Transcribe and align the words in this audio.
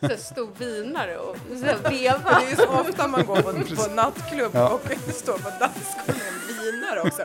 Så 0.00 0.16
stor 0.16 0.48
vinare 0.58 1.16
och 1.18 1.36
så 1.50 1.88
veva. 1.90 2.40
Det 2.40 2.52
är 2.52 2.56
så 2.56 2.68
ofta 2.68 3.08
man 3.08 3.26
går 3.26 3.36
på, 3.36 3.52
på 3.82 3.94
nattklubb 3.94 4.50
Ja. 4.54 4.68
och 4.68 4.80
står 5.14 5.32
på 5.38 5.50
dansgolvet 5.60 6.06
med 6.06 6.16
en 6.28 6.72
vinare 6.72 7.00
också. 7.00 7.22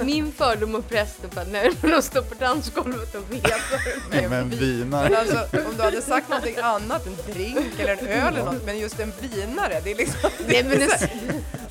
Min 0.00 0.32
fördom 0.32 0.74
om 0.74 0.82
präster 0.82 1.28
var 1.34 1.44
när 1.44 1.70
de 1.96 2.02
står 2.02 2.22
på 2.22 2.34
dansgolvet 2.34 3.14
och 3.14 3.32
vevar. 3.32 4.28
Men 4.28 4.50
vi- 4.50 4.56
vinar. 4.56 5.02
Men 5.10 5.14
alltså, 5.18 5.38
om 5.68 5.76
du 5.76 5.82
hade 5.82 6.02
sagt 6.02 6.28
någonting 6.28 6.56
annat, 6.62 7.06
en 7.06 7.16
drink 7.34 7.78
eller 7.78 7.92
en 7.92 8.06
öl 8.06 8.34
eller 8.34 8.44
något, 8.44 8.66
men 8.66 8.78
just 8.78 9.00
en 9.00 9.12
vinare, 9.20 9.80
det 9.84 9.90
är 9.92 9.96
liksom... 9.96 10.30
Nej, 10.48 10.64
men 10.64 10.78
det, 10.78 11.10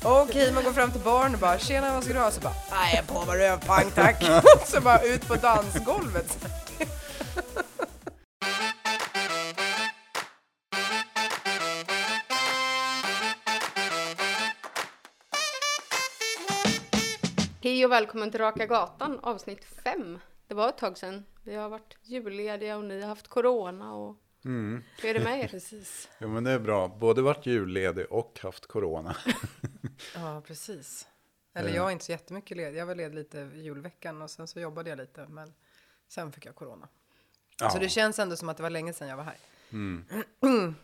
Okej, 0.04 0.52
man 0.52 0.64
går 0.64 0.72
fram 0.72 0.90
till 0.90 1.00
barn 1.00 1.34
och 1.34 1.40
bara 1.40 1.58
“tjena, 1.58 1.94
vad 1.94 2.04
ska 2.04 2.12
du 2.12 2.18
ha?” 2.18 2.30
Så 2.30 2.40
bara 2.40 2.54
“nej, 2.70 3.02
på 3.06 3.24
med 3.24 3.34
rövpang 3.36 3.90
tack”. 3.94 4.24
så 4.66 4.80
bara 4.80 5.02
ut 5.02 5.28
på 5.28 5.34
dansgolvet. 5.34 6.46
Hej 17.62 17.84
och 17.84 17.92
välkommen 17.92 18.30
till 18.30 18.40
Raka 18.40 18.66
Gatan 18.66 19.18
avsnitt 19.22 19.64
5. 19.84 20.18
Det 20.48 20.54
var 20.54 20.68
ett 20.68 20.78
tag 20.78 20.98
sedan. 20.98 21.24
Vi 21.44 21.54
har 21.54 21.68
varit 21.68 21.96
jullediga 22.02 22.76
och 22.76 22.84
ni 22.84 23.00
har 23.00 23.08
haft 23.08 23.28
corona 23.28 23.94
och 23.94 24.16
Mm. 24.48 24.82
hur 25.02 25.10
är 25.10 25.14
det 25.14 25.24
med 25.24 25.40
er? 25.40 25.48
Precis. 25.48 26.08
Jo, 26.18 26.28
men 26.28 26.44
det 26.44 26.50
är 26.50 26.58
bra. 26.58 26.88
Både 26.88 27.22
varit 27.22 27.46
julledig 27.46 28.06
och 28.10 28.38
haft 28.42 28.66
corona. 28.66 29.16
Ja, 30.14 30.42
precis. 30.46 31.08
Eller 31.54 31.70
jag 31.70 31.86
är 31.86 31.90
inte 31.90 32.04
så 32.04 32.12
jättemycket 32.12 32.56
ledig. 32.56 32.78
Jag 32.78 32.86
var 32.86 32.94
ledig 32.94 33.14
lite 33.14 33.50
julveckan 33.54 34.22
och 34.22 34.30
sen 34.30 34.46
så 34.46 34.60
jobbade 34.60 34.90
jag 34.90 34.96
lite, 34.96 35.26
men 35.28 35.52
sen 36.08 36.32
fick 36.32 36.46
jag 36.46 36.54
corona. 36.54 36.88
Ja. 37.60 37.70
Så 37.70 37.78
det 37.78 37.88
känns 37.88 38.18
ändå 38.18 38.36
som 38.36 38.48
att 38.48 38.56
det 38.56 38.62
var 38.62 38.70
länge 38.70 38.92
sedan 38.92 39.08
jag 39.08 39.16
var 39.16 39.24
här. 39.24 39.36
Mm. 39.72 40.04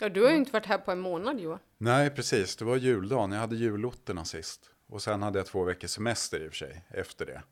Ja, 0.00 0.08
du 0.08 0.22
har 0.22 0.30
ju 0.30 0.36
inte 0.36 0.52
varit 0.52 0.66
här 0.66 0.78
på 0.78 0.92
en 0.92 1.00
månad 1.00 1.40
Johan. 1.40 1.58
Nej, 1.78 2.10
precis. 2.10 2.56
Det 2.56 2.64
var 2.64 2.76
juldagen. 2.76 3.32
Jag 3.32 3.40
hade 3.40 3.56
jullotterna 3.56 4.24
sist. 4.24 4.70
Och 4.86 5.02
sen 5.02 5.22
hade 5.22 5.38
jag 5.38 5.46
två 5.46 5.64
veckors 5.64 5.90
semester 5.90 6.40
i 6.40 6.48
och 6.48 6.50
för 6.50 6.56
sig 6.56 6.84
efter 6.88 7.26
det. 7.26 7.42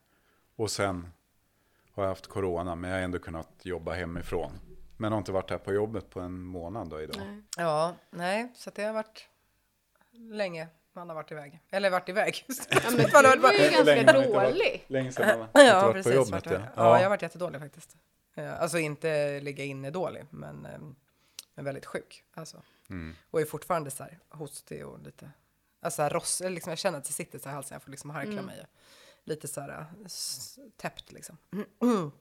Och 0.56 0.70
sen 0.70 1.12
har 1.92 2.02
jag 2.02 2.08
haft 2.08 2.26
corona, 2.26 2.74
men 2.74 2.90
jag 2.90 2.96
har 2.96 3.04
ändå 3.04 3.18
kunnat 3.18 3.60
jobba 3.62 3.92
hemifrån. 3.92 4.52
Men 5.02 5.12
har 5.12 5.18
inte 5.18 5.32
varit 5.32 5.50
här 5.50 5.58
på 5.58 5.72
jobbet 5.72 6.10
på 6.10 6.20
en 6.20 6.40
månad 6.40 6.88
då 6.88 7.00
idag. 7.00 7.16
Nej. 7.26 7.42
Ja, 7.56 7.94
nej, 8.10 8.52
så 8.54 8.70
det 8.74 8.82
har 8.84 8.92
varit 8.92 9.28
länge 10.12 10.68
man 10.92 11.08
har 11.08 11.14
varit 11.16 11.32
iväg. 11.32 11.60
Eller 11.70 11.90
varit 11.90 12.08
iväg. 12.08 12.44
Ja, 12.70 12.80
men 12.90 13.10
har 13.10 13.36
var 13.36 13.52
ju 13.52 13.58
ganska 13.58 13.82
Länge 13.84 14.00
inte 14.00 14.12
varit- 14.12 14.32
dålig. 14.52 14.84
Länge 14.88 15.12
sedan 15.12 15.38
man 15.38 15.48
har 15.54 15.62
Ja, 15.62 15.82
varit 15.82 15.92
precis. 15.94 16.12
på 16.12 16.16
jobbet. 16.16 16.32
Vart, 16.32 16.46
Ja. 16.46 16.60
ja, 16.76 16.96
jag 16.96 17.02
har 17.04 17.08
varit 17.10 17.22
jättedålig 17.22 17.60
faktiskt. 17.60 17.96
Ja, 18.34 18.50
Alltså 18.52 18.78
inte 18.78 19.40
ligga 19.40 19.64
inne 19.64 19.90
dålig, 19.90 20.24
men, 20.30 20.66
eh, 20.66 20.78
men 21.54 21.64
väldigt 21.64 21.86
sjuk. 21.86 22.24
Alltså. 22.34 22.62
Mm. 22.90 23.14
Och 23.30 23.40
är 23.40 23.44
fortfarande 23.44 23.90
så 23.90 24.02
här 24.02 24.18
hostig 24.28 24.86
och 24.86 24.98
lite, 25.02 25.30
alltså 25.80 26.08
ross, 26.08 26.42
liksom 26.44 26.70
jag 26.70 26.78
känner 26.78 26.98
att 26.98 27.04
det 27.04 27.12
sitter 27.12 27.38
så 27.38 27.48
här 27.48 27.52
i 27.52 27.54
halsen, 27.54 27.74
jag 27.74 27.82
får 27.82 27.90
liksom 27.90 28.10
harkla 28.10 28.32
Mm. 28.32 28.44
mig. 28.46 28.66
Lite 29.24 29.48
så 29.48 29.60
här 29.60 29.68
eh, 29.68 29.86
täppt 30.76 31.12
liksom. 31.12 31.38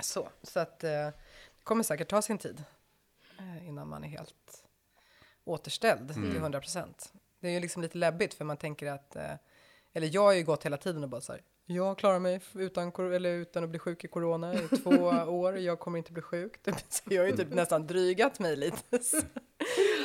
Så, 0.00 0.28
så 0.42 0.60
att 0.60 0.84
eh, 0.84 0.90
det 0.90 1.12
kommer 1.64 1.82
säkert 1.82 2.08
ta 2.08 2.22
sin 2.22 2.38
tid 2.38 2.64
eh, 3.38 3.68
innan 3.68 3.88
man 3.88 4.04
är 4.04 4.08
helt 4.08 4.64
återställd 5.44 6.14
till 6.14 6.36
100 6.36 6.60
procent. 6.60 7.12
Det 7.40 7.48
är 7.48 7.52
ju 7.52 7.60
liksom 7.60 7.82
lite 7.82 7.98
läbbigt 7.98 8.34
för 8.34 8.44
man 8.44 8.56
tänker 8.56 8.90
att, 8.92 9.16
eh, 9.16 9.32
eller 9.92 10.14
jag 10.14 10.22
har 10.22 10.32
ju 10.32 10.42
gått 10.44 10.64
hela 10.64 10.76
tiden 10.76 11.02
och 11.02 11.08
bara 11.08 11.20
så 11.20 11.32
här, 11.32 11.42
jag 11.66 11.98
klarar 11.98 12.18
mig 12.18 12.40
utan, 12.54 12.92
eller 13.12 13.30
utan 13.32 13.64
att 13.64 13.70
bli 13.70 13.78
sjuk 13.78 14.04
i 14.04 14.08
corona 14.08 14.54
i 14.54 14.58
två 14.68 14.90
år, 15.28 15.58
jag 15.58 15.78
kommer 15.78 15.98
inte 15.98 16.12
bli 16.12 16.22
sjuk. 16.22 16.58
Så 16.88 17.02
jag 17.04 17.22
har 17.22 17.26
ju 17.26 17.36
typ 17.36 17.54
nästan 17.54 17.86
drygat 17.86 18.38
mig 18.38 18.56
lite. 18.56 18.98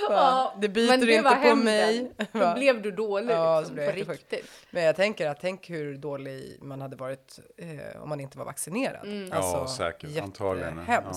Ja, 0.10 0.54
det 0.62 0.70
biter 0.70 0.98
men 0.98 1.08
det 1.08 1.14
inte 1.14 1.24
var 1.24 1.36
på 1.36 1.42
hämnden. 1.42 1.66
mig. 1.66 2.12
Då 2.32 2.54
blev 2.54 2.82
du 2.82 2.92
dålig 2.92 3.34
Ja, 3.34 3.60
liksom, 3.60 3.76
på 3.76 3.92
riktigt. 3.92 4.46
Men 4.72 4.84
jag 4.84 4.96
tänker 4.96 5.28
att 5.28 5.40
tänk 5.42 5.70
hur 5.70 5.98
dålig 5.98 6.58
man 6.62 6.82
hade 6.82 6.96
varit 6.96 7.40
eh, 7.58 8.02
om 8.02 8.10
man 8.10 8.20
inte 8.20 8.38
var 8.38 8.46
vaccinerad. 8.46 9.06
Mm. 9.06 9.30
Ja, 9.32 9.68
säkert. 9.68 10.22
Antagligen, 10.22 10.86
ja. 10.88 11.14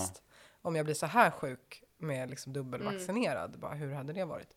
Om 0.62 0.76
jag 0.76 0.84
blir 0.84 0.94
så 0.94 1.06
här 1.06 1.30
sjuk 1.30 1.82
med 1.98 2.30
liksom 2.30 2.52
dubbelvaccinerad, 2.52 3.58
bara, 3.58 3.74
hur 3.74 3.92
hade 3.92 4.12
det 4.12 4.24
varit? 4.24 4.56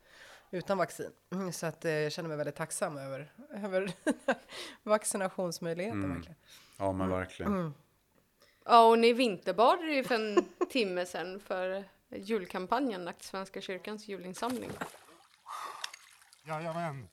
Utan 0.51 0.77
vaccin. 0.77 1.11
Mm, 1.33 1.51
Så 1.53 1.65
att, 1.65 1.85
eh, 1.85 1.91
jag 1.91 2.11
känner 2.11 2.27
mig 2.29 2.37
väldigt 2.37 2.55
tacksam 2.55 2.97
över, 2.97 3.31
över 3.63 3.91
vaccinationsmöjligheten. 4.83 6.03
Mm. 6.03 6.13
Verkligen. 6.15 6.35
Ja, 6.77 6.91
men 6.91 7.09
verkligen. 7.09 7.73
Ja, 8.65 8.83
och 8.89 8.99
ni 8.99 9.13
vinterbadade 9.13 9.91
ju 9.93 10.03
för 10.03 10.15
en 10.15 10.45
timme 10.69 11.05
sedan 11.05 11.39
för 11.39 11.83
julkampanjen, 12.09 13.09
Svenska 13.19 13.61
kyrkans 13.61 14.07
julinsamling. 14.07 14.71
Jajamän. 16.43 17.07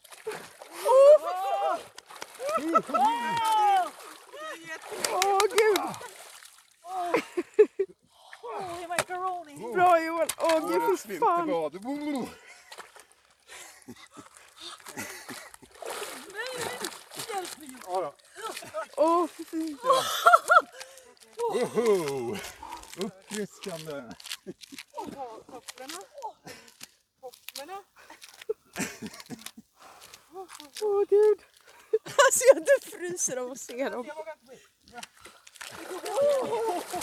Åh 5.12 5.40
gud! 5.50 5.80
Bra 9.74 10.00
Johan! 10.00 10.28
Åh 10.38 10.70
gud, 10.70 11.00
fy 11.00 11.18
fan! 11.18 11.46
vinterbad. 11.46 11.74
Ja, 17.86 18.00
då. 18.00 18.14
Åh, 18.96 19.26
fy 19.26 19.44
fy. 19.44 19.76
Woho! 21.52 22.36
Uppfriskande. 22.96 24.12
Åh 30.82 31.04
gud! 31.08 31.42
Alltså 32.04 32.44
jag 32.48 32.58
inte 32.58 32.90
fryser 32.90 33.36
av 33.36 33.52
att 33.52 33.60
se 33.60 33.88
dem. 33.88 34.06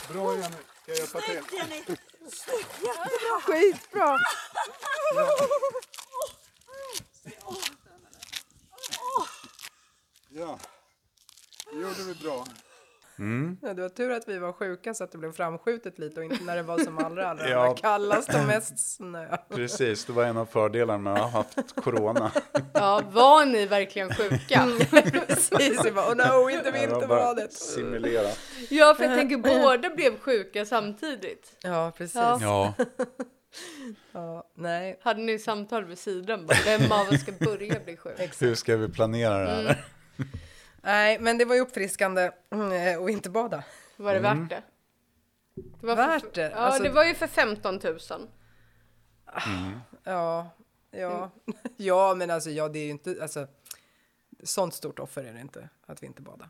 Bra 0.09 0.35
Jenny, 0.38 0.56
ska 0.81 0.91
jag 0.91 0.97
hjälpa 0.97 1.22
till? 1.22 1.97
Jättebra! 2.22 3.41
Skitbra! 3.41 4.18
Ja, 10.29 10.59
det 11.72 11.79
gjorde 11.79 12.03
vi 12.03 12.16
bra. 12.16 12.46
Mm. 13.19 13.57
Ja, 13.62 13.74
det 13.74 13.81
var 13.81 13.90
tur 13.90 14.12
att 14.12 14.28
vi 14.28 14.38
var 14.40 14.53
sjuka 14.53 14.94
så 14.94 15.03
att 15.03 15.12
det 15.12 15.18
blev 15.18 15.31
framskjutet 15.31 16.00
lite 16.00 16.19
och 16.19 16.24
inte 16.25 16.44
när 16.44 16.56
det 16.56 16.63
var 16.63 16.78
som 16.80 16.97
allra, 16.97 17.30
allra, 17.30 17.50
Ja. 17.50 17.75
kallast 17.75 18.34
och 18.34 18.46
mest 18.47 18.80
snö. 18.96 19.38
Precis, 19.50 20.06
det 20.06 20.13
var 20.13 20.24
en 20.24 20.38
av 20.38 20.46
fördelarna 20.46 20.97
med 20.97 21.13
att 21.13 21.31
ha 21.31 21.40
haft 21.40 21.75
corona. 21.75 22.31
Ja, 22.74 23.02
var 23.12 23.46
ni 23.46 23.66
verkligen 23.66 24.09
sjuka? 24.16 24.68
Precis, 25.28 25.85
vi 25.85 25.91
bara, 25.91 26.12
oh 26.12 26.44
no, 26.44 26.50
inte 26.50 26.72
vinterbadet. 26.72 27.53
Simulerat. 27.53 28.40
Ja, 28.69 28.96
för 28.97 29.03
jag 29.03 29.18
tänker 29.18 29.38
båda 29.38 29.90
blev 29.90 30.19
sjuka 30.19 30.66
samtidigt. 30.66 31.52
Ja, 31.63 31.91
precis. 31.97 32.16
Ja. 32.16 32.40
Ja. 32.41 32.74
Ja, 34.12 34.44
nej. 34.56 35.00
Hade 35.02 35.22
ni 35.22 35.40
samtal 35.40 35.85
vid 35.85 35.97
sidan? 35.97 36.46
Bara, 36.47 36.58
vem 36.66 36.91
av 36.91 37.08
oss 37.09 37.22
ska 37.22 37.31
börja 37.31 37.79
bli 37.85 37.97
sjuk? 37.97 38.41
hur 38.41 38.56
ska 38.56 38.78
vi 38.78 38.90
planera 38.90 39.40
det 39.40 39.50
här? 39.52 39.85
Nej, 40.84 41.19
men 41.19 41.38
det 41.38 41.45
var 41.45 41.56
ju 41.56 41.62
uppfriskande 41.62 42.31
mm, 42.51 43.01
och 43.01 43.09
inte 43.09 43.29
bada. 43.29 43.63
Var 43.97 44.13
det 44.13 44.19
Mm. 44.19 44.40
värt 44.41 44.50
det? 44.50 44.63
det 45.81 45.88
var 45.88 45.95
Värt 45.95 46.22
för, 46.22 46.31
det? 46.34 46.50
Ja, 46.50 46.56
Alltså- 46.57 46.84
det 46.84 46.90
var 46.90 47.06
ju 47.06 47.13
för 47.16 47.28
15 47.28 47.79
000. 47.84 47.97
Ja, 50.03 50.50
ja, 50.91 51.29
ja, 51.78 52.16
men 52.16 52.29
alltså, 52.29 52.50
ja, 52.50 52.69
det 52.69 52.79
är 52.79 52.84
ju 52.84 52.90
inte, 52.90 53.17
alltså, 53.22 53.47
sånt 54.44 54.73
stort 54.73 55.00
offer 55.00 55.23
är 55.23 55.34
det 55.34 55.40
inte 55.41 55.69
att 55.85 56.03
vi 56.03 56.07
inte 56.07 56.22
badar. 56.22 56.50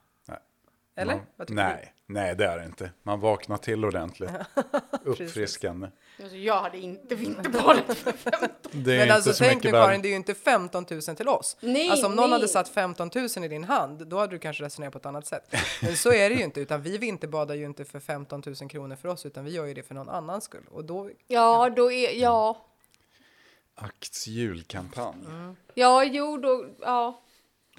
Nej. 1.00 1.04
Eller? 1.04 1.16
Man, 1.16 1.26
Vad 1.36 1.48
tycker 1.48 1.64
nej, 1.64 1.94
nej, 2.06 2.36
det 2.36 2.46
är 2.46 2.58
det 2.58 2.66
inte. 2.66 2.92
Man 3.04 3.20
vaknar 3.20 3.58
till 3.58 3.86
ordentligt. 3.86 4.32
Uppfriskande. 5.04 5.88
Alltså, 6.22 6.38
jag 6.38 6.62
hade 6.62 6.78
inte 6.78 7.16
vinterbadat 7.16 7.98
för 7.98 8.12
15 8.12 8.50
Det 8.72 8.92
är 8.92 8.98
Men 8.98 9.02
inte 9.02 9.14
alltså 9.14 9.34
så 9.34 9.44
tänk 9.44 9.64
nu 9.64 9.72
Karin, 9.72 10.02
det 10.02 10.08
är 10.08 10.10
ju 10.10 10.16
inte 10.16 10.34
15 10.34 10.86
000 10.90 11.02
till 11.02 11.28
oss. 11.28 11.58
Nej, 11.60 11.90
alltså 11.90 12.06
om 12.06 12.16
någon 12.16 12.30
nej. 12.30 12.40
hade 12.40 12.48
satt 12.48 12.70
15 12.70 13.10
000 13.16 13.46
i 13.46 13.48
din 13.48 13.64
hand, 13.64 14.08
då 14.08 14.20
hade 14.20 14.36
du 14.36 14.40
kanske 14.40 14.64
resonerat 14.64 14.94
på 14.94 15.00
ett 15.00 15.06
annat 15.06 15.28
sätt. 15.28 15.56
Men 15.82 15.98
så 15.98 16.14
är 16.14 16.30
det 16.30 16.36
ju 16.36 16.44
inte, 16.44 16.62
utan 16.62 16.82
vi 16.82 16.98
vinterbadar 16.98 17.56
ju 17.56 17.66
inte 17.66 17.86
för 17.86 18.00
15 18.00 18.44
000 18.46 18.70
kronor 18.70 18.96
för 18.96 19.10
oss, 19.10 19.26
utan 19.26 19.46
vi 19.46 19.52
gör 19.52 19.66
ju 19.66 19.74
det 19.74 19.84
för 19.84 19.96
någon 19.96 20.10
annans 20.10 20.44
skull. 20.44 20.66
Och 20.72 20.86
då, 20.86 21.10
Ja, 21.28 21.70
då 21.76 21.92
är, 21.92 22.22
ja. 22.22 22.66
Akts 23.76 24.28
julkampanj. 24.28 25.26
Ja, 25.74 26.04
jo, 26.04 26.38
då, 26.38 26.66
ja. 26.82 27.22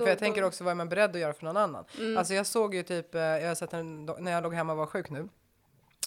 Då, 0.00 0.04
för 0.04 0.10
jag 0.10 0.18
då- 0.18 0.20
tänker 0.20 0.42
också, 0.44 0.64
vad 0.64 0.70
är 0.70 0.74
man 0.74 0.88
beredd 0.88 1.10
att 1.10 1.20
göra 1.20 1.32
för 1.32 1.44
någon 1.44 1.56
annan? 1.56 1.84
Mm. 1.98 2.16
Alltså 2.18 2.34
jag 2.34 2.46
såg 2.46 2.74
ju 2.74 2.82
typ, 2.82 3.14
eh, 3.14 3.20
jag 3.20 3.48
har 3.48 3.54
sett 3.54 3.72
en, 3.72 4.06
när 4.18 4.32
jag 4.32 4.42
låg 4.42 4.54
hemma 4.54 4.72
och 4.72 4.78
var 4.78 4.86
sjuk 4.86 5.10
nu, 5.10 5.28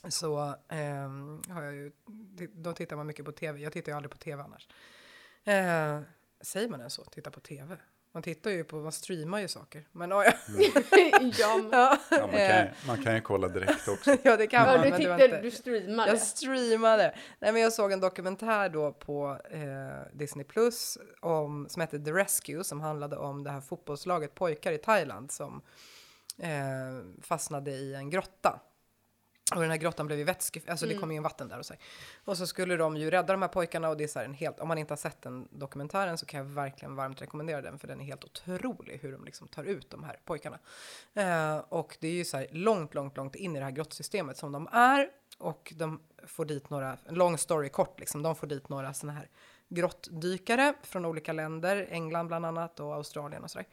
så 0.10 0.56
ehm, 0.69 1.42
har 1.50 1.63
jag 1.63 1.74
ju, 1.74 1.92
då 2.54 2.74
tittar 2.74 2.95
man 2.95 3.07
mycket 3.07 3.25
på 3.25 3.31
tv. 3.31 3.60
Jag 3.60 3.74
tittar 3.74 3.92
ju 3.92 3.95
aldrig 3.95 4.12
på 4.12 4.18
tv 4.18 4.44
annars. 4.44 4.68
Eh, 5.44 6.01
säger 6.42 6.69
man 6.69 6.80
ens 6.80 6.94
så? 6.94 7.04
Titta 7.04 7.31
på 7.31 7.40
tv? 7.40 7.78
Man 8.13 8.24
tittar 8.24 8.51
ju 8.51 8.63
på, 8.63 8.75
man 8.75 8.92
streamar 8.92 9.39
ju 9.39 9.48
saker. 9.48 9.88
Men 9.92 10.10
ja, 10.10 10.25
ja. 10.25 10.33
ja, 11.39 11.57
men, 11.62 11.69
ja. 11.71 11.98
Man, 12.10 12.30
kan, 12.30 12.57
ju- 12.57 12.69
man 12.88 13.04
kan 13.04 13.15
ju 13.15 13.21
kolla 13.21 13.48
direkt 13.48 13.88
också. 13.88 14.18
ja 14.24 14.38
det 14.38 14.48
kan 14.48 14.62
ja, 14.62 14.75
man. 14.77 14.86
du 14.86 14.89
men 14.89 15.00
tittade, 15.00 15.25
inte... 15.25 15.42
du 15.42 15.51
streamade. 15.51 16.10
Jag 16.10 16.21
streamade. 16.21 17.15
Nej, 17.39 17.54
men 17.54 17.62
jag 17.62 17.74
såg 17.74 17.92
en 17.92 18.00
dokumentär 18.00 18.69
då 18.69 18.92
på 18.92 19.38
eh, 19.51 20.13
Disney 20.13 20.45
Plus 20.45 20.98
om, 21.21 21.68
som 21.69 21.81
hette 21.81 22.00
The 22.00 22.12
Rescue 22.12 22.63
som 22.63 22.81
handlade 22.81 23.18
om 23.18 23.44
det 23.44 23.51
här 23.51 23.62
fotbollslaget 23.62 24.36
pojkar 24.36 24.71
i 24.71 24.77
Thailand 24.77 25.31
som 25.31 25.62
eh, 26.38 27.21
fastnade 27.21 27.71
i 27.71 27.95
en 27.95 28.09
grotta. 28.09 28.59
Och 29.51 29.62
den 29.62 29.69
här 29.69 29.78
grottan 29.78 30.07
blev 30.07 30.19
ju 30.19 30.25
vätske, 30.25 30.62
alltså 30.68 30.86
det 30.86 30.95
kom 30.95 31.12
ju 31.12 31.18
in 31.18 31.24
vatten 31.24 31.48
där 31.48 31.60
och 31.60 31.66
så. 31.66 31.74
här. 31.74 31.81
Och 32.25 32.38
så 32.38 32.48
skulle 32.48 32.78
de 32.78 32.98
ju 32.98 33.12
rädda 33.12 33.34
de 33.34 33.42
här 33.42 33.50
pojkarna 33.50 33.90
och 33.90 33.98
det 33.98 34.04
är 34.04 34.07
så 34.07 34.19
här 34.19 34.25
en 34.25 34.34
helt, 34.34 34.60
om 34.60 34.68
man 34.68 34.78
inte 34.78 34.92
har 34.92 34.98
sett 34.98 35.22
den 35.22 35.48
dokumentären 35.51 36.18
så 36.18 36.25
kan 36.25 36.38
jag 36.38 36.45
verkligen 36.45 36.95
varmt 36.95 37.22
rekommendera 37.22 37.62
den 37.62 37.80
för 37.80 37.88
den 37.88 38.01
är 38.01 38.06
helt 38.06 38.24
otrolig 38.24 39.00
hur 39.01 39.12
de 39.12 39.25
liksom 39.25 39.48
tar 39.48 39.63
ut 39.63 39.90
de 39.90 40.04
här 40.04 40.19
pojkarna. 40.25 40.60
Eh, 41.13 41.57
och 41.57 41.98
det 42.00 42.07
är 42.07 42.12
ju 42.12 42.25
så 42.25 42.38
här 42.38 42.48
långt, 42.51 42.94
långt, 42.94 43.18
långt 43.18 43.36
in 43.36 43.56
i 43.56 43.60
det 43.60 43.66
här 43.66 43.72
grottsystemet 43.72 44.38
som 44.38 44.51
de 44.51 44.68
är 44.72 45.10
och 45.38 45.74
de 45.75 46.00
får 46.24 46.45
dit 46.45 46.69
några, 46.69 46.98
en 47.06 47.16
lång 47.16 47.38
story 47.38 47.69
kort 47.69 48.00
liksom, 48.00 48.24
de 48.24 48.36
får 48.36 48.48
dit 48.48 48.69
några 48.69 48.94
sådana 48.94 49.19
här 49.19 49.30
grottdykare 49.69 50.74
från 50.84 51.06
olika 51.06 51.34
länder, 51.34 51.88
England 51.90 52.28
bland 52.28 52.45
annat 52.45 52.80
och 52.80 52.94
Australien 52.94 53.44
och 53.44 53.51
sådär. 53.51 53.68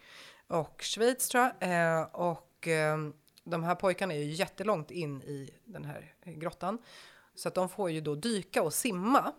Och 0.46 0.82
Schweiz 0.82 1.28
tror 1.28 1.50
jag. 1.60 1.98
Eh, 1.98 2.02
och 2.02 2.68
eh, 2.68 2.98
de 3.44 3.64
här 3.64 3.74
pojkarna 3.74 4.14
är 4.14 4.18
ju 4.18 4.32
jättelångt 4.32 4.90
in 4.90 5.22
i 5.22 5.50
den 5.64 5.84
här 5.84 6.14
grottan. 6.24 6.78
Så 7.34 7.48
att 7.48 7.54
de 7.54 7.68
får 7.68 7.90
ju 7.90 8.00
då 8.00 8.14
dyka 8.14 8.62
och 8.62 8.74
simma. 8.74 9.32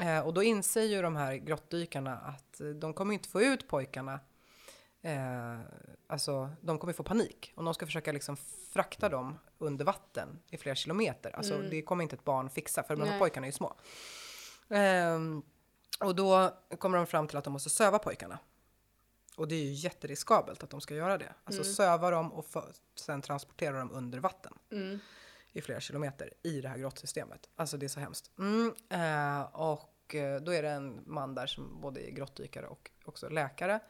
Eh, 0.00 0.20
och 0.20 0.34
då 0.34 0.42
inser 0.42 0.82
ju 0.82 1.02
de 1.02 1.16
här 1.16 1.34
grottdykarna 1.34 2.16
att 2.16 2.60
eh, 2.60 2.66
de 2.66 2.94
kommer 2.94 3.14
inte 3.14 3.28
få 3.28 3.42
ut 3.42 3.68
pojkarna. 3.68 4.20
Eh, 5.02 5.58
alltså, 6.06 6.50
de 6.60 6.78
kommer 6.78 6.92
få 6.92 7.02
panik. 7.02 7.52
Och 7.56 7.64
de 7.64 7.74
ska 7.74 7.86
försöka 7.86 8.12
liksom 8.12 8.36
frakta 8.72 9.08
dem 9.08 9.38
under 9.58 9.84
vatten 9.84 10.40
i 10.50 10.56
flera 10.56 10.74
kilometer. 10.74 11.36
Alltså, 11.36 11.58
det 11.58 11.82
kommer 11.82 12.02
inte 12.02 12.16
ett 12.16 12.24
barn 12.24 12.50
fixa, 12.50 12.82
för 12.82 12.96
de 12.96 13.02
här 13.02 13.10
Nej. 13.10 13.18
pojkarna 13.18 13.46
är 13.46 13.48
ju 13.48 13.52
små. 13.52 13.74
Ehm, 14.68 15.42
och 16.00 16.14
då 16.14 16.54
kommer 16.78 16.96
de 16.98 17.06
fram 17.06 17.28
till 17.28 17.36
att 17.36 17.44
de 17.44 17.52
måste 17.52 17.70
söva 17.70 17.98
pojkarna. 17.98 18.38
Och 19.36 19.48
det 19.48 19.54
är 19.54 19.64
ju 19.64 19.72
jätteriskabelt 19.72 20.62
att 20.62 20.70
de 20.70 20.80
ska 20.80 20.94
göra 20.94 21.18
det. 21.18 21.34
Alltså 21.44 21.64
söva 21.64 22.10
dem 22.10 22.32
och 22.32 22.44
för, 22.46 22.72
sen 22.94 23.22
transportera 23.22 23.78
dem 23.78 23.90
under 23.92 24.18
vatten 24.18 24.52
Mm. 24.70 24.98
i 25.52 25.60
flera 25.60 25.80
kilometer 25.80 26.32
i 26.42 26.60
det 26.60 26.68
här 26.68 26.78
grottsystemet. 26.78 27.48
Alltså 27.56 27.76
det 27.76 27.86
är 27.86 27.88
så 27.88 28.00
hemskt. 28.00 28.30
Mm, 28.38 28.74
eh, 28.88 29.42
och 29.42 30.14
eh, 30.14 30.40
då 30.40 30.52
är 30.52 30.62
det 30.62 30.70
en 30.70 31.02
man 31.06 31.34
där 31.34 31.46
som 31.46 31.80
både 31.80 32.08
är 32.08 32.10
grottdykare 32.10 32.66
och 32.66 32.90
också 33.04 33.28
läkare. 33.28 33.80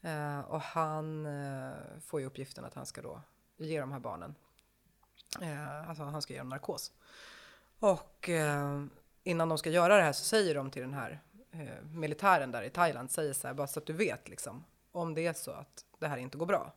Eh, 0.00 0.40
och 0.40 0.60
han 0.60 1.26
eh, 1.26 1.72
får 2.00 2.20
ju 2.20 2.26
uppgiften 2.26 2.64
att 2.64 2.74
han 2.74 2.86
ska 2.86 3.02
då 3.02 3.20
ge 3.56 3.80
de 3.80 3.92
här 3.92 4.00
barnen, 4.00 4.34
eh, 5.40 5.88
alltså 5.88 6.02
han 6.02 6.22
ska 6.22 6.32
ge 6.32 6.38
dem 6.38 6.48
narkos. 6.48 6.92
Och 7.78 8.28
eh, 8.28 8.84
innan 9.22 9.48
de 9.48 9.58
ska 9.58 9.70
göra 9.70 9.96
det 9.96 10.02
här 10.02 10.12
så 10.12 10.24
säger 10.24 10.54
de 10.54 10.70
till 10.70 10.82
den 10.82 10.94
här 10.94 11.20
militären 11.82 12.50
där 12.52 12.62
i 12.62 12.70
Thailand, 12.70 13.10
säger 13.10 13.32
så 13.32 13.46
här, 13.46 13.54
bara 13.54 13.66
så 13.66 13.78
att 13.78 13.86
du 13.86 13.92
vet 13.92 14.28
liksom, 14.28 14.64
om 14.94 15.14
det 15.14 15.26
är 15.26 15.32
så 15.32 15.50
att 15.50 15.84
det 15.98 16.08
här 16.08 16.16
inte 16.16 16.38
går 16.38 16.46
bra, 16.46 16.72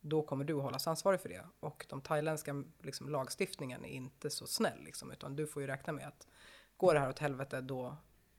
då 0.00 0.22
kommer 0.22 0.44
du 0.44 0.54
hållas 0.54 0.86
ansvarig 0.86 1.20
för 1.20 1.28
det. 1.28 1.44
Och 1.60 1.86
de 1.88 2.00
thailändska 2.00 2.64
liksom, 2.82 3.08
lagstiftningen 3.08 3.84
är 3.84 3.88
inte 3.88 4.30
så 4.30 4.46
snäll, 4.46 4.84
liksom, 4.84 5.10
utan 5.10 5.36
du 5.36 5.46
får 5.46 5.62
ju 5.62 5.68
räkna 5.68 5.92
med 5.92 6.08
att 6.08 6.26
går 6.76 6.94
det 6.94 7.00
här 7.00 7.08
åt 7.08 7.18
helvete, 7.18 7.60
då, 7.60 7.96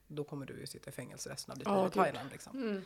då 0.07 0.23
kommer 0.23 0.45
du 0.45 0.59
ju 0.59 0.67
sitta 0.67 0.89
i 0.89 0.93
fängelse 0.93 1.29
resten 1.29 1.51
av 1.51 1.57
ditt 1.57 1.67
liv 1.67 1.77
i 1.77 1.81
gud. 1.81 1.93
Thailand. 1.93 2.31
Liksom. 2.31 2.83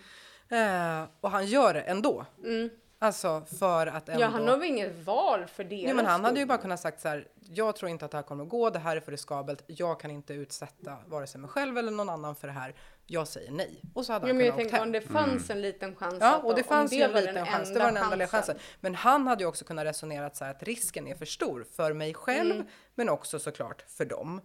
Mm. 0.50 1.04
Eh, 1.04 1.10
och 1.22 1.32
han 1.32 1.46
gör 1.46 1.74
det 1.74 1.82
ändå. 1.82 2.26
Mm. 2.44 2.70
Alltså 3.00 3.46
för 3.60 3.88
att 3.88 4.10
ändå... 4.10 4.22
Ja, 4.22 4.28
han 4.28 4.48
har 4.48 4.58
väl 4.58 4.70
inget 4.70 5.06
val 5.06 5.46
för 5.48 5.64
det. 5.64 5.86
Nej, 5.86 5.94
men 5.94 6.06
han 6.06 6.24
hade 6.24 6.40
ju 6.40 6.46
bara 6.46 6.58
kunnat 6.58 6.80
sagt 6.80 7.02
så 7.02 7.08
här, 7.08 7.28
jag 7.40 7.76
tror 7.76 7.92
inte 7.92 8.06
att 8.06 8.12
det 8.12 8.18
här 8.18 8.24
kommer 8.24 8.44
att 8.44 8.50
gå, 8.50 8.70
det 8.70 8.80
här 8.80 8.98
är 8.98 9.02
för 9.02 9.12
riskabelt, 9.12 9.64
jag 9.68 10.00
kan 10.00 10.12
inte 10.12 10.34
utsätta 10.34 10.98
vare 11.08 11.28
sig 11.28 11.42
mig 11.42 11.50
själv 11.50 11.78
eller 11.78 11.92
någon 11.92 12.10
annan 12.10 12.36
för 12.36 12.48
det 12.48 12.54
här, 12.54 12.76
jag 13.06 13.28
säger 13.28 13.52
nej. 13.52 13.82
Och 13.94 14.06
så 14.06 14.14
hade 14.14 14.26
Ja, 14.26 14.30
han 14.30 14.38
men 14.38 14.46
jag 14.46 14.56
kunnat 14.56 14.66
åkt 14.68 14.74
hem. 14.74 14.82
om 14.84 14.92
det 14.92 15.02
fanns 15.02 15.50
en 15.50 15.62
liten 15.62 15.96
chans. 15.96 16.18
Ja, 16.20 16.36
att- 16.36 16.44
och 16.44 16.56
det 16.56 16.64
fanns 16.64 16.94
ju 16.94 17.02
en 17.02 17.12
liten 17.12 17.46
chans. 17.46 17.74
Det 17.74 17.80
var 17.80 17.86
den 17.92 17.98
enda 18.12 18.28
chansen. 18.28 18.58
Men 18.80 18.96
han 18.96 19.28
hade 19.28 19.44
ju 19.44 19.48
också 19.48 19.66
kunnat 19.66 19.86
resonera 19.86 20.30
så 20.34 20.46
här 20.46 20.52
att 20.52 20.64
risken 20.64 21.08
är 21.08 21.16
för 21.16 21.26
stor 21.26 21.66
för 21.76 21.94
mig 21.94 22.14
själv, 22.14 22.56
Mm. 22.56 22.68
men 22.96 23.10
också 23.10 23.40
såklart 23.40 23.82
för 23.88 24.06
dem. 24.06 24.42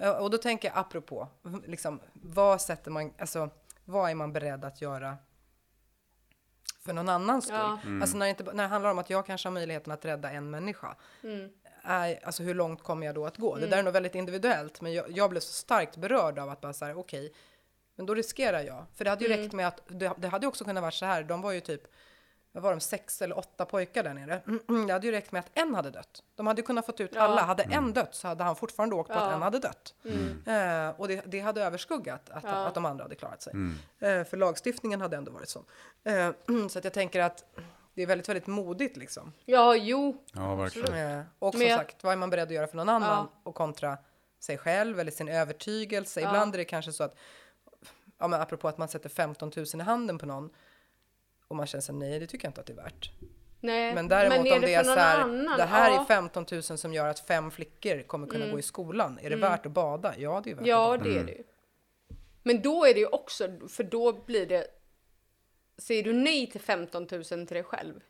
Eh, 0.00 0.10
Och 0.10 0.30
då 0.30 0.38
tänker 0.38 0.68
jag 0.68 0.78
apropå, 0.78 1.28
liksom, 1.66 2.00
vad 2.14 2.60
sätter 2.60 2.90
man, 2.90 3.12
alltså, 3.18 3.50
vad 3.84 4.10
är 4.10 4.14
man 4.14 4.32
beredd 4.32 4.64
att 4.64 4.80
göra 4.80 5.16
för 6.84 6.92
någon 6.92 7.08
annans 7.08 7.44
skull? 7.44 7.56
Ja. 7.56 7.78
Alltså 8.00 8.16
när 8.16 8.26
det, 8.26 8.30
inte, 8.30 8.44
när 8.44 8.62
det 8.62 8.68
handlar 8.68 8.90
om 8.90 8.98
att 8.98 9.10
jag 9.10 9.26
kanske 9.26 9.48
har 9.48 9.52
möjligheten 9.52 9.92
att 9.92 10.04
rädda 10.04 10.30
en 10.30 10.50
människa. 10.50 10.96
Mm. 11.22 11.48
Är, 11.88 12.26
alltså 12.26 12.42
hur 12.42 12.54
långt 12.54 12.82
kommer 12.82 13.06
jag 13.06 13.14
då 13.14 13.26
att 13.26 13.36
gå? 13.36 13.56
Det 13.56 13.66
där 13.66 13.78
är 13.78 13.82
nog 13.82 13.92
väldigt 13.92 14.14
individuellt, 14.14 14.80
men 14.80 14.92
jag, 14.92 15.10
jag 15.10 15.30
blev 15.30 15.40
så 15.40 15.52
starkt 15.52 15.96
berörd 15.96 16.38
av 16.38 16.48
att 16.50 16.60
bara 16.60 16.72
så 16.72 16.84
här, 16.84 16.98
okej, 16.98 17.32
men 17.96 18.06
då 18.06 18.14
riskerar 18.14 18.60
jag. 18.60 18.84
För 18.94 19.04
det 19.04 19.10
hade 19.10 19.24
ju 19.24 19.30
Mm. 19.32 19.42
räckt 19.44 19.52
med 19.54 19.68
att, 19.68 19.80
det, 19.88 20.12
det 20.18 20.28
hade 20.28 20.46
också 20.46 20.64
kunnat 20.64 20.80
vara 20.80 20.90
så 20.90 21.06
här, 21.06 21.22
de 21.22 21.42
var 21.42 21.52
ju 21.52 21.60
typ, 21.60 21.82
vad 22.52 22.62
var 22.62 22.70
de, 22.70 22.80
sex 22.80 23.22
eller 23.22 23.38
åtta 23.38 23.64
pojkar 23.64 24.02
där 24.02 24.14
nere. 24.14 24.40
Det 24.86 24.92
hade 24.92 25.06
ju 25.06 25.12
räckt 25.12 25.32
med 25.32 25.40
att 25.40 25.50
en 25.54 25.74
hade 25.74 25.90
dött. 25.90 26.22
De 26.34 26.46
hade 26.46 26.62
kunnat 26.62 26.86
fått 26.86 27.00
ut 27.00 27.10
Ja. 27.14 27.20
alla. 27.20 27.42
Hade 27.42 27.62
en 27.62 27.92
dött 27.92 28.14
så 28.14 28.28
hade 28.28 28.44
han 28.44 28.56
fortfarande 28.56 28.94
åkt 28.96 29.08
på 29.10 29.14
Ja. 29.14 29.20
att 29.20 29.32
en 29.34 29.42
hade 29.42 29.58
dött. 29.58 29.94
Mm. 30.04 30.42
Eh, 30.88 31.00
och 31.00 31.08
det, 31.08 31.22
det 31.26 31.40
hade 31.40 31.62
överskuggat 31.64 32.30
att, 32.30 32.44
Ja. 32.44 32.50
att 32.50 32.74
de 32.74 32.84
andra 32.84 33.04
hade 33.04 33.14
klarat 33.14 33.42
sig. 33.42 33.52
Eh, 33.98 34.24
för 34.24 34.36
lagstiftningen 34.36 35.00
hade 35.00 35.16
ändå 35.16 35.32
varit 35.32 35.48
sån. 35.48 35.64
Eh, 36.04 36.30
så 36.68 36.78
att 36.78 36.84
jag 36.84 36.92
tänker 36.92 37.20
att 37.20 37.44
det 37.94 38.02
är 38.02 38.06
väldigt, 38.06 38.28
väldigt 38.28 38.46
modigt 38.46 38.96
liksom. 38.96 39.32
Ja, 39.44 39.74
jo. 39.76 40.24
Ja, 40.32 40.54
verkligen. 40.54 41.18
Eh, 41.18 41.24
och 41.38 41.52
som 41.54 41.60
Men 41.62 41.78
sagt, 41.78 42.04
vad 42.04 42.12
är 42.12 42.16
man 42.16 42.30
beredd 42.30 42.48
att 42.48 42.54
göra 42.54 42.66
för 42.66 42.76
någon 42.76 42.88
annan 42.88 43.28
och 43.42 43.54
kontra 43.54 43.98
sig 44.40 44.58
själv 44.58 45.00
eller 45.00 45.10
sin 45.10 45.28
övertygelse. 45.28 46.20
Ja. 46.20 46.28
Ibland 46.28 46.54
är 46.54 46.58
det 46.58 46.64
kanske 46.64 46.92
så 46.92 47.04
att, 47.04 47.16
ja 48.18 48.28
men 48.28 48.40
apropå 48.40 48.68
att 48.68 48.78
man 48.78 48.88
sätter 48.88 49.08
15 49.08 49.52
000 49.56 49.66
i 49.74 49.78
handen 49.78 50.18
på 50.18 50.26
någon 50.26 50.50
och 51.48 51.56
man 51.56 51.66
känner 51.66 51.82
sig 51.82 51.94
nej, 51.94 52.18
det 52.18 52.26
tycker 52.26 52.44
jag 52.44 52.50
inte 52.50 52.60
att 52.60 52.66
det 52.66 52.72
är 52.72 52.76
värt. 52.76 53.10
Nej. 53.60 53.94
Men 53.94 54.08
däremot 54.08 54.52
om 54.52 54.60
det 54.60 54.74
är 54.74 54.84
så 54.84 54.90
här, 54.90 55.20
annan? 55.20 55.58
det 55.58 55.64
här 55.64 55.90
ja. 55.90 56.00
är 56.00 56.04
15 56.04 56.46
000 56.52 56.62
som 56.62 56.94
gör 56.94 57.08
att 57.08 57.20
fem 57.20 57.50
flickor 57.50 58.02
kommer 58.02 58.26
kunna 58.26 58.46
gå 58.46 58.58
i 58.58 58.62
skolan. 58.62 59.18
Är 59.22 59.30
det 59.30 59.36
värt 59.36 59.66
att 59.66 59.72
bada? 59.72 60.14
Ja, 60.18 60.40
det 60.44 60.50
är 60.50 60.54
värt 60.54 60.66
Ja, 60.66 60.94
att 60.94 61.00
bada. 61.00 61.10
det 61.10 61.18
är 61.18 61.24
det 61.24 61.32
ju. 61.32 61.44
Men 62.42 62.62
då 62.62 62.84
är 62.84 62.94
det 62.94 63.00
ju 63.00 63.06
också, 63.06 63.48
för 63.68 63.84
då 63.84 64.12
blir 64.12 64.46
det... 64.46 64.66
Säger 65.78 66.02
du 66.02 66.12
nej 66.12 66.50
till 66.50 66.60
15 66.60 67.06
000 67.10 67.24
till 67.24 67.46
dig 67.46 67.62
själv? 67.62 68.00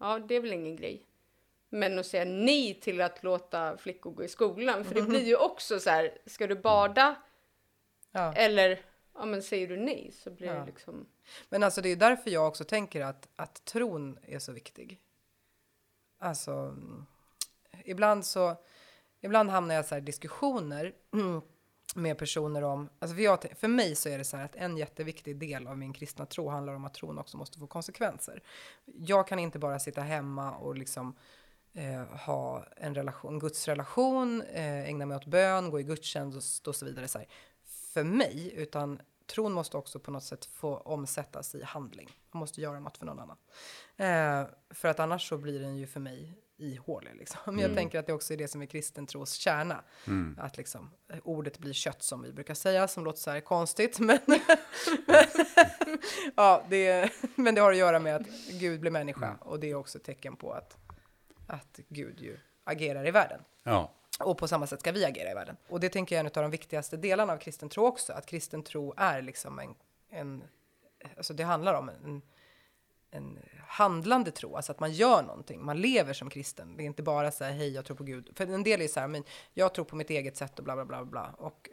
Ja, 0.00 0.18
det 0.18 0.34
är 0.34 0.40
väl 0.40 0.52
ingen 0.52 0.76
grej. 0.76 1.06
Men 1.68 1.98
att 1.98 2.06
säga 2.06 2.24
nej 2.24 2.80
till 2.80 3.00
att 3.00 3.22
låta 3.22 3.76
flickor 3.76 4.10
gå 4.10 4.24
i 4.24 4.28
skolan, 4.28 4.84
för 4.84 4.94
det 4.94 5.02
blir 5.08 5.24
ju 5.24 5.36
också 5.36 5.80
så 5.80 5.90
här, 5.90 6.18
ska 6.26 6.46
du 6.46 6.54
bada 6.54 7.14
Ja. 8.12 8.32
eller, 8.32 8.80
ja 9.18 9.24
men 9.26 9.42
säger 9.42 9.68
du 9.68 9.76
nej 9.76 10.12
så 10.12 10.30
blir 10.30 10.46
Ja. 10.46 10.54
det 10.54 10.66
liksom... 10.66 11.06
Men 11.48 11.62
alltså 11.62 11.80
det 11.80 11.88
är 11.88 11.96
därför 11.96 12.30
jag 12.30 12.48
också 12.48 12.64
tänker 12.64 13.00
att, 13.00 13.28
att 13.36 13.64
tron 13.64 14.18
är 14.22 14.38
så 14.38 14.52
viktig. 14.52 15.00
Alltså, 16.18 16.76
ibland 17.84 18.26
så, 18.26 18.56
ibland 19.20 19.50
hamnar 19.50 19.74
jag 19.74 19.84
så 19.84 19.94
här 19.94 20.02
diskussioner 20.02 20.92
med 21.94 22.18
personer 22.18 22.62
om, 22.64 22.88
alltså 22.98 23.14
för, 23.16 23.22
jag, 23.22 23.46
för 23.56 23.68
mig 23.68 23.94
så 23.94 24.08
är 24.08 24.18
det 24.18 24.24
så 24.24 24.36
här 24.36 24.44
att 24.44 24.56
en 24.56 24.76
jätteviktig 24.76 25.36
del 25.36 25.66
av 25.66 25.78
min 25.78 25.92
kristna 25.92 26.26
tro 26.26 26.48
handlar 26.48 26.74
om 26.74 26.84
att 26.84 26.94
tron 26.94 27.18
också 27.18 27.36
måste 27.36 27.58
få 27.58 27.66
konsekvenser. 27.66 28.42
Jag 28.84 29.28
kan 29.28 29.38
inte 29.38 29.58
bara 29.58 29.78
sitta 29.78 30.00
hemma 30.00 30.56
och 30.56 30.76
liksom 30.76 31.16
eh, 31.72 32.02
ha 32.02 32.64
en 32.76 32.94
relation, 32.94 33.32
en 33.34 33.38
gudsrelation, 33.38 34.42
eh, 34.42 34.88
ägna 34.88 35.06
mig 35.06 35.16
åt 35.16 35.26
bön, 35.26 35.70
gå 35.70 35.80
i 35.80 35.82
gudstjänst 35.82 36.68
och 36.68 36.76
så 36.76 36.84
vidare. 36.84 37.08
Så 37.08 37.18
här, 37.18 37.28
för 37.96 38.04
mig, 38.04 38.52
utan 38.56 39.00
tron 39.26 39.52
måste 39.52 39.76
också 39.76 39.98
på 39.98 40.10
något 40.10 40.24
sätt 40.24 40.44
få 40.44 40.76
omsättas 40.76 41.54
i 41.54 41.62
handling. 41.62 42.10
Man 42.30 42.40
måste 42.40 42.60
göra 42.60 42.80
något 42.80 42.98
för 42.98 43.06
någon 43.06 43.18
annan. 43.18 43.36
Eh, 43.96 44.48
för 44.70 44.88
att 44.88 45.00
annars 45.00 45.28
så 45.28 45.38
blir 45.38 45.60
den 45.60 45.76
ju 45.76 45.86
för 45.86 46.00
mig 46.00 46.38
ihålig. 46.56 47.16
Liksom. 47.16 47.38
Men 47.46 47.58
jag 47.58 47.74
tänker 47.74 47.98
att 47.98 48.06
det 48.06 48.12
också 48.12 48.32
är 48.32 48.36
det 48.36 48.48
som 48.48 48.62
är 48.62 48.66
kristen 48.66 49.06
tros 49.06 49.32
kärna. 49.32 49.84
Att 50.38 50.56
liksom, 50.56 50.90
eh, 51.12 51.18
ordet 51.24 51.58
blir 51.58 51.72
kött 51.72 52.02
som 52.02 52.22
vi 52.22 52.32
brukar 52.32 52.54
säga, 52.54 52.88
som 52.88 53.04
låter 53.04 53.20
så 53.20 53.30
här 53.30 53.40
konstigt. 53.40 53.98
Men, 54.08 54.18
ja, 56.36 56.64
det, 56.68 57.12
men 57.34 57.54
det 57.54 57.60
har 57.60 57.70
att 57.70 57.78
göra 57.78 57.98
med 57.98 58.16
att 58.16 58.26
Gud 58.60 58.80
blir 58.80 58.90
människa 58.90 59.36
och 59.40 59.60
det 59.60 59.70
är 59.70 59.74
också 59.74 59.98
ett 59.98 60.04
tecken 60.04 60.36
på 60.36 60.52
att, 60.52 60.76
att 61.46 61.80
Gud 61.88 62.20
ju 62.20 62.38
agerar 62.64 63.06
i 63.06 63.10
världen. 63.10 63.40
Ja, 63.62 63.92
Och 64.20 64.38
på 64.38 64.48
samma 64.48 64.66
sätt 64.66 64.80
ska 64.80 64.92
vi 64.92 65.04
agera 65.04 65.30
i 65.30 65.34
världen. 65.34 65.56
Och 65.68 65.80
det 65.80 65.88
tänker 65.88 66.16
jag 66.16 66.20
är 66.20 66.30
en 66.30 66.32
av 66.36 66.42
de 66.42 66.50
viktigaste 66.50 66.96
delarna 66.96 67.32
av 67.32 67.38
kristen 67.38 67.68
tro 67.68 67.86
också. 67.86 68.12
Att 68.12 68.26
kristen 68.26 68.62
tro 68.62 68.94
är 68.96 69.22
liksom 69.22 69.58
en, 69.58 69.74
en 70.10 70.44
alltså 71.16 71.34
det 71.34 71.44
handlar 71.44 71.74
om 71.74 71.88
en, 71.88 72.22
en 73.10 73.38
handlande 73.66 74.30
tro, 74.30 74.56
alltså 74.56 74.72
att 74.72 74.80
man 74.80 74.92
gör 74.92 75.22
någonting, 75.22 75.64
man 75.64 75.80
lever 75.80 76.12
som 76.12 76.30
kristen. 76.30 76.76
Det 76.76 76.82
är 76.82 76.86
inte 76.86 77.02
bara 77.02 77.30
så 77.30 77.44
här, 77.44 77.52
hej 77.52 77.68
jag 77.68 77.84
tror 77.84 77.96
på 77.96 78.04
Gud. 78.04 78.30
För 78.34 78.46
en 78.46 78.62
del 78.62 78.80
är 78.80 78.88
så 78.88 79.00
här, 79.00 79.08
men 79.08 79.24
jag 79.54 79.74
tror 79.74 79.84
på 79.84 79.96
mitt 79.96 80.10
eget 80.10 80.36
sätt 80.36 80.58
och 80.58 80.64
bla 80.64 80.74
bla 80.74 80.84
bla 80.84 81.04
bla. 81.04 81.34
Och 81.38 81.70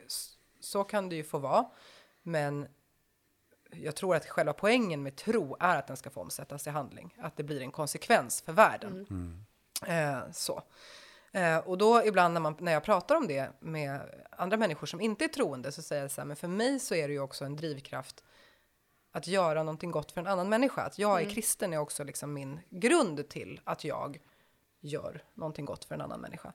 så 0.59 0.83
kan 0.83 1.09
det 1.09 1.15
ju 1.15 1.23
få 1.23 1.37
vara. 1.37 1.65
Men 2.21 2.67
jag 3.71 3.95
tror 3.95 4.15
att 4.15 4.25
själva 4.25 4.53
poängen 4.53 5.03
med 5.03 5.15
tro 5.15 5.57
är 5.59 5.77
att 5.77 5.87
den 5.87 5.97
ska 5.97 6.09
få 6.09 6.21
omsättas 6.21 6.67
i 6.67 6.69
handling. 6.69 7.17
Att 7.19 7.37
det 7.37 7.43
blir 7.43 7.61
en 7.61 7.71
konsekvens 7.71 8.41
för 8.41 8.53
världen. 8.53 9.07
Eh, 9.87 10.31
så. 10.31 10.63
Eh, 11.33 11.57
och 11.57 11.77
då 11.77 12.05
ibland 12.05 12.33
när, 12.33 12.41
man, 12.41 12.55
när 12.59 12.71
jag 12.71 12.83
pratar 12.83 13.15
om 13.15 13.27
det 13.27 13.49
med 13.59 13.99
andra 14.29 14.57
människor 14.57 14.87
som 14.87 15.01
inte 15.01 15.23
är 15.23 15.27
troende 15.27 15.71
så 15.71 15.81
säger 15.81 16.01
jag 16.01 16.11
så 16.11 16.21
här, 16.21 16.25
men 16.25 16.37
för 16.37 16.47
mig 16.47 16.79
så 16.79 16.95
är 16.95 17.07
det 17.07 17.13
ju 17.13 17.19
också 17.19 17.45
en 17.45 17.55
drivkraft 17.55 18.23
att 19.11 19.27
göra 19.27 19.63
någonting 19.63 19.91
gott 19.91 20.11
för 20.11 20.21
en 20.21 20.27
annan 20.27 20.49
människa. 20.49 20.81
Att 20.81 20.99
jag 20.99 21.21
är 21.21 21.29
kristen 21.29 21.73
är 21.73 21.77
också 21.77 22.03
liksom 22.03 22.33
min 22.33 22.59
grund 22.69 23.29
till 23.29 23.61
att 23.63 23.83
jag 23.83 24.19
gör 24.79 25.23
någonting 25.33 25.65
gott 25.65 25.85
för 25.85 25.95
en 25.95 26.01
annan 26.01 26.21
människa. 26.21 26.53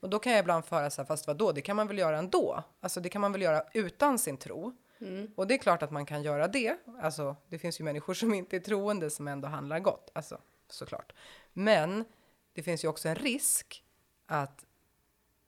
Och 0.00 0.10
då 0.10 0.18
kan 0.18 0.32
jag 0.32 0.40
ibland 0.40 0.64
föra 0.64 0.90
så 0.90 1.02
här, 1.02 1.06
fast 1.06 1.26
vadå, 1.26 1.52
det 1.52 1.60
kan 1.60 1.76
man 1.76 1.88
väl 1.88 1.98
göra 1.98 2.18
ändå? 2.18 2.64
Alltså 2.80 3.00
det 3.00 3.08
kan 3.08 3.20
man 3.20 3.32
väl 3.32 3.42
göra 3.42 3.64
utan 3.74 4.18
sin 4.18 4.36
tro? 4.36 4.72
Och 5.36 5.46
det 5.46 5.54
är 5.54 5.58
klart 5.58 5.82
att 5.82 5.90
man 5.90 6.06
kan 6.06 6.22
göra 6.22 6.48
det. 6.48 6.76
Alltså 7.02 7.36
det 7.48 7.58
finns 7.58 7.80
ju 7.80 7.84
människor 7.84 8.14
som 8.14 8.34
inte 8.34 8.56
är 8.56 8.60
troende 8.60 9.10
som 9.10 9.28
ändå 9.28 9.48
handlar 9.48 9.80
gott, 9.80 10.10
alltså 10.14 10.38
såklart. 10.68 11.12
Men 11.52 12.04
det 12.52 12.62
finns 12.62 12.84
ju 12.84 12.88
också 12.88 13.08
en 13.08 13.14
risk 13.14 13.84
att 14.30 14.64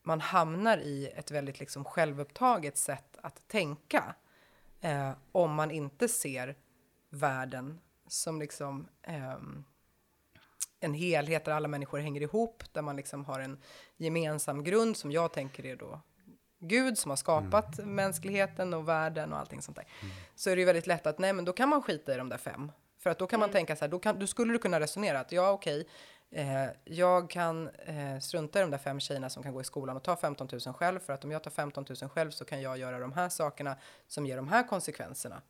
man 0.03 0.21
hamnar 0.21 0.79
i 0.79 1.07
ett 1.15 1.31
väldigt 1.31 1.61
liksom 1.61 1.85
självupptaget 1.85 2.77
sätt 2.77 3.17
att 3.23 3.49
tänka 3.49 4.15
eh, 4.81 5.11
om 5.33 5.55
man 5.55 5.71
inte 5.71 6.09
ser 6.09 6.57
världen 7.11 7.81
som 8.07 8.41
liksom 8.41 8.89
ehm, 9.03 9.65
en 10.81 10.95
helhet 10.95 11.45
där 11.45 11.53
alla 11.53 11.69
människor 11.69 11.99
hänger 11.99 12.21
ihop, 12.21 12.63
där 12.73 12.83
man 12.83 12.97
liksom 12.97 13.25
har 13.25 13.41
en 13.41 13.59
gemensam 13.97 14.65
grund 14.65 14.97
som 14.97 15.13
jag 15.13 15.33
tänker 15.33 15.67
är 15.67 15.77
då 15.77 16.01
Gud 16.59 16.99
som 16.99 17.11
har 17.11 17.17
skapat 17.17 17.79
mänskligheten 17.87 18.75
och 18.75 18.89
världen 18.89 19.33
och 19.33 19.39
allting 19.39 19.63
sånt 19.63 19.77
där. 19.77 19.87
Så 20.35 20.51
är 20.51 20.57
det 20.57 20.61
ju 20.61 20.67
väldigt 20.67 20.87
lätt 20.87 21.07
att 21.07 21.19
nej, 21.19 21.33
men 21.33 21.45
då 21.45 21.53
kan 21.53 21.69
man 21.69 21.83
skita 21.83 22.15
i 22.15 22.17
de 22.17 22.29
där 22.29 22.39
fem. 22.39 22.73
För 22.99 23.11
att 23.11 23.19
då 23.19 23.27
kan 23.27 23.41
man 23.41 23.51
tänka 23.51 23.77
så 23.77 23.85
här, 23.85 23.91
då, 23.91 23.99
kan, 23.99 24.19
då 24.19 24.27
skulle 24.27 24.53
du 24.53 24.59
kunna 24.59 24.81
resonera 24.81 25.21
att 25.21 25.33
ja, 25.33 25.51
okej, 25.51 25.89
eh, 26.33 26.67
jag 26.85 27.31
kan 27.31 27.69
eh, 27.69 28.19
strunta 28.21 28.59
i 28.59 28.63
de 28.63 28.71
där 28.71 28.79
fem 28.79 29.01
tjejerna 29.01 29.31
som 29.31 29.43
kan 29.43 29.53
gå 29.53 29.61
i 29.61 29.65
skolan 29.65 29.97
och 29.97 30.03
ta 30.03 30.17
15 30.17 30.49
000 30.67 30.75
själv, 30.75 30.99
för 30.99 31.13
att 31.13 31.25
om 31.25 31.31
jag 31.31 31.43
tar 31.43 31.51
15 31.51 31.85
000 32.01 32.11
själv 32.11 32.31
så 32.31 32.45
kan 32.45 32.63
jag 32.63 32.79
göra 32.79 32.99
de 32.99 33.13
här 33.13 33.29
sakerna 33.29 33.77
som 34.09 34.27
ger 34.27 34.37
de 34.37 34.49
här 34.49 34.69
konsekvenserna 34.69 35.43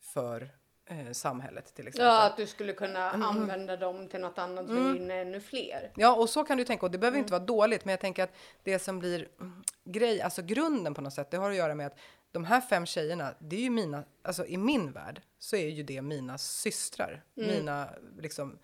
för 0.00 0.50
eh, 0.86 1.12
samhället 1.12 1.74
till 1.74 1.88
exempel. 1.88 2.06
Ja, 2.06 2.26
att 2.26 2.36
du 2.36 2.46
skulle 2.46 2.72
kunna 2.72 3.10
använda 3.10 3.76
dem 3.76 4.08
till 4.08 4.20
något 4.20 4.38
annat 4.38 4.64
att 4.64 4.70
vinna 4.70 5.14
ännu 5.14 5.40
fler. 5.40 5.92
Ja, 5.96 6.16
och 6.16 6.30
så 6.30 6.44
kan 6.44 6.58
du 6.58 6.64
tänka. 6.64 6.86
Och 6.86 6.92
det 6.92 6.98
behöver 6.98 7.18
inte 7.18 7.32
vara 7.32 7.44
dåligt, 7.44 7.84
men 7.84 7.92
jag 7.92 8.00
tänker 8.00 8.24
att 8.24 8.32
det 8.62 8.78
som 8.78 8.98
blir 8.98 9.28
mm, 9.40 9.64
grej, 9.84 10.22
alltså 10.22 10.42
grunden 10.42 10.94
på 10.94 11.00
något 11.00 11.14
sätt, 11.14 11.30
det 11.30 11.36
har 11.36 11.50
att 11.50 11.56
göra 11.56 11.74
med 11.74 11.86
att 11.86 11.98
de 12.32 12.44
här 12.44 12.60
fem 12.60 12.86
tjejerna, 12.86 13.34
det 13.38 13.56
är 13.56 13.60
ju 13.60 13.70
mina, 13.70 14.04
alltså 14.22 14.46
i 14.46 14.56
min 14.56 14.92
värld 14.92 15.22
så 15.38 15.56
är 15.56 15.68
ju 15.68 15.82
det 15.82 16.02
mina 16.02 16.38
systrar. 16.38 17.24
Mina, 17.34 17.88
liksom, 18.18 18.58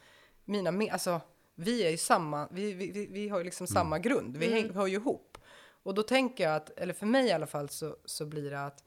mina, 0.45 0.93
alltså 0.93 1.21
vi 1.55 1.87
är 1.87 1.91
ju 1.91 1.97
samma, 1.97 2.49
vi, 2.51 2.73
vi, 2.73 2.91
vi, 2.91 3.07
vi 3.07 3.29
har 3.29 3.39
ju 3.39 3.45
liksom 3.45 3.67
samma 3.67 3.99
grund, 3.99 4.37
vi 4.37 4.53
häng, 4.53 4.75
hör 4.75 4.87
ju 4.87 4.95
ihop. 4.95 5.39
Och 5.83 5.95
då 5.95 6.03
tänker 6.03 6.45
jag 6.45 6.57
att, 6.57 6.71
eller 6.71 6.95
för 6.95 7.07
mig 7.07 7.27
i 7.27 7.33
alla 7.33 7.47
fall, 7.47 7.69
så, 7.69 7.97
så 8.05 8.27
blir 8.27 8.51
det 8.51 8.65
att 8.65 8.85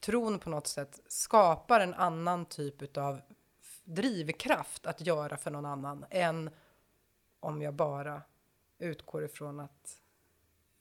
tron 0.00 0.38
på 0.38 0.50
något 0.50 0.66
sätt 0.66 1.00
skapar 1.06 1.80
en 1.80 1.94
annan 1.94 2.46
typ 2.46 2.96
av 2.96 3.20
drivkraft 3.84 4.86
att 4.86 5.06
göra 5.06 5.36
för 5.36 5.50
någon 5.50 5.66
annan 5.66 6.04
än 6.10 6.50
om 7.40 7.62
jag 7.62 7.74
bara 7.74 8.22
utgår 8.78 9.24
ifrån 9.24 9.60
att 9.60 9.96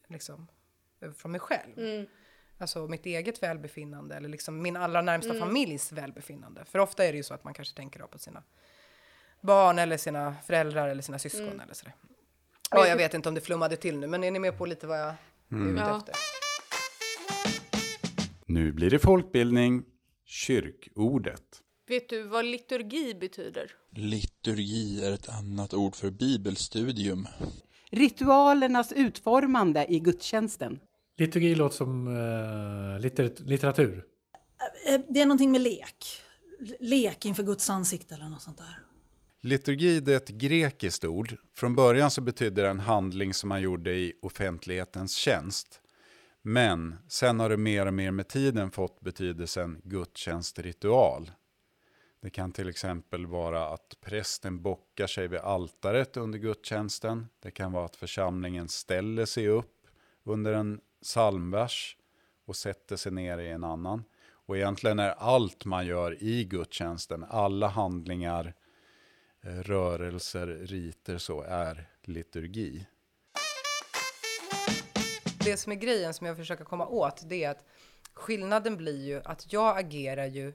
liksom 0.08 0.48
från 1.18 1.32
mig 1.32 1.40
själv. 1.40 2.06
Alltså 2.58 2.88
mitt 2.88 3.06
eget 3.06 3.44
välbefinnande 3.44 4.16
eller 4.16 4.30
liksom 4.30 4.62
min 4.62 4.78
allra 4.78 5.02
närmsta 5.02 5.34
familjs 5.40 5.92
välbefinnande. 5.92 6.66
För 6.66 6.80
ofta 6.80 7.06
är 7.06 7.12
det 7.12 7.18
ju 7.18 7.24
så 7.24 7.34
att 7.34 7.44
man 7.44 7.54
kanske 7.54 7.76
tänker 7.76 8.00
då 8.00 8.08
på 8.08 8.20
sina 8.20 8.44
barn 9.46 9.80
eller 9.80 9.98
sina 9.98 10.36
föräldrar 10.48 10.88
eller 10.90 11.02
sina 11.02 11.20
syskon 11.20 11.60
eller 11.62 11.74
sådär. 11.74 11.94
Ja, 12.72 12.88
jag 12.88 12.98
vet 12.98 13.14
inte 13.14 13.30
om 13.30 13.36
det 13.36 13.42
flummade 13.42 13.76
till 13.76 13.98
nu, 13.98 14.08
men 14.08 14.24
är 14.24 14.32
ni 14.32 14.40
med 14.40 14.58
på 14.58 14.66
lite 14.66 14.88
vad 14.88 15.00
jag 15.00 15.08
är 15.08 15.16
ute 15.72 15.82
Ja. 15.82 15.98
efter? 15.98 16.16
Nu 18.46 18.72
blir 18.72 18.90
det 18.90 19.00
folkbildning, 19.00 19.84
kyrkordet. 20.26 21.42
Vet 21.88 22.10
du 22.10 22.24
vad 22.24 22.46
liturgi 22.46 23.14
betyder? 23.16 23.72
Liturgi 23.96 25.06
är 25.06 25.12
ett 25.14 25.30
annat 25.30 25.74
ord 25.74 25.96
för 25.96 26.12
bibelstudium. 26.12 27.28
Ritualernas 27.92 28.92
utformande 28.92 29.86
i 29.90 30.00
gudstjänsten. 30.00 30.80
Liturgi 31.18 31.56
låter 31.56 31.76
som 31.78 32.08
eh, 32.08 33.00
litter, 33.00 33.32
litteratur. 33.46 34.04
Eh, 34.88 35.02
Det 35.10 35.22
är 35.22 35.26
någonting 35.26 35.52
med 35.52 35.62
lek. 35.62 36.22
Lek 36.80 37.26
inför 37.26 37.44
Guds 37.44 37.70
ansikte 37.70 38.16
eller 38.16 38.30
något 38.30 38.42
sånt 38.42 38.58
där. 38.58 38.80
Liturgi 39.46 40.00
det 40.00 40.14
är 40.14 40.18
ett 40.18 40.30
grekiskt 40.30 41.06
ord. 41.06 41.36
Från 41.54 41.76
början 41.76 42.12
så 42.12 42.22
betydde 42.22 42.62
det 42.62 42.70
en 42.70 42.80
handling 42.80 43.34
som 43.34 43.50
man 43.50 43.62
gjorde 43.62 43.92
i 43.92 44.14
offentlighetens 44.22 45.16
tjänst. 45.16 45.82
Men 46.42 46.96
sen 47.08 47.40
har 47.40 47.50
det 47.50 47.58
mer 47.58 47.86
och 47.86 47.94
mer 47.94 48.12
med 48.12 48.28
tiden 48.28 48.72
fått 48.72 49.02
betydelsen 49.02 49.82
gudstjänstritual. 49.84 51.32
Det 52.22 52.30
kan 52.30 52.52
till 52.52 52.70
exempel 52.70 53.26
vara 53.26 53.68
att 53.68 53.98
prästen 54.02 54.62
bockar 54.62 55.08
sig 55.08 55.28
vid 55.28 55.40
altaret 55.40 56.18
under 56.18 56.40
gudstjänsten. 56.40 57.28
Det 57.40 57.52
kan 57.52 57.72
vara 57.72 57.86
att 57.86 57.96
församlingen 57.96 58.70
ställer 58.70 59.26
sig 59.26 59.48
upp 59.48 59.88
under 60.24 60.54
en 60.54 60.80
psalmvers 61.02 61.98
och 62.46 62.56
sätter 62.56 62.96
sig 62.96 63.12
ner 63.12 63.38
i 63.38 63.50
en 63.50 63.64
annan. 63.64 64.04
Och 64.32 64.58
egentligen 64.58 65.00
är 65.00 65.10
allt 65.10 65.66
man 65.66 65.86
gör 65.86 66.24
i 66.24 66.44
gudstjänsten, 66.44 67.26
alla 67.30 67.68
handlingar, 67.68 68.54
rörelser, 69.46 70.48
riter 70.48 71.18
så, 71.18 71.42
är 71.42 71.90
liturgi. 72.02 72.86
det 75.46 75.58
som 75.58 75.72
är 75.72 75.76
grejen 75.76 76.14
som 76.14 76.28
jag 76.28 76.38
försöker 76.38 76.64
komma 76.64 76.88
åt, 76.88 77.22
det 77.30 77.44
är 77.44 77.50
att 77.50 77.64
skillnaden 78.14 78.78
blir 78.78 79.06
ju 79.06 79.22
att 79.26 79.54
jag 79.54 79.78
agerar 79.78 80.26
ju 80.26 80.54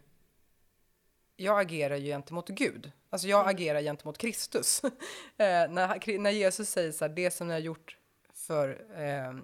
jag 1.37 1.61
agerar 1.61 1.97
ju 1.97 2.06
gentemot 2.06 2.49
Gud. 2.49 2.92
Alltså 3.11 3.28
jag 3.28 3.49
agerar 3.49 3.80
gentemot 3.80 4.18
Kristus. 4.18 4.82
eh, 4.85 4.90
när, 5.70 6.18
när 6.18 6.30
Jesus 6.30 6.68
säger 6.70 6.92
så 6.92 7.04
här, 7.04 7.12
det 7.14 7.30
som 7.30 7.49
ni 7.49 7.52
har 7.52 7.61
gjort 7.61 7.97
för 8.32 8.68
eh, 9.02 9.35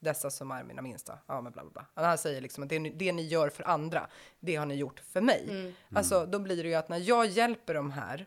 dessa 0.00 0.30
som 0.30 0.50
är 0.50 0.64
mina 0.64 0.82
minsta, 0.82 1.18
ja 1.26 1.40
men 1.40 1.52
bla 1.52 1.62
bla 1.64 1.70
bla. 1.94 2.04
Han 2.08 2.18
säger 2.18 2.40
liksom 2.40 2.62
att 2.62 2.68
det, 2.68 2.78
ni- 2.78 2.90
det 2.90 3.12
ni 3.12 3.22
gör 3.26 3.48
för 3.48 3.64
andra, 3.64 4.08
det 4.40 4.56
har 4.56 4.66
ni 4.66 4.74
gjort 4.74 5.00
för 5.00 5.20
mig. 5.20 5.46
Alltså 5.94 6.26
då 6.26 6.38
blir 6.38 6.62
det 6.62 6.68
ju 6.68 6.74
att 6.74 6.88
när 6.88 6.98
jag 6.98 7.26
hjälper 7.26 7.74
de 7.74 7.90
här 7.90 8.18
eh, 8.20 8.26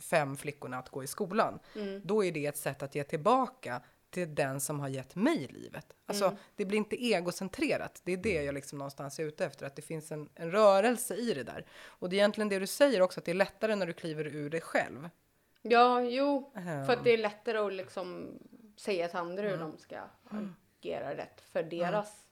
fem 0.00 0.36
flickorna 0.36 0.78
att 0.78 0.88
gå 0.88 1.04
i 1.04 1.06
skolan, 1.06 1.58
då 2.02 2.24
är 2.24 2.32
det 2.32 2.46
ett 2.46 2.56
sätt 2.56 2.82
att 2.82 2.94
ge 2.94 3.04
tillbaka 3.04 3.82
till 4.10 4.34
den 4.34 4.60
som 4.60 4.80
har 4.80 4.88
gett 4.88 5.14
mig 5.14 5.48
livet. 5.50 5.86
Alltså, 6.06 6.36
det 6.56 6.64
blir 6.64 6.78
inte 6.78 7.04
egocentrerat. 7.04 8.00
Det 8.04 8.12
är 8.12 8.16
det 8.16 8.42
jag 8.42 8.54
liksom 8.54 8.78
någonstans 8.78 9.18
är 9.18 9.24
ute 9.24 9.44
efter, 9.44 9.66
att 9.66 9.76
det 9.76 9.82
finns 9.82 10.12
en, 10.12 10.28
en 10.34 10.50
rörelse 10.50 11.16
i 11.16 11.34
det 11.34 11.42
där. 11.42 11.66
Och 11.86 12.08
det 12.08 12.16
är 12.16 12.18
egentligen 12.18 12.48
det 12.48 12.58
du 12.58 12.66
säger 12.66 13.00
också, 13.00 13.20
att 13.20 13.24
det 13.24 13.32
är 13.32 13.34
lättare 13.34 13.74
när 13.74 13.86
du 13.86 13.92
kliver 13.92 14.26
ur 14.26 14.50
dig 14.50 14.60
själv. 14.60 15.10
Ja, 15.62 16.02
jo, 16.02 16.52
för 16.86 16.92
att 16.92 17.04
det 17.04 17.10
är 17.10 17.18
lättare 17.18 17.58
att 17.58 17.72
liksom 17.72 18.38
säga 18.76 19.08
till 19.08 19.18
andra 19.18 19.42
hur 19.42 19.56
de 19.56 19.78
ska 19.78 20.00
agera 20.24 21.16
rätt 21.16 21.40
för 21.40 21.62
deras. 21.62 22.26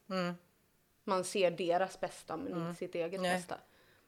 Man 1.04 1.24
ser 1.24 1.50
deras 1.50 2.00
bästa 2.00 2.36
men 2.36 2.68
inte 2.68 2.78
sitt 2.78 2.94
eget 2.94 3.20
Nej. 3.20 3.36
bästa. 3.36 3.58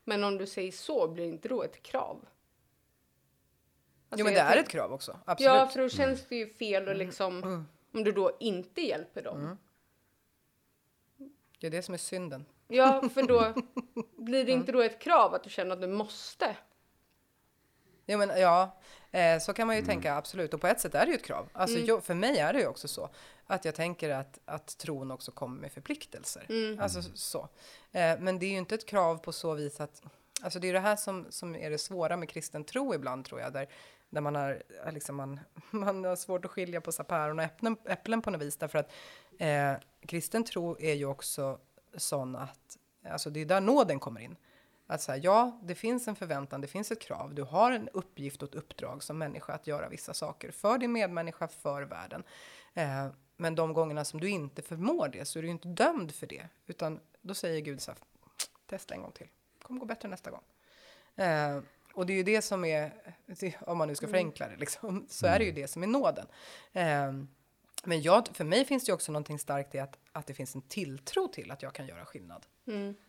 Men 0.04 0.24
om 0.24 0.38
du 0.38 0.46
säger 0.46 0.72
så, 0.72 1.08
blir 1.08 1.24
inte 1.24 1.48
då 1.48 1.62
ett 1.62 1.82
krav? 1.82 2.26
Alltså, 4.14 4.20
jo, 4.20 4.24
men 4.24 4.34
det 4.34 4.40
jag 4.40 4.48
är 4.48 4.52
tänk- 4.54 4.66
ett 4.66 4.72
krav 4.72 4.92
också. 4.92 5.18
Absolut. 5.24 5.50
Mm. 5.50 5.60
Ja, 5.60 5.66
för 5.68 5.82
då 5.82 5.88
känns 5.88 6.24
det 6.28 6.36
ju 6.36 6.48
fel 6.48 6.88
och 6.88 6.96
liksom 6.96 7.66
om 7.92 8.04
du 8.04 8.12
då 8.12 8.36
inte 8.40 8.80
hjälper 8.80 9.22
dem. 9.22 9.58
Det 11.60 11.66
är 11.66 11.70
det 11.70 11.82
som 11.82 11.94
är 11.94 11.98
synden. 11.98 12.44
Ja, 12.68 13.08
för 13.14 13.22
då 13.22 13.54
blir 14.16 14.44
det 14.44 14.52
inte 14.52 14.72
då 14.72 14.80
ett 14.82 15.00
krav 15.00 15.34
att 15.34 15.44
du 15.44 15.50
känner 15.50 15.72
att 15.72 15.80
du 15.80 15.86
måste. 15.88 16.56
Ja, 18.06 18.18
men 18.18 18.40
ja, 18.40 18.80
eh, 19.10 19.38
så 19.38 19.52
kan 19.52 19.66
man 19.66 19.76
ju 19.76 19.82
tänka 19.82 20.14
absolut. 20.14 20.54
Och 20.54 20.60
på 20.60 20.66
ett 20.66 20.80
sätt 20.80 20.94
är 20.94 21.06
det 21.06 21.12
ju 21.12 21.16
ett 21.16 21.24
krav. 21.24 21.48
Alltså, 21.52 21.78
jag, 21.78 22.04
för 22.04 22.14
mig 22.14 22.38
är 22.38 22.52
det 22.52 22.60
ju 22.60 22.66
också 22.66 22.88
så 22.88 23.10
att 23.46 23.64
jag 23.64 23.74
tänker 23.74 24.10
att, 24.10 24.38
att 24.44 24.78
tron 24.78 25.10
också 25.10 25.32
kommer 25.32 25.60
med 25.60 25.72
förpliktelser. 25.72 26.46
Alltså 26.80 27.02
så. 27.14 27.48
Eh, 27.92 28.18
men 28.18 28.38
det 28.38 28.46
är 28.46 28.50
ju 28.50 28.58
inte 28.58 28.74
ett 28.74 28.86
krav 28.86 29.16
på 29.18 29.32
så 29.32 29.54
vis 29.54 29.80
att, 29.80 30.02
alltså 30.42 30.58
det 30.58 30.68
är 30.68 30.72
det 30.72 30.80
här 30.80 30.96
som, 30.96 31.26
som 31.30 31.56
är 31.56 31.70
det 31.70 31.78
svåra 31.78 32.16
med 32.16 32.28
kristen 32.28 32.64
tro 32.64 32.94
ibland 32.94 33.24
tror 33.24 33.40
jag, 33.40 33.52
där, 33.52 33.68
där 34.14 34.20
man 34.20 34.34
har, 34.34 34.62
liksom 34.92 35.16
man, 35.16 35.40
man 35.70 36.04
har 36.04 36.16
svårt 36.16 36.44
att 36.44 36.50
skilja 36.50 36.80
på 36.80 36.92
så 36.92 37.04
päron 37.04 37.38
och 37.38 37.44
äpplen, 37.44 37.76
äpplen 37.84 38.22
på 38.22 38.30
något 38.30 38.42
vis, 38.42 38.56
därför 38.56 38.78
att 38.78 38.92
eh, 39.38 39.72
kristen 40.06 40.44
tro 40.44 40.76
är 40.80 40.94
ju 40.94 41.06
också 41.06 41.58
sån 41.96 42.36
att, 42.36 42.78
alltså 43.08 43.30
det 43.30 43.40
är 43.40 43.46
där 43.46 43.60
nåden 43.60 44.00
kommer 44.00 44.20
in. 44.20 44.36
Att 44.86 45.00
säga, 45.00 45.16
ja, 45.16 45.60
det 45.62 45.74
finns 45.74 46.08
en 46.08 46.16
förväntan, 46.16 46.60
det 46.60 46.66
finns 46.66 46.92
ett 46.92 47.00
krav. 47.00 47.34
Du 47.34 47.42
har 47.42 47.72
en 47.72 47.88
uppgift 47.88 48.42
och 48.42 48.48
ett 48.48 48.54
uppdrag 48.54 49.02
som 49.02 49.18
människa 49.18 49.52
att 49.52 49.66
göra 49.66 49.88
vissa 49.88 50.14
saker 50.14 50.50
för 50.50 50.78
din 50.78 50.92
medmänniska, 50.92 51.48
för 51.48 51.82
världen. 51.82 52.22
Eh, 52.74 53.06
men 53.36 53.54
de 53.54 53.72
gångerna 53.72 54.04
som 54.04 54.20
du 54.20 54.28
inte 54.28 54.62
förmår 54.62 55.08
det 55.08 55.24
så 55.24 55.38
är 55.38 55.42
du 55.42 55.48
ju 55.48 55.52
inte 55.52 55.68
dömd 55.68 56.14
för 56.14 56.26
det. 56.26 56.48
Utan 56.66 57.00
då 57.20 57.34
säger 57.34 57.60
Gud 57.60 57.80
så 57.82 57.90
här, 57.90 57.98
testa 58.66 58.94
en 58.94 59.02
gång 59.02 59.12
till. 59.12 59.28
kommer 59.62 59.80
gå 59.80 59.86
bättre 59.86 60.08
nästa 60.08 60.30
gång. 60.30 60.42
Eh, 61.16 61.60
och 61.94 62.06
det 62.06 62.12
är 62.12 62.16
ju 62.16 62.22
det 62.22 62.42
som 62.42 62.64
är, 62.64 62.92
om 63.60 63.78
man 63.78 63.88
nu 63.88 63.94
ska 63.94 64.08
förenkla 64.08 64.48
det, 64.48 64.56
liksom, 64.56 65.06
så 65.08 65.26
är 65.26 65.38
det 65.38 65.44
ju 65.44 65.52
det 65.52 65.68
som 65.68 65.82
är 65.82 65.86
nåden. 65.86 66.26
Eh, 66.72 67.12
men 67.84 68.02
jag, 68.02 68.28
för 68.28 68.44
mig 68.44 68.64
finns 68.64 68.84
det 68.84 68.90
ju 68.90 68.94
också 68.94 69.12
någonting 69.12 69.38
starkt 69.38 69.74
i 69.74 69.78
att, 69.78 69.98
att 70.12 70.26
det 70.26 70.34
finns 70.34 70.54
en 70.54 70.62
tilltro 70.62 71.28
till 71.28 71.50
att 71.50 71.62
jag 71.62 71.72
kan 71.72 71.86
göra 71.86 72.04
skillnad. 72.04 72.46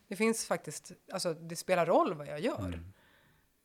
Det 0.07 0.15
finns 0.15 0.45
faktiskt, 0.45 0.91
alltså 1.11 1.33
det 1.33 1.55
spelar 1.55 1.85
roll 1.85 2.13
vad 2.13 2.27
jag 2.27 2.39
gör. 2.39 2.79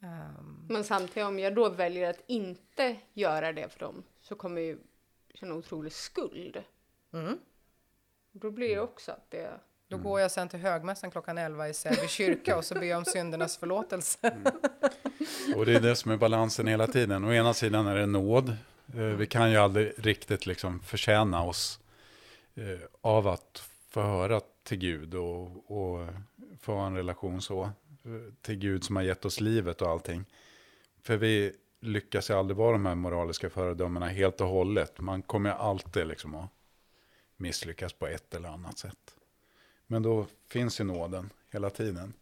Ehm, 0.03 0.67
Men 0.69 0.85
samtidigt 0.85 1.27
om 1.27 1.39
jag 1.39 1.55
då 1.55 1.69
väljer 1.69 2.11
att 2.11 2.21
inte 2.27 2.97
göra 3.13 3.53
det 3.53 3.69
för 3.69 3.81
dem 3.81 4.03
så 4.21 4.35
kommer 4.35 4.61
jag 4.61 4.69
ju 4.69 4.79
känna 5.35 5.55
otrolig 5.55 5.93
skuld. 5.93 6.63
Mm. 7.13 7.39
Då 8.33 8.51
blir 8.51 8.75
det 8.75 8.81
också 8.81 9.13
att 9.13 9.31
det... 9.31 9.61
Då 9.91 9.97
går 9.97 10.21
jag 10.21 10.31
sen 10.31 10.49
till 10.49 10.59
högmässan 10.59 11.11
klockan 11.11 11.39
11 11.39 11.69
i 11.69 11.75
Säby 11.75 12.09
kyrka 12.09 12.57
och 12.57 12.65
så 12.65 12.75
ber 12.75 12.83
jag 12.87 12.99
om 12.99 13.05
syndernas 13.05 13.57
förlåtelse. 13.57 14.37
Och 15.57 15.67
det 15.67 15.75
är 15.75 15.81
det 15.81 15.97
som 15.97 16.11
är 16.11 16.17
balansen 16.17 16.67
hela 16.67 16.87
tiden. 16.87 17.25
Å 17.25 17.33
ena 17.33 17.55
sidan 17.55 17.87
är 17.87 17.95
det 17.97 18.07
nåd. 18.07 18.49
Eh, 18.95 19.01
Vi 19.01 19.27
kan 19.27 19.51
ju 19.51 19.57
aldrig 19.57 19.93
riktigt 19.97 20.47
liksom 20.47 20.81
förtjäna 20.81 21.43
oss 21.43 21.81
eh, 22.55 22.65
av 23.01 23.29
att 23.29 23.69
få 23.89 24.01
höra 24.03 24.41
till 24.63 24.79
Gud 24.79 25.15
och, 25.15 25.71
och 25.71 26.09
få 26.61 26.75
ha 26.75 26.87
en 26.87 26.97
relation 26.97 27.43
så. 27.43 27.63
eh, 27.63 27.71
Till 28.43 28.57
Gud 28.57 28.85
som 28.85 28.97
har 28.97 29.03
gett 29.03 29.25
oss 29.25 29.41
livet 29.41 29.83
och 29.83 29.89
allting. 29.89 30.25
För 31.03 31.17
vi 31.17 31.53
lyckas 31.81 32.31
ju 32.31 32.35
aldrig 32.35 32.57
vara 32.57 32.73
de 32.73 32.87
här 32.87 32.95
moraliska 32.95 33.51
föredömena 33.51 34.09
helt 34.09 34.41
och 34.41 34.49
hållet. 34.49 35.01
Man 35.01 35.23
kommer 35.23 35.51
ju 35.51 35.57
alltid 35.57 36.07
liksom 36.07 36.35
att 36.35 36.51
misslyckas 37.37 37.93
på 37.93 38.07
ett 38.07 38.35
eller 38.35 38.49
annat 38.49 38.79
sätt. 38.79 39.15
Men 39.91 40.03
då 40.03 40.27
finns 40.49 40.81
ju 40.81 40.85
nåden 40.85 41.31
hela 41.53 41.71
tiden. 41.71 42.13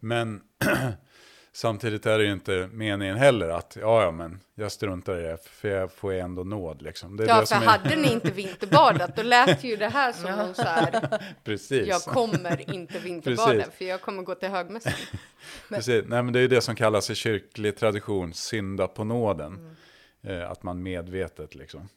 Men 0.00 0.42
samtidigt 1.52 2.06
är 2.06 2.18
det 2.18 2.24
ju 2.24 2.32
inte 2.32 2.68
meningen 2.72 3.16
heller 3.16 3.48
att 3.48 3.76
ja, 3.80 4.02
ja, 4.02 4.10
men 4.10 4.40
jag 4.54 4.72
struntar 4.72 5.18
i 5.18 5.22
det 5.22 5.38
för 5.44 5.68
jag 5.68 5.92
får 5.92 6.12
ju 6.12 6.18
ändå 6.18 6.44
nåd 6.44 6.82
liksom. 6.82 7.16
Det 7.16 7.24
är 7.24 7.28
Ja, 7.28 7.34
det 7.34 7.40
för 7.40 7.46
som 7.46 7.62
är, 7.62 7.66
hade 7.66 7.96
ni 7.96 8.12
inte 8.12 8.30
vinterbadat 8.30 9.16
då 9.16 9.22
lät 9.22 9.64
ju 9.64 9.76
det 9.76 9.88
här 9.88 10.12
som 10.12 10.30
någon 10.36 10.54
så 10.54 10.62
här, 10.62 11.22
precis. 11.44 11.88
jag 11.88 12.02
kommer 12.02 12.74
inte 12.74 12.98
vinterbada 12.98 13.52
Precis. 13.52 13.74
för 13.74 13.84
jag 13.84 14.00
kommer 14.00 14.22
gå 14.22 14.34
till 14.34 14.48
högmässan. 14.48 14.92
Precis. 15.68 16.04
Nej, 16.08 16.22
men 16.22 16.32
det 16.32 16.38
är 16.38 16.42
ju 16.42 16.48
det 16.48 16.60
som 16.60 16.76
kallas 16.76 17.10
i 17.10 17.14
kyrklig 17.14 17.76
tradition 17.76 18.34
synda 18.34 18.88
på 18.88 19.04
nåden. 19.04 19.76
Mm. 20.22 20.40
Eh, 20.40 20.50
att 20.50 20.62
man 20.62 20.82
medvetet 20.82 21.54
liksom. 21.54 21.88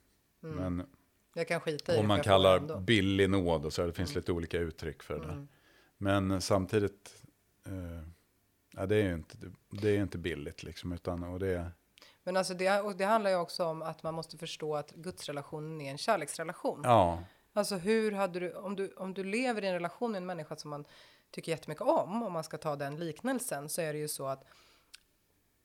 Men 0.41 0.83
Jag 1.39 1.47
kan 1.47 1.59
skita 1.59 1.91
i 1.91 1.95
det. 1.95 2.01
om 2.01 2.07
man 2.07 2.21
kallar. 2.21 2.57
Mm. 2.57 2.85
billig 2.85 3.29
nåd 3.29 3.65
och 3.65 3.73
så, 3.73 3.85
det 3.85 3.93
finns 3.93 4.15
lite 4.15 4.31
olika 4.31 4.57
uttryck 4.57 5.03
för 5.03 5.19
det 5.19 5.27
där. 5.27 5.47
Men 5.97 6.41
samtidigt, 6.41 7.23
eh, 7.67 8.07
ja, 8.75 8.85
det 8.85 8.95
är 8.95 9.03
ju 9.03 9.13
inte, 9.13 9.37
det 9.69 9.89
är 9.89 10.01
inte 10.01 10.17
billigt 10.17 10.63
liksom, 10.63 10.91
utan 10.91 11.23
och 11.23 11.39
det, 11.39 11.71
Men 12.23 12.37
alltså 12.37 12.53
det, 12.53 12.81
och 12.81 12.95
det 12.95 13.05
handlar 13.05 13.31
ju 13.31 13.37
också 13.37 13.65
om 13.65 13.81
att 13.81 14.03
man 14.03 14.13
måste 14.13 14.37
förstå 14.37 14.75
att 14.75 14.91
gudsrelationen 14.91 15.81
är 15.81 15.91
en 15.91 15.97
kärleksrelation. 15.97 16.81
ja, 16.83 17.23
Alltså 17.53 17.75
hur 17.75 18.11
hade 18.11 18.39
du 18.39 18.53
om, 18.53 18.75
du, 18.75 18.93
om 18.97 19.13
du 19.13 19.23
lever 19.23 19.63
i 19.63 19.67
en 19.67 19.73
relation 19.73 20.11
med 20.11 20.17
en 20.17 20.25
människa 20.25 20.55
som 20.55 20.69
man 20.69 20.85
tycker 21.31 21.51
jättemycket 21.51 21.81
om, 21.81 22.23
om 22.23 22.33
man 22.33 22.43
ska 22.43 22.57
ta 22.57 22.75
den 22.75 22.99
liknelsen, 22.99 23.69
så 23.69 23.81
är 23.81 23.93
det 23.93 23.99
ju 23.99 24.07
så 24.07 24.27
att 24.27 24.43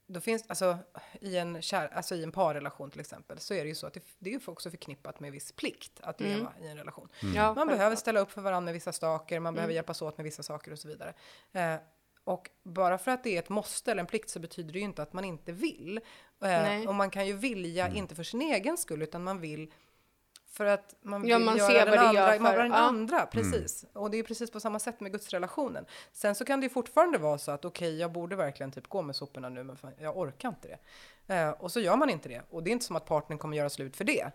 då 0.07 0.21
finns, 0.21 0.45
alltså 0.47 0.79
i 1.21 1.37
en, 1.37 1.63
kär, 1.63 1.89
alltså 1.95 2.15
i 2.15 2.23
en 2.23 2.33
parrelation 2.33 2.91
till 2.91 3.01
exempel, 3.01 3.39
så 3.39 3.55
är 3.55 3.63
det 3.63 3.69
ju 3.69 3.75
så 3.75 3.87
att 3.87 3.95
det, 3.95 4.03
det 4.19 4.31
är 4.31 4.35
ju 4.35 4.41
också 4.47 4.71
förknippat 4.71 5.21
med 5.21 5.33
viss 5.33 5.53
plikt 5.53 6.01
att 6.01 6.21
leva 6.21 6.53
i 6.63 6.67
en 6.67 6.77
relation. 6.77 7.09
Ja, 7.21 7.27
Man 7.27 7.33
självklart. 7.35 7.69
behöver 7.69 7.97
ställa 7.97 8.21
upp 8.21 8.31
för 8.33 8.41
varandra 8.43 8.65
med 8.65 8.75
vissa 8.75 8.93
saker, 8.93 9.41
man 9.41 9.55
behöver 9.55 9.75
hjälpas 9.75 10.03
åt 10.03 10.19
med 10.19 10.25
vissa 10.25 10.43
saker 10.43 10.73
och 10.73 10.79
så 10.79 10.89
vidare. 10.89 11.15
Eh, 11.53 11.77
och 12.25 12.51
bara 12.63 12.99
för 12.99 13.11
att 13.11 13.25
det 13.25 13.37
är 13.37 13.39
ett 13.39 13.49
måste 13.49 13.91
eller 13.91 14.01
en 14.01 14.07
plikt 14.07 14.31
så 14.31 14.41
betyder 14.41 14.73
det 14.73 14.79
ju 14.79 14.85
inte 14.85 15.03
att 15.03 15.13
man 15.13 15.25
inte 15.25 15.53
vill. 15.53 16.01
Eh, 16.45 16.89
och 16.89 16.95
man 16.95 17.11
kan 17.11 17.27
ju 17.27 17.33
vilja, 17.33 17.89
inte 17.89 18.15
för 18.15 18.23
sin 18.23 18.43
egen 18.43 18.77
skull, 18.79 19.03
utan 19.03 19.25
man 19.25 19.41
vill 19.41 19.73
för 20.57 20.67
att 20.67 20.95
man 21.03 21.23
vill 21.23 21.31
Ja, 21.31 21.39
man 21.39 21.57
göra 21.57 21.69
ser 21.69 21.75
den 21.87 21.89
vad 21.91 21.99
det 21.99 22.09
andra, 22.09 22.33
gör 22.35 22.41
man 22.41 22.53
för- 22.53 22.59
den 22.63 22.71
ja. 22.73 22.77
andra, 22.77 23.27
precis. 23.27 23.85
Och 23.93 24.11
det 24.11 24.19
är 24.19 24.23
precis 24.23 24.51
på 24.51 24.61
samma 24.61 24.79
sätt 24.79 25.01
med 25.01 25.13
gudsrelationen. 25.13 25.85
Sen 26.13 26.35
så 26.35 26.45
kan 26.45 26.61
det 26.61 26.65
ju 26.65 26.71
fortfarande 26.71 27.19
vara 27.19 27.39
så 27.39 27.51
att 27.51 27.65
okej, 27.65 27.99
jag 27.99 28.13
borde 28.13 28.37
verkligen 28.37 28.73
typ 28.73 28.89
gå 28.89 29.03
med 29.03 29.17
soporna 29.17 29.49
nu, 29.49 29.65
men 29.65 29.77
fan, 29.77 29.93
jag 29.99 30.19
orkar 30.19 30.49
inte 30.49 30.69
det. 30.69 30.79
Eh, 31.35 31.51
och 31.51 31.73
så 31.73 31.81
gör 31.81 31.97
man 31.97 32.11
inte 32.11 32.29
det. 32.29 32.43
Och 32.51 32.63
det 32.63 32.71
är 32.71 32.73
inte 32.73 32.85
som 32.85 32.97
att 32.97 33.07
partnern 33.07 33.39
kommer 33.39 33.57
göra 33.57 33.71
slut 33.71 33.97
för 33.97 34.05
det. 34.05 34.31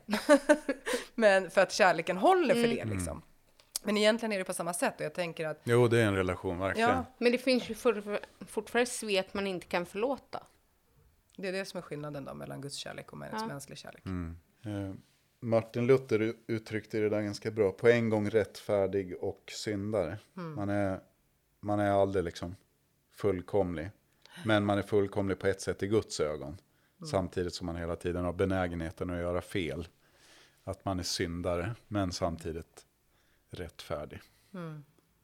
men 1.16 1.50
för 1.52 1.62
att 1.62 1.72
kärleken 1.72 2.18
håller 2.18 2.54
för 2.56 2.68
det 2.76 2.86
liksom. 2.86 3.22
Men 3.84 3.98
egentligen 3.98 4.34
är 4.34 4.38
det 4.38 4.44
på 4.44 4.54
samma 4.54 4.74
sätt 4.74 4.94
och 5.00 5.06
jag 5.06 5.14
tänker 5.14 5.48
att 5.48 5.62
jo 5.64 5.88
det 5.88 6.00
är 6.02 6.06
en 6.06 6.16
relation 6.16 6.60
verkligen. 6.60 6.90
ja, 6.90 7.06
Men 7.18 7.32
det 7.32 7.38
finns 7.38 7.70
ju 7.70 7.76
for, 7.76 8.20
fortfarande 8.46 8.92
svek 8.92 9.34
man 9.34 9.48
inte 9.48 9.66
kan 9.68 9.86
förlåta. 9.86 10.44
det 11.38 11.48
är 11.48 11.52
det 11.52 11.66
som 11.66 11.78
är 11.78 11.82
skillnaden 11.82 12.26
då 12.26 12.34
mellan 12.34 12.62
Guds 12.62 12.76
kärlek 12.76 13.14
och 13.14 13.20
Ja. 13.32 13.46
mänsklig 13.46 13.78
kärlek. 13.78 14.04
Eh, 14.06 14.94
Martin 15.40 15.88
Luther 15.88 16.34
uttryckte 16.48 17.00
det 17.00 17.10
där 17.10 17.22
ganska 17.22 17.52
bra. 17.52 17.72
På 17.72 17.88
en 17.88 18.10
gång 18.10 18.30
rättfärdig 18.30 19.24
och 19.24 19.44
syndare. 19.56 20.18
Man, 20.34 20.70
är, 20.70 21.00
man 21.60 21.80
är 21.80 21.92
aldrig 21.92 22.26
liksom 22.26 22.56
fullkomlig. 23.12 23.92
Men 24.46 24.66
man 24.66 24.78
är 24.78 24.82
fullkomlig 24.82 25.40
på 25.40 25.48
ett 25.48 25.62
sätt 25.62 25.84
i 25.84 25.88
Guds 25.88 26.20
ögon. 26.20 26.58
Samtidigt 27.06 27.54
som 27.54 27.66
man 27.66 27.76
hela 27.76 27.96
tiden 27.96 28.26
har 28.26 28.34
benägenheten 28.34 29.10
att 29.10 29.20
göra 29.20 29.42
fel. 29.42 29.88
Att 30.64 30.86
man 30.86 31.00
är 31.00 31.04
syndare, 31.04 31.76
men 31.88 32.12
samtidigt 32.12 32.86
rättfärdig. 33.50 34.22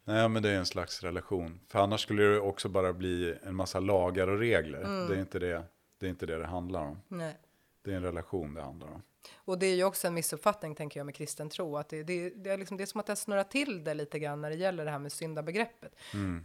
Nej, 0.04 0.30
men 0.30 0.43
det 0.43 0.49
är 0.49 0.58
en 0.58 0.65
slags 0.65 1.04
relation. 1.04 1.60
För 1.67 1.80
annars 1.80 2.01
skulle 2.01 2.23
det 2.23 2.39
också 2.39 2.69
bara 2.69 2.93
bli 2.93 3.36
en 3.43 3.56
massa 3.56 3.80
lagar 3.80 4.28
och 4.28 4.39
regler. 4.39 5.08
Det, 5.08 5.15
är 5.15 5.19
inte 5.19 5.39
det, 5.39 5.63
det 5.97 6.06
är 6.06 6.10
inte 6.10 6.25
det 6.25 6.38
det 6.38 6.45
handlar 6.45 6.82
om. 6.82 7.01
Nej. 7.08 7.38
Det 7.86 7.91
är 7.91 7.95
en 7.95 8.04
relation 8.04 8.54
det 8.54 8.62
handlar 8.62 8.88
om. 8.88 9.02
Och 9.36 9.60
det 9.60 9.65
är 9.65 9.76
ju 9.76 9.84
också 9.84 10.08
en 10.08 10.13
missuppfattning, 10.13 10.76
tänker 10.76 11.00
jag, 11.00 11.06
med 11.06 11.15
kristen 11.15 11.50
tro. 11.50 11.78
Att 11.78 11.89
det, 11.89 12.04
det, 12.04 12.30
det, 12.30 12.50
är 12.50 12.58
liksom, 12.58 12.78
det 12.78 12.84
är 12.84 12.86
som 12.86 13.00
att 13.00 13.06
det 13.06 13.15
snurrar 13.15 13.43
till 13.43 13.84
det 13.84 13.93
lite 13.93 14.19
grann 14.19 14.41
när 14.41 14.50
det 14.50 14.56
gäller 14.56 14.86
det 14.86 14.91
här 14.91 15.00
med 15.00 15.12
syndabegreppet. 15.12 15.95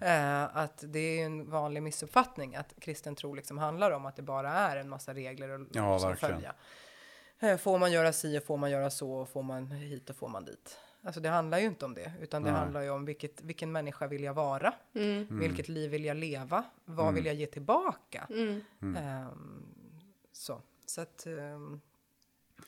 Eh, 0.01 0.57
att 0.57 0.85
det 0.87 0.99
är 1.21 1.27
en 1.27 1.51
vanlig 1.51 1.83
missuppfattning 1.83 2.57
att 2.57 2.75
kristen 2.81 3.15
tro 3.15 3.35
liksom 3.35 3.59
handlar 3.59 3.91
om 3.91 4.07
att 4.07 4.17
det 4.17 4.23
bara 4.23 4.51
är 4.53 4.77
en 4.77 4.89
massa 4.89 5.15
regler 5.15 5.49
och, 5.49 5.67
Ja, 5.73 5.99
som 5.99 6.09
verkligen. 6.09 6.35
följa. 6.35 6.55
Eh, 7.39 7.57
får 7.59 7.79
man 7.79 7.93
göra 7.93 8.13
si 8.13 8.39
och 8.39 8.45
får 8.45 8.57
man 8.57 8.71
göra 8.71 8.91
så 8.91 9.13
och 9.13 9.29
får 9.29 9.43
man 9.43 9.71
hit 9.71 10.11
och 10.11 10.17
får 10.17 10.29
man 10.29 10.45
dit. 10.45 10.79
Alltså 11.03 11.21
det 11.21 11.29
handlar 11.29 11.59
ju 11.59 11.67
inte 11.67 11.85
om 11.85 11.95
det, 11.95 12.13
utan 12.21 12.43
det 12.43 12.51
Nej. 12.51 12.61
handlar 12.61 12.81
ju 12.83 12.91
om 12.91 13.05
vilket, 13.05 13.43
vilken 13.43 13.73
människa 13.73 14.07
vill 14.07 14.23
jag 14.25 14.35
vara? 14.35 14.75
Mm. 14.95 15.39
Vilket 15.41 15.69
liv 15.69 15.91
vill 15.91 16.05
jag 16.05 16.17
leva? 16.17 16.65
Vad 16.85 17.15
vill 17.15 17.27
jag 17.27 17.35
ge 17.35 17.47
tillbaka? 17.47 18.27
Mm. 18.31 18.63
Ehm, 18.97 19.67
så, 20.33 20.63
så 20.91 21.01
att, 21.01 21.27
ehm, 21.27 21.81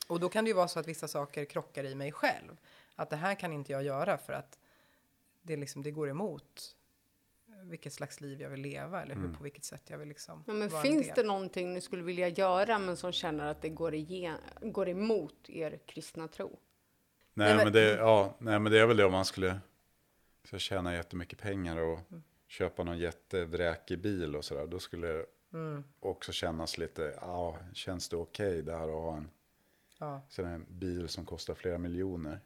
och 0.07 0.19
då 0.19 0.29
kan 0.29 0.43
det 0.43 0.49
ju 0.49 0.55
vara 0.55 0.67
så 0.67 0.79
att 0.79 0.87
vissa 0.87 1.07
saker 1.07 1.45
krockar 1.45 1.83
i 1.83 1.95
mig 1.95 2.11
själv. 2.11 2.57
Att 2.95 3.09
det 3.09 3.15
här 3.15 3.35
kan 3.35 3.53
inte 3.53 3.71
jag 3.71 3.83
göra 3.83 4.17
för 4.17 4.33
att 4.33 4.59
det, 5.41 5.55
liksom, 5.57 5.83
det 5.83 5.91
går 5.91 6.09
emot 6.09 6.75
vilket 7.63 7.93
slags 7.93 8.21
liv 8.21 8.41
jag 8.41 8.49
vill 8.49 8.61
leva 8.61 9.01
eller 9.03 9.15
hur, 9.15 9.33
på 9.33 9.43
vilket 9.43 9.63
sätt 9.63 9.81
jag 9.89 9.97
vill 9.97 10.07
liksom 10.07 10.43
Ja, 10.47 10.53
men 10.53 10.69
vara 10.69 10.81
en 10.81 10.87
finns 10.87 11.05
del. 11.07 11.15
det 11.15 11.23
någonting 11.23 11.73
ni 11.73 11.81
skulle 11.81 12.03
vilja 12.03 12.27
göra 12.27 12.79
men 12.79 12.97
som 12.97 13.11
känner 13.11 13.45
att 13.47 13.61
det 13.61 13.69
går, 13.69 13.93
igen, 13.93 14.37
går 14.61 14.89
emot 14.89 15.49
er 15.49 15.79
kristna 15.85 16.27
tro? 16.27 16.47
Nej, 17.33 17.47
Nej, 17.47 17.55
men... 17.55 17.63
men- 17.65 17.73
det, 17.73 17.89
ja, 17.95 18.35
nej 18.39 18.59
men 18.59 18.71
det 18.71 18.79
är 18.79 18.85
väl 18.85 18.97
det 18.97 19.05
om 19.05 19.11
man 19.11 19.25
skulle 19.25 19.59
tjäna 20.57 20.93
jättemycket 20.95 21.39
pengar 21.39 21.77
och 21.77 21.99
Mm. 22.09 22.23
köpa 22.47 22.83
någon 22.83 22.97
jättevräkig 22.97 23.99
bil 24.01 24.35
och 24.35 24.45
sådär. 24.45 24.67
Då 24.67 24.79
skulle 24.79 25.25
Mm. 25.53 25.83
också 25.99 26.31
kännas 26.31 26.77
lite, 26.77 27.13
ja, 27.21 27.57
känns 27.73 28.09
det 28.09 28.15
okej 28.15 28.61
det 28.61 28.71
här 28.77 28.83
att 28.87 29.03
ha 29.03 29.17
en 29.17 29.29
Ja. 29.99 30.21
här 30.37 30.61
bil 30.67 31.07
som 31.09 31.25
kostar 31.25 31.53
flera 31.53 31.77
miljoner? 31.77 32.39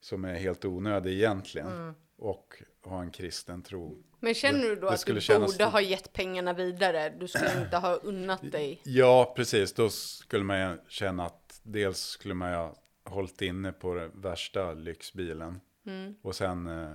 Som 0.00 0.24
är 0.24 0.34
helt 0.34 0.64
onödig 0.64 1.12
egentligen. 1.12 1.66
Mm. 1.72 1.94
Och 2.16 2.62
ha 2.82 3.00
en 3.02 3.10
kristen 3.10 3.62
tro. 3.62 4.02
Men 4.20 4.34
känner 4.34 4.58
Det- 4.58 4.68
du 4.68 4.74
då 4.74 4.86
det 4.86 4.92
att 4.92 5.00
skulle 5.00 5.16
du 5.16 5.20
borde 5.52 5.64
ha 5.64 5.80
gett 5.80 6.12
pengarna 6.12 6.52
vidare? 6.52 7.10
Du 7.20 7.28
skulle 7.28 7.62
inte 7.64 7.76
ha 7.76 7.94
unnat 7.96 8.42
dig? 8.52 8.80
Ja, 8.84 9.32
precis. 9.36 9.72
Då 9.74 9.90
skulle 9.90 10.44
man 10.44 10.60
ju 10.60 10.78
känna 10.88 11.26
att 11.26 11.60
dels 11.62 11.98
skulle 11.98 12.34
man 12.34 12.50
ju 12.50 12.56
ha 12.56 12.74
hållit 13.04 13.42
inne 13.42 13.72
på 13.72 13.94
den 13.94 14.20
värsta 14.20 14.72
lyxbilen. 14.72 15.60
Mm. 15.86 16.14
Och 16.22 16.36
sen 16.36 16.66
eh, 16.66 16.92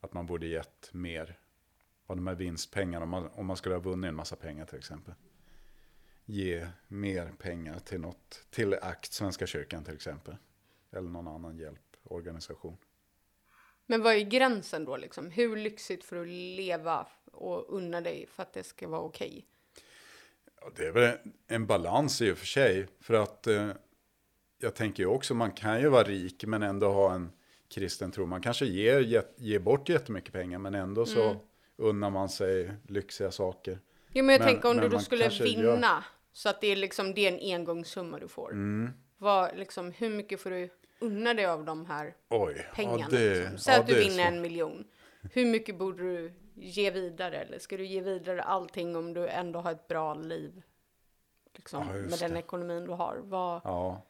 att 0.00 0.12
man 0.12 0.26
borde 0.26 0.46
gett 0.46 0.90
mer 0.92 1.38
av 2.08 2.16
de 2.16 2.26
här 2.26 2.34
vinstpengarna. 2.34 3.02
Om 3.04 3.10
man, 3.10 3.28
om 3.34 3.46
man 3.46 3.56
skulle 3.56 3.74
ha 3.74 3.80
vunnit 3.82 4.08
en 4.08 4.14
massa 4.14 4.36
pengar 4.36 4.66
till 4.66 4.78
exempel. 4.78 5.14
Ge 6.24 6.66
mer 6.88 7.32
pengar 7.38 7.78
till 7.78 8.00
något, 8.00 8.46
till 8.50 8.74
ACT, 8.74 9.12
Svenska 9.12 9.46
kyrkan 9.46 9.84
till 9.84 9.94
exempel. 9.94 10.36
Eller 10.92 11.10
någon 11.10 11.28
annan 11.28 11.58
hjälporganisation. 11.58 12.76
Men 13.86 14.02
vad 14.02 14.14
är 14.14 14.20
gränsen 14.20 14.84
då 14.84 14.96
liksom? 14.96 15.30
Hur 15.30 15.56
lyxigt 15.56 16.04
får 16.04 16.16
du 16.16 16.24
leva 16.26 17.06
och 17.32 17.76
unna 17.76 18.00
dig 18.00 18.26
för 18.30 18.42
att 18.42 18.52
det 18.52 18.62
ska 18.62 18.88
vara 18.88 19.00
okej? 19.00 19.46
Ja, 20.60 20.70
det 20.76 20.86
är 20.86 20.92
väl 20.92 21.18
en 21.46 21.66
balans 21.66 22.22
i 22.22 22.32
och 22.32 22.38
för 22.38 22.46
sig. 22.46 22.86
För 23.00 23.14
att 23.14 23.46
eh, 23.46 23.70
jag 24.58 24.74
tänker 24.74 25.02
ju 25.02 25.06
också, 25.06 25.34
man 25.34 25.52
kan 25.52 25.80
ju 25.80 25.88
vara 25.88 26.02
rik 26.02 26.44
men 26.44 26.62
ändå 26.62 26.92
ha 26.92 27.14
en 27.14 27.32
kristen 27.68 28.10
tro. 28.10 28.26
Man 28.26 28.42
kanske 28.42 28.66
ger, 28.66 29.00
ge- 29.00 29.22
ger 29.36 29.58
bort 29.58 29.88
jättemycket 29.88 30.32
pengar 30.32 30.58
men 30.58 30.74
ändå 30.74 31.06
så 31.06 31.36
unnar 31.78 32.10
man 32.10 32.28
sig 32.28 32.70
lyxiga 32.88 33.30
saker. 33.30 33.78
Jo, 34.12 34.24
men 34.24 34.32
jag 34.32 34.40
Men- 34.40 34.48
tänker 34.48 34.70
om 34.70 34.76
du 34.76 34.88
då 34.88 34.98
skulle 34.98 35.28
vinna 35.28 35.62
gör- 35.62 36.02
så 36.32 36.48
att 36.48 36.60
det 36.60 36.66
är 36.66 36.76
liksom 36.76 37.14
det 37.14 37.28
är 37.28 37.32
en 37.32 37.54
engångssumma 37.60 38.18
du 38.18 38.28
får. 38.28 38.50
Mm. 38.52 38.90
Vad, 39.18 39.56
liksom, 39.56 39.92
hur 39.92 40.10
mycket 40.10 40.40
får 40.40 40.50
du 40.50 40.68
unna 41.00 41.34
dig 41.34 41.46
av 41.46 41.64
de 41.64 41.86
här 41.86 42.14
Oj, 42.28 42.66
pengarna? 42.74 42.98
ja, 43.00 43.06
det, 43.18 43.38
liksom? 43.40 43.58
Säg 43.58 43.74
ja, 43.74 43.80
att 43.80 43.86
du 43.86 43.94
vinner 43.94 44.24
en 44.28 44.40
miljon. 44.40 44.84
Hur 45.32 45.46
mycket 45.46 45.78
borde 45.78 46.02
du 46.02 46.32
ge 46.54 46.90
vidare? 46.90 47.36
Eller 47.40 47.58
ska 47.58 47.76
du 47.76 47.86
ge 47.86 48.00
vidare 48.00 48.42
allting 48.42 48.96
om 48.96 49.14
du 49.14 49.28
ändå 49.28 49.60
har 49.60 49.72
ett 49.72 49.88
bra 49.88 50.14
liv? 50.14 50.62
Liksom, 51.54 51.86
Ja, 51.86 51.92
med 51.92 52.18
den 52.18 52.32
det. 52.32 52.38
ekonomin 52.38 52.84
du 52.84 52.92
har. 52.92 53.20
Vad, 53.22 53.60
Ja, 53.64 54.02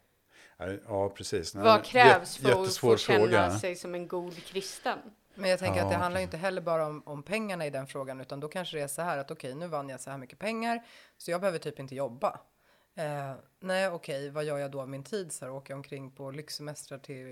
ja 0.89 1.09
precis. 1.09 1.55
Nej, 1.55 1.65
vad 1.65 1.85
krävs 1.85 2.37
för 2.37 2.63
att 2.63 2.77
få 2.77 2.97
känna 2.97 3.19
fråga. 3.25 3.51
sig 3.59 3.77
som 3.77 3.95
en 3.95 4.09
god 4.09 4.37
kristen? 4.45 4.99
Men 5.39 5.51
jag 5.51 5.59
tänker 5.59 5.83
att 5.83 5.89
det 5.89 5.95
Ja, 5.95 5.99
handlar 6.01 6.21
ju 6.21 6.25
inte 6.25 6.37
heller 6.37 6.61
bara 6.61 6.87
om, 6.87 7.03
om 7.07 7.23
pengarna 7.23 7.67
i 7.67 7.71
den 7.71 7.87
frågan, 7.87 8.21
utan 8.21 8.41
då 8.41 8.49
kanske 8.49 8.77
det 8.77 8.83
är 8.83 8.89
så 8.89 9.03
här 9.03 9.19
att 9.19 9.31
okej, 9.31 9.55
nu 9.55 9.67
vann 9.67 9.89
jag 9.89 10.01
så 10.01 10.11
här 10.11 10.19
mycket 10.19 10.39
pengar, 10.39 10.87
så 11.17 11.31
jag 11.31 11.41
behöver 11.41 11.59
typ 11.59 11.79
inte 11.79 11.95
jobba. 11.95 12.41
Eh, 12.95 13.35
nej, 13.61 13.89
okej, 13.89 14.31
vad 14.31 14.45
gör 14.45 14.59
jag 14.59 14.71
då 14.71 14.81
av 14.81 14.89
min 14.89 15.05
tid? 15.05 15.33
Så 15.33 15.45
här, 15.45 15.53
åker 15.53 15.73
jag 15.73 15.77
omkring 15.79 16.11
på 16.11 16.31
lyxsemestrar 16.31 16.99
till 16.99 17.27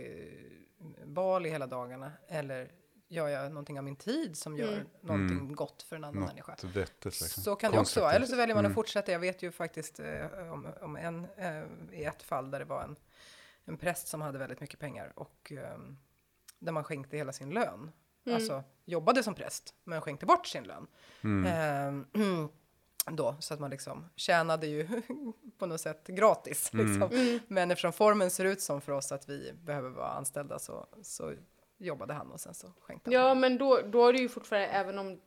eh, 0.80 1.06
Bali 1.06 1.50
hela 1.50 1.66
dagarna? 1.66 2.12
Eller 2.28 2.70
gör 3.08 3.28
jag 3.28 3.48
någonting 3.52 3.78
av 3.78 3.84
min 3.84 3.96
tid 3.96 4.36
som 4.38 4.56
gör 4.56 4.84
någonting 5.00 5.52
gott 5.52 5.82
för 5.82 5.96
en 5.96 6.04
annan 6.04 6.22
människa? 6.22 6.52
Något 6.52 6.64
vettigt 6.64 7.04
liksom. 7.20 7.42
Så 7.42 7.56
kan 7.56 7.72
det 7.72 7.78
också 7.78 8.00
vara. 8.00 8.12
Eller 8.12 8.26
så 8.26 8.36
väljer 8.36 8.54
man 8.54 8.64
Mm. 8.64 8.72
att 8.72 8.74
fortsätta. 8.74 9.12
Jag 9.12 9.18
vet 9.18 9.42
ju 9.42 9.52
faktiskt 9.52 10.00
eh, 10.00 10.52
om, 10.52 10.66
om 10.80 10.96
en, 10.96 11.26
eh, 11.36 11.62
i 11.92 12.04
ett 12.04 12.22
fall 12.22 12.50
där 12.50 12.58
det 12.58 12.64
var 12.64 12.82
en, 12.82 12.96
en 13.64 13.76
präst 13.76 14.08
som 14.08 14.20
hade 14.20 14.38
väldigt 14.38 14.60
mycket 14.60 14.80
pengar 14.80 15.12
och 15.16 15.52
eh, 15.52 15.78
där 16.58 16.72
man 16.72 16.84
skänkte 16.84 17.16
hela 17.16 17.32
sin 17.32 17.50
lön. 17.50 17.92
Alltså 18.30 18.62
jobbade 18.84 19.22
som 19.22 19.34
präst 19.34 19.74
men 19.84 20.00
skänkte 20.00 20.26
bort 20.26 20.46
sin 20.46 20.64
lön. 20.64 20.86
Eh, 21.46 22.20
då, 23.10 23.36
så 23.40 23.54
att 23.54 23.60
man 23.60 23.70
liksom 23.70 24.08
tjänade 24.16 24.66
ju 24.66 24.88
på 25.58 25.66
något 25.66 25.80
sätt 25.80 26.06
gratis. 26.06 26.70
Liksom. 26.72 27.38
Men 27.48 27.70
eftersom 27.70 27.92
formen 27.92 28.30
ser 28.30 28.44
ut 28.44 28.60
som 28.60 28.80
för 28.80 28.92
oss 28.92 29.12
att 29.12 29.28
vi 29.28 29.52
behöver 29.64 29.90
vara 29.90 30.08
anställda 30.10 30.58
så, 30.58 30.86
så 31.02 31.34
jobbade 31.78 32.14
han 32.14 32.32
och 32.32 32.40
sen 32.40 32.54
så 32.54 32.72
skänkte 32.80 33.10
han. 33.10 33.14
Ja, 33.14 33.34
men 33.34 33.58
då, 33.58 33.80
då 33.84 34.02
har 34.02 34.12
du 34.12 34.18
ju 34.18 34.28
fortfarande, 34.28 34.68
även 34.68 34.98
om 34.98 35.20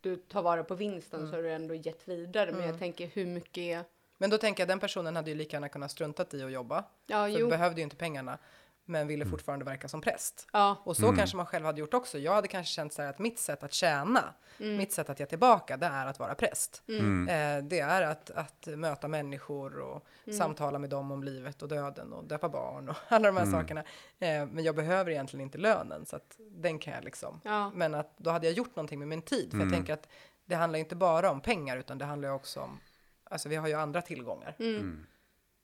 du 0.00 0.16
tar 0.16 0.42
vara 0.42 0.64
på 0.64 0.74
vinsten 0.74 1.20
Mm. 1.20 1.30
så 1.30 1.36
har 1.36 1.42
du 1.42 1.52
ändå 1.52 1.74
gett 1.74 2.08
vidare. 2.08 2.52
Men 2.52 2.66
jag 2.66 2.78
tänker 2.78 3.06
hur 3.06 3.26
mycket 3.26 3.58
är... 3.58 3.84
Men 4.18 4.30
då 4.30 4.38
tänker 4.38 4.60
jag 4.62 4.68
den 4.68 4.80
personen 4.80 5.16
hade 5.16 5.30
ju 5.30 5.36
lika 5.36 5.56
gärna 5.56 5.68
kunnat 5.68 5.90
struntat 5.90 6.34
i 6.34 6.42
att 6.42 6.52
jobba. 6.52 6.84
Ja, 7.06 7.24
För 7.24 7.28
jo. 7.28 7.48
behövde 7.48 7.80
ju 7.80 7.84
inte 7.84 7.96
pengarna, 7.96 8.38
men 8.86 9.06
ville 9.06 9.26
fortfarande 9.26 9.64
verka 9.64 9.88
som 9.88 10.00
präst. 10.00 10.48
Ja, 10.52 10.82
Och 10.84 10.96
så 10.96 11.12
kanske 11.16 11.36
man 11.36 11.46
själv 11.46 11.66
hade 11.66 11.80
gjort 11.80 11.94
också. 11.94 12.18
Jag 12.18 12.34
hade 12.34 12.48
kanske 12.48 12.72
känt 12.72 12.92
så 12.92 13.02
här 13.02 13.10
att 13.10 13.18
mitt 13.18 13.38
sätt 13.38 13.62
att 13.62 13.72
tjäna, 13.72 14.34
mitt 14.58 14.92
sätt 14.92 15.10
att 15.10 15.20
ge 15.20 15.26
tillbaka, 15.26 15.76
det 15.76 15.86
är 15.86 16.06
att 16.06 16.18
vara 16.18 16.34
präst. 16.34 16.82
Eh, 17.28 17.64
det 17.64 17.80
är 17.80 18.02
att, 18.02 18.30
att 18.30 18.66
möta 18.66 19.08
människor 19.08 19.78
och 19.78 20.06
samtala 20.34 20.78
med 20.78 20.90
dem 20.90 21.12
om 21.12 21.24
livet 21.24 21.62
och 21.62 21.68
döden 21.68 22.12
och 22.12 22.24
döpa 22.24 22.48
barn 22.48 22.88
och 22.88 22.96
alla 23.08 23.28
de 23.28 23.36
här 23.36 23.46
sakerna. 23.52 23.80
Eh, 24.18 24.46
men 24.46 24.64
jag 24.64 24.76
behöver 24.76 25.10
egentligen 25.10 25.40
inte 25.44 25.58
lönen, 25.58 26.06
så 26.06 26.16
att 26.16 26.36
den 26.50 26.78
kan 26.78 26.94
jag 26.94 27.04
liksom. 27.04 27.40
Ja. 27.44 27.70
Men 27.74 27.94
att 27.94 28.18
då 28.18 28.30
hade 28.30 28.46
jag 28.46 28.54
gjort 28.54 28.76
någonting 28.76 28.98
med 28.98 29.08
min 29.08 29.22
tid. 29.22 29.50
För 29.50 29.58
jag 29.58 29.72
tänker 29.72 29.92
att 29.92 30.08
det 30.44 30.54
handlar 30.54 30.78
inte 30.78 30.96
bara 30.96 31.30
om 31.30 31.40
pengar, 31.40 31.76
utan 31.76 31.98
det 31.98 32.04
handlar 32.04 32.28
också 32.28 32.60
om, 32.60 32.80
alltså 33.24 33.48
vi 33.48 33.56
har 33.56 33.68
ju 33.68 33.74
andra 33.74 34.02
tillgångar. 34.02 34.54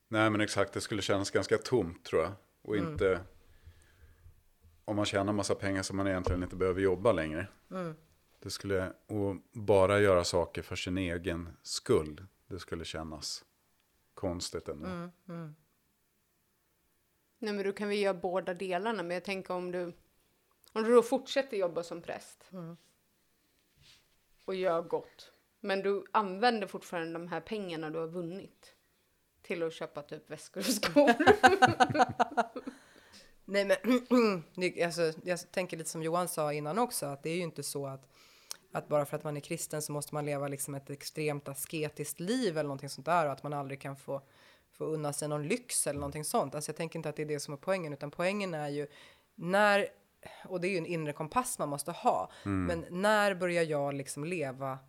Nej 0.07 0.29
men 0.29 0.41
exakt, 0.41 0.73
det 0.73 0.81
skulle 0.81 1.01
kännas 1.01 1.31
ganska 1.31 1.57
tomt 1.57 2.05
tror 2.05 2.21
jag. 2.21 2.31
Och 2.61 2.77
Mm. 2.77 2.91
inte 2.91 3.21
om 4.85 4.95
man 4.95 5.05
tjänar 5.05 5.33
massa 5.33 5.55
pengar 5.55 5.83
som 5.83 5.97
man 5.97 6.07
egentligen 6.07 6.43
inte 6.43 6.55
behöver 6.55 6.81
jobba 6.81 7.11
längre. 7.11 7.47
Mm. 7.71 7.95
Det 8.39 8.49
skulle, 8.49 8.93
och 9.07 9.35
bara 9.51 9.99
göra 9.99 10.23
saker 10.23 10.61
för 10.61 10.75
sin 10.75 10.97
egen 10.97 11.49
skull, 11.61 12.25
det 12.47 12.59
skulle 12.59 12.85
kännas 12.85 13.45
konstigt 14.13 14.67
ändå. 14.67 14.87
Mm. 14.87 15.55
Nej, 17.39 17.53
men 17.53 17.65
då 17.65 17.71
kan 17.71 17.89
vi 17.89 18.01
göra 18.01 18.13
båda 18.13 18.53
delarna. 18.53 19.03
Men 19.03 19.11
jag 19.13 19.23
tänker 19.23 19.53
om 19.53 19.71
du, 19.71 19.93
om 20.73 20.83
du 20.83 20.93
då 20.95 21.03
fortsätter 21.03 21.57
jobba 21.57 21.83
som 21.83 22.01
präst 22.01 22.49
Mm. 22.51 22.77
och 24.45 24.55
gör 24.55 24.81
gott, 24.81 25.31
men 25.59 25.81
du 25.81 26.05
använder 26.11 26.67
fortfarande 26.67 27.13
de 27.13 27.27
här 27.27 27.41
pengarna 27.41 27.89
du 27.89 27.99
har 27.99 28.07
vunnit 28.07 28.70
till 29.51 29.63
att 29.63 29.73
köpa 29.73 30.01
typ 30.01 30.31
väskor 30.31 30.59
och 30.59 30.65
skor. 30.73 31.13
Nej 33.45 33.65
men, 33.65 33.77
alltså, 34.85 35.13
jag 35.23 35.51
tänker 35.51 35.77
lite 35.77 35.89
som 35.89 36.03
Johan 36.03 36.27
sa 36.27 36.53
innan 36.53 36.79
också, 36.79 37.05
att 37.05 37.23
det 37.23 37.29
är 37.29 37.35
ju 37.35 37.41
inte 37.41 37.63
så 37.63 37.87
att, 37.87 38.07
att 38.71 38.87
bara 38.87 39.05
för 39.05 39.17
att 39.17 39.23
man 39.23 39.37
är 39.37 39.41
kristen 39.41 39.81
så 39.81 39.91
måste 39.91 40.15
man 40.15 40.25
leva 40.25 40.47
liksom 40.47 40.75
ett 40.75 40.89
extremt 40.89 41.49
asketiskt 41.49 42.19
liv 42.19 42.57
eller 42.57 42.63
någonting 42.63 42.89
sånt 42.89 43.05
där 43.05 43.25
och 43.25 43.31
att 43.31 43.43
man 43.43 43.53
aldrig 43.53 43.81
kan 43.81 43.95
få, 43.95 44.21
få 44.71 44.85
unna 44.85 45.13
sig 45.13 45.27
någon 45.27 45.47
lyx 45.47 45.87
eller 45.87 45.99
någonting 45.99 46.25
sånt. 46.25 46.55
Alltså 46.55 46.69
jag 46.69 46.77
tänker 46.77 46.99
inte 46.99 47.09
att 47.09 47.15
det 47.15 47.21
är 47.21 47.25
det 47.25 47.39
som 47.39 47.53
är 47.53 47.57
poängen, 47.57 47.93
utan 47.93 48.11
poängen 48.11 48.53
är 48.53 48.69
ju 48.69 48.87
när, 49.35 49.87
och 50.45 50.61
det 50.61 50.67
är 50.67 50.71
ju 50.71 50.77
en 50.77 50.85
inre 50.85 51.13
kompass 51.13 51.59
man 51.59 51.69
måste 51.69 51.91
ha, 51.91 52.31
men 52.67 52.85
när 52.89 53.35
börjar 53.35 53.63
jag 53.63 53.93
liksom 53.93 54.23
leva 54.25 54.79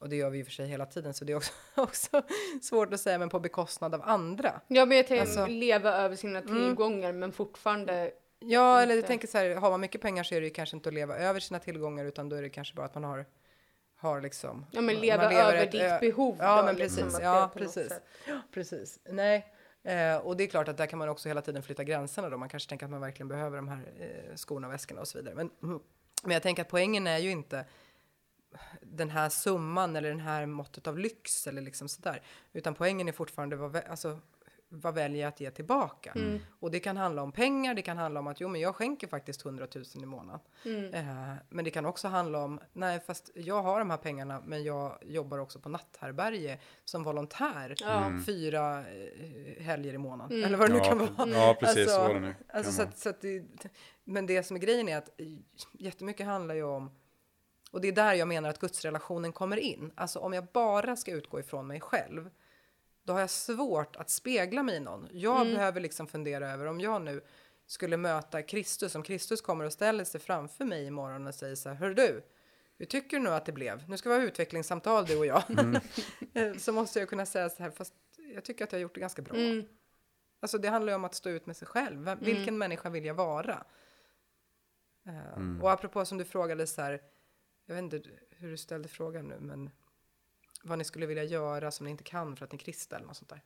och 0.00 0.08
det 0.08 0.16
gör 0.16 0.30
vi 0.30 0.42
och 0.42 0.46
för 0.46 0.52
sig 0.52 0.66
hela 0.66 0.86
tiden, 0.86 1.14
så 1.14 1.24
det 1.24 1.32
är 1.32 1.36
också, 1.36 1.52
också 1.74 2.22
svårt 2.62 2.92
att 2.92 3.00
säga, 3.00 3.18
men 3.18 3.28
på 3.28 3.40
bekostnad 3.40 3.94
av 3.94 4.02
andra. 4.04 4.60
ja, 4.66 4.84
men 4.84 4.96
jag 4.96 5.06
tänker 5.06 5.22
Alltså- 5.22 5.46
leva 5.46 5.92
över 5.92 6.16
sina 6.16 6.40
tillgångar, 6.40 7.12
men 7.12 7.32
fortfarande. 7.32 8.10
Ja, 8.38 8.82
eller 8.82 8.92
jag 8.92 8.98
Inte. 8.98 9.08
tänker 9.08 9.28
så 9.28 9.38
här, 9.38 9.54
har 9.54 9.70
man 9.70 9.80
mycket 9.80 10.00
pengar 10.00 10.24
så 10.24 10.34
är 10.34 10.40
det 10.40 10.46
ju 10.46 10.52
kanske 10.52 10.76
inte 10.76 10.88
att 10.88 10.94
leva 10.94 11.16
över 11.16 11.40
sina 11.40 11.58
tillgångar, 11.58 12.04
utan 12.04 12.28
då 12.28 12.36
är 12.36 12.42
det 12.42 12.48
kanske 12.48 12.74
bara 12.74 12.86
att 12.86 12.94
man 12.94 13.04
har, 13.04 13.26
har 13.96 14.20
liksom... 14.20 14.66
Ja, 14.70 14.80
men 14.80 14.96
leva 14.96 15.32
över 15.32 15.54
ett 15.54 15.72
ditt 15.72 16.00
behov. 16.00 16.36
Ja, 16.38 16.56
då, 16.56 16.66
men 16.66 16.76
liksom, 16.76 17.02
precis. 17.02 17.20
Ja, 17.22 17.50
precis. 17.54 17.92
precis. 18.52 18.98
Nej. 19.04 19.46
Eh, 19.82 20.16
och 20.16 20.36
det 20.36 20.44
är 20.44 20.48
klart 20.48 20.68
att 20.68 20.76
där 20.76 20.86
kan 20.86 20.98
man 20.98 21.08
också 21.08 21.28
hela 21.28 21.42
tiden 21.42 21.62
flytta 21.62 21.84
gränserna 21.84 22.28
då. 22.28 22.36
Man 22.36 22.48
kanske 22.48 22.68
tänker 22.68 22.86
att 22.86 22.90
man 22.90 23.00
verkligen 23.00 23.28
behöver 23.28 23.56
de 23.56 23.68
här 23.68 23.92
eh, 23.98 24.36
skorna 24.36 24.66
och 24.66 24.72
väskorna 24.72 25.00
och 25.00 25.08
så 25.08 25.18
vidare. 25.18 25.34
Men, 25.34 25.50
mm. 25.62 25.80
men 26.22 26.32
jag 26.32 26.42
tänker 26.42 26.62
att 26.62 26.68
poängen 26.68 27.06
är 27.06 27.18
ju 27.18 27.30
inte 27.30 27.64
den 28.82 29.10
här 29.10 29.28
summan 29.28 29.96
eller 29.96 30.08
den 30.08 30.20
här 30.20 30.46
måttet 30.46 30.86
av 30.86 30.98
lyx 30.98 31.46
eller 31.46 31.62
liksom 31.62 31.88
sådär. 31.88 32.22
Utan 32.52 32.74
poängen 32.74 33.08
är 33.08 33.12
fortfarande 33.12 33.56
vad, 33.56 33.76
vä- 33.76 33.90
alltså, 33.90 34.18
vad 34.72 34.94
väljer 34.94 35.20
jag 35.22 35.28
att 35.28 35.40
ge 35.40 35.50
tillbaka? 35.50 36.12
Och 36.60 36.70
det 36.70 36.80
kan 36.80 36.96
handla 36.96 37.22
om 37.22 37.32
pengar, 37.32 37.74
det 37.74 37.82
kan 37.82 37.96
handla 37.96 38.20
om 38.20 38.26
att 38.26 38.40
jo 38.40 38.48
men 38.48 38.60
jag 38.60 38.74
skänker 38.76 39.06
faktiskt 39.08 39.44
100 39.46 39.66
000 39.74 39.84
i 40.02 40.06
månaden. 40.06 40.40
Eh, 40.94 41.34
men 41.48 41.64
det 41.64 41.70
kan 41.70 41.86
också 41.86 42.08
handla 42.08 42.38
om, 42.44 42.60
nej 42.72 43.00
fast 43.00 43.30
jag 43.34 43.62
har 43.62 43.78
de 43.78 43.90
här 43.90 43.96
pengarna 43.96 44.42
men 44.46 44.64
jag 44.64 44.98
jobbar 45.02 45.38
också 45.38 45.60
på 45.60 45.68
natthärbärge 45.68 46.58
som 46.84 47.02
volontär 47.04 47.74
fyra 48.26 48.78
eh, 48.78 49.62
helger 49.62 49.94
i 49.94 49.98
månaden. 49.98 50.44
Eller 50.44 50.56
vad 50.58 50.68
det 50.68 50.72
nu 50.74 50.78
Ja, 50.78 50.84
kan 50.84 50.98
vara. 50.98 51.28
ja, 51.28 51.56
precis, 51.60 51.86
vad 51.98 52.14
det 52.14 52.20
nu 52.20 52.34
alltså, 52.48 52.72
så 52.72 52.82
att, 52.82 52.98
så 52.98 53.08
att 53.08 53.20
det, 53.20 53.44
Men 54.04 54.26
det 54.26 54.42
som 54.42 54.56
är 54.56 54.60
grejen 54.60 54.88
är 54.88 54.96
att 54.96 55.10
jättemycket 55.72 56.26
handlar 56.26 56.54
ju 56.54 56.62
om 56.64 56.90
och 57.70 57.80
det 57.80 57.88
är 57.88 57.92
där 57.92 58.14
jag 58.14 58.28
menar 58.28 58.48
att 58.48 58.58
gudsrelationen 58.58 59.32
kommer 59.32 59.56
in. 59.56 59.92
Alltså 59.94 60.18
om 60.18 60.32
jag 60.32 60.44
bara 60.44 60.96
ska 60.96 61.10
utgå 61.12 61.40
ifrån 61.40 61.66
mig 61.66 61.80
själv, 61.80 62.30
då 63.02 63.12
har 63.12 63.20
jag 63.20 63.30
svårt 63.30 63.96
att 63.96 64.10
spegla 64.10 64.62
mig 64.62 64.76
i 64.76 64.80
någon. 64.80 65.08
Jag 65.12 65.46
behöver 65.54 65.80
liksom 65.80 66.06
fundera 66.06 66.50
över 66.52 66.66
om 66.66 66.80
jag 66.80 67.02
nu 67.02 67.20
skulle 67.66 67.96
möta 67.96 68.42
Kristus, 68.42 68.94
om 68.94 69.02
Kristus 69.02 69.40
kommer 69.40 69.64
och 69.64 69.72
ställer 69.72 70.04
sig 70.04 70.20
framför 70.20 70.64
mig 70.64 70.86
imorgon 70.86 71.26
och 71.26 71.34
säger 71.34 71.54
så 71.54 71.68
här, 71.68 71.76
hör 71.76 71.90
du, 71.94 72.22
hur 72.78 72.86
tycker 72.86 73.16
du 73.16 73.22
nu 73.22 73.30
att 73.30 73.46
det 73.46 73.52
blev? 73.52 73.88
Nu 73.88 73.96
ska 73.96 74.08
vi 74.08 74.14
ha 74.14 74.22
utvecklingssamtal 74.22 75.06
du 75.06 75.18
och 75.18 75.26
jag. 75.26 75.42
så 76.60 76.72
måste 76.72 76.98
jag 76.98 77.08
kunna 77.08 77.26
säga 77.26 77.48
så 77.50 77.62
här, 77.62 77.70
fast 77.70 77.94
jag 78.34 78.44
tycker 78.44 78.64
att 78.64 78.72
jag 78.72 78.78
har 78.78 78.82
gjort 78.82 78.94
det 78.94 79.00
ganska 79.00 79.22
bra. 79.22 79.36
Alltså 80.40 80.58
det 80.58 80.68
handlar 80.68 80.92
ju 80.92 80.96
om 80.96 81.04
att 81.04 81.14
stå 81.14 81.30
ut 81.30 81.46
med 81.46 81.56
sig 81.56 81.68
själv. 81.68 82.16
Vilken 82.20 82.58
människa 82.58 82.90
vill 82.90 83.04
jag 83.04 83.14
vara? 83.14 83.64
Eh, 85.06 85.62
Och 85.62 85.70
apropå 85.72 86.04
som 86.04 86.18
du 86.18 86.24
frågade 86.24 86.66
så 86.66 86.82
här, 86.82 87.00
jag 87.70 87.82
vet 87.82 87.94
inte 87.94 88.10
hur 88.30 88.50
du 88.50 88.56
ställde 88.56 88.88
frågan 88.88 89.28
nu, 89.28 89.38
men 89.40 89.70
vad 90.62 90.78
ni 90.78 90.84
skulle 90.84 91.06
vilja 91.06 91.24
göra 91.24 91.70
som 91.70 91.84
ni 91.84 91.90
inte 91.90 92.04
kan 92.04 92.36
för 92.36 92.44
att 92.44 92.52
ni 92.52 92.56
är 92.56 92.60
kristna 92.60 92.96
eller 92.96 93.06
något 93.06 93.16
sånt 93.16 93.28
där. 93.28 93.42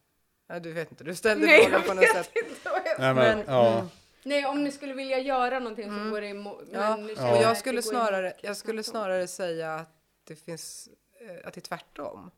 Nej, 0.47 0.61
du 0.61 0.73
vet 0.73 0.91
inte, 0.91 1.05
du 1.05 1.15
ställde 1.15 1.47
Nej, 1.47 1.65
frågan 1.65 1.83
på 1.83 1.95
något 1.95 2.09
sätt. 2.09 2.31
Nej, 2.35 2.97
men, 2.99 3.15
Men, 3.15 3.33
mm. 3.33 3.45
ja. 3.49 3.89
Nej, 4.23 4.47
om 4.47 4.65
ni 4.65 4.73
skulle 4.73 4.95
vilja 4.95 5.19
göra 5.19 5.59
någonting 5.59 5.91
så 5.91 6.11
går 6.11 6.21
det 6.21 6.27
emot. 6.27 6.65
Ja, 6.73 6.97
och 6.97 7.11
att 7.11 7.43
jag 7.43 7.57
skulle, 7.57 7.77
går 7.77 7.83
snarare, 7.83 8.33
jag 8.43 8.57
skulle 8.57 8.83
snarare 8.83 9.27
säga 9.27 9.75
att 9.75 9.91
det 10.25 10.37
finns, 10.37 10.89
eh, 11.21 11.49
att 11.49 11.55
det 11.55 11.59
är 11.59 11.63
tvärtom. 11.63 12.31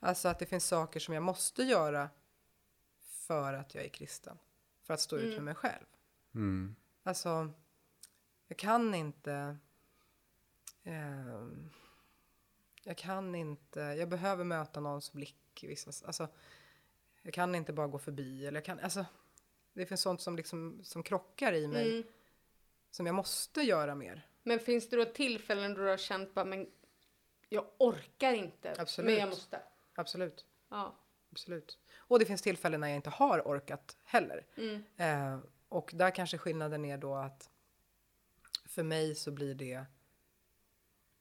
Alltså 0.00 0.28
att 0.28 0.38
det 0.38 0.46
finns 0.46 0.66
saker 0.66 1.00
som 1.00 1.14
jag 1.14 1.22
måste 1.22 1.62
göra 1.62 2.08
för 3.26 3.52
att 3.52 3.74
jag 3.74 3.84
är 3.84 3.88
kristen. 3.88 4.38
För 4.82 4.94
att 4.94 5.00
stå 5.00 5.16
ut 5.16 5.34
med 5.34 5.42
mig 5.42 5.54
själv. 5.54 5.86
Mm. 6.34 6.76
Alltså, 7.02 7.50
jag 8.48 8.58
kan 8.58 8.94
inte... 8.94 9.56
ehm, 10.88 11.70
jag 12.82 12.96
kan 12.96 13.34
inte... 13.34 13.80
Jag 13.80 14.08
behöver 14.08 14.44
möta 14.44 14.80
någons 14.80 15.12
blick. 15.12 15.36
Vissa, 15.62 16.06
alltså, 16.06 16.28
jag 17.22 17.34
kan 17.34 17.54
inte 17.54 17.72
bara 17.72 17.86
gå 17.86 17.98
förbi. 17.98 18.46
Eller 18.46 18.56
jag 18.56 18.64
kan, 18.64 18.78
alltså, 18.80 19.04
det 19.72 19.86
finns 19.86 20.00
sånt 20.00 20.20
som, 20.20 20.36
liksom, 20.36 20.80
som 20.84 21.02
krockar 21.02 21.52
i 21.52 21.66
mig. 21.66 21.90
Mm. 21.90 22.04
Som 22.90 23.06
jag 23.06 23.14
måste 23.14 23.60
göra 23.60 23.94
mer. 23.94 24.26
Men 24.42 24.60
finns 24.60 24.88
det 24.88 24.96
då 24.96 25.04
tillfällen 25.04 25.74
då 25.74 25.80
du 25.80 25.88
har 25.88 25.96
känt 25.96 26.34
bara, 26.34 26.44
men 26.44 26.70
jag 27.48 27.66
orkar 27.78 28.32
inte, 28.32 28.74
Absolut. 28.78 29.10
men 29.10 29.20
jag 29.20 29.28
måste? 29.28 29.60
Absolut. 29.94 30.44
Ja. 30.68 30.94
Absolut. 31.30 31.78
Och 31.96 32.18
det 32.18 32.26
finns 32.26 32.42
tillfällen 32.42 32.80
när 32.80 32.88
jag 32.88 32.96
inte 32.96 33.10
har 33.10 33.40
orkat 33.40 33.96
heller. 34.04 34.46
Mm. 34.56 34.84
Eh, 34.96 35.40
och 35.68 35.90
där 35.94 36.10
kanske 36.10 36.38
skillnaden 36.38 36.84
är 36.84 36.98
då 36.98 37.14
att 37.14 37.50
för 38.66 38.82
mig 38.82 39.14
så 39.14 39.30
blir 39.30 39.54
det 39.54 39.84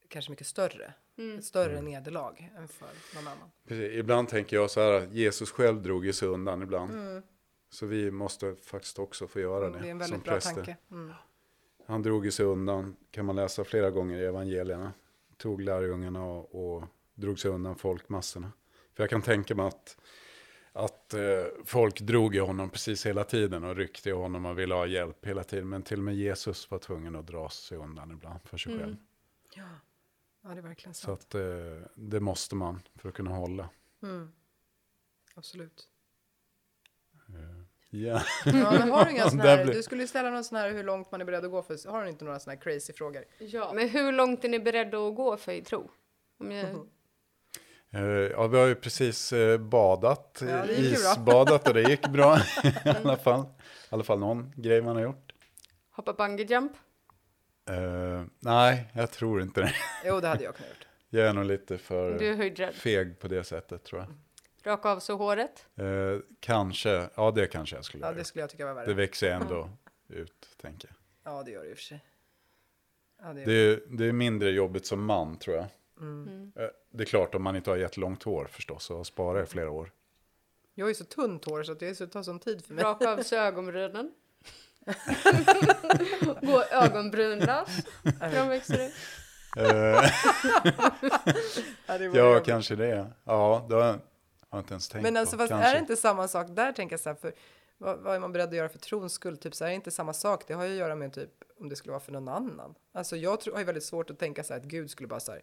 kanske 0.09 0.31
mycket 0.31 0.47
större. 0.47 0.93
Mm. 1.17 1.37
Ett 1.37 1.45
större 1.45 1.81
nederlag 1.81 2.51
än 2.57 2.67
för 2.67 2.87
någon 3.15 3.27
annan. 3.27 3.51
Precis. 3.67 3.93
Ibland 3.99 4.29
tänker 4.29 4.55
jag 4.55 4.71
så 4.71 4.81
här 4.81 4.91
att 4.91 5.13
Jesus 5.13 5.51
själv 5.51 5.81
drog 5.81 6.05
ju 6.05 6.13
sig 6.13 6.27
undan 6.27 6.61
ibland. 6.61 6.91
Så 7.69 7.85
vi 7.85 8.11
måste 8.11 8.55
faktiskt 8.55 8.99
också 8.99 9.27
få 9.27 9.39
göra 9.39 9.69
det, 9.69 9.77
Mm, 9.77 9.81
det 9.81 9.87
är 9.87 9.91
en 9.91 9.99
som 9.99 9.99
väldigt 10.11 10.23
bra 10.25 10.33
präster. 10.33 10.53
tanke. 10.53 10.77
Mm. 10.91 11.13
Han 11.87 12.01
drog 12.03 12.25
ju 12.25 12.31
sig 12.31 12.45
undan, 12.45 12.95
kan 13.11 13.25
man 13.25 13.35
läsa 13.35 13.63
flera 13.63 13.91
gånger 13.91 14.17
i 14.19 14.25
evangelierna. 14.25 14.93
Tog 15.37 15.61
lärjungarna 15.61 16.23
och, 16.25 16.75
och 16.77 16.83
drog 17.15 17.39
sig 17.39 17.51
undan 17.51 17.75
folkmassorna. 17.75 18.51
För 18.93 19.03
jag 19.03 19.09
kan 19.09 19.21
tänka 19.21 19.55
mig 19.55 19.65
att, 19.67 19.97
att 20.73 21.13
eh, 21.13 21.21
folk 21.65 21.99
drog 22.01 22.35
i 22.35 22.39
honom 22.39 22.69
precis 22.69 23.05
hela 23.05 23.23
tiden 23.23 23.63
och 23.63 23.75
ryckte 23.75 24.09
i 24.09 24.13
honom 24.13 24.45
och 24.45 24.59
ville 24.59 24.73
ha 24.75 24.85
hjälp 24.85 25.25
hela 25.25 25.43
tiden. 25.43 25.69
Men 25.69 25.81
till 25.83 25.97
och 25.97 26.03
med 26.05 26.15
Jesus 26.15 26.71
var 26.71 26.79
tvungen 26.79 27.15
att 27.15 27.27
dra 27.27 27.49
sig 27.49 27.77
undan 27.77 28.11
ibland 28.11 28.39
för 28.43 28.57
sig 28.57 28.71
Mm. 28.73 28.83
själv. 28.85 28.95
Ja. 29.55 29.63
Ja, 30.47 30.53
det 30.53 30.59
är 30.59 30.61
verkligen 30.61 30.93
Så 30.93 31.05
sant. 31.05 31.19
att 31.21 31.35
eh, 31.35 31.41
det 31.95 32.19
måste 32.19 32.55
man 32.55 32.81
för 32.95 33.09
att 33.09 33.15
kunna 33.15 33.31
hålla. 33.31 33.69
Mm. 34.03 34.31
Absolut. 35.35 35.89
Ja. 37.89 38.21
Ja, 38.45 38.71
men 38.71 38.89
har 38.91 39.05
du, 39.05 39.11
inga 39.11 39.25
Där 39.29 39.57
här, 39.57 39.65
du 39.65 39.83
skulle 39.83 40.07
ställa 40.07 40.29
någon 40.29 40.43
sån 40.43 40.57
här 40.57 40.71
hur 40.71 40.83
långt 40.83 41.11
man 41.11 41.21
är 41.21 41.25
beredd 41.25 41.45
att 41.45 41.51
gå 41.51 41.61
för. 41.63 41.91
Har 41.91 42.03
du 42.03 42.09
inte 42.09 42.25
några 42.25 42.39
såna 42.39 42.53
här 42.53 42.61
crazy 42.61 42.93
frågor? 42.93 43.23
ja. 43.39 43.71
Men 43.75 43.89
hur 43.89 44.11
långt 44.11 44.43
är 44.43 44.49
ni 44.49 44.59
beredda 44.59 44.97
att 45.07 45.15
gå 45.15 45.37
för 45.37 45.51
i 45.51 45.61
tro? 45.61 45.91
Om 46.39 46.51
jag... 46.51 46.65
Eh, 47.89 48.01
ja, 48.01 48.47
vi 48.47 48.57
har 48.57 48.67
ju 48.67 48.75
precis 48.75 49.33
eh, 49.33 49.57
badat, 49.57 50.43
Ja, 50.47 50.65
det 50.65 50.73
gick 50.73 50.79
ju 50.97 51.03
bra. 51.03 51.11
isbadat 51.11 51.67
och 51.67 51.73
det 51.73 51.81
gick 51.81 52.07
bra 52.07 52.37
i 52.85 52.89
alla 52.89 53.17
fall. 53.17 53.41
I 53.41 53.45
alla 53.89 54.03
fall 54.03 54.19
någon 54.19 54.53
grej 54.55 54.81
man 54.81 54.95
har 54.95 55.03
gjort. 55.03 55.33
Hoppa 55.91 56.13
bungee 56.13 56.45
jump? 56.45 56.71
Eh, 57.69 58.23
nej, 58.39 58.85
jag 58.93 59.11
tror 59.11 59.41
inte 59.41 59.61
det. 59.61 59.73
Jo, 60.05 60.19
det 60.19 60.27
hade 60.27 60.43
jag 60.43 60.55
kunnat 60.55 60.69
gjort. 60.69 60.87
Jag 61.09 61.27
är 61.27 61.33
nog 61.33 61.45
lite 61.45 61.77
för 61.77 62.71
feg 62.71 63.19
på 63.19 63.27
det 63.27 63.43
sättet 63.43 63.83
tror 63.83 64.01
jag. 64.01 64.09
Raka 64.71 64.89
av 64.89 64.99
sig 64.99 65.15
håret? 65.15 65.65
Eh, 65.75 65.85
kanske, 66.39 67.09
ja 67.15 67.31
det 67.31 67.47
kanske 67.47 67.75
jag 67.75 67.85
skulle 67.85 68.03
Ja, 68.03 68.07
göra. 68.07 68.17
det 68.17 68.23
skulle 68.23 68.41
jag 68.43 68.49
tycka 68.49 68.65
var 68.65 68.73
värre. 68.73 68.85
Det 68.85 68.93
växer 68.93 69.31
ändå 69.31 69.69
ut, 70.07 70.47
tänker 70.61 70.89
jag. 71.23 71.33
Ja, 71.33 71.43
det 71.43 71.51
gör 71.51 71.63
det 71.63 71.69
i 71.69 71.73
och 71.73 71.77
för 71.77 71.83
sig. 71.83 72.05
Ja, 73.21 73.33
det 73.33 73.45
Det 73.45 73.51
är, 73.53 73.79
det 73.87 74.05
är 74.05 74.11
mindre 74.11 74.51
jobbigt 74.51 74.85
som 74.85 75.05
man 75.05 75.37
tror 75.39 75.55
jag. 75.55 75.65
Mm. 75.99 76.51
Eh, 76.55 76.65
det 76.91 77.03
är 77.03 77.05
klart 77.05 77.35
om 77.35 77.43
man 77.43 77.55
inte 77.55 77.69
har 77.69 77.77
jättelångt 77.77 78.23
hår 78.23 78.45
förstås 78.51 78.89
och 78.91 79.07
sparar 79.07 79.43
i 79.43 79.45
flera 79.45 79.69
år. 79.71 79.91
Jag 80.73 80.85
har 80.85 80.89
ju 80.89 80.95
så 80.95 81.05
tunt 81.05 81.45
hår 81.45 81.63
så 81.63 81.73
det 81.73 81.95
så- 81.95 82.07
tar 82.07 82.23
sån 82.23 82.39
tid 82.39 82.65
för 82.65 82.73
mig. 82.73 82.83
Raka 82.83 83.11
av 83.13 83.17
sig 83.23 83.39
ögonbrynen? 83.39 84.11
Gå 86.41 86.63
ögonbrynlös? 86.63 87.69
De 88.19 88.49
växer 88.49 88.85
ut. 88.87 88.93
Ja, 92.13 92.39
kanske. 92.45 92.75
det. 92.75 93.07
Ja, 93.23 93.65
det 93.69 93.75
har 93.75 93.99
jag 94.51 94.59
inte 94.59 94.73
ens 94.73 94.89
tänkt 94.89 95.03
Men 95.03 95.17
alltså 95.17 95.35
på. 95.35 95.39
fast 95.39 95.49
Kanske. 95.49 95.69
är 95.69 95.73
det 95.73 95.79
inte 95.79 95.95
samma 95.95 96.27
sak 96.27 96.47
där 96.49 96.71
tänker 96.71 96.93
jag 96.93 96.99
så 96.99 97.09
här 97.09 97.15
för 97.15 97.33
vad, 97.77 97.99
vad 97.99 98.15
är 98.15 98.19
man 98.19 98.31
beredd 98.31 98.49
att 98.49 98.55
göra 98.55 98.69
för 98.69 98.79
trons 98.79 99.13
skull? 99.13 99.37
Typ 99.37 99.55
så 99.55 99.63
här, 99.63 99.69
är 99.69 99.71
det 99.71 99.75
inte 99.75 99.91
samma 99.91 100.13
sak? 100.13 100.43
Det 100.47 100.53
har 100.53 100.65
ju 100.65 100.71
att 100.71 100.77
göra 100.77 100.95
med 100.95 101.13
typ 101.13 101.29
om 101.59 101.69
det 101.69 101.75
skulle 101.75 101.91
vara 101.91 101.99
för 102.03 102.11
någon 102.11 102.27
annan. 102.27 102.75
Alltså 102.93 103.15
jag 103.15 103.41
tror, 103.41 103.53
har 103.53 103.59
ju 103.59 103.65
väldigt 103.65 103.83
svårt 103.83 104.09
att 104.09 104.19
tänka 104.19 104.43
så 104.43 104.53
här 104.53 104.59
att 104.61 104.65
Gud 104.65 104.91
skulle 104.91 105.07
bara 105.07 105.19
så 105.19 105.31
här. 105.31 105.41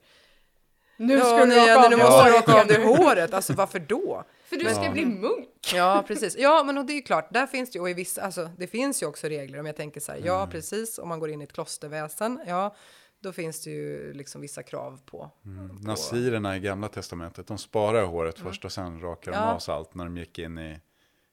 Nu 0.96 1.14
Ja, 1.14 1.24
ska 1.24 1.44
nu, 1.44 1.54
du 1.54 1.60
raka 1.60 1.76
av 1.84 1.90
nu 1.90 1.96
dig 1.96 2.04
måste 2.04 2.24
du 2.24 2.30
håret 2.30 2.48
raka 2.48 2.60
av 2.60 2.66
dig 2.66 2.84
håret. 2.84 3.34
Alltså 3.34 3.52
varför 3.52 3.78
då? 3.78 4.24
För 4.44 4.56
du 4.56 4.64
ska 4.74 4.90
bli 4.90 5.04
munk. 5.04 5.48
Ja, 5.74 6.04
precis. 6.06 6.36
Ja, 6.38 6.62
men 6.64 6.78
och 6.78 6.84
det 6.86 6.92
är 6.92 6.94
ju 6.94 7.02
klart, 7.02 7.32
där 7.32 7.46
finns 7.46 7.70
det 7.70 7.76
ju, 7.76 7.80
och 7.80 7.90
i 7.90 7.94
vissa, 7.94 8.22
alltså 8.22 8.50
det 8.58 8.66
finns 8.66 9.02
ju 9.02 9.06
också 9.06 9.26
regler 9.28 9.60
om 9.60 9.66
jag 9.66 9.76
tänker 9.76 10.00
så 10.00 10.12
här, 10.12 10.18
Mm. 10.18 10.28
ja 10.28 10.46
precis, 10.50 10.98
om 10.98 11.08
man 11.08 11.20
går 11.20 11.30
in 11.30 11.40
i 11.40 11.44
ett 11.44 11.52
klosterväsen, 11.52 12.40
ja, 12.46 12.76
då 13.20 13.32
finns 13.32 13.64
det 13.64 13.70
ju 13.70 14.12
liksom 14.12 14.40
vissa 14.40 14.62
krav 14.62 15.00
på. 15.06 15.30
Mm. 15.44 15.76
Nasirerna 15.76 16.56
i 16.56 16.60
gamla 16.60 16.88
testamentet, 16.88 17.46
de 17.46 17.58
sparar 17.58 18.04
håret 18.04 18.38
först 18.38 18.64
och 18.64 18.72
sen 18.72 19.00
rakar 19.00 19.30
de 19.32 19.36
Mm. 19.36 19.48
Ja. 19.48 19.54
av 19.54 19.58
sig 19.58 19.74
allt 19.74 19.94
när 19.94 20.04
de 20.04 20.16
gick 20.16 20.38
in 20.38 20.58
i, 20.58 20.80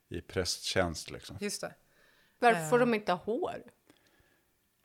i 0.10 0.22
prästtjänst. 0.22 1.12
Liksom. 1.12 1.38
Just 1.40 1.62
det. 1.62 1.74
Varför 2.40 2.70
får 2.70 2.80
de 2.80 2.94
inte 2.94 3.12
ha 3.12 3.20
hår? 3.20 3.62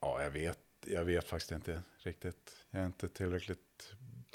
Ja, 0.01 0.23
jag 0.23 0.29
vet, 0.31 0.59
jag 0.85 1.05
vet 1.05 1.27
faktiskt 1.29 1.51
inte 1.51 1.81
riktigt. 1.97 2.51
Jag 2.71 2.81
är 2.81 2.85
inte 2.85 3.07
tillräckligt 3.09 3.59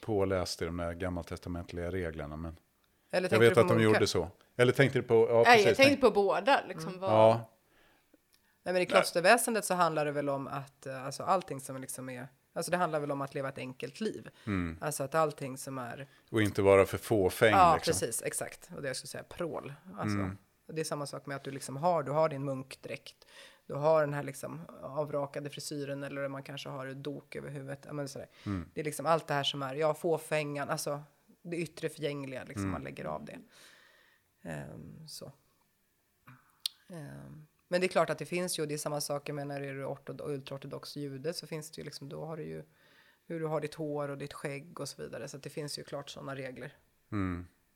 påläst 0.06 0.62
i 0.62 0.64
de 0.64 0.76
där 0.76 0.92
gammaltestamentliga 0.92 1.90
reglerna. 1.90 2.36
Men 2.36 2.56
Eller 3.10 3.28
jag 3.32 3.38
vet 3.38 3.58
att 3.58 3.68
de 3.68 3.80
gjorde 3.82 4.06
så. 4.06 4.28
Eller 4.56 4.72
tänkte 4.72 4.98
du 4.98 5.02
på, 5.02 5.26
ja 5.30 5.34
Nej, 5.34 5.44
precis. 5.44 5.66
jag 5.66 5.76
tänkte 5.76 6.00
på 6.06 6.10
båda. 6.10 6.60
Liksom, 6.68 6.88
Mm. 6.88 7.00
vad... 7.00 7.10
Ja, 7.10 7.48
Nej, 8.64 8.72
men 8.72 8.82
i 8.82 8.86
klosterväsendet 8.86 9.64
så 9.64 9.74
handlar 9.74 10.04
det 10.04 10.10
väl 10.12 10.28
om 10.28 10.46
att 10.48 10.86
eh, 10.86 11.04
alltså 11.06 11.22
allting 11.22 11.60
som 11.60 11.80
liksom 11.80 12.08
är, 12.08 12.28
alltså 12.52 12.70
det 12.70 12.76
handlar 12.76 13.00
väl 13.00 13.10
om 13.10 13.20
att 13.20 13.34
leva 13.34 13.48
ett 13.48 13.58
enkelt 13.58 14.00
liv. 14.00 14.28
Alltså 14.80 15.02
att 15.02 15.14
allting 15.14 15.58
som 15.58 15.78
är, 15.78 16.08
och 16.30 16.42
inte 16.42 16.62
vara 16.62 16.86
för 16.86 16.98
fåfäng. 16.98 17.50
ja 17.52 17.74
liksom. 17.74 17.92
precis, 17.92 18.22
exakt, 18.22 18.70
och 18.76 18.82
det 18.82 18.88
jag 18.88 18.96
skulle 18.96 19.08
säga 19.08 19.24
prål. 19.24 19.72
Alltså, 19.98 20.30
Det 20.72 20.80
är 20.80 20.84
samma 20.84 21.06
sak 21.06 21.26
med 21.26 21.36
att 21.36 21.44
du 21.44 21.50
liksom 21.50 21.76
har, 21.76 22.02
du 22.02 22.12
har 22.12 22.28
din 22.28 22.44
munkdräkt, 22.44 23.26
du 23.72 23.78
har 23.78 24.00
den 24.00 24.14
här 24.14 24.22
liksom 24.22 24.60
avrakade 24.82 25.50
frisyren 25.50 26.02
eller 26.02 26.28
man 26.28 26.42
kanske 26.42 26.68
har 26.68 26.86
ett 26.86 27.04
dok 27.04 27.36
över 27.36 27.50
huvudet. 27.50 27.86
Men 27.92 28.08
sådär. 28.08 28.28
Det 28.74 28.80
är 28.80 28.84
liksom 28.84 29.06
allt 29.06 29.26
det 29.26 29.34
här 29.34 29.44
som 29.44 29.62
är, 29.62 29.74
ja 29.74 29.94
fåfängan, 29.94 30.68
alltså 30.70 31.02
det 31.42 31.56
yttre 31.56 31.88
förgängliga, 31.88 32.44
liksom 32.44 32.64
man 32.70 32.82
lägger 32.82 33.04
av 33.04 33.24
det. 33.24 33.38
Ehm, 34.42 35.08
så. 35.08 35.32
Ehm, 36.88 37.46
men 37.68 37.80
det 37.80 37.86
är 37.86 37.88
klart 37.88 38.10
att 38.10 38.18
det 38.18 38.26
finns 38.26 38.58
ju, 38.58 38.62
och 38.62 38.68
det 38.68 38.74
är 38.74 38.78
samma 38.78 39.00
sak, 39.00 39.28
jag 39.28 39.34
menar 39.34 39.60
är 39.60 39.74
du 39.74 39.84
ortod- 39.84 40.22
ultraortodox 40.30 40.96
jude 40.96 41.32
så 41.32 41.46
finns 41.46 41.70
det 41.70 41.78
ju 41.80 41.84
liksom, 41.84 42.08
då 42.08 42.24
har 42.24 42.36
du 42.36 42.42
ju 42.44 42.64
hur 43.26 43.40
du 43.40 43.46
har 43.46 43.60
ditt 43.60 43.74
hår 43.74 44.08
och 44.08 44.18
ditt 44.18 44.32
skägg 44.32 44.80
och 44.80 44.88
så 44.88 45.02
vidare. 45.02 45.28
Så 45.28 45.38
det 45.38 45.50
finns 45.50 45.78
ju 45.78 45.84
klart 45.84 46.10
sådana 46.10 46.34
regler. 46.36 46.76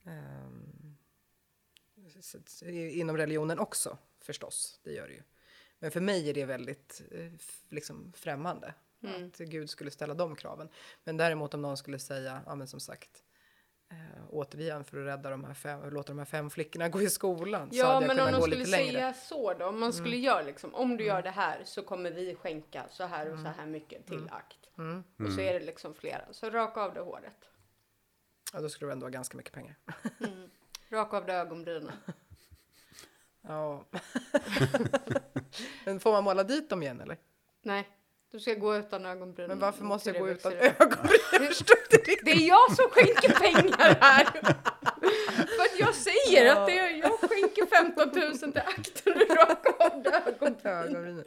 Mm. 0.06 0.96
I- 2.62 3.00
inom 3.00 3.16
religionen 3.16 3.58
också 3.58 3.98
förstås, 4.20 4.80
det 4.84 4.92
gör 4.92 5.08
det 5.08 5.14
ju. 5.14 5.22
Men 5.78 5.90
för 5.90 6.00
mig 6.00 6.30
är 6.30 6.34
det 6.34 6.44
väldigt 6.44 7.02
eh, 7.10 7.32
liksom 7.68 8.12
främmande 8.16 8.74
att 9.24 9.38
Gud 9.38 9.70
skulle 9.70 9.90
ställa 9.90 10.14
de 10.14 10.36
kraven. 10.36 10.68
Men 11.04 11.16
däremot 11.16 11.54
om 11.54 11.62
någon 11.62 11.76
skulle 11.76 11.98
säga, 11.98 12.42
ja 12.46 12.54
men 12.54 12.66
som 12.68 12.80
sagt, 12.80 13.22
eh, 13.90 14.24
återigen 14.30 14.84
för 14.84 14.98
att 14.98 15.06
rädda 15.06 15.30
de 15.30 15.44
här 15.44 15.54
fem, 15.54 15.90
låta 15.90 16.12
de 16.12 16.18
här 16.18 16.24
fem 16.24 16.50
flickorna 16.50 16.88
gå 16.96 17.02
i 17.02 17.10
skolan. 17.10 17.70
så 17.70 17.76
Ja, 17.76 17.92
jag 18.02 18.06
men 18.06 18.20
om 18.20 18.32
de 18.32 18.36
gå 18.36 18.42
skulle 18.42 18.64
längre. 18.64 18.92
säga 18.92 19.14
så 19.14 19.54
då, 19.54 19.66
om 19.66 19.80
man 19.80 19.92
skulle 19.92 20.16
göra 20.16 20.42
liksom, 20.42 20.74
om 20.74 20.96
du 20.96 21.04
gör 21.04 21.22
det 21.22 21.30
här 21.30 21.62
så 21.64 21.82
kommer 21.82 22.10
vi 22.10 22.34
skänka 22.34 22.86
så 22.90 23.04
här 23.04 23.32
och 23.32 23.38
så 23.38 23.48
här 23.48 23.66
mycket 23.66 24.06
till 24.06 24.28
akt. 24.30 24.58
Och 25.26 25.32
så 25.32 25.40
är 25.40 25.60
det 25.60 25.66
liksom 25.66 25.94
flera. 25.94 26.32
Så 26.32 26.50
raka 26.50 26.80
av 26.80 26.94
det 26.94 27.00
håret. 27.00 27.36
Ja, 28.52 28.60
då 28.60 28.68
skulle 28.68 28.88
det 28.88 28.92
ändå 28.92 29.04
vara 29.04 29.10
ganska 29.12 29.36
mycket 29.36 29.52
pengar. 29.52 29.74
Raka 30.90 31.16
av 31.16 31.26
det 31.26 31.32
ögonbrynen. 31.34 31.92
Ja. 33.48 33.84
men 35.84 36.00
får 36.00 36.12
man 36.12 36.24
måla 36.24 36.44
dit 36.44 36.70
dem 36.70 36.82
igen 36.82 37.00
eller? 37.00 37.16
Nej, 37.62 37.88
du 38.32 38.40
ska 38.40 38.54
gå 38.54 38.76
utan 38.76 39.06
ögonbryn. 39.06 39.48
Men 39.48 39.58
varför 39.58 39.84
måste 39.84 40.10
jag 40.10 40.18
gå 40.18 40.28
utan 40.28 40.52
ögonbryn? 40.52 41.52
Det 42.24 42.30
är 42.30 42.48
jag 42.48 42.76
som 42.76 42.86
skänker 42.90 43.32
pengar 43.40 43.96
här! 44.00 44.24
För 45.46 45.62
att 45.62 45.80
jag 45.80 45.94
säger 45.94 46.52
att 46.56 46.66
det 46.66 46.78
är, 46.78 46.90
jag 46.96 47.12
skänker 47.20 47.66
15 47.66 48.08
000 48.14 48.36
till 48.52 48.62
akten 48.66 49.12
och 49.12 49.36
raka 49.36 49.84
av 49.84 50.06
ögonbrynen. 50.64 51.24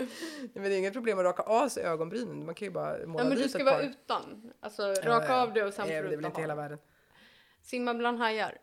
men 0.54 0.64
det 0.64 0.76
är 0.76 0.78
inget 0.78 0.94
problem 0.94 1.20
att 1.20 1.26
raka 1.26 1.44
av 1.44 1.70
sig 1.70 1.84
ögonbrynen. 1.84 2.46
Man 2.46 2.56
kan 2.56 2.66
ju 2.66 2.72
bara 2.72 3.08
måla 3.08 3.24
Ja, 3.24 3.30
men 3.30 3.38
dit 3.38 3.44
du 3.44 3.50
ska 3.50 3.64
vara 3.64 3.76
par. 3.76 3.84
utan. 3.84 4.52
Alltså 4.60 4.82
Ja, 4.84 5.02
raka 5.06 5.26
ja. 5.28 5.42
av 5.42 5.54
det 5.54 5.64
och 5.64 5.74
sen 5.74 5.86
får 5.86 5.94
du 5.94 6.02
Det 6.02 6.08
är 6.08 6.16
väl 6.16 6.26
inte 6.26 6.42
hela 6.42 6.56
världen. 6.56 6.78
Simma 7.62 7.94
bland 7.94 8.20
hajar. 8.20 8.58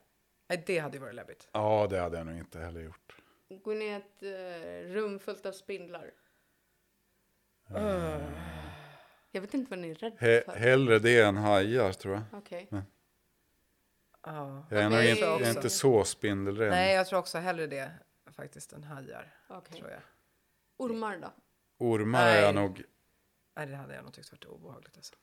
Nej, 0.48 0.62
det 0.66 0.78
hade 0.78 0.96
ju 0.96 1.00
varit 1.00 1.14
läbbigt. 1.14 1.48
Ja, 1.52 1.86
det 1.90 1.98
hade 1.98 2.16
jag 2.18 2.26
nog 2.26 2.36
inte 2.38 2.58
heller 2.58 2.80
gjort. 2.80 3.15
Gå 3.48 3.74
ner 3.74 3.98
i 3.98 4.02
ett 4.02 4.22
eh, 4.22 4.94
rum 4.94 5.18
fullt 5.18 5.46
av 5.46 5.52
spindlar. 5.52 6.10
Jag 9.30 9.40
vet 9.40 9.54
inte 9.54 9.70
vad 9.70 9.78
ni 9.78 9.90
är 9.90 9.94
rädda 9.94 10.16
He 10.20 10.42
för. 10.44 10.52
hellre 10.52 10.98
det 10.98 11.20
än 11.20 11.36
hajar 11.36 11.92
tror 11.92 12.14
jag. 12.14 12.22
Okej. 12.32 12.68
Ja. 12.70 14.66
Jag 14.70 14.82
är, 14.82 14.90
nog 14.90 15.04
inte, 15.04 15.20
jag 15.20 15.40
är 15.42 15.50
inte 15.50 15.70
så 15.70 16.04
spindelrädd. 16.04 16.70
Nej, 16.70 16.94
jag 16.94 17.06
tror 17.06 17.18
också 17.18 17.38
hellre 17.38 17.66
det 17.66 17.90
faktiskt 18.30 18.72
än 18.72 18.84
hajar. 18.84 19.34
okej. 19.48 19.78
Tror 19.78 19.90
jag. 19.90 20.00
Ormar 20.76 21.16
då? 21.16 21.32
Ormar 21.78 22.26
är 22.26 22.42
jag 22.42 22.54
Nej. 22.54 22.64
nog... 22.64 22.82
Nej, 23.56 23.66
det 23.66 23.76
hade 23.76 23.94
jag 23.94 24.04
nog 24.04 24.12
tyckt 24.12 24.32
varit 24.32 24.44
obehagligt. 24.44 24.96
Alltså. 24.96 25.14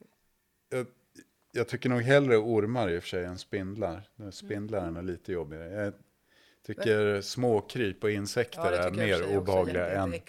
Jag, 0.70 0.88
jag 1.52 1.68
tycker 1.68 1.90
nog 1.90 2.02
hellre 2.02 2.38
ormar 2.38 2.90
i 2.90 3.00
och 3.00 3.04
för 3.04 3.10
sig 3.10 3.26
än 3.26 3.38
spindlar. 3.38 4.10
Spindlar 4.32 4.98
är 4.98 5.02
lite 5.02 5.32
jobbigare. 5.32 5.70
Jag 5.70 5.94
tycker 6.66 7.22
småkryp 7.22 8.04
och 8.04 8.12
insekter 8.12 8.72
är 8.72 8.78
och 8.88 8.96
för 8.96 9.02
mer 9.02 9.38
obehagliga 9.38 9.88
än, 9.90 10.14
är 10.14 10.22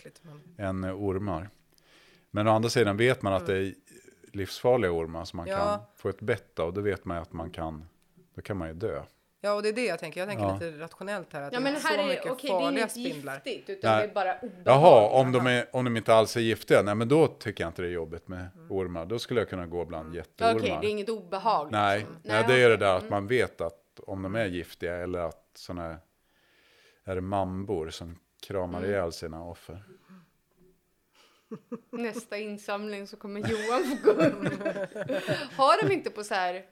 men... 0.56 0.84
än 0.84 0.94
ormar. 0.94 1.48
Men 2.30 2.48
å 2.48 2.50
andra 2.50 2.68
sidan 2.68 2.96
vet 2.96 3.22
man 3.22 3.32
att 3.32 3.48
Mm. 3.48 3.64
det 3.64 3.74
livsfarliga 4.38 4.90
ormar 4.92 5.24
som 5.24 5.36
man 5.36 5.46
Ja. 5.46 5.56
kan 5.56 5.80
få 5.96 6.08
ett 6.08 6.20
bett 6.20 6.58
av. 6.58 6.72
Då 6.72 6.80
vet 6.80 7.04
man 7.04 7.16
ju 7.16 7.22
att 7.22 7.32
man 7.32 7.50
kan, 7.50 7.84
då 8.34 8.42
kan 8.42 8.56
man 8.56 8.68
ju 8.68 8.74
dö. 8.74 9.02
Ja, 9.40 9.52
och 9.52 9.62
det 9.62 9.68
är 9.68 9.72
det 9.72 9.84
jag 9.86 9.98
tänker. 9.98 10.20
Jag 10.20 10.28
tänker 10.28 10.44
Ja. 10.44 10.54
lite 10.54 10.70
rationellt 10.78 11.32
här. 11.32 11.42
Att 11.42 11.52
Ja 11.52 11.58
det 11.58 11.62
men 11.64 11.76
är 11.76 11.80
här 11.80 11.94
så 11.96 12.00
är 12.02 12.06
mycket 12.08 12.32
okej, 12.32 12.50
det 12.50 12.56
är 12.56 12.60
farliga 12.60 12.88
spindlar. 12.88 13.34
giftigt 13.44 13.70
utan 13.70 13.90
Nej. 13.92 14.06
det 14.06 14.10
är 14.10 14.14
bara 14.14 14.34
obehagligt. 14.34 14.62
Jaha, 14.66 15.08
om 15.20 15.32
de, 15.32 15.46
är, 15.46 15.66
om 15.72 15.84
de 15.84 15.96
inte 15.96 16.14
alls 16.14 16.36
är 16.36 16.40
giftiga, 16.40 16.82
nej 16.82 16.94
men 16.94 17.08
då 17.08 17.26
tycker 17.26 17.64
jag 17.64 17.68
inte 17.68 17.82
det 17.82 17.88
är 17.88 17.92
jobbigt 17.92 18.28
med 18.28 18.46
ormar. 18.68 19.06
Då 19.06 19.18
skulle 19.18 19.40
jag 19.40 19.48
kunna 19.48 19.66
gå 19.66 19.84
bland 19.84 20.08
Okej, 20.08 20.16
jätteormar. 20.18 20.80
det 20.80 20.86
är 20.86 20.90
inget 20.90 21.08
obehag. 21.08 21.68
Nej, 21.72 21.98
liksom. 21.98 22.16
nej, 22.22 22.44
det 22.48 22.54
är 22.54 22.68
det 22.68 22.74
okej. 22.74 22.86
där 22.86 22.96
att 22.96 23.10
man 23.10 23.26
vet 23.26 23.60
att 23.60 24.00
om 24.06 24.22
de 24.22 24.34
är 24.34 24.46
giftiga 24.46 24.94
eller 24.96 25.18
att 25.18 25.50
sådana 25.54 25.82
här, 25.82 25.96
är 27.04 27.14
det 27.14 27.20
mambor 27.20 27.90
som 27.90 28.18
kramar 28.46 28.78
Mm. 28.78 28.90
ihjäl 28.90 29.12
sina 29.12 29.44
offer. 29.44 29.84
Nästa 31.90 32.38
insamling 32.38 33.06
så 33.06 33.16
kommer 33.16 33.40
Johan 33.40 33.84
få 33.84 34.04
gå 34.04 34.10
upp. 34.10 34.34
Har 35.56 35.88
de 35.88 35.94
inte 35.94 36.10
på 36.10 36.24
så 36.24 36.34
här, 36.34 36.64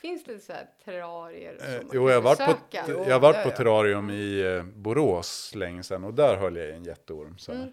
finns 0.00 0.24
det 0.24 0.38
så 0.38 0.52
här 0.52 0.66
terrarier? 0.84 1.56
som 1.58 1.66
Eh, 1.68 1.76
man 1.76 1.90
jo, 1.92 2.00
kan 2.02 2.08
jag 2.12 2.14
har 2.14 2.22
varit 2.22 2.38
på, 2.38 2.44
besöka? 2.70 3.08
Jag 3.08 3.12
har 3.14 3.20
varit 3.20 3.44
på 3.44 3.50
terrarium 3.50 4.10
i 4.10 4.40
eh, 4.56 4.64
Borås 4.64 5.54
länge 5.54 5.82
sedan 5.82 6.04
och 6.04 6.14
där 6.14 6.36
höll 6.36 6.56
jag 6.56 6.68
i 6.68 6.72
en 6.72 6.84
jätteorm. 6.84 7.38
Så. 7.38 7.52
Mm. 7.52 7.68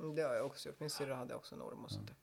Mm, 0.00 0.14
Det 0.14 0.22
har 0.22 0.34
jag 0.34 0.46
också 0.46 0.68
gjort. 0.68 0.80
Min 0.80 0.90
syrra 0.90 1.14
hade 1.14 1.34
också 1.34 1.54
en 1.54 1.62
orm 1.62 1.84
och 1.84 1.90
sånt 1.90 2.06
där. 2.06 2.16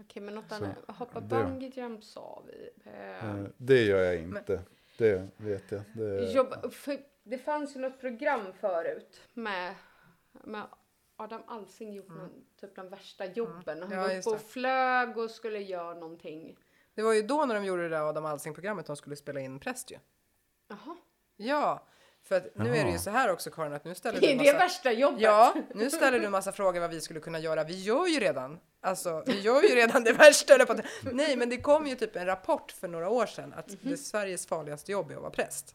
Okej, 0.00 0.22
men 0.22 0.34
något 0.34 0.52
annat. 0.52 0.76
Hoppa 0.88 1.20
bungee 1.20 1.68
jump 1.74 2.04
sa 2.04 2.42
vi. 2.46 2.70
Eh, 2.90 3.28
Eh, 3.28 3.44
Det 3.56 3.82
gör 3.82 4.02
jag 4.02 4.16
inte. 4.16 4.62
Det 4.98 5.28
vet 5.36 5.72
jag. 5.72 5.82
Det, 5.94 6.32
Jobba, 6.32 6.70
för 6.70 6.98
det 7.22 7.38
fanns 7.38 7.76
ju 7.76 7.80
något 7.80 8.00
program 8.00 8.52
förut 8.60 9.20
med, 9.34 9.74
med 10.32 10.62
Adam 11.16 11.42
Alsing 11.46 11.92
gjort 11.92 12.08
någon, 12.08 12.44
typ 12.60 12.76
de 12.76 12.88
värsta 12.88 13.24
jobben. 13.26 13.82
Han 13.82 13.90
Ja, 13.90 14.00
var 14.00 14.16
uppe 14.18 14.28
och 14.30 14.36
det. 14.36 14.44
flög 14.44 15.18
och 15.18 15.30
skulle 15.30 15.58
göra 15.58 15.94
någonting. 15.94 16.56
Det 16.94 17.02
var 17.02 17.12
ju 17.12 17.22
då 17.22 17.44
när 17.46 17.54
de 17.54 17.64
gjorde 17.64 17.82
det 17.82 17.88
där 17.88 18.08
Adam 18.08 18.24
Alsing-programmet 18.26 18.86
de 18.86 18.96
skulle 18.96 19.16
spela 19.16 19.40
in 19.40 19.60
präst 19.60 19.90
ju. 19.90 19.96
Jaha. 20.68 20.96
Ja, 21.36 21.86
för 22.22 22.36
att 22.36 22.54
nu 22.56 22.68
är 22.68 22.72
det 22.72 22.78
ju 22.78 22.86
Jaha. 22.88 22.98
så 22.98 23.10
här 23.10 23.30
också 23.32 23.50
Karin 23.50 23.72
att 23.72 23.84
nu 23.84 23.94
ställer 23.94 24.20
Det 24.20 24.26
du 24.26 24.36
massa... 24.36 24.52
det 24.52 24.58
värsta 24.58 24.92
jobbet. 24.92 25.20
Ja, 25.20 25.54
nu 25.74 25.90
ställer 25.90 26.20
du 26.20 26.28
massa 26.28 26.52
frågor 26.52 26.80
vad 26.80 26.90
vi 26.90 27.00
skulle 27.00 27.20
kunna 27.20 27.38
göra. 27.38 27.64
Vi 27.64 27.82
gör 27.82 28.06
ju 28.06 28.20
redan, 28.20 28.58
alltså 28.80 29.22
vi 29.26 29.40
gör 29.40 29.62
ju 29.62 29.68
redan 29.68 30.04
det 30.04 30.12
värsta. 30.12 30.54
Nej, 31.12 31.36
men 31.36 31.48
det 31.48 31.56
kom 31.60 31.86
ju 31.86 31.94
typ 31.94 32.16
en 32.16 32.26
rapport 32.26 32.72
för 32.72 32.88
några 32.88 33.08
år 33.08 33.26
sedan 33.26 33.52
att 33.56 33.68
det 33.82 33.92
är 33.92 33.96
Sveriges 33.96 34.46
farligaste 34.46 34.92
jobb 34.92 35.10
är 35.10 35.14
att 35.14 35.20
vara 35.20 35.30
präst. 35.30 35.74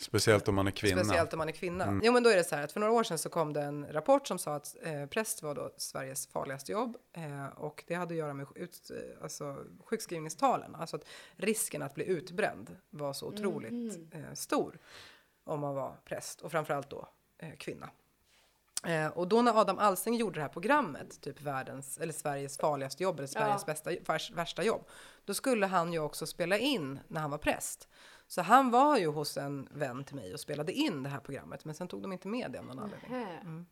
Speciellt 0.00 0.48
om 0.48 0.54
man 0.54 0.66
är 0.66 0.70
kvinna. 0.70 1.04
Speciellt 1.04 1.32
om 1.32 1.38
man 1.38 1.48
är 1.48 1.52
kvinna. 1.52 2.00
Jo, 2.02 2.12
men 2.12 2.22
då 2.22 2.30
är 2.30 2.36
det 2.36 2.44
så 2.44 2.56
här 2.56 2.64
att 2.64 2.72
för 2.72 2.80
några 2.80 2.92
år 2.92 3.02
sedan 3.04 3.18
så 3.18 3.28
kom 3.28 3.52
det 3.52 3.62
en 3.62 3.86
rapport 3.92 4.26
som 4.26 4.38
sa 4.38 4.54
att 4.54 4.76
eh, 4.82 5.06
präst 5.06 5.42
var 5.42 5.54
då 5.54 5.70
Sveriges 5.76 6.26
farligaste 6.26 6.72
jobb 6.72 6.96
eh, 7.12 7.46
och 7.46 7.84
det 7.86 7.94
hade 7.94 8.14
att 8.14 8.18
göra 8.18 8.34
med 8.34 8.46
ut, 8.54 8.90
eh, 8.90 9.22
alltså, 9.22 9.56
sjukskrivningstalen. 9.84 10.74
Alltså 10.74 10.96
att 10.96 11.04
risken 11.36 11.82
att 11.82 11.94
bli 11.94 12.04
utbränd 12.06 12.76
var 12.90 13.12
så 13.12 13.26
otroligt 13.26 14.14
eh, 14.14 14.32
stor 14.34 14.78
om 15.44 15.60
man 15.60 15.74
var 15.74 15.96
präst 16.04 16.40
och 16.40 16.50
framförallt 16.50 16.90
då 16.90 17.08
eh, 17.38 17.56
kvinna. 17.58 17.90
Eh, 18.86 19.06
och 19.06 19.28
då 19.28 19.42
när 19.42 19.60
Adam 19.60 19.78
Alsing 19.78 20.14
gjorde 20.14 20.34
det 20.34 20.42
här 20.42 20.48
programmet, 20.48 21.20
typ 21.20 21.40
världens 21.40 21.98
eller 21.98 22.12
Sveriges 22.12 22.58
farligaste 22.58 23.02
jobb 23.02 23.18
eller 23.18 23.28
Sveriges 23.28 23.64
Ja. 23.66 23.90
bästa, 23.92 24.34
värsta 24.34 24.62
jobb, 24.62 24.84
då 25.24 25.34
skulle 25.34 25.66
han 25.66 25.92
ju 25.92 25.98
också 25.98 26.26
spela 26.26 26.58
in 26.58 27.00
när 27.08 27.20
han 27.20 27.30
var 27.30 27.38
präst. 27.38 27.88
Så 28.30 28.42
han 28.42 28.70
var 28.70 28.98
ju 28.98 29.06
hos 29.06 29.36
en 29.36 29.68
vän 29.70 30.04
till 30.04 30.16
mig 30.16 30.34
och 30.34 30.40
spelade 30.40 30.72
in 30.72 31.02
det 31.02 31.08
här 31.08 31.20
programmet, 31.20 31.64
men 31.64 31.74
sen 31.74 31.88
tog 31.88 32.02
de 32.02 32.12
inte 32.12 32.28
med 32.28 32.50
det 32.50 32.58
av 32.58 32.64
någon 32.64 32.78
anledning. 32.78 33.10
Nähä. 33.10 33.64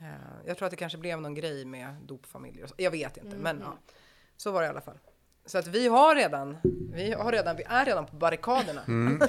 Eh, 0.00 0.46
jag 0.46 0.56
tror 0.58 0.66
att 0.66 0.70
det 0.70 0.76
kanske 0.76 0.98
blev 0.98 1.20
någon 1.20 1.34
grej 1.34 1.64
med 1.64 1.94
dopfamiljer 2.06 2.62
och 2.64 2.68
så. 2.68 2.74
Jag 2.78 2.90
vet 2.90 3.16
inte, 3.16 3.36
men 3.36 3.56
Mm. 3.56 3.68
ja. 3.68 3.78
Så 4.36 4.50
var 4.52 4.60
det 4.62 4.66
i 4.66 4.70
alla 4.70 4.80
fall. 4.80 4.98
Så 5.46 5.58
att 5.58 5.66
vi 5.66 5.88
har 5.88 6.14
redan, 6.14 6.56
vi 6.92 7.12
har 7.12 7.32
redan, 7.32 7.56
vi 7.56 7.62
är 7.62 7.84
redan 7.84 8.06
på 8.06 8.16
barrikaderna. 8.16 8.80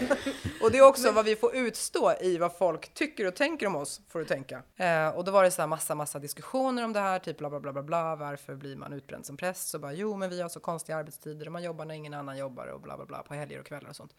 och 0.62 0.72
det 0.72 0.78
är 0.78 0.88
också 0.88 1.12
vad 1.12 1.26
vi 1.26 1.36
får 1.36 1.56
utstå 1.56 2.14
i 2.22 2.38
vad 2.38 2.58
folk 2.58 2.94
tycker 2.94 3.28
och 3.28 3.36
tänker 3.36 3.68
om 3.68 3.76
oss, 3.76 4.02
får 4.10 4.20
du 4.20 4.26
tänka. 4.26 4.62
Eh, 4.76 5.08
och 5.08 5.24
då 5.24 5.32
var 5.32 5.44
det 5.44 5.52
så 5.52 5.62
här 5.62 5.68
massa, 5.68 5.96
massa 5.96 6.20
diskussioner 6.20 6.86
om 6.86 6.94
det 6.94 7.00
här, 7.00 7.20
typ 7.20 7.38
bla 7.38 7.50
bla 7.50 7.60
bla 7.60 7.74
bla 7.74 7.84
bla, 7.84 8.16
varför 8.16 8.56
blir 8.56 8.76
man 8.76 8.94
utbränd 8.94 9.26
som 9.26 9.38
präst? 9.38 9.70
Så 9.70 9.80
bara, 9.80 9.94
jo 9.94 10.16
men 10.16 10.30
vi 10.30 10.42
har 10.42 10.50
så 10.50 10.60
konstiga 10.60 10.98
arbetstider 10.98 11.46
och 11.46 11.52
man 11.52 11.64
jobbar 11.64 11.86
när 11.86 11.96
ingen 11.96 12.14
annan 12.14 12.38
jobbar 12.38 12.68
och 12.68 12.82
bla 12.82 12.98
bla 12.98 13.06
bla 13.06 13.24
på 13.24 13.34
helger 13.34 13.60
och 13.60 13.66
kvällar 13.66 13.90
och 13.90 13.96
sånt. 13.96 14.16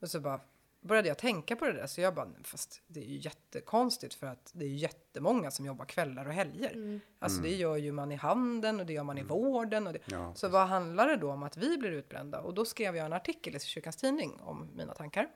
Och 0.00 0.08
så 0.08 0.20
bara 0.20 0.40
började 0.86 1.08
jag 1.08 1.18
tänka 1.18 1.56
på 1.56 1.64
det 1.64 1.72
där, 1.72 1.86
så 1.86 2.00
jag 2.00 2.14
bara, 2.14 2.28
fast 2.44 2.82
det 2.86 3.00
är 3.00 3.08
ju 3.08 3.18
jättekonstigt 3.18 4.14
för 4.14 4.26
att 4.26 4.50
det 4.54 4.64
är 4.64 4.68
ju 4.68 4.76
jättemånga 4.76 5.50
som 5.50 5.66
jobbar 5.66 5.84
kvällar 5.84 6.26
och 6.26 6.32
helger. 6.32 7.00
Alltså 7.18 7.42
det 7.42 7.54
gör 7.54 7.76
ju 7.76 7.92
man 7.92 8.12
i 8.12 8.16
handeln 8.16 8.80
och 8.80 8.86
det 8.86 8.92
gör 8.92 9.04
man 9.04 9.18
i 9.18 9.22
vården. 9.22 9.86
Och 9.86 9.92
det. 9.92 9.98
Ja, 10.04 10.34
så 10.34 10.48
vad 10.48 10.68
handlar 10.68 11.08
det 11.08 11.16
då 11.16 11.32
om 11.32 11.42
att 11.42 11.56
vi 11.56 11.78
blir 11.78 11.90
utbrända? 11.90 12.40
Och 12.40 12.54
då 12.54 12.64
skrev 12.64 12.96
jag 12.96 13.06
en 13.06 13.12
artikel 13.12 13.56
i 13.56 13.60
Kyrkans 13.60 13.96
Tidning 13.96 14.40
om 14.40 14.70
mina 14.74 14.94
tankar. 14.94 15.28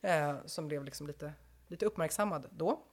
Eh, 0.00 0.36
som 0.46 0.68
blev 0.68 0.84
liksom 0.84 1.06
lite, 1.06 1.32
lite 1.66 1.86
uppmärksammad 1.86 2.46
då. 2.50 2.86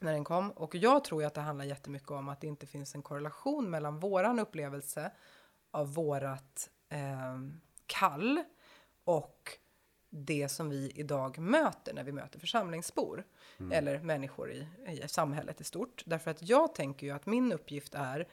När 0.00 0.12
den 0.12 0.24
kom. 0.24 0.50
Och 0.50 0.74
jag 0.74 1.04
tror 1.04 1.22
ju 1.22 1.26
att 1.26 1.34
det 1.34 1.40
handlar 1.40 1.64
jättemycket 1.64 2.10
om 2.10 2.28
att 2.28 2.40
det 2.40 2.46
inte 2.46 2.66
finns 2.66 2.94
en 2.94 3.02
korrelation 3.02 3.70
mellan 3.70 4.00
våran 4.00 4.38
upplevelse 4.38 5.12
av 5.70 5.94
vårat 5.94 6.70
eh, 6.88 7.38
kall 7.86 8.42
och 9.04 9.58
det 10.24 10.48
som 10.48 10.70
vi 10.70 10.92
idag 10.94 11.38
möter 11.38 11.94
när 11.94 12.04
vi 12.04 12.12
möter 12.12 12.38
församlingsbor 12.38 13.24
eller 13.72 13.98
människor 13.98 14.52
i, 14.52 14.66
i 14.86 15.08
samhället 15.08 15.60
i 15.60 15.64
stort. 15.64 16.02
Därför 16.06 16.30
att 16.30 16.48
jag 16.48 16.74
tänker 16.74 17.06
ju 17.06 17.12
att 17.12 17.26
min 17.26 17.52
uppgift 17.52 17.94
är 17.94 18.28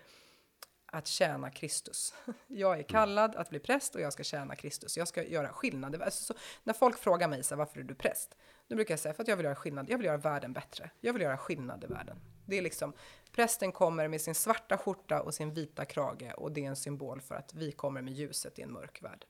att 0.85 1.07
tjäna 1.07 1.49
Kristus. 1.49 2.13
Jag 2.47 2.79
är 2.79 2.83
kallad 2.83 3.35
att 3.35 3.49
bli 3.49 3.59
präst 3.59 3.95
och 3.95 4.01
jag 4.01 4.13
ska 4.13 4.23
tjäna 4.23 4.55
Kristus. 4.55 4.97
Jag 4.97 5.07
ska 5.07 5.23
göra 5.23 5.49
skillnad. 5.49 6.01
Alltså, 6.01 6.23
så, 6.23 6.39
när 6.63 6.73
folk 6.73 6.97
frågar 6.97 7.27
mig 7.27 7.43
så 7.43 7.55
här, 7.55 7.57
varför 7.57 7.79
är 7.79 7.83
du 7.83 7.95
präst? 7.95 8.37
Då 8.67 8.75
brukar 8.75 8.91
jag 8.91 8.99
säga 8.99 9.13
för 9.13 9.23
att 9.23 9.27
jag 9.27 9.37
vill 9.37 9.43
göra 9.43 9.55
skillnad. 9.55 9.89
Jag 9.89 9.97
vill 9.97 10.05
göra 10.05 10.17
världen 10.17 10.53
bättre. 10.53 10.89
Jag 10.99 11.13
vill 11.13 11.21
göra 11.21 11.37
skillnad 11.37 11.83
i 11.83 11.87
världen. 11.87 12.17
Det 12.45 12.57
är 12.57 12.61
liksom, 12.61 12.93
prästen 13.31 13.71
kommer 13.71 14.07
med 14.07 14.21
sin 14.21 14.35
svarta 14.35 14.77
skjorta 14.77 15.21
och 15.21 15.33
sin 15.33 15.53
vita 15.53 15.85
krage 15.85 16.33
och 16.37 16.51
det 16.51 16.65
är 16.65 16.69
en 16.69 16.75
symbol 16.75 17.21
för 17.21 17.35
att 17.35 17.53
vi 17.53 17.71
kommer 17.71 18.01
med 18.01 18.13
ljuset 18.13 18.59
i 18.59 18.61
en 18.61 18.71
mörk 18.71 19.03
värld. 19.03 19.25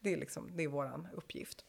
Det 0.00 0.12
är 0.12 0.16
liksom, 0.16 0.56
det 0.56 0.64
är 0.64 0.68
våran 0.68 1.08
uppgift. 1.12 1.64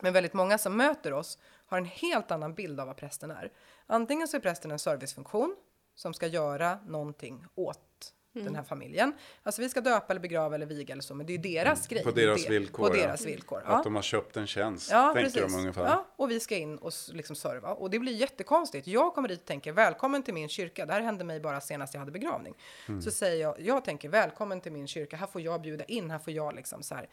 Men 0.00 0.12
väldigt 0.12 0.34
många 0.34 0.58
som 0.58 0.76
möter 0.76 1.12
oss 1.12 1.38
har 1.66 1.78
en 1.78 1.84
helt 1.84 2.30
annan 2.30 2.54
bild 2.54 2.80
av 2.80 2.86
vad 2.86 2.96
prästen 2.96 3.30
är. 3.30 3.52
Antingen 3.86 4.28
så 4.28 4.36
är 4.36 4.40
prästen 4.40 4.70
en 4.70 4.78
servicefunktion 4.78 5.56
som 5.94 6.14
ska 6.14 6.26
göra 6.26 6.78
någonting 6.86 7.44
åt 7.54 8.12
den 8.44 8.54
här 8.54 8.62
familjen. 8.62 9.12
Alltså 9.42 9.62
vi 9.62 9.68
ska 9.68 9.80
döpa 9.80 10.06
eller 10.12 10.20
begrava 10.20 10.54
eller 10.54 10.66
viga 10.66 10.92
eller 10.92 11.02
så, 11.02 11.14
men 11.14 11.26
det 11.26 11.32
är 11.32 11.36
ju 11.36 11.42
deras 11.42 11.86
grej. 11.86 12.04
På 12.04 12.10
deras 12.10 12.44
det, 12.44 12.50
villkor, 12.50 12.88
På 12.88 12.96
ja. 12.96 13.02
deras 13.02 13.26
villkor. 13.26 13.62
Att 13.64 13.84
de 13.84 13.94
har 13.94 14.02
köpt 14.02 14.36
en 14.36 14.46
tjänst, 14.46 14.90
Ja, 14.90 15.12
tänker 15.14 15.30
precis. 15.30 15.52
de 15.52 15.60
ungefär. 15.60 15.84
Ja, 15.84 16.06
och 16.16 16.30
vi 16.30 16.40
ska 16.40 16.56
in 16.56 16.78
och 16.78 16.92
liksom 17.12 17.36
serva. 17.36 17.72
Och 17.72 17.90
det 17.90 17.98
blir 17.98 18.12
jättekonstigt. 18.12 18.86
Jag 18.86 19.14
kommer 19.14 19.28
dit 19.28 19.40
och 19.40 19.46
tänker 19.46 19.72
välkommen 19.72 20.22
till 20.22 20.34
min 20.34 20.48
kyrka. 20.48 20.86
Det 20.86 20.92
här 20.92 21.00
hände 21.00 21.24
mig 21.24 21.40
bara 21.40 21.60
senast 21.60 21.94
jag 21.94 21.98
hade 21.98 22.12
begravning. 22.12 22.54
Mm. 22.88 23.02
Så 23.02 23.10
säger 23.10 23.42
jag, 23.42 23.60
jag 23.60 23.84
tänker 23.84 24.08
välkommen 24.08 24.60
till 24.60 24.72
min 24.72 24.86
kyrka. 24.86 25.16
Här 25.16 25.26
får 25.26 25.40
jag 25.40 25.62
bjuda 25.62 25.84
in, 25.84 26.10
här 26.10 26.18
får 26.18 26.32
jag 26.32 26.54
liksom 26.54 26.82
så 26.82 26.94
här. 26.94 27.08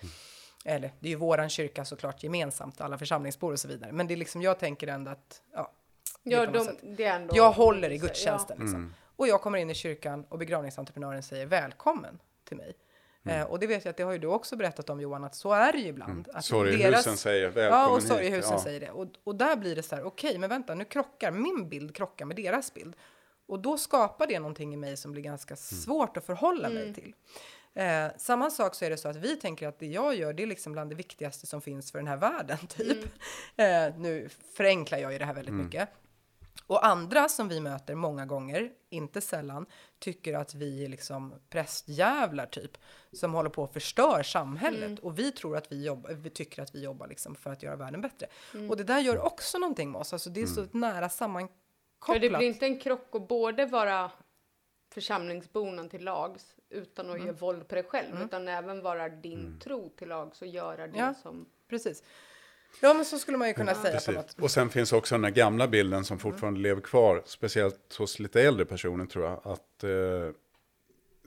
Mm. 0.65 0.75
Eller 0.77 0.91
det 0.99 1.07
är 1.07 1.09
ju 1.09 1.15
våran 1.15 1.49
kyrka 1.49 1.85
såklart 1.85 2.23
gemensamt, 2.23 2.81
alla 2.81 2.97
församlingsbor 2.97 3.51
och 3.51 3.59
så 3.59 3.67
vidare. 3.67 3.91
Men 3.91 4.07
det 4.07 4.13
är 4.13 4.17
liksom, 4.17 4.41
jag 4.41 4.59
tänker 4.59 4.87
ändå 4.87 5.11
att, 5.11 5.41
ja. 5.53 5.71
det 6.23 6.33
är 6.33 6.39
Ja, 6.39 6.45
de, 6.51 6.65
sätt. 6.65 6.77
det 6.81 7.03
är 7.03 7.15
ändå... 7.15 7.37
Jag 7.37 7.51
håller 7.51 7.89
i 7.89 7.97
gudstjänsten. 7.97 8.57
Liksom. 8.59 8.79
Mm. 8.79 8.93
Och 9.15 9.27
jag 9.27 9.41
kommer 9.41 9.57
in 9.57 9.69
i 9.69 9.73
kyrkan 9.75 10.25
och 10.29 10.37
begravningsentreprenören 10.39 11.23
säger 11.23 11.45
välkommen 11.45 12.19
till 12.47 12.57
mig. 12.57 12.73
Mm. 13.25 13.39
Eh, 13.41 13.45
och 13.47 13.59
det 13.59 13.67
vet 13.67 13.85
jag 13.85 13.89
att 13.89 13.97
det 13.97 14.03
har 14.03 14.11
ju 14.11 14.17
du 14.19 14.27
också 14.27 14.55
berättat 14.55 14.89
om 14.89 15.01
Johan, 15.01 15.23
att 15.23 15.35
så 15.35 15.53
är 15.53 15.71
det 15.71 15.77
ju 15.77 15.87
ibland. 15.87 16.27
Att 16.33 16.45
Sorgehusen 16.45 17.17
säger 17.17 17.49
välkommen 17.49 17.79
Ja, 17.89 17.95
och 17.95 18.03
sorgehusen 18.03 18.51
Ja. 18.53 18.63
säger 18.63 18.79
det. 18.79 18.89
Och, 18.91 19.07
och 19.23 19.35
där 19.35 19.55
blir 19.55 19.75
det 19.75 19.83
så 19.83 19.95
här, 19.95 20.03
okej, 20.03 20.37
men 20.37 20.49
vänta, 20.49 20.75
nu 20.75 20.85
krockar 20.85 21.31
min 21.31 21.69
bild 21.69 21.95
krockar 21.95 22.25
med 22.25 22.35
deras 22.35 22.73
bild. 22.73 22.95
Och 23.47 23.59
då 23.59 23.77
skapar 23.77 24.27
det 24.27 24.39
någonting 24.39 24.73
i 24.73 24.77
mig 24.77 24.97
som 24.97 25.11
blir 25.11 25.21
ganska 25.21 25.51
Mm. 25.53 25.57
svårt 25.57 26.17
att 26.17 26.25
förhålla 26.25 26.69
mig 26.69 26.93
till. 26.93 27.13
Eh, 27.75 28.07
samma 28.17 28.49
sak 28.49 28.75
så 28.75 28.85
är 28.85 28.89
det 28.89 28.97
så 28.97 29.07
att 29.09 29.15
vi 29.15 29.35
tänker 29.35 29.67
att 29.67 29.79
det 29.79 29.85
jag 29.87 30.15
gör, 30.15 30.33
det 30.33 30.43
är 30.43 30.47
liksom 30.47 30.73
bland 30.73 30.89
det 30.89 30.95
viktigaste 30.95 31.47
som 31.47 31.61
finns 31.61 31.91
för 31.91 31.99
den 31.99 32.07
här 32.07 32.17
världen, 32.17 32.57
typ. 32.67 32.97
Eh, 33.55 33.95
nu 33.97 34.29
förenklar 34.53 34.97
jag 34.97 35.11
ju 35.13 35.17
det 35.19 35.25
här 35.25 35.33
väldigt 35.33 35.53
mycket. 35.55 35.89
Och 36.67 36.85
andra 36.85 37.29
som 37.29 37.47
vi 37.49 37.59
möter 37.59 37.95
många 37.95 38.25
gånger, 38.25 38.71
inte 38.89 39.21
sällan, 39.21 39.65
tycker 39.99 40.33
att 40.33 40.55
vi 40.55 40.83
är 40.85 40.89
liksom 40.89 41.33
prästjävlar 41.49 42.45
typ, 42.45 42.71
som 43.11 43.33
håller 43.33 43.49
på 43.49 43.63
att 43.63 43.73
förstör 43.73 44.23
samhället. 44.23 44.99
Och 44.99 45.19
vi 45.19 45.31
tror 45.31 45.57
att 45.57 45.71
vi 45.71 45.85
jobbar, 45.85 46.11
vi 46.13 46.29
tycker 46.29 46.61
att 46.61 46.75
vi 46.75 46.83
jobbar 46.83 47.07
liksom 47.07 47.35
för 47.35 47.49
att 47.51 47.63
göra 47.63 47.75
världen 47.75 48.01
bättre. 48.01 48.27
Och 48.69 48.77
det 48.77 48.83
där 48.83 48.99
gör 48.99 49.19
också 49.19 49.57
någonting 49.57 49.91
med 49.91 50.01
oss, 50.01 50.13
alltså 50.13 50.29
det 50.29 50.41
är 50.41 50.45
så 50.45 50.67
nära 50.71 51.01
Ja, 51.01 51.09
sammankopplat. 51.09 52.21
det 52.21 52.29
blir 52.29 52.41
inte 52.47 52.65
en 52.65 52.79
krock 52.79 53.09
att 53.15 53.27
både 53.27 53.65
vara 53.65 54.11
församlingsborna 54.95 55.83
till 55.89 56.03
lags 56.03 56.55
utan 56.69 57.05
Mm. 57.05 57.17
att 57.21 57.25
göra 57.27 57.35
våld 57.37 57.67
på 57.67 57.75
dig 57.75 57.83
själv, 57.83 58.21
utan 58.25 58.47
även 58.47 58.81
vara 58.81 59.09
din 59.09 59.59
tro 59.63 59.89
till 59.89 60.07
lags 60.07 60.41
och 60.41 60.47
göra 60.47 60.87
det 60.87 60.97
Ja. 60.97 61.13
som... 61.23 61.45
Precis. 61.69 62.03
Ja, 62.81 62.93
men 62.93 63.05
så 63.05 63.19
skulle 63.19 63.37
man 63.37 63.47
ju 63.47 63.53
kunna 63.53 63.73
säga 63.75 63.99
på 64.05 64.11
något. 64.11 64.35
Och 64.41 64.51
sen 64.51 64.69
finns 64.69 64.93
också 64.93 65.15
den 65.15 65.23
här 65.23 65.31
gamla 65.31 65.67
bilden 65.67 66.05
som 66.05 66.19
fortfarande 66.19 66.59
lever 66.59 66.81
kvar, 66.81 67.23
speciellt 67.25 67.95
hos 67.95 68.19
lite 68.19 68.41
äldre 68.41 68.65
personer 68.65 69.05
tror 69.05 69.25
jag, 69.25 69.41
att 69.43 69.83
eh, 69.83 69.89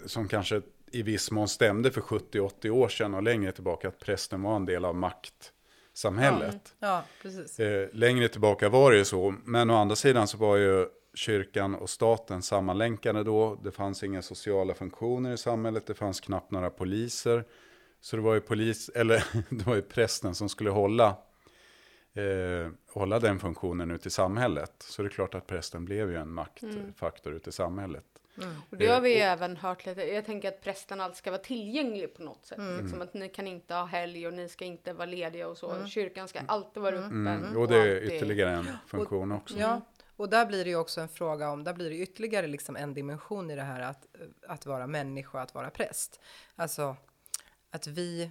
som 0.06 0.28
kanske 0.28 0.62
i 0.92 1.02
viss 1.02 1.30
mån 1.30 1.48
stämde 1.48 1.90
för 1.90 2.00
70-80 2.00 2.70
år 2.70 2.88
sedan 2.88 3.14
och 3.14 3.22
längre 3.22 3.52
tillbaka 3.52 3.88
att 3.88 3.98
prästen 3.98 4.42
var 4.42 4.56
en 4.56 4.66
del 4.66 4.84
av 4.84 4.94
maktsamhället. 4.96 6.74
Ja, 6.78 7.02
precis. 7.22 7.60
Eh, 7.60 7.88
längre 7.92 8.28
tillbaka 8.28 8.68
var 8.68 8.90
det 8.92 8.98
ju 8.98 9.04
så, 9.04 9.34
men 9.44 9.70
å 9.70 9.76
andra 9.76 9.96
sidan 9.96 10.28
så 10.28 10.38
var 10.38 10.56
ju 10.56 10.86
kyrkan 11.18 11.74
och 11.74 11.90
staten 11.90 12.42
sammanlänkade 12.42 13.24
då. 13.24 13.58
Det 13.62 13.70
fanns 13.70 14.02
inga 14.02 14.22
sociala 14.22 14.74
funktioner 14.74 15.32
i 15.32 15.36
samhället, 15.36 15.86
det 15.86 15.94
fanns 15.94 16.20
knappt 16.20 16.50
några 16.50 16.70
poliser. 16.70 17.44
Så 18.00 18.16
det 18.16 18.22
var 18.22 18.34
ju, 18.34 18.40
polis, 18.40 18.88
eller, 18.88 19.24
det 19.54 19.66
var 19.66 19.74
ju 19.74 19.82
prästen 19.82 20.34
som 20.34 20.48
skulle 20.48 20.70
hålla, 20.70 21.16
eh, 22.14 22.70
hålla 22.92 23.18
den 23.20 23.38
funktionen 23.38 23.90
ute 23.90 24.08
i 24.08 24.10
samhället. 24.10 24.72
Så 24.78 25.02
det 25.02 25.08
är 25.08 25.10
klart 25.10 25.34
att 25.34 25.46
prästen 25.46 25.84
blev 25.84 26.10
ju 26.10 26.16
en 26.16 26.30
maktfaktor 26.32 27.32
ute 27.34 27.50
i 27.50 27.52
samhället. 27.52 28.04
Och 28.70 28.76
det 28.76 28.86
har 28.86 29.00
vi 29.00 29.14
ju 29.14 29.20
även 29.20 29.56
hört 29.56 29.86
lite. 29.86 30.02
Jag 30.02 30.24
tänker 30.26 30.48
att 30.48 30.60
prästen 30.62 31.00
alltid 31.00 31.16
ska 31.16 31.30
vara 31.30 31.42
tillgänglig 31.42 32.14
på 32.14 32.22
något 32.22 32.46
sätt. 32.46 32.58
Liksom 32.80 33.02
att 33.02 33.14
ni 33.14 33.28
kan 33.28 33.46
inte 33.46 33.74
ha 33.74 33.84
helg 33.84 34.26
och 34.26 34.32
ni 34.32 34.48
ska 34.48 34.64
inte 34.64 34.92
vara 34.92 35.06
lediga 35.06 35.48
och 35.48 35.58
så. 35.58 35.86
Kyrkan 35.86 36.28
ska 36.28 36.40
alltid 36.46 36.82
vara 36.82 36.96
öppen. 36.96 37.26
Mm. 37.26 37.56
Och 37.56 37.68
det 37.68 37.76
är 37.76 37.94
alltid- 37.94 38.12
ytterligare 38.12 38.50
en 38.50 38.68
funktion 38.86 39.32
också. 39.32 39.58
Ja, 39.58 39.80
och 40.18 40.28
där 40.28 40.46
blir 40.46 40.64
det 40.64 40.70
ju 40.70 40.76
också 40.76 41.00
en 41.00 41.08
fråga 41.08 41.50
om, 41.50 41.64
där 41.64 41.72
blir 41.72 41.90
det 41.90 41.96
ytterligare 41.96 42.46
liksom 42.46 42.76
en 42.76 42.94
dimension 42.94 43.50
i 43.50 43.56
det 43.56 43.62
här 43.62 43.80
att, 43.80 44.06
att 44.46 44.66
vara 44.66 44.86
människa, 44.86 45.40
att 45.40 45.54
vara 45.54 45.70
präst. 45.70 46.20
Alltså 46.56 46.96
att 47.70 47.86
vi, 47.86 48.30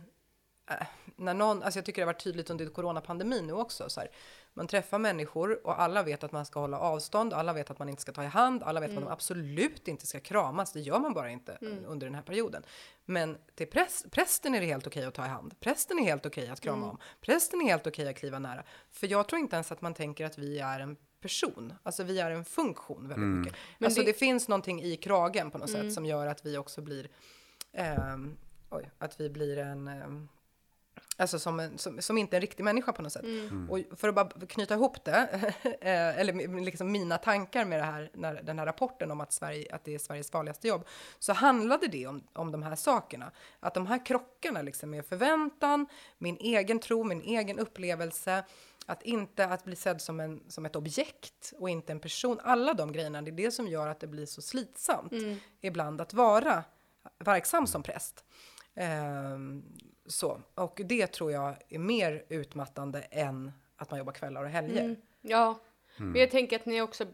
äh, 0.69 0.87
när 1.15 1.33
någon, 1.33 1.63
alltså 1.63 1.77
jag 1.77 1.85
tycker 1.85 2.01
det 2.01 2.05
har 2.05 2.13
varit 2.13 2.23
tydligt 2.23 2.49
under 2.49 2.65
coronapandemin 2.65 3.47
nu 3.47 3.53
också, 3.53 3.89
så 3.89 3.99
här, 3.99 4.09
man 4.53 4.67
träffar 4.67 4.99
människor 4.99 5.67
och 5.67 5.81
alla 5.81 6.03
vet 6.03 6.23
att 6.23 6.31
man 6.31 6.45
ska 6.45 6.59
hålla 6.59 6.79
avstånd, 6.79 7.33
alla 7.33 7.53
vet 7.53 7.71
att 7.71 7.79
man 7.79 7.89
inte 7.89 8.01
ska 8.01 8.11
ta 8.11 8.23
i 8.23 8.27
hand, 8.27 8.63
alla 8.63 8.79
vet 8.79 8.89
att 8.89 9.03
man 9.03 9.13
absolut 9.13 9.87
inte 9.87 10.07
ska 10.07 10.19
kramas, 10.19 10.71
det 10.71 10.79
gör 10.79 10.99
man 10.99 11.13
bara 11.13 11.29
inte 11.29 11.57
under 11.85 12.07
den 12.07 12.15
här 12.15 12.21
perioden. 12.21 12.63
Men 13.05 13.37
till 13.55 13.67
präst, 13.67 14.11
prästen 14.11 14.55
är 14.55 14.59
det 14.59 14.65
helt 14.65 14.87
okej 14.87 15.05
att 15.05 15.13
ta 15.13 15.25
i 15.25 15.29
hand, 15.29 15.59
prästen 15.59 15.99
är 15.99 16.03
helt 16.03 16.25
okej 16.25 16.49
att 16.49 16.59
krama 16.59 16.89
om, 16.89 16.97
prästen 17.21 17.61
är 17.61 17.65
helt 17.65 17.87
okej 17.87 18.09
att 18.09 18.15
kliva 18.15 18.39
nära. 18.39 18.63
För 18.89 19.07
jag 19.07 19.27
tror 19.27 19.39
inte 19.39 19.55
ens 19.55 19.71
att 19.71 19.81
man 19.81 19.93
tänker 19.93 20.25
att 20.25 20.37
vi 20.37 20.59
är 20.59 20.79
en 20.79 20.97
person, 21.21 21.73
alltså 21.83 22.03
vi 22.03 22.19
är 22.19 22.31
en 22.31 22.45
funktion 22.45 23.07
väldigt 23.07 23.29
mycket. 23.37 23.55
alltså 23.85 23.99
det... 23.99 24.05
det- 24.05 24.13
finns 24.13 24.47
någonting 24.47 24.83
i 24.83 24.95
kragen 24.97 25.51
på 25.51 25.57
något 25.57 25.69
sätt 25.69 25.93
som 25.93 26.05
gör 26.05 26.27
att 26.27 26.45
vi 26.45 26.57
också 26.57 26.81
blir, 26.81 27.09
ehm, 27.73 28.37
oj, 28.69 28.91
att 28.97 29.19
vi 29.19 29.29
blir 29.29 29.57
en, 29.57 29.87
ehm, 29.87 30.27
Alltså 31.19 31.39
som, 31.39 31.59
en, 31.59 31.77
som, 31.77 32.01
som 32.01 32.17
inte 32.17 32.37
en 32.37 32.41
riktig 32.41 32.63
människa 32.63 32.93
på 32.93 33.01
något 33.01 33.13
sätt. 33.13 33.25
Och 33.69 33.79
för 33.99 34.09
att 34.09 34.15
bara 34.15 34.29
knyta 34.29 34.73
ihop 34.73 35.05
det, 35.05 35.27
eh, 35.81 36.19
eller 36.19 36.61
liksom 36.61 36.91
mina 36.91 37.17
tankar 37.17 37.65
med 37.65 37.79
det 37.79 37.83
här, 37.85 38.09
när, 38.13 38.43
den 38.43 38.59
här 38.59 38.65
rapporten 38.65 39.11
om 39.11 39.21
att, 39.21 39.33
Sverige, 39.33 39.75
att 39.75 39.83
det 39.83 39.95
är 39.95 39.99
Sveriges 39.99 40.31
farligaste 40.31 40.67
jobb, 40.67 40.87
så 41.19 41.33
handlade 41.33 41.87
det 41.87 42.07
om, 42.07 42.23
om 42.33 42.51
de 42.51 42.63
här 42.63 42.75
sakerna. 42.75 43.31
Att 43.59 43.73
de 43.73 43.87
här 43.87 44.05
krockarna 44.05 44.61
liksom 44.61 44.89
med 44.89 45.05
förväntan, 45.05 45.87
min 46.17 46.37
egen 46.37 46.79
tro, 46.79 47.03
min 47.03 47.21
egen 47.21 47.59
upplevelse, 47.59 48.43
att 48.89 49.03
inte 49.03 49.45
att 49.45 49.63
bli 49.65 49.75
sedd 49.75 50.01
som, 50.01 50.19
en, 50.19 50.43
som 50.47 50.65
ett 50.65 50.75
objekt 50.75 51.53
och 51.59 51.69
inte 51.69 51.91
en 51.91 51.99
person. 51.99 52.39
Alla 52.43 52.73
de 52.73 52.91
grejerna, 52.91 53.21
det 53.21 53.29
är 53.31 53.35
det 53.35 53.51
som 53.51 53.67
gör 53.67 53.87
att 53.87 53.99
det 53.99 54.07
blir 54.07 54.25
så 54.25 54.41
slitsamt 54.41 55.13
ibland 55.61 56.01
att 56.01 56.13
vara 56.13 56.63
verksam 57.19 57.67
som 57.67 57.83
präst. 57.83 58.25
Ehm, 58.75 59.63
så, 60.05 60.41
och 60.55 60.81
det 60.85 61.07
tror 61.07 61.31
jag 61.31 61.55
är 61.69 61.79
mer 61.79 62.25
utmattande 62.29 63.01
än 63.01 63.51
att 63.75 63.91
man 63.91 63.97
jobbar 63.97 64.13
kvällar 64.13 64.43
och 64.43 64.49
helger. 64.49 64.95
Ja, 65.21 65.59
men 65.97 66.15
jag 66.15 66.31
tänker 66.31 66.55
att 66.59 66.65
ni 66.65 66.81
också 66.81 67.05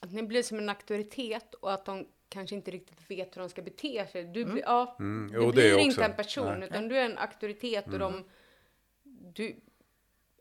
att 0.00 0.12
ni 0.12 0.22
blir 0.22 0.42
som 0.42 0.58
en 0.58 0.68
auktoritet 0.68 1.54
och 1.54 1.72
att 1.72 1.84
de 1.84 2.06
kanske 2.28 2.56
inte 2.56 2.70
riktigt 2.70 3.10
vet 3.10 3.36
hur 3.36 3.40
de 3.40 3.48
ska 3.48 3.62
bete 3.62 4.06
sig. 4.12 4.24
Du, 4.24 4.44
blir, 4.44 4.62
ja, 4.62 4.96
Mm, 4.98 5.28
du 5.32 5.38
jo, 5.38 5.46
det 5.46 5.52
blir 5.52 5.64
är 5.74 5.78
inte 5.78 5.90
också- 6.00 6.10
en 6.10 6.16
person 6.16 6.58
nej. 6.58 6.68
utan 6.68 6.88
du 6.88 6.96
är 6.98 7.04
en 7.04 7.18
auktoritet 7.18 7.86
och 7.86 7.98
de 7.98 8.24
du, 9.34 9.60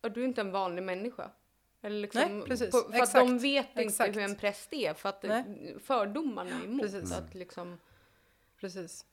ja, 0.02 0.10
du 0.10 0.22
är 0.22 0.26
inte 0.26 0.42
en 0.42 0.52
vanlig 0.52 0.84
människa. 0.84 1.32
Eller 1.82 2.00
liksom, 2.00 2.22
Nej, 2.40 2.48
precis. 2.48 2.72
På, 2.72 2.78
för 2.78 2.90
Exakt. 2.98 3.16
att 3.16 3.28
de 3.28 3.40
vet 3.40 3.68
Exakt. 3.76 4.08
inte 4.08 4.20
hur 4.20 4.30
en 4.30 4.36
präst 4.36 4.74
är 4.74 4.94
för 4.94 5.10
att 5.10 5.24
Nej. 5.24 5.76
fördomarna 5.84 6.50
är 6.62 6.66
emot. 6.66 6.82
Precis. 6.82 7.12
Att 7.12 7.36
liksom, 7.36 7.78
Precis. 8.60 9.06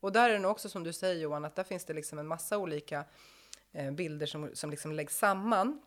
Och 0.00 0.12
där 0.12 0.28
är 0.28 0.32
det 0.32 0.38
nog 0.38 0.50
också 0.50 0.68
som 0.68 0.84
du 0.84 0.92
säger 0.92 1.22
Johan, 1.22 1.44
att 1.44 1.54
där 1.56 1.64
finns 1.64 1.84
det 1.84 1.92
liksom 1.94 2.18
en 2.18 2.26
massa 2.26 2.58
olika 2.58 3.04
eh, 3.72 3.90
bilder 3.90 4.26
som, 4.26 4.50
som 4.54 4.70
liksom 4.70 4.92
läggs 4.92 5.18
samman. 5.18 5.82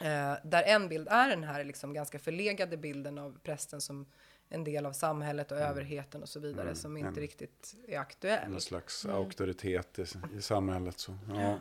Eh, 0.00 0.34
där 0.44 0.62
en 0.62 0.88
bild 0.88 1.08
är 1.10 1.28
den 1.28 1.44
här 1.44 1.64
liksom 1.64 1.92
ganska 1.94 2.18
förlegade 2.18 2.76
bilden 2.76 3.18
av 3.18 3.38
prästen 3.42 3.80
som 3.80 4.06
en 4.48 4.64
del 4.64 4.86
av 4.86 4.92
samhället 4.92 5.52
och 5.52 5.58
överheten 5.58 6.22
och 6.22 6.28
så 6.28 6.40
vidare 6.40 6.74
som 6.74 6.96
inte 6.96 7.08
en- 7.08 7.14
riktigt 7.14 7.74
är 7.88 7.98
aktuell. 7.98 8.52
En 8.54 8.60
slags 8.60 9.06
auktoritet 9.06 9.98
i, 9.98 10.04
i 10.36 10.42
samhället. 10.42 10.98
Så, 10.98 11.18
ja. 11.28 11.58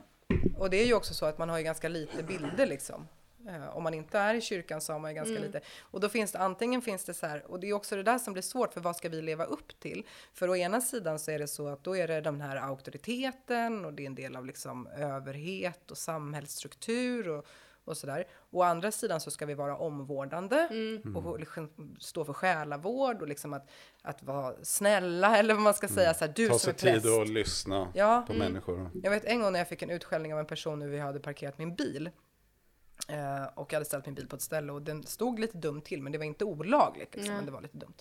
Och 0.58 0.70
det 0.70 0.78
är 0.78 0.86
ju 0.86 0.94
också 0.94 1.14
så 1.14 1.26
att 1.26 1.38
man 1.38 1.50
har 1.50 1.58
ju 1.58 1.64
ganska 1.64 1.90
lite 1.90 2.24
bilder 2.24 2.66
liksom. 2.66 3.08
Eh, 3.48 3.78
om 3.78 3.84
man 3.84 3.94
inte 3.94 4.20
är 4.20 4.36
i 4.36 4.42
kyrkan 4.42 4.82
så 4.82 4.94
har 4.94 5.00
man 5.00 5.12
ju 5.12 5.16
ganska 5.16 5.40
lite. 5.40 5.62
Och 5.80 6.00
då 6.00 6.10
finns 6.10 6.32
det 6.32 6.40
antingen 6.40 6.82
finns 6.82 7.06
det 7.06 7.14
så 7.14 7.28
här, 7.28 7.52
och 7.52 7.60
det 7.60 7.70
är 7.70 7.74
också 7.74 7.96
det 7.96 8.04
där 8.04 8.20
som 8.20 8.34
blir 8.34 8.44
svårt 8.44 8.74
för 8.74 8.82
vad 8.82 8.96
ska 8.96 9.10
vi 9.10 9.22
leva 9.22 9.44
upp 9.44 9.80
till? 9.80 10.06
För 10.34 10.50
å 10.50 10.56
ena 10.56 10.82
sidan 10.82 11.20
så 11.20 11.32
är 11.32 11.40
det 11.40 11.48
så 11.48 11.68
att 11.68 11.84
då 11.84 11.98
är 11.98 12.08
det 12.08 12.22
den 12.22 12.42
här 12.42 12.56
auktoriteten 12.56 13.86
och 13.86 13.94
det 13.94 14.04
är 14.04 14.08
en 14.08 14.16
del 14.16 14.36
av 14.36 14.46
liksom 14.46 14.88
överhet 14.88 15.92
och 15.92 15.98
samhällsstruktur 15.98 17.30
och, 17.30 17.46
och 17.88 17.98
sådär. 17.98 18.28
Å 18.52 18.62
andra 18.62 18.92
sidan 18.92 19.20
så 19.20 19.32
ska 19.32 19.46
vi 19.46 19.54
vara 19.54 19.78
omvårdande 19.78 20.68
och 21.16 21.40
liksom 21.40 21.70
stå 22.00 22.26
för 22.26 22.34
själavård 22.34 23.22
och 23.22 23.28
liksom 23.28 23.54
att, 23.54 23.70
att 24.02 24.24
vara 24.24 24.54
snälla 24.64 25.38
eller 25.38 25.54
vad 25.54 25.64
man 25.64 25.74
ska 25.74 25.88
säga 25.88 26.14
så 26.14 26.26
här, 26.26 26.34
du 26.36 26.48
Ta 26.50 26.60
sig 26.60 26.74
tid 26.74 27.08
att 27.08 27.30
lyssna 27.30 27.92
Ja. 27.96 28.24
på 28.28 28.34
människor. 28.34 28.92
Jag 29.04 29.12
vet 29.12 29.26
en 29.26 29.42
gång 29.42 29.52
när 29.52 29.60
jag 29.60 29.68
fick 29.68 29.82
en 29.82 29.90
utskällning 29.90 30.34
av 30.34 30.40
en 30.40 30.46
person 30.46 30.80
när 30.80 30.88
vi 30.88 31.00
hade 31.00 31.20
parkerat 31.20 31.58
min 31.58 31.76
bil. 31.76 32.10
Eh, 33.10 33.44
och 33.56 33.74
jag 33.74 33.76
hade 33.76 33.86
ställt 33.86 34.06
min 34.06 34.16
bil 34.16 34.28
på 34.28 34.36
ett 34.36 34.42
ställe 34.42 34.72
och 34.72 34.82
den 34.82 35.04
stod 35.04 35.40
lite 35.40 35.58
dumt 35.58 35.82
till 35.82 36.02
men 36.02 36.12
det 36.12 36.18
var 36.18 36.26
inte 36.26 36.46
olagligt 36.46 37.16
liksom, 37.16 37.36
men 37.36 37.46
det 37.46 37.52
var 37.52 37.62
lite 37.62 37.78
dumt. 37.78 37.94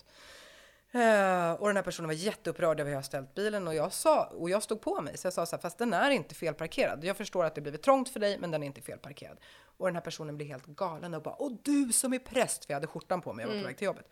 Eh, 0.91 1.51
och 1.51 1.67
den 1.67 1.75
här 1.75 1.83
personen 1.83 2.07
var 2.07 2.13
jätteupprörd 2.13 2.79
över 2.79 2.89
hur 2.89 2.95
jag 2.97 3.05
ställt 3.05 3.35
bilen 3.35 3.67
och 3.67 3.75
jag 3.75 3.93
sa, 3.93 4.25
och 4.25 4.49
jag 4.49 4.63
stod 4.63 4.81
på 4.81 5.01
mig 5.01 5.17
så 5.17 5.25
jag 5.25 5.33
sa 5.33 5.45
så 5.45 5.55
här, 5.55 5.61
fast 5.61 5.77
den 5.77 5.93
är 5.93 6.09
inte 6.11 6.35
felparkerad. 6.35 7.03
Jag 7.03 7.17
förstår 7.17 7.43
att 7.45 7.55
det 7.55 7.61
blivit 7.61 7.81
trångt 7.81 8.09
för 8.09 8.19
dig 8.19 8.37
men 8.39 8.51
den 8.51 8.63
är 8.63 8.67
inte 8.67 8.81
felparkerad. 8.81 9.37
Och 9.77 9.85
den 9.87 9.95
här 9.95 10.01
personen 10.01 10.37
blir 10.37 10.47
helt 10.47 10.65
galen 10.65 11.13
och 11.13 11.21
bara, 11.21 11.35
åh 11.39 11.51
du 11.63 11.91
som 11.91 12.13
är 12.13 12.19
präst, 12.19 12.65
för 12.65 12.73
jag 12.73 12.75
hade 12.75 12.87
skjortan 12.87 13.21
på 13.21 13.33
mig, 13.33 13.45
jag 13.45 13.53
var 13.53 13.61
på 13.61 13.67
väg 13.67 13.77
till 13.77 13.85
jobbet. 13.85 14.09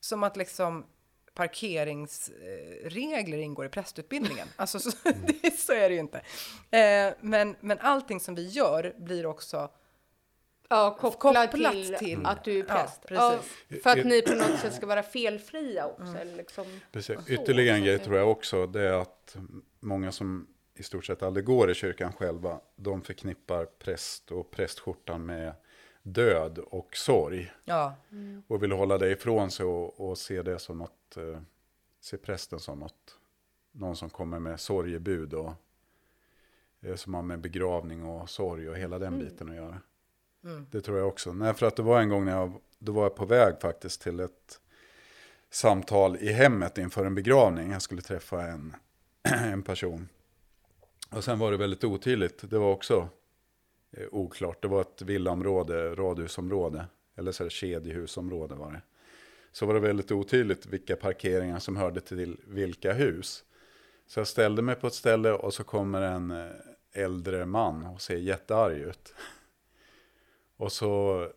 Som 0.00 0.22
att 0.22 0.36
liksom 0.36 0.86
parkeringsregler 1.34 3.38
ingår 3.38 3.66
i 3.66 3.68
prästutbildningen. 3.68 4.48
Alltså 4.56 4.78
så, 4.80 4.90
det, 5.42 5.58
så 5.58 5.72
är 5.72 5.88
det 5.88 5.94
ju 5.94 6.00
inte. 6.00 6.18
Eh, 6.70 7.14
men, 7.20 7.56
men 7.60 7.78
allting 7.78 8.20
som 8.20 8.34
vi 8.34 8.48
gör 8.48 8.94
blir 8.98 9.26
också 9.26 9.70
ja, 10.68 10.96
kopplat, 11.00 11.50
Kopplat 11.50 11.72
till, 11.72 11.94
till- 11.98 12.26
att 12.26 12.44
du 12.44 12.52
är 12.58 12.64
Ja, 12.68 12.74
präst. 12.74 13.02
precis. 13.06 13.82
för 13.82 13.90
att 13.90 14.04
ni 14.06 14.22
på 14.22 14.34
något 14.34 14.58
sätt 14.60 14.74
ska 14.74 14.86
vara 14.86 15.02
felfria 15.02 15.86
också. 15.86 16.16
Eller 16.18 16.36
liksom, 16.36 16.80
Precis. 16.92 17.18
Ytterligare 17.28 17.76
en 17.76 17.84
grej 17.84 17.98
tror 17.98 18.16
jag 18.16 18.30
också, 18.30 18.66
det 18.66 18.80
är 18.82 18.92
att 18.92 19.36
många 19.80 20.12
som 20.12 20.46
i 20.74 20.82
stort 20.82 21.04
sett 21.04 21.22
aldrig 21.22 21.44
går 21.46 21.70
i 21.70 21.74
kyrkan 21.74 22.12
själva, 22.12 22.60
de 22.76 23.02
förknippar 23.02 23.64
präst 23.64 24.30
och 24.30 24.50
prästskjortan 24.50 25.26
med 25.26 25.54
död 26.02 26.58
och 26.58 26.96
sorg. 26.96 27.52
Ja, 27.64 27.94
Och 28.48 28.62
vill 28.62 28.72
hålla 28.72 28.98
det 28.98 29.10
ifrån 29.10 29.50
sig 29.50 29.66
och, 29.66 30.10
och 30.10 30.18
se 30.18 30.42
det 30.42 30.58
som 30.58 30.78
något, 30.78 31.16
eh, 31.16 31.40
se 32.00 32.16
prästen 32.16 32.58
som 32.60 32.78
något, 32.78 33.18
någon 33.72 33.96
som 33.96 34.10
kommer 34.10 34.38
med 34.38 34.60
sorgebud 34.60 35.34
och 35.34 35.52
eh, 36.80 36.94
som 36.94 37.14
har 37.14 37.22
med 37.22 37.40
begravning 37.40 38.04
och 38.04 38.30
sorg 38.30 38.68
och 38.68 38.76
hela 38.76 38.98
den 38.98 39.18
biten 39.18 39.48
att 39.48 39.56
göra. 39.56 39.80
Det 40.70 40.80
tror 40.80 40.98
jag 40.98 41.08
också. 41.08 41.32
Nej, 41.32 41.54
för 41.54 41.66
att 41.66 41.76
det 41.76 41.82
var 41.82 42.00
en 42.00 42.08
gång 42.08 42.24
när 42.24 42.32
jag, 42.32 42.60
då 42.78 42.92
var 42.92 43.02
jag 43.02 43.16
på 43.16 43.24
väg 43.24 43.60
faktiskt 43.60 44.02
till 44.02 44.20
ett 44.20 44.60
samtal 45.50 46.16
i 46.16 46.32
hemmet 46.32 46.78
inför 46.78 47.04
en 47.04 47.14
begravning. 47.14 47.70
Jag 47.72 47.82
skulle 47.82 48.02
träffa 48.02 48.42
en, 48.42 48.76
en 49.22 49.62
person. 49.62 50.08
Och 51.12 51.24
sen 51.24 51.38
var 51.38 51.50
det 51.50 51.56
väldigt 51.56 51.84
otydligt. 51.84 52.50
Det 52.50 52.58
var 52.58 52.72
också 52.72 53.08
eh, 53.92 54.06
oklart. 54.10 54.62
Det 54.62 54.68
var 54.68 54.80
ett 54.80 55.02
villaområde, 55.02 55.94
radhusområde. 55.94 56.86
Eller 57.16 57.32
så 57.32 57.42
här 57.42 57.50
kedjehusområde 57.50 58.54
var 58.54 58.72
det. 58.72 58.82
Så 59.52 59.66
var 59.66 59.74
det 59.74 59.80
väldigt 59.80 60.12
otydligt 60.12 60.66
vilka 60.66 60.96
parkeringar 60.96 61.58
som 61.58 61.76
hörde 61.76 62.00
till 62.00 62.36
vilka 62.46 62.92
hus. 62.92 63.44
Så 64.06 64.20
jag 64.20 64.26
ställde 64.26 64.62
mig 64.62 64.74
på 64.74 64.86
ett 64.86 64.94
ställe 64.94 65.32
och 65.32 65.54
så 65.54 65.64
kommer 65.64 66.02
en 66.02 66.30
eh, 66.30 66.50
äldre 66.92 67.46
man 67.46 67.86
och 67.86 68.00
ser 68.00 68.16
jättearg 68.16 68.78
ut. 68.78 69.14
Och 70.56 70.72
så 70.72 71.28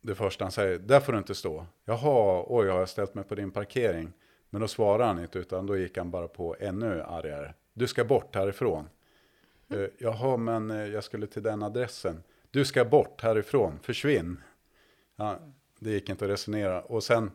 det 0.00 0.14
första 0.14 0.44
han 0.44 0.52
säger, 0.52 0.78
där 0.78 1.00
får 1.00 1.12
du 1.12 1.18
inte 1.18 1.34
stå. 1.34 1.66
Jaha, 1.84 2.44
oj, 2.48 2.68
har 2.68 2.78
jag 2.78 2.88
ställt 2.88 3.14
mig 3.14 3.24
på 3.24 3.34
din 3.34 3.50
parkering? 3.50 4.12
Men 4.50 4.60
då 4.60 4.68
svarade 4.68 5.04
han 5.04 5.18
inte, 5.18 5.38
utan 5.38 5.66
då 5.66 5.76
gick 5.76 5.98
han 5.98 6.10
bara 6.10 6.28
på 6.28 6.56
ännu 6.60 7.02
argare. 7.02 7.54
Du 7.80 7.86
ska 7.86 8.04
bort 8.04 8.34
härifrån. 8.34 8.88
Eh, 9.68 9.86
Jaha, 9.98 10.36
men 10.36 10.70
eh, 10.70 10.86
jag 10.86 11.04
skulle 11.04 11.26
till 11.26 11.42
den 11.42 11.62
adressen. 11.62 12.22
Du 12.50 12.64
ska 12.64 12.84
bort 12.84 13.20
härifrån, 13.22 13.78
försvinn. 13.82 14.42
Ja, 15.16 15.38
det 15.78 15.90
gick 15.90 16.08
inte 16.08 16.24
att 16.24 16.30
resonera. 16.30 16.82
Och 16.82 17.04
sen 17.04 17.30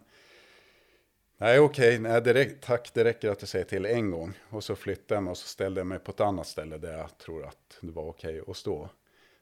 Nej, 1.38 1.60
okej, 1.60 2.00
nej, 2.00 2.58
tack, 2.62 2.92
det 2.94 3.04
räcker 3.04 3.30
att 3.30 3.40
du 3.40 3.46
säger 3.46 3.66
till 3.66 3.86
en 3.86 4.12
gång. 4.12 4.34
Och 4.50 4.64
så 4.64 4.76
flyttade 4.76 5.16
jag 5.16 5.24
mig 5.24 5.32
och 5.32 5.38
så 5.38 5.48
ställde 5.48 5.80
jag 5.80 5.88
mig 5.88 6.00
på 6.00 6.12
ett 6.12 6.22
annat 6.22 6.48
ställe 6.48 6.78
där 6.78 6.98
jag 6.98 7.18
tror 7.18 7.46
att 7.46 7.78
det 7.82 7.92
var 7.92 8.04
okej 8.04 8.42
att 8.48 8.58
stå. 8.58 8.90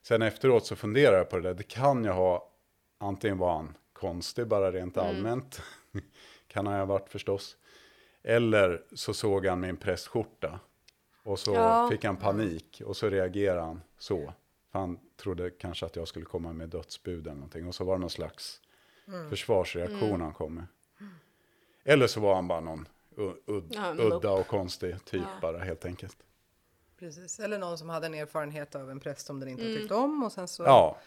Sen 0.02 0.22
efteråt 0.22 0.66
så 0.66 0.76
funderar 0.76 1.18
jag 1.18 1.30
på 1.30 1.36
det 1.36 1.44
där, 1.44 1.54
det 1.54 1.64
kan 1.64 2.06
jag 2.06 2.14
ha, 2.14 2.52
antingen 2.98 3.38
var 3.38 3.54
han 3.54 3.78
konstig 3.94 4.48
bara 4.48 4.72
rent 4.72 4.98
allmänt, 4.98 5.62
kan 6.48 6.68
han 6.68 6.80
ha 6.80 6.86
varit 6.86 7.10
förstås. 7.10 7.58
Eller 8.24 8.84
så 8.94 9.14
såg 9.14 9.46
han 9.46 9.60
min 9.60 9.78
prästskjorta 9.78 10.60
och 11.24 11.40
så 11.40 11.54
Ja. 11.54 11.88
fick 11.92 12.04
han 12.06 12.18
panik 12.18 12.82
och 12.86 12.98
så 12.98 13.10
reagerade 13.10 13.62
han 13.62 13.82
så. 13.98 14.34
För 14.72 14.80
han 14.80 15.00
trodde 15.18 15.50
kanske 15.50 15.86
att 15.86 15.96
jag 15.96 16.08
skulle 16.08 16.26
komma 16.26 16.54
med 16.54 16.70
dödsbud 16.70 17.28
eller 17.28 17.36
någonting. 17.36 17.68
Och 17.68 17.76
så 17.76 17.84
var 17.84 17.94
det 17.96 18.00
någon 18.02 18.10
slags 18.10 18.62
försvarsreaktion 19.30 20.22
han 20.22 20.34
kom 20.34 20.56
med. 20.56 20.66
Eller 21.84 22.08
så 22.08 22.20
var 22.20 22.36
han 22.36 22.48
bara 22.48 22.60
någon 22.60 22.88
u- 23.18 23.34
udd, 23.46 23.68
Ja, 23.76 23.86
en 23.86 24.00
udda 24.00 24.32
och 24.32 24.48
konstig 24.48 25.06
typ 25.06 25.24
bara 25.42 25.58
helt 25.58 25.86
enkelt. 25.86 26.18
Precis. 27.00 27.40
Eller 27.40 27.58
någon 27.60 27.78
som 27.78 27.90
hade 27.90 28.06
en 28.06 28.14
erfarenhet 28.14 28.76
av 28.76 28.92
en 28.92 29.00
präst 29.00 29.26
som 29.26 29.40
den 29.40 29.50
inte 29.50 29.64
har 29.64 29.70
tyckt 29.76 29.92
om 29.92 30.24
och 30.24 30.32
sen 30.32 30.48
så 30.48 30.64
Ja, 30.64 31.00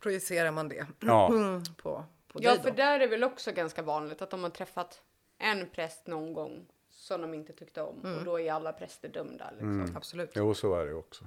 projicerar 0.00 0.50
man 0.50 0.68
det 0.68 0.86
ja, 1.00 1.28
på, 1.82 2.04
på 2.28 2.38
Ja, 2.42 2.50
dig 2.50 2.62
för 2.62 2.70
då. 2.70 2.76
där 2.76 2.94
är 2.94 2.98
det 2.98 3.06
väl 3.06 3.24
också 3.24 3.52
ganska 3.52 3.82
vanligt 3.82 4.22
att 4.22 4.30
de 4.30 4.42
har 4.42 4.50
träffat 4.50 5.02
en 5.38 5.68
präst 5.70 6.06
någon 6.06 6.32
gång 6.32 6.66
som 7.02 7.20
de 7.20 7.34
inte 7.34 7.52
tyckte 7.52 7.82
om 7.82 8.16
och 8.18 8.24
då 8.24 8.40
är 8.40 8.52
alla 8.52 8.72
präster 8.72 9.08
dömda. 9.08 9.50
Liksom. 9.50 9.92
Absolut. 9.96 10.30
jo 10.34 10.54
så 10.54 10.74
är 10.74 10.86
det 10.86 10.94
också. 10.94 11.24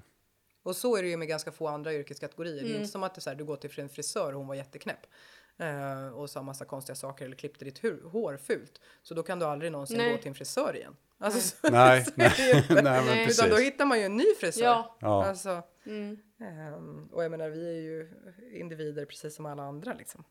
Och 0.64 0.76
så 0.76 0.96
är 0.98 1.04
det 1.04 1.10
ju 1.10 1.18
med 1.18 1.28
ganska 1.28 1.52
få 1.52 1.68
andra 1.68 1.94
yrkeskategorier. 1.94 2.64
Det 2.64 2.70
är 2.72 2.76
inte 2.76 2.88
som 2.88 3.04
att 3.04 3.16
det 3.16 3.20
är 3.20 3.22
så 3.22 3.30
här, 3.30 3.38
du 3.38 3.46
går 3.46 3.56
till 3.56 3.80
en 3.80 3.90
frisör 3.90 4.32
och 4.34 4.38
hon 4.38 4.48
var 4.48 4.56
jätteknäpp. 4.56 5.00
Eh, 5.58 6.08
och 6.08 6.30
sa 6.30 6.42
massa 6.42 6.66
konstiga 6.66 6.96
saker 6.96 7.26
eller 7.26 7.36
klippte 7.36 7.66
ditt 7.66 7.82
hår 8.04 8.38
fult. 8.38 8.82
Så 9.04 9.14
då 9.14 9.24
kan 9.24 9.40
du 9.40 9.46
aldrig 9.46 9.72
någonsin 9.72 9.98
Nej. 9.98 10.12
gå 10.12 10.18
till 10.18 10.28
en 10.28 10.36
frisör 10.36 10.76
igen. 10.76 10.96
Alltså, 11.18 11.40
så, 11.40 11.72
Nej, 11.72 12.06
så 12.06 12.12
nej, 12.16 12.58
inte. 12.58 12.74
nej 12.74 12.84
men 12.84 13.06
Nej. 13.06 13.28
Utan 13.32 13.50
då 13.50 13.56
hittar 13.56 13.86
man 13.86 14.00
ju 14.00 14.06
en 14.06 14.18
ny 14.18 14.26
frisör. 14.40 14.64
Ja. 14.64 14.98
Ja. 15.00 15.26
Alltså, 15.26 15.64
Mm. 15.86 16.18
ehm, 16.40 17.08
och 17.12 17.24
jag 17.24 17.32
menar, 17.32 17.50
vi 17.50 17.68
är 17.68 17.82
ju 17.82 18.10
individer 18.54 19.06
precis 19.06 19.36
som 19.36 19.46
alla 19.46 19.64
andra 19.64 19.94
liksom. 19.94 20.24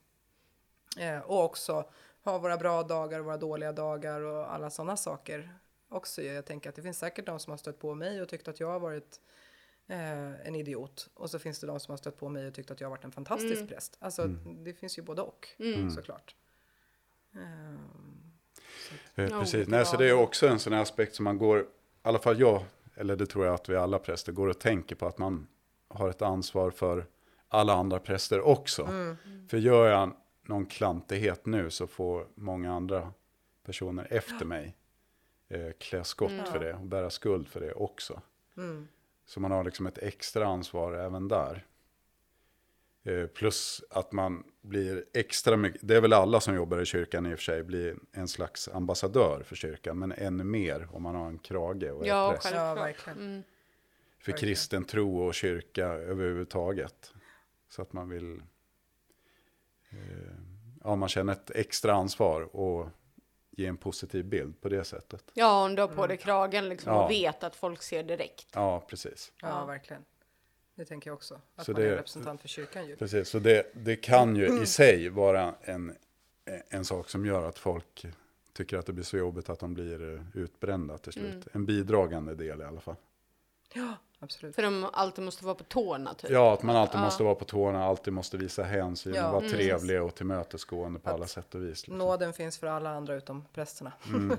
Eh, 0.99 1.19
och 1.19 1.45
också 1.45 1.91
ha 2.25 2.39
våra 2.39 2.57
bra 2.57 2.83
dagar 2.83 3.19
och 3.19 3.25
våra 3.25 3.37
dåliga 3.37 3.73
dagar 3.73 4.21
och 4.21 4.55
alla 4.55 4.71
sådana 4.71 4.97
saker 4.97 5.59
också. 5.89 6.23
Jag 6.23 6.45
tänker 6.45 6.69
att 6.69 6.77
det 6.77 6.83
finns 6.83 6.99
säkert 6.99 7.27
de 7.27 7.39
som 7.41 7.51
har 7.51 7.59
stött 7.59 7.79
på 7.79 7.95
mig 7.95 8.23
och 8.23 8.29
tyckt 8.29 8.49
att 8.49 8.61
jag 8.61 8.69
har 8.69 8.81
varit 8.81 9.21
eh, 9.87 10.47
en 10.47 10.55
idiot. 10.55 11.09
Och 11.15 11.31
så 11.31 11.39
finns 11.39 11.61
det 11.61 11.67
de 11.67 11.81
som 11.81 11.93
har 11.93 11.97
stött 11.97 12.19
på 12.19 12.29
mig 12.29 12.47
och 12.47 12.55
tyckt 12.55 12.71
att 12.71 12.81
jag 12.81 12.89
har 12.89 12.91
varit 12.91 13.05
en 13.05 13.13
fantastisk 13.13 13.69
präst. 13.69 13.97
Alltså 14.01 14.27
det 14.65 14.73
finns 14.73 14.99
ju 14.99 15.03
både 15.03 15.23
och 15.23 15.49
såklart. 15.95 16.35
Ehm, 17.35 18.15
Eh, 19.15 19.25
Ja, 19.25 19.41
Precis, 19.41 19.55
olika 19.55 19.71
nej, 19.71 19.87
så 19.87 19.97
det 19.97 20.09
är 20.09 20.13
också 20.13 20.49
en 20.49 20.59
sån 20.59 20.73
här 20.73 20.83
aspekt 20.83 21.15
som 21.15 21.25
man 21.25 21.39
går, 21.39 21.61
i 21.61 21.65
alla 22.03 22.19
fall 22.19 22.41
jag, 22.41 22.65
eller 22.95 23.17
det 23.17 23.27
tror 23.27 23.45
jag 23.45 23.55
att 23.55 23.69
vi 23.69 23.77
alla 23.77 23.99
präster 23.99 24.33
går 24.33 24.49
och 24.49 24.59
tänker 24.59 24.95
på 24.97 25.07
att 25.07 25.19
man 25.19 25.47
har 25.89 26.11
ett 26.11 26.23
ansvar 26.23 26.71
för 26.71 27.07
alla 27.49 27.73
andra 27.73 27.99
präster 27.99 28.41
också. 28.41 28.83
Mm. 28.83 29.17
För 29.49 29.57
gör 29.59 29.87
jag 29.89 30.17
någon 30.49 30.67
klantighet 30.67 31.47
nu 31.47 31.71
så 31.71 31.87
får 31.87 32.27
många 32.35 32.73
andra 32.73 33.13
personer 33.65 34.07
efter 34.11 34.45
mig 34.45 34.77
eh, 35.49 35.71
klä 35.79 36.05
skott 36.05 36.31
Mm. 36.33 36.45
för 36.47 36.59
det 36.59 36.75
och 36.75 36.87
bära 36.87 37.11
skuld 37.11 37.49
för 37.49 37.61
det 37.61 37.73
också. 37.73 38.23
mm. 38.57 38.89
Så 39.27 39.41
man 39.41 39.51
har 39.51 39.65
liksom 39.65 39.87
ett 39.87 39.99
extra 39.99 40.47
ansvar 40.47 40.93
även 40.93 41.29
där. 41.29 41.67
Eh, 43.05 43.27
plus 43.27 43.85
att 43.91 44.13
man 44.13 44.45
blir 44.61 45.05
extra 45.13 45.57
mycket, 45.57 45.81
det 45.85 45.97
är 45.97 46.01
väl 46.01 46.13
alla 46.13 46.41
som 46.41 46.55
jobbar 46.55 46.79
i 46.81 46.85
kyrkan 46.87 47.27
i 47.27 47.35
och 47.35 47.39
för 47.39 47.45
sig, 47.45 47.63
blir 47.63 47.97
en 48.13 48.29
slags 48.29 48.69
ambassadör 48.69 49.43
för 49.47 49.57
kyrkan, 49.57 49.99
men 49.99 50.13
ännu 50.13 50.45
mer 50.45 50.89
om 50.93 51.03
man 51.03 51.15
har 51.15 51.27
en 51.27 51.39
krage 51.39 51.93
och 51.93 52.07
Ja, 52.07 52.29
är 52.33 52.37
präst. 52.37 52.55
Ja, 52.55 52.75
verkligen. 52.75 53.19
Mm. 53.19 53.43
För 54.19 54.33
verkligen. 54.33 54.39
kristen 54.55 54.85
tro 54.85 55.19
och 55.27 55.35
kyrka 55.35 55.87
överhuvudtaget. 55.87 57.13
Så 57.69 57.83
att 57.83 57.93
man 57.93 58.09
vill, 58.09 58.43
ja 60.85 60.97
man 60.97 61.09
känner 61.09 61.33
ett 61.33 61.51
extra 61.51 61.93
ansvar 61.95 62.57
och 62.57 62.89
ge 63.51 63.67
en 63.67 63.77
positiv 63.77 64.25
bild 64.25 64.61
på 64.61 64.69
det 64.69 64.85
sättet. 64.85 65.25
Ja, 65.35 65.65
om 65.65 65.75
du 65.75 65.83
har 65.83 65.89
på 65.89 66.07
dig 66.07 66.17
kragen 66.17 66.69
liksom 66.69 66.93
Ja. 66.93 67.05
och 67.05 67.11
vet 67.11 67.45
att 67.45 67.57
folk 67.57 67.83
ser 67.83 68.03
direkt. 68.03 68.47
Ja, 68.55 68.85
precis. 68.89 69.33
Ja, 69.43 69.49
Ja. 69.49 69.65
verkligen. 69.67 70.05
Det 70.75 70.85
tänker 70.85 71.11
jag 71.11 71.15
också. 71.15 71.41
Att 71.57 71.65
Så 71.67 71.73
man 71.73 71.81
är 71.81 71.85
det- 71.85 71.91
en 71.91 71.97
representant 71.97 72.41
för 72.41 72.49
kyrkan 72.49 72.87
ju. 72.87 72.97
Precis, 72.97 73.29
så 73.29 73.39
det, 73.39 73.71
det 73.75 73.97
kan 73.97 74.37
ju 74.37 74.63
i 74.63 74.67
sig 74.67 75.09
vara 75.09 75.55
en, 75.63 75.97
en 76.69 76.85
sak 76.85 77.11
som 77.11 77.27
gör 77.27 77.49
att 77.49 77.59
folk 77.59 78.07
tycker 78.53 78.79
att 78.79 78.87
det 78.87 78.93
blir 78.93 79.05
så 79.05 79.17
jobbigt 79.17 79.49
att 79.49 79.59
de 79.59 79.75
blir 79.75 80.15
eh, 80.15 80.21
utbrända 80.35 80.99
till 80.99 81.13
slut. 81.13 81.49
En 81.53 81.67
bidragande 81.67 82.35
del 82.35 82.61
i 82.61 82.65
alla 82.65 82.81
fall. 82.81 82.97
Ja, 83.73 83.95
absolut. 84.25 84.55
För 84.55 84.63
de 84.63 84.87
alltid 84.93 85.25
måste 85.25 85.45
vara 85.45 85.55
på 85.55 85.65
tårna 85.65 86.15
typ. 86.15 86.31
Ja, 86.31 86.55
att 86.55 86.63
man 86.63 86.77
alltid 86.77 87.01
Ja. 87.01 87.05
måste 87.05 87.23
vara 87.23 87.35
på 87.35 87.45
tårna, 87.45 87.85
alltid 87.85 88.13
måste 88.13 88.37
visa 88.37 88.63
hänsyn 88.63 89.15
Ja, 89.15 89.31
vara 89.31 89.41
mm. 89.41 89.53
trevlig 89.53 90.03
och 90.03 90.15
tillmötesgående 90.15 91.01
på 91.01 91.09
Att 91.09 91.15
alla 91.15 91.27
sätt 91.27 91.55
och 91.55 91.63
vis. 91.63 91.69
Liksom. 91.69 91.99
Nåden 91.99 92.33
finns 92.33 92.59
för 92.59 92.67
alla 92.67 92.91
andra 92.91 93.15
utom 93.15 93.45
prästerna. 93.53 93.93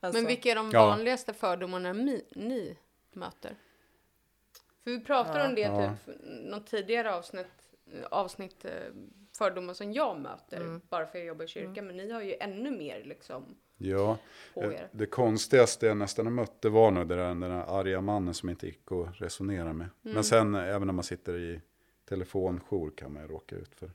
alltså, 0.00 0.18
Men 0.20 0.26
vilka 0.26 0.50
är 0.50 0.54
de 0.54 0.70
Ja. 0.70 0.86
vanligaste 0.86 1.34
fördomarna 1.34 1.92
mi- 1.92 2.24
ni 2.34 2.78
möter? 3.12 3.56
För 4.84 4.90
vi 4.90 5.00
pratade 5.00 5.44
om 5.48 5.54
det 5.54 5.60
Ja. 5.60 5.94
typ 6.06 6.14
något 6.50 6.66
tidigare 6.66 7.14
avsnitt, 7.14 7.46
avsnitt 8.10 8.64
eh, 8.64 8.70
fördomar 9.38 9.74
som 9.74 9.92
jag 9.92 10.20
möter 10.20 10.56
Mm. 10.56 10.80
bara 10.88 11.06
för 11.06 11.18
jag 11.18 11.26
jobbar 11.26 11.44
i 11.44 11.48
kyrkan. 11.48 11.86
Men 11.86 11.96
ni 11.96 12.10
har 12.10 12.22
ju 12.22 12.34
ännu 12.40 12.70
mer 12.70 13.04
liksom 13.04 13.56
Ja, 13.76 14.18
på 14.54 14.62
eh, 14.62 14.72
er. 14.72 14.88
det 14.92 15.06
konstigaste 15.06 15.86
jag 15.86 15.96
nästan 15.96 16.26
har 16.26 16.32
mött 16.32 16.62
det 16.62 16.68
var 16.68 16.90
nog 16.90 17.08
det 17.08 17.14
där, 17.14 17.28
den 17.28 17.40
där 17.40 17.50
arga 17.50 18.00
mannen 18.00 18.34
som 18.34 18.50
inte 18.50 18.66
gick 18.66 18.92
att 18.92 19.20
resonera 19.20 19.72
med. 19.72 19.88
Mm. 20.04 20.14
Men 20.14 20.24
sen 20.24 20.54
eh, 20.54 20.68
även 20.68 20.86
när 20.86 20.94
man 20.94 21.04
sitter 21.04 21.36
i 21.36 21.60
telefonjour 22.08 22.90
kan 22.96 23.12
man 23.12 23.22
ju 23.22 23.28
råka 23.28 23.56
ut 23.56 23.74
för. 23.74 23.90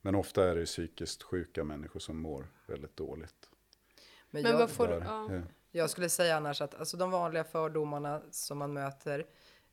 Men 0.00 0.14
ofta 0.14 0.50
är 0.50 0.54
det 0.54 0.60
ju 0.60 0.66
psykiskt 0.66 1.22
sjuka 1.22 1.64
människor 1.64 2.00
som 2.00 2.20
mår 2.20 2.46
väldigt 2.66 2.96
dåligt. 2.96 3.48
men 4.30 4.42
Men 4.42 4.52
jag, 4.52 4.58
vad 4.58 4.70
får 4.70 4.88
Där, 4.88 5.00
ja. 5.04 5.34
eh, 5.34 5.42
jag 5.70 5.90
skulle 5.90 6.08
säga 6.08 6.36
annars 6.36 6.60
att 6.60 6.74
alltså, 6.74 6.96
de 6.96 7.10
vanliga 7.10 7.44
fördomarna 7.44 8.22
som 8.30 8.58
man 8.58 8.72
möter, 8.72 9.26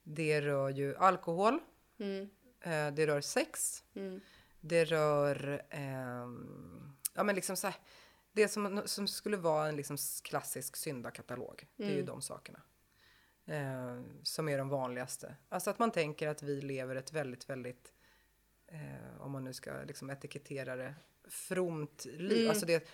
det 0.04 0.42
rör 0.42 0.70
ju 0.70 0.96
alkohol, 0.96 1.60
Mm, 2.02 2.30
eh, 2.62 2.94
det 2.94 3.08
rör 3.08 3.22
sex, 3.22 3.84
mm, 3.94 4.22
det 4.62 4.86
rör, 4.86 5.62
ehm, 5.70 6.94
ja 7.16 7.24
men 7.24 7.36
liksom 7.36 7.56
så 7.56 7.68
här, 7.68 7.76
det 8.32 8.48
som, 8.48 8.82
som 8.86 9.08
skulle 9.08 9.38
vara 9.38 9.68
en 9.68 9.76
liksom 9.76 9.98
klassisk 10.24 10.76
syndakatalog, 10.76 11.68
det 11.76 11.84
är 11.84 11.88
ju 11.90 11.94
Mm. 11.94 12.06
de 12.06 12.22
sakerna. 12.22 12.62
Eh, 13.46 14.02
som 14.24 14.50
är 14.50 14.58
de 14.58 14.70
vanligaste. 14.70 15.36
Alltså 15.50 15.70
att 15.70 15.80
man 15.80 15.92
tänker 15.92 16.28
att 16.28 16.44
vi 16.44 16.62
lever 16.62 16.96
ett 16.96 17.14
väldigt, 17.14 17.50
väldigt, 17.50 17.94
eh, 18.68 19.22
om 19.22 19.32
man 19.32 19.44
nu 19.44 19.54
ska 19.54 19.72
liksom 19.88 20.10
etikettera 20.10 20.76
det, 20.76 20.96
fromt 21.28 22.06
liv. 22.06 22.38
Mm. 22.38 22.50
Alltså 22.50 22.66
det, 22.66 22.88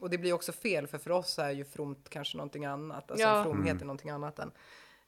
och 0.00 0.10
det 0.10 0.18
blir 0.18 0.32
också 0.32 0.52
fel, 0.52 0.86
för 0.86 0.98
för 0.98 1.10
oss 1.10 1.38
är 1.38 1.50
ju 1.50 1.64
fromt 1.64 2.08
kanske 2.08 2.36
någonting 2.36 2.64
annat. 2.64 3.10
Alltså 3.10 3.26
Ja. 3.26 3.42
fromhet 3.44 3.80
är 3.80 3.84
någonting 3.84 4.10
annat 4.10 4.38
än, 4.38 4.52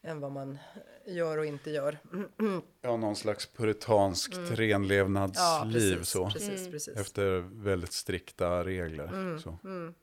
än 0.06 0.20
vad 0.20 0.32
man 0.32 0.58
gör 1.06 1.38
och 1.38 1.46
inte 1.46 1.70
gör. 1.70 1.98
Ja, 2.80 2.96
någon 2.96 3.16
slags 3.16 3.46
puritanskt 3.46 4.36
renlevnadsliv 4.36 5.62
Mm. 5.62 5.72
precis, 5.72 6.08
så. 6.08 6.30
precis, 6.30 6.60
Mm. 6.60 6.70
precis. 6.72 6.96
Efter 6.96 7.38
väldigt 7.38 7.92
strikta 7.92 8.64
regler. 8.64 9.06
Mm, 9.06 9.38
Så. 9.40 9.58
mm. 9.64 9.94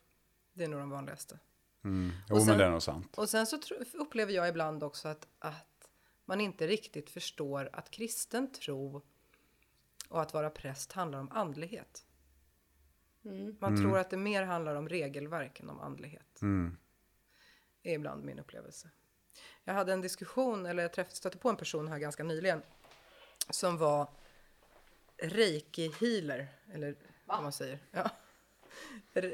Det 0.54 0.64
är 0.64 0.68
nog 0.68 0.80
de 0.80 0.90
vanligaste. 0.90 1.40
Mm. 1.84 2.10
Och 2.10 2.14
Jo, 2.30 2.36
men 2.36 2.46
sen- 2.46 2.58
det 2.58 2.64
är 2.66 2.70
nog 2.72 2.82
sant. 2.84 3.18
Och 3.18 3.30
sen 3.30 3.46
så 3.48 3.58
tro, 3.58 3.78
upplever 3.94 4.34
jag 4.34 4.50
ibland 4.50 4.84
också 4.84 5.08
att, 5.08 5.28
att 5.40 5.88
man 6.26 6.42
inte 6.42 6.68
riktigt 6.68 7.10
förstår 7.10 7.70
att 7.74 7.92
kristen 7.92 8.52
tro 8.52 9.02
och 10.10 10.22
att 10.22 10.34
vara 10.34 10.50
präst 10.50 10.92
handlar 10.92 11.20
om 11.20 11.32
andlighet. 11.32 12.06
mm. 13.26 13.56
Man 13.60 13.78
tror 13.82 13.98
att 13.98 14.10
det 14.10 14.18
mer 14.18 14.44
handlar 14.44 14.76
om 14.76 14.90
regelverk 14.90 15.60
än 15.60 15.70
om 15.70 15.80
andlighet. 15.80 16.42
Mm. 16.42 16.78
är 17.84 17.94
ibland 17.94 18.24
min 18.24 18.40
upplevelse. 18.40 18.90
Jag 19.66 19.74
hade 19.74 19.94
en 19.94 20.02
diskussion, 20.02 20.66
eller 20.66 20.84
jag 20.84 20.94
träffade, 20.94 21.16
stötte 21.16 21.38
på 21.38 21.50
en 21.50 21.56
person 21.56 21.88
här 21.88 22.00
ganska 22.00 22.24
nyligen 22.24 22.62
som 23.50 23.78
var 23.78 24.08
reiki-healer, 25.18 26.48
eller 26.74 26.96
vad 27.26 27.44
man 27.44 27.52
säger. 27.52 27.80
Ja. 27.92 28.10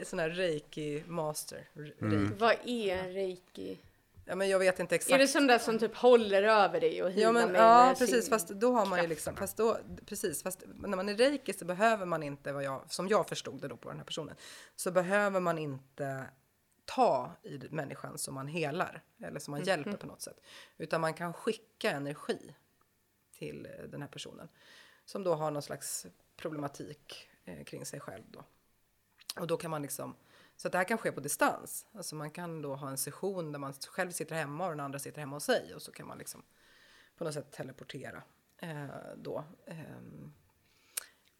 Sån 0.06 0.20
här 0.20 0.30
reiki-master. 0.30 1.68
re- 1.74 1.94
reiki. 2.02 2.34
Vad 2.40 2.56
är 2.66 2.96
en 2.98 3.14
reiki? 3.14 3.80
Ja, 4.26 4.36
men 4.36 4.50
jag 4.50 4.60
vet 4.60 4.80
inte 4.80 4.96
exakt. 4.96 5.12
Är 5.12 5.18
det 5.20 5.28
sån 5.28 5.48
där 5.48 5.60
som 5.60 5.80
typ 5.80 5.96
håller 5.96 6.44
över 6.44 6.80
dig 6.82 7.04
och 7.04 7.12
Ja, 7.12 7.32
men, 7.32 7.52
med 7.52 7.62
ja 7.62 7.96
precis. 7.98 8.22
sin- 8.24 8.30
Fast 8.30 8.48
då 8.48 8.72
har 8.74 8.86
man 8.86 9.02
ju 9.02 9.08
liksom, 9.08 9.36
fast 9.36 9.58
då, 9.58 9.78
precis, 10.06 10.44
fast 10.44 10.64
när 10.76 10.96
man 10.98 11.10
är 11.10 11.14
reiki 11.16 11.54
så 11.54 11.66
behöver 11.66 12.06
man 12.06 12.24
inte, 12.24 12.52
vad 12.52 12.64
jag, 12.64 12.82
som 12.90 13.08
jag 13.08 13.30
förstod 13.30 13.62
det 13.62 13.68
då 13.68 13.78
på 13.78 13.90
den 13.90 13.98
här 13.98 14.06
personen, 14.06 14.36
så 14.76 14.92
behöver 14.92 15.40
man 15.40 15.58
inte 15.58 16.24
ta 16.90 17.32
i 17.44 17.60
människan 17.70 18.18
som 18.18 18.36
man 18.36 18.48
helar 18.48 19.02
eller 19.20 19.40
som 19.40 19.52
man 19.52 19.64
hjälper 19.64 19.98
på 19.98 20.08
något 20.08 20.22
sätt. 20.22 20.42
Utan 20.78 21.02
man 21.02 21.14
kan 21.14 21.34
skicka 21.34 21.92
energi 21.92 22.56
till 23.32 23.66
eh, 23.66 23.86
den 23.86 24.02
här 24.02 24.10
personen 24.10 24.50
som 25.06 25.24
då 25.24 25.36
har 25.36 25.52
någon 25.52 25.62
slags 25.62 26.06
problematik 26.36 27.30
eh, 27.46 27.64
kring 27.64 27.86
sig 27.86 28.00
själv 28.00 28.24
då. 28.28 28.44
Och 29.40 29.48
då 29.48 29.58
kan 29.58 29.72
man 29.72 29.82
liksom 29.82 30.16
Så 30.56 30.68
att 30.68 30.72
det 30.72 30.78
här 30.78 30.86
kan 30.86 30.98
ske 30.98 31.12
på 31.12 31.20
distans. 31.20 31.86
Alltså 31.92 32.16
man 32.16 32.32
kan 32.32 32.62
då 32.62 32.76
ha 32.76 32.90
en 32.90 32.98
session 32.98 33.52
där 33.52 33.60
man 33.60 33.74
själv 33.74 34.12
sitter 34.12 34.36
hemma 34.36 34.66
och 34.66 34.72
den 34.72 34.80
andra 34.80 35.00
sitter 35.00 35.20
hemma 35.20 35.36
hos 35.36 35.44
sig 35.46 35.76
och 35.76 35.82
så 35.82 35.92
kan 35.92 36.08
man 36.08 36.18
liksom 36.18 36.44
på 37.18 37.24
något 37.24 37.34
sätt 37.34 37.52
teleportera 37.52 38.24
eh, 38.58 38.88
då. 39.18 39.44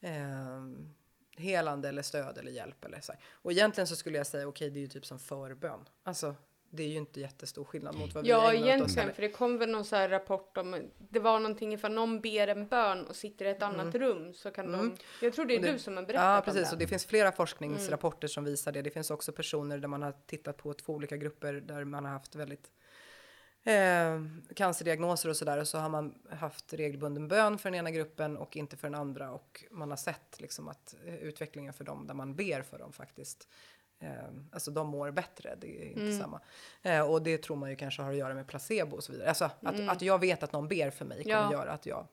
ehm, 0.02 0.96
helande 1.40 1.90
eller 1.90 2.02
stöd 2.02 2.38
eller 2.38 2.52
hjälp 2.52 2.86
eller 2.86 3.02
så 3.02 3.12
här. 3.12 3.22
Och 3.32 3.52
egentligen 3.52 3.88
så 3.88 3.96
skulle 3.96 4.18
jag 4.18 4.28
säga 4.28 4.48
okej, 4.48 4.70
det 4.70 4.80
är 4.80 4.82
ju 4.82 4.88
typ 4.88 5.06
som 5.06 5.20
förbön. 5.20 5.80
Alltså, 6.04 6.36
det 6.72 6.84
är 6.84 6.88
ju 6.88 6.96
inte 6.98 7.20
jättestor 7.20 7.64
skillnad 7.64 7.96
mot 7.96 8.14
vad 8.14 8.24
vi 8.24 8.30
Ja, 8.30 8.38
ägnar 8.54 8.58
oss 8.58 8.62
åt 8.62 8.68
egentligen, 8.68 9.14
för 9.14 9.22
det 9.22 9.30
kom 9.30 9.58
väl 9.58 9.70
någon 9.70 9.86
så 9.86 9.96
här 9.96 10.10
rapport 10.10 10.58
om, 10.58 10.90
det 10.98 11.20
var 11.20 11.40
någonting 11.40 11.74
ifall 11.74 11.94
någon 11.94 12.22
ber 12.22 12.48
en 12.48 12.68
bön 12.68 13.06
och 13.06 13.16
sitter 13.16 13.46
i 13.46 13.50
ett 13.50 13.64
annat 13.64 13.96
rum 13.96 14.34
så 14.34 14.52
kan 14.52 14.72
de, 14.72 14.96
jag 15.22 15.34
tror 15.34 15.46
det 15.46 15.54
är 15.54 15.58
Mm. 15.58 15.68
Det- 15.68 15.74
du 15.74 15.80
som 15.80 15.98
har 15.98 16.04
berättat 16.04 16.24
Ja, 16.24 16.38
om 16.40 16.44
precis. 16.46 16.70
det. 16.70 16.74
Och 16.76 16.80
det 16.80 16.88
finns 16.88 17.06
flera 17.06 17.32
forskningsrapporter 17.32 18.28
som 18.28 18.44
visar 18.44 18.72
det. 18.72 18.82
Det 18.82 18.90
finns 18.92 19.12
också 19.12 19.32
personer 19.32 19.78
där 19.78 19.88
man 19.88 20.02
har 20.02 20.14
tittat 20.28 20.58
på 20.58 20.74
två 20.74 20.94
olika 20.94 21.18
grupper 21.18 21.54
där 21.54 21.84
man 21.84 22.06
har 22.06 22.12
haft 22.12 22.36
väldigt 22.36 22.72
eh, 23.64 24.22
cancerdiagnoser 24.56 25.30
och 25.30 25.36
sådär. 25.38 25.58
Och 25.58 25.68
så 25.68 25.78
har 25.78 25.90
man 25.90 26.16
haft 26.30 26.74
regelbunden 26.74 27.28
bön 27.28 27.58
för 27.58 27.70
den 27.72 27.80
ena 27.80 27.92
gruppen 27.92 28.38
och 28.38 28.58
inte 28.58 28.78
för 28.78 28.88
den 28.90 28.96
andra. 29.00 29.32
Och 29.32 29.64
man 29.72 29.90
har 29.90 29.98
sett 29.98 30.40
liksom 30.40 30.68
att 30.68 30.96
eh, 31.06 31.16
utvecklingen 31.16 31.74
för 31.74 31.84
dem 31.84 32.08
där 32.08 32.14
man 32.14 32.36
ber 32.36 32.62
för 32.62 32.80
dem 32.80 32.94
faktiskt 32.94 33.48
Eh, 34.02 34.12
alltså 34.52 34.72
de 34.72 34.88
mår 34.88 35.12
bättre, 35.12 35.56
det 35.62 35.82
är 35.82 35.88
inte 35.88 36.02
Mm. 36.02 36.20
samma. 36.20 36.42
Eh, 36.82 37.02
och 37.12 37.22
det 37.22 37.38
tror 37.38 37.56
man 37.56 37.70
ju 37.70 37.76
kanske 37.76 38.02
har 38.02 38.12
att 38.12 38.18
göra 38.18 38.34
med 38.34 38.48
placebo 38.48 38.96
och 38.96 39.04
så 39.04 39.12
vidare. 39.12 39.30
Alltså 39.30 39.46
att, 39.46 39.80
att 39.90 40.02
jag 40.02 40.20
vet 40.20 40.44
att 40.44 40.52
någon 40.54 40.68
ber 40.68 40.90
för 40.90 41.06
mig 41.06 41.24
kommer 41.24 41.36
Mm. 41.38 41.52
Ja. 41.52 41.58
göra 41.60 41.72
att 41.72 41.86
jag, 41.86 42.08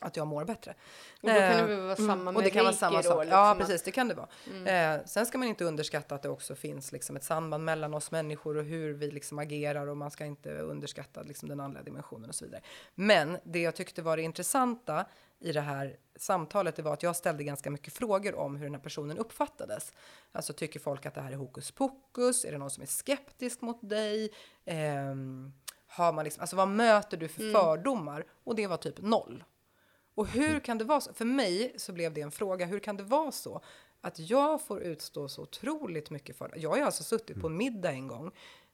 att 0.00 0.16
jag 0.16 0.26
mår 0.26 0.44
bättre. 0.44 0.74
Och 1.22 1.28
då 1.28 1.34
kan 1.34 1.36
det 1.36 1.58
Eh, 1.58 1.66
väl 1.66 1.80
vara 1.80 1.96
samma 1.96 2.16
med 2.16 2.36
och 2.36 2.42
det 2.42 2.50
kan 2.50 2.64
vara 2.64 2.74
samma 2.74 3.02
sak. 3.02 3.24
liksom 3.24 3.38
ja, 3.38 3.56
precis, 3.58 3.82
det 3.82 3.90
kan 3.90 4.08
det 4.08 4.14
vara. 4.14 4.94
Eh, 4.94 5.00
sen 5.06 5.26
ska 5.26 5.38
man 5.38 5.48
inte 5.48 5.64
underskatta 5.64 6.14
att 6.14 6.22
det 6.22 6.28
också 6.28 6.54
finns 6.54 6.92
liksom 6.92 7.16
ett 7.16 7.24
samband 7.24 7.64
mellan 7.64 7.94
oss 7.94 8.10
människor 8.10 8.56
och 8.56 8.64
hur 8.64 8.92
vi 8.92 9.10
liksom 9.10 9.38
agerar 9.38 9.86
och 9.86 9.96
man 9.96 10.10
ska 10.10 10.24
inte 10.24 10.50
underskatta 10.58 11.22
liksom 11.22 11.48
den 11.48 11.60
andliga 11.60 11.82
dimensionen 11.82 12.28
och 12.28 12.34
så 12.34 12.44
vidare. 12.44 12.60
Men 12.94 13.38
det 13.44 13.60
jag 13.60 13.74
tyckte 13.74 14.02
var 14.02 14.16
det 14.16 14.22
intressanta 14.22 15.04
i 15.40 15.52
det 15.52 15.60
här 15.60 15.96
samtalet, 16.16 16.76
det 16.76 16.82
var 16.82 16.92
att 16.92 17.02
jag 17.02 17.16
ställde 17.16 17.44
ganska 17.44 17.70
mycket 17.70 17.92
frågor 17.94 18.34
om 18.34 18.56
hur 18.56 18.64
den 18.64 18.74
här 18.74 18.82
personen 18.82 19.18
uppfattades. 19.18 19.92
Alltså 20.32 20.52
tycker 20.52 20.80
folk 20.80 21.06
att 21.06 21.14
det 21.14 21.20
här 21.20 21.32
är 21.32 21.36
hokus 21.36 21.70
pokus? 21.70 22.44
Är 22.44 22.52
det 22.52 22.58
någon 22.58 22.70
som 22.70 22.82
är 22.82 22.86
skeptisk 22.86 23.60
mot 23.60 23.88
dig? 23.88 24.30
Ehm, 24.64 25.52
har 25.86 26.12
man 26.12 26.24
liksom, 26.24 26.40
alltså 26.40 26.56
vad 26.56 26.68
möter 26.68 27.16
du 27.16 27.28
för 27.28 27.52
fördomar? 27.52 28.24
Och 28.44 28.54
det 28.54 28.66
var 28.66 28.76
typ 28.76 28.98
noll. 29.02 29.44
Och 30.14 30.26
hur 30.26 30.60
kan 30.60 30.78
det 30.78 30.84
vara 30.84 31.00
så? 31.00 31.12
För 31.12 31.24
mig 31.24 31.74
så 31.76 31.92
blev 31.92 32.14
det 32.14 32.20
en 32.20 32.30
fråga. 32.30 32.66
Hur 32.66 32.78
kan 32.78 32.96
det 32.96 33.02
vara 33.02 33.32
så 33.32 33.60
att 34.00 34.18
jag 34.18 34.62
får 34.62 34.82
utstå 34.82 35.28
så 35.28 35.42
otroligt 35.42 36.10
mycket 36.10 36.36
för 36.36 36.52
Jag 36.56 36.70
har 36.70 36.80
alltså 36.80 37.02
suttit 37.02 37.40
på 37.40 37.46
en 37.46 37.56
middag 37.56 37.92
en 37.92 38.08
gång 38.08 38.32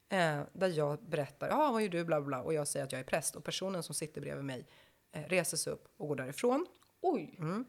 eh, 0.09 0.41
där 0.53 0.67
jag 0.67 1.03
berättar, 1.03 1.49
ja 1.49 1.71
vad 1.71 1.81
gör 1.81 1.89
du, 1.89 2.03
bla 2.03 2.21
bla, 2.21 2.41
och 2.41 2.53
jag 2.53 2.67
säger 2.67 2.85
att 2.85 2.91
jag 2.91 2.99
är 2.99 3.05
präst 3.05 3.35
och 3.35 3.43
personen 3.43 3.83
som 3.83 3.95
sitter 3.95 4.21
bredvid 4.21 4.45
mig 4.45 4.67
eh, 5.11 5.23
reser 5.23 5.57
sig 5.57 5.73
upp 5.73 5.87
och 5.97 6.07
går 6.07 6.15
därifrån. 6.15 6.65
Oj! 7.01 7.35
Mm. 7.39 7.65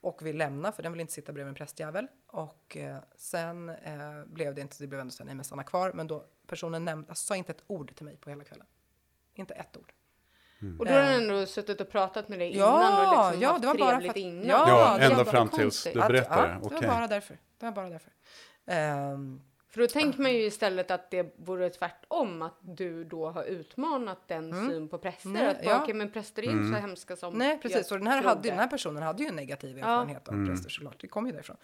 Och 0.00 0.26
vill 0.26 0.36
lämna 0.36 0.72
för 0.72 0.82
den 0.82 0.92
vill 0.92 1.00
inte 1.00 1.12
sitta 1.12 1.32
bredvid 1.32 1.48
en 1.48 1.54
prästjävel. 1.54 2.08
Och 2.26 2.76
eh, 2.76 2.98
sen 3.16 3.68
eh, 3.68 4.24
blev 4.26 4.54
det 4.54 4.60
inte, 4.60 4.76
det 4.78 4.86
blev 4.86 5.00
ändå 5.00 5.10
så 5.10 5.22
här, 5.22 5.26
nej 5.26 5.34
men 5.34 5.44
stanna 5.44 5.64
kvar. 5.64 5.92
Men 5.92 6.06
då 6.06 6.26
personen 6.46 6.84
nämnde, 6.84 7.08
alltså, 7.08 7.26
sa 7.26 7.36
inte 7.36 7.52
ett 7.52 7.64
ord 7.66 7.96
till 7.96 8.04
mig 8.04 8.16
på 8.16 8.30
hela 8.30 8.44
kvällen. 8.44 8.66
Inte 9.34 9.54
ett 9.54 9.76
ord. 9.76 9.92
Och 10.78 10.86
då 10.86 10.92
har 10.92 11.00
den 11.00 11.22
ändå 11.22 11.46
suttit 11.46 11.80
och 11.80 11.90
pratat 11.90 12.28
med 12.28 12.38
dig 12.38 12.50
innan 12.50 12.68
Ja, 12.68 13.08
och 13.26 13.30
liksom 13.32 13.42
ja, 13.42 13.48
haft 13.48 13.62
det 13.62 13.66
var 13.68 13.74
bara 13.78 13.88
trevligt 13.90 14.06
för 14.06 14.10
att- 14.10 14.16
innan. 14.16 14.46
Ja, 14.46 14.68
Ja, 14.68 14.98
det 14.98 15.04
ända 15.04 15.16
var 15.16 15.24
fram 15.24 15.48
bara 15.48 15.56
tills 15.56 15.84
du 15.92 16.00
Att- 16.02 16.08
berättar 16.08 16.36
ja, 16.36 16.42
det. 16.54 16.68
det 16.68 16.76
Okej. 16.76 16.88
var 16.88 16.94
bara 16.96 17.06
därför. 17.06 17.38
Det 17.58 17.64
var 17.66 17.72
bara 17.72 17.88
därför. 17.88 18.12
Ehm, 18.66 19.40
För 19.68 19.80
då 19.80 19.86
tänker 19.86 20.22
man 20.22 20.32
ju 20.32 20.42
istället 20.42 20.90
att 20.90 21.10
det 21.10 21.34
vore 21.38 21.70
tvärtom, 21.70 22.42
att 22.42 22.58
du 22.60 23.04
då 23.04 23.30
har 23.30 23.44
utmanat 23.44 24.18
den 24.28 24.68
syn 24.70 24.88
på 24.88 24.98
präster. 24.98 25.28
Nej, 25.28 25.46
att 25.46 25.62
bara, 25.64 25.70
ja. 25.70 25.82
okej, 25.82 25.94
men 25.94 26.10
präster 26.10 26.42
är 26.42 26.46
inte 26.50 26.74
så 26.74 26.80
hemska 26.86 27.16
som 27.16 27.34
nej, 27.34 27.58
precis. 27.62 27.92
Och 27.92 27.98
den 27.98 28.06
här, 28.06 28.22
hade, 28.22 28.48
den 28.48 28.58
här 28.58 28.66
personen 28.66 29.02
hade 29.02 29.22
ju 29.22 29.28
en 29.28 29.36
negativ 29.36 29.78
erfarenhet 29.78 30.28
av 30.28 30.46
präster 30.46 30.70
såklart. 30.70 31.00
Det 31.00 31.08
kom 31.08 31.26
ju 31.26 31.32
därifrån. 31.32 31.56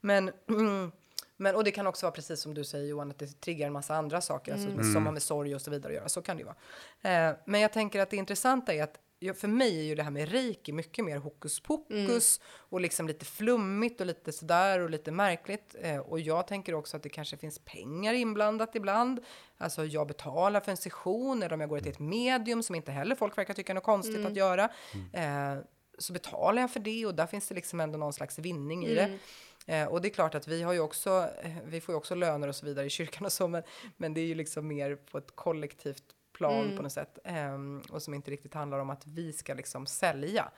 Men, 0.00 0.30
mm, 0.48 0.92
men, 1.36 1.56
och 1.56 1.64
det 1.64 1.70
kan 1.70 1.86
också 1.86 2.06
vara 2.06 2.12
precis 2.12 2.40
som 2.40 2.54
du 2.54 2.64
säger 2.64 2.86
Johan, 2.86 3.10
att 3.10 3.18
det 3.18 3.40
triggar 3.40 3.66
en 3.66 3.72
massa 3.72 3.94
andra 3.94 4.20
saker, 4.20 4.52
alltså, 4.52 4.92
som 4.92 5.06
har 5.06 5.12
med 5.12 5.22
sorg 5.22 5.54
och 5.54 5.62
så 5.62 5.70
vidare 5.70 5.92
att 5.92 5.96
göra. 5.96 6.08
Så 6.08 6.22
kan 6.22 6.36
det 6.36 6.40
ju 6.40 6.46
vara. 6.46 7.28
Eh, 7.28 7.36
men 7.44 7.60
jag 7.60 7.72
tänker 7.72 8.00
att 8.00 8.10
det 8.10 8.16
intressanta 8.16 8.74
är 8.74 8.82
att 8.82 9.00
för 9.32 9.48
mig 9.48 9.78
är 9.78 9.82
ju 9.82 9.94
det 9.94 10.02
här 10.02 10.10
med 10.10 10.28
reiki 10.28 10.72
mycket 10.72 11.04
mer 11.04 11.16
hokus 11.18 11.60
pokus 11.60 12.40
och 12.46 12.80
liksom 12.80 13.08
lite 13.08 13.24
flummigt 13.24 14.00
och 14.00 14.06
lite 14.06 14.32
sådär 14.32 14.80
och 14.80 14.90
lite 14.90 15.10
märkligt. 15.12 15.74
Eh, 15.80 15.98
och 15.98 16.20
jag 16.20 16.46
tänker 16.46 16.74
också 16.74 16.96
att 16.96 17.02
det 17.02 17.08
kanske 17.08 17.36
finns 17.36 17.58
pengar 17.58 18.14
inblandat 18.14 18.74
ibland. 18.76 19.20
Alltså 19.58 19.84
jag 19.84 20.06
betalar 20.06 20.60
för 20.60 20.70
en 20.70 20.76
session 20.76 21.42
eller 21.42 21.54
om 21.54 21.60
jag 21.60 21.68
går 21.70 21.80
till 21.80 21.92
ett 21.92 21.98
medium 21.98 22.62
som 22.62 22.74
inte 22.74 22.92
heller 22.92 23.14
folk 23.14 23.38
verkar 23.38 23.54
tycka 23.54 23.72
är 23.72 23.74
något 23.74 23.84
konstigt 23.84 24.26
att 24.26 24.36
göra. 24.36 24.68
Eh, 25.12 25.58
så 25.98 26.12
betalar 26.12 26.62
jag 26.62 26.70
för 26.70 26.80
det 26.80 27.06
och 27.06 27.14
där 27.14 27.26
finns 27.26 27.48
det 27.48 27.54
liksom 27.54 27.80
ändå 27.80 27.98
någon 27.98 28.12
slags 28.12 28.38
vinning 28.38 28.86
i 28.86 28.94
det. 28.94 29.18
Eh, 29.66 29.86
och 29.86 30.00
det 30.00 30.08
är 30.08 30.10
klart 30.10 30.34
att 30.34 30.48
vi 30.48 30.62
har 30.62 30.72
ju 30.72 30.80
också, 30.80 31.28
eh, 31.42 31.56
vi 31.64 31.80
får 31.80 31.92
ju 31.92 31.96
också 31.96 32.14
löner 32.14 32.48
och 32.48 32.56
så 32.56 32.66
vidare 32.66 32.86
i 32.86 32.90
kyrkan 32.90 33.24
och 33.24 33.32
så, 33.32 33.48
men, 33.48 33.62
men 33.96 34.14
det 34.14 34.20
är 34.20 34.26
ju 34.26 34.34
liksom 34.34 34.66
mer 34.66 34.96
på 34.96 35.18
ett 35.18 35.36
kollektivt 35.36 36.04
plan 36.32 36.76
på 36.76 36.82
något 36.82 36.92
sätt. 36.92 37.18
Ehm, 37.24 37.82
och 37.90 38.02
som 38.02 38.14
inte 38.14 38.30
riktigt 38.30 38.54
handlar 38.54 38.78
om 38.78 38.90
att 38.90 39.06
vi 39.06 39.32
ska 39.32 39.54
liksom 39.54 39.86
sälja. 39.86 40.50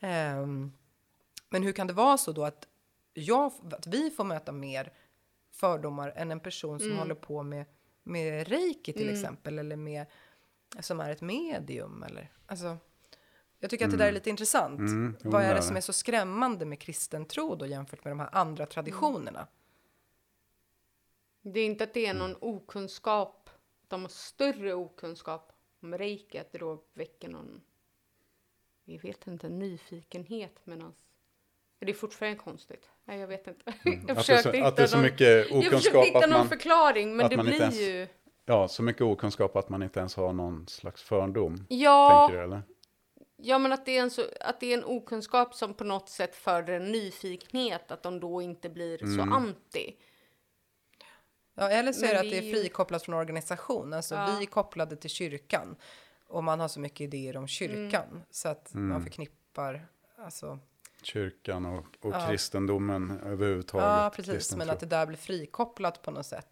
Ehm, 0.00 0.72
men 1.50 1.62
hur 1.62 1.72
kan 1.72 1.86
det 1.86 1.92
vara 1.92 2.18
så 2.18 2.32
då 2.32 2.44
att, 2.44 2.68
jag, 3.14 3.52
att 3.70 3.86
vi 3.86 4.10
får 4.10 4.24
möta 4.24 4.52
mer 4.52 4.92
fördomar 5.50 6.12
än 6.16 6.30
en 6.30 6.40
person 6.40 6.78
som 6.80 6.98
håller 6.98 7.14
på 7.14 7.42
med, 7.42 7.64
med 8.02 8.48
reiki 8.48 8.92
till 8.92 9.10
exempel, 9.10 9.58
eller 9.58 9.76
med, 9.76 10.06
som 10.80 11.00
är 11.00 11.10
ett 11.10 11.20
medium 11.20 12.02
eller, 12.02 12.30
alltså, 12.46 12.76
jag 13.62 13.70
tycker 13.70 13.84
att 13.84 13.90
det 13.90 13.96
där 13.96 14.06
är 14.08 14.12
lite 14.12 14.30
intressant. 14.30 14.78
Mm, 14.78 15.16
jo, 15.24 15.30
Vad 15.30 15.42
är 15.42 15.48
det 15.48 15.54
det. 15.54 15.62
som 15.62 15.76
är 15.76 15.80
så 15.80 15.92
skrämmande 15.92 16.64
med 16.64 16.80
kristen 16.80 17.24
tro 17.24 17.54
då 17.54 17.66
jämfört 17.66 18.04
med 18.04 18.10
de 18.10 18.20
här 18.20 18.28
andra 18.32 18.66
traditionerna? 18.66 19.46
Det 21.42 21.60
är 21.60 21.66
inte 21.66 21.84
att 21.84 21.94
det 21.94 22.06
är 22.06 22.14
någon 22.14 22.36
okunskap, 22.40 23.50
de 23.88 24.02
har 24.02 24.08
större 24.08 24.74
okunskap 24.74 25.52
om 25.82 25.98
reiki, 25.98 26.38
att 26.38 26.52
det 26.52 26.58
då 26.58 26.82
väcker 26.94 27.28
någon, 27.28 27.60
vi 28.84 28.98
vet 28.98 29.26
inte, 29.26 29.48
nyfikenhet 29.48 30.60
medan 30.64 30.94
det 31.78 31.90
är 31.90 31.94
fortfarande 31.94 32.38
konstigt. 32.38 32.90
Nej, 33.04 33.20
jag 33.20 33.26
vet 33.28 33.46
inte. 33.46 33.62
Jag 33.84 33.92
Mm. 33.94 34.16
Att 34.18 34.26
det, 34.26 34.32
är 34.32 34.42
så, 34.42 34.50
hitta 34.52 34.66
att 34.68 34.76
det 34.76 34.82
är 34.82 34.86
så 34.86 34.96
någon- 34.96 35.02
mycket 35.04 35.50
Jag 35.50 35.58
okunskap 35.66 36.04
hitta 36.06 36.18
att 36.18 36.28
någon 36.30 36.38
man, 36.38 36.48
förklaring, 36.48 37.16
men 37.16 37.24
att 37.26 37.30
det 37.30 37.36
blir 37.38 37.60
ens- 37.60 37.80
ju... 37.80 38.06
ja, 38.44 38.68
så 38.68 38.82
mycket 38.82 39.02
okunskap 39.02 39.56
att 39.56 39.68
man 39.68 39.82
inte 39.82 39.98
ens 40.00 40.16
har 40.16 40.32
någon 40.32 40.68
slags 40.68 41.02
fördom. 41.02 41.66
Ja, 41.68 42.26
Tänker 42.28 42.38
du 42.38 42.44
eller? 42.44 42.62
Ja, 43.42 43.58
men 43.58 43.72
att 43.72 43.86
det, 43.86 43.98
är 43.98 44.02
en 44.02 44.10
så, 44.10 44.22
att 44.40 44.60
det 44.60 44.72
är 44.72 44.78
en 44.78 44.84
okunskap 44.84 45.54
som 45.54 45.74
på 45.74 45.84
något 45.84 46.08
sätt 46.08 46.36
föder 46.36 46.72
en 46.72 46.92
nyfikenhet, 46.92 47.90
att 47.90 48.02
de 48.02 48.20
då 48.20 48.42
inte 48.42 48.68
blir 48.70 48.98
så 48.98 49.04
Mm. 49.22 49.32
anti. 49.32 49.96
Ja, 51.54 51.68
eller 51.70 51.92
så 51.92 52.04
är 52.06 52.14
det 52.14 52.20
att 52.20 52.30
det 52.30 52.38
är 52.38 52.52
frikopplat 52.52 53.02
från 53.02 53.14
organisation. 53.14 53.92
Alltså 53.92 54.14
Ja. 54.14 54.26
vi 54.38 54.42
är 54.44 54.46
kopplade 54.50 54.96
till 54.96 55.10
kyrkan. 55.10 55.76
Och 56.26 56.44
man 56.44 56.60
har 56.60 56.68
så 56.68 56.80
mycket 56.80 57.00
idéer 57.00 57.36
om 57.36 57.48
kyrkan. 57.48 58.04
Mm. 58.10 58.22
Så 58.30 58.48
att 58.48 58.74
Mm. 58.74 58.88
man 58.88 59.02
förknippar, 59.02 59.86
alltså, 60.18 60.58
Kyrkan 61.02 61.66
och, 61.66 61.86
och 62.00 62.12
Ja. 62.14 62.26
kristendomen 62.28 63.20
överhuvudtaget. 63.26 63.86
ja 63.86 64.12
precis, 64.16 64.56
men 64.56 64.70
att 64.70 64.80
det 64.80 64.86
där 64.86 65.06
blir 65.06 65.16
frikopplat 65.16 66.02
på 66.02 66.10
något 66.10 66.26
sätt. 66.26 66.51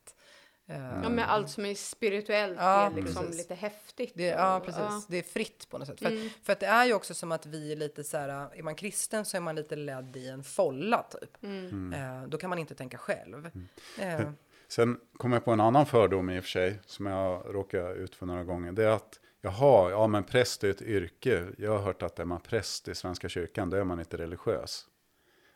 Eh, 0.71 1.01
Ja, 1.03 1.09
men 1.09 1.19
allt 1.19 1.51
som 1.51 1.65
är 1.67 1.75
spirituellt 1.75 2.57
Ja, 2.59 2.87
är 2.87 2.91
liksom 2.91 3.23
precis. 3.25 3.39
lite 3.39 3.55
häftigt. 3.55 4.13
Det, 4.15 4.25
ja, 4.27 4.61
precis. 4.65 4.81
ja. 4.81 5.03
Det 5.09 5.19
är 5.19 5.23
fritt 5.23 5.67
på 5.71 5.79
något 5.79 5.89
sätt. 5.89 5.99
För, 5.99 6.07
Mm. 6.07 6.27
att, 6.27 6.33
för 6.47 6.53
att 6.53 6.61
det 6.61 6.67
är 6.67 6.85
ju 6.87 6.93
också 6.95 7.15
som 7.15 7.33
att 7.33 7.47
vi 7.47 7.73
är 7.73 7.77
lite 7.77 8.05
så 8.05 8.17
här, 8.17 8.29
är 8.59 8.63
man 8.63 8.75
kristen 8.75 9.25
så 9.25 9.37
är 9.37 9.41
man 9.41 9.55
lite 9.55 9.77
ledd 9.77 10.17
i 10.17 10.29
en 10.29 10.45
folla 10.45 11.03
typ. 11.03 11.43
Mm. 11.43 11.93
Eh, 11.93 12.29
då 12.29 12.39
kan 12.39 12.51
man 12.51 12.59
inte 12.59 12.75
tänka 12.75 12.99
själv. 12.99 13.51
Eh, 13.99 14.31
Sen 14.69 15.01
kom 15.17 15.33
jag 15.33 15.45
på 15.45 15.51
en 15.51 15.61
annan 15.61 15.87
fördom 15.87 16.31
i 16.31 16.41
och 16.41 16.45
för 16.45 16.51
sig, 16.51 16.81
som 16.87 17.07
jag 17.07 17.43
råkade 17.55 17.93
ut 17.95 18.15
för 18.17 18.27
några 18.27 18.45
gånger. 18.45 18.73
Det 18.73 18.85
är 18.85 18.89
att, 18.91 19.21
jaha, 19.41 19.91
ja 19.91 20.07
men 20.07 20.25
präst 20.25 20.65
är 20.65 20.71
ett 20.71 20.83
yrke. 20.83 21.47
Jag 21.59 21.71
har 21.73 21.79
hört 21.79 22.03
att 22.03 22.19
är 22.19 22.25
man 22.25 22.41
präst 22.41 22.89
i 22.89 22.95
Svenska 22.95 23.29
kyrkan, 23.29 23.71
då 23.71 23.77
är 23.77 23.85
man 23.85 23.99
inte 24.01 24.17
religiös. 24.17 24.87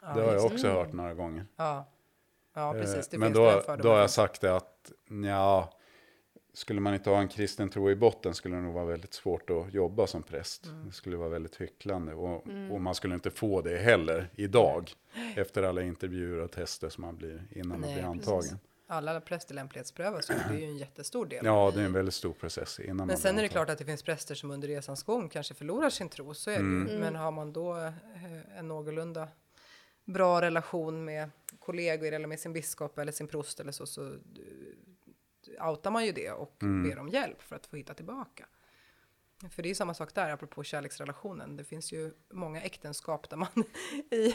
ja, 0.02 0.14
det 0.14 0.22
har 0.22 0.32
jag 0.34 0.44
också 0.44 0.68
hört 0.68 0.92
några 0.92 1.14
gånger. 1.14 1.46
Ja, 1.56 1.90
ja 2.54 2.72
precis. 2.72 3.08
Det 3.08 3.16
Eh, 3.16 3.20
men 3.20 3.32
då, 3.32 3.62
då 3.82 3.88
har 3.88 3.98
jag 4.00 4.10
sagt 4.10 4.40
det 4.40 4.56
att, 4.56 4.92
ja, 5.26 5.70
skulle 6.52 6.80
man 6.80 6.94
inte 6.94 7.10
ha 7.10 7.20
en 7.20 7.28
kristen 7.28 7.68
tro 7.70 7.90
i 7.90 7.96
botten 7.96 8.34
skulle 8.34 8.56
det 8.56 8.62
nog 8.62 8.74
vara 8.74 8.84
väldigt 8.84 9.14
svårt 9.14 9.50
att 9.50 9.74
jobba 9.74 10.06
som 10.06 10.22
präst. 10.22 10.66
Mm. 10.66 10.86
Det 10.86 10.92
skulle 10.92 11.16
vara 11.16 11.28
väldigt 11.28 11.60
hycklande 11.60 12.14
och, 12.14 12.46
och 12.70 12.80
man 12.80 12.94
skulle 12.94 13.14
inte 13.14 13.30
få 13.30 13.60
det 13.60 13.76
heller 13.76 14.30
idag. 14.34 14.92
Efter 15.36 15.62
alla 15.62 15.82
intervjuer 15.82 16.38
och 16.38 16.52
tester 16.52 16.88
som 16.88 17.02
man 17.04 17.16
blir 17.16 17.42
innan 17.50 17.68
man 17.68 17.80
Nej, 17.80 17.94
blir 17.94 18.02
precis. 18.12 18.28
antagen. 18.28 18.58
Alla 18.86 19.20
präster 19.20 19.54
lämplighetsprövas 19.54 20.30
ju. 20.30 20.34
Det 20.34 20.54
är 20.54 20.58
ju 20.58 20.64
en 20.64 20.76
jättestor 20.76 21.26
del. 21.26 21.44
Ja, 21.46 21.72
det 21.74 21.80
är 21.80 21.84
en 21.84 21.92
väldigt 21.92 22.14
stor 22.14 22.32
process 22.32 22.80
innan 22.80 22.96
man 22.96 23.06
Men 23.06 23.16
sen 23.16 23.28
är 23.28 23.32
blir 23.34 23.42
det 23.42 23.48
klart 23.48 23.70
att 23.70 23.78
det 23.78 23.84
finns 23.84 24.02
präster 24.02 24.34
som 24.34 24.50
under 24.50 24.68
resans 24.68 25.02
gång 25.02 25.28
kanske 25.28 25.54
förlorar 25.54 25.90
sin 25.90 26.08
tro, 26.08 26.34
så 26.34 26.50
är 26.50 26.54
det 26.54 26.60
Mm. 26.60 26.88
ju. 26.92 26.98
Men 26.98 27.16
har 27.16 27.30
man 27.30 27.52
då 27.52 27.76
eh, 27.76 28.58
en 28.58 28.68
någorlunda 28.68 29.28
bra 30.04 30.40
relation 30.40 31.04
med 31.04 31.30
kollegor 31.58 32.12
eller 32.12 32.26
med 32.26 32.40
sin 32.40 32.52
biskop 32.52 32.98
eller 32.98 33.12
sin 33.12 33.28
prost 33.28 33.60
eller 33.60 33.72
så, 33.72 33.86
så 33.86 34.06
eh, 34.06 35.68
outar 35.68 35.90
man 35.90 36.06
ju 36.06 36.12
det 36.12 36.30
och 36.30 36.56
ber 36.58 36.98
om 36.98 37.08
hjälp 37.08 37.42
för 37.42 37.56
att 37.56 37.66
få 37.66 37.76
hitta 37.76 37.94
tillbaka. 37.94 38.46
För 39.50 39.62
det 39.62 39.66
är 39.66 39.68
ju 39.68 39.74
samma 39.74 39.94
sak 39.94 40.14
där, 40.14 40.30
apropå 40.30 40.64
kärleksrelationen. 40.64 41.56
Det 41.56 41.64
finns 41.64 41.92
ju 41.92 42.12
många 42.32 42.60
äktenskap 42.62 43.30
där 43.30 43.36
man, 43.36 43.48
i, 44.10 44.34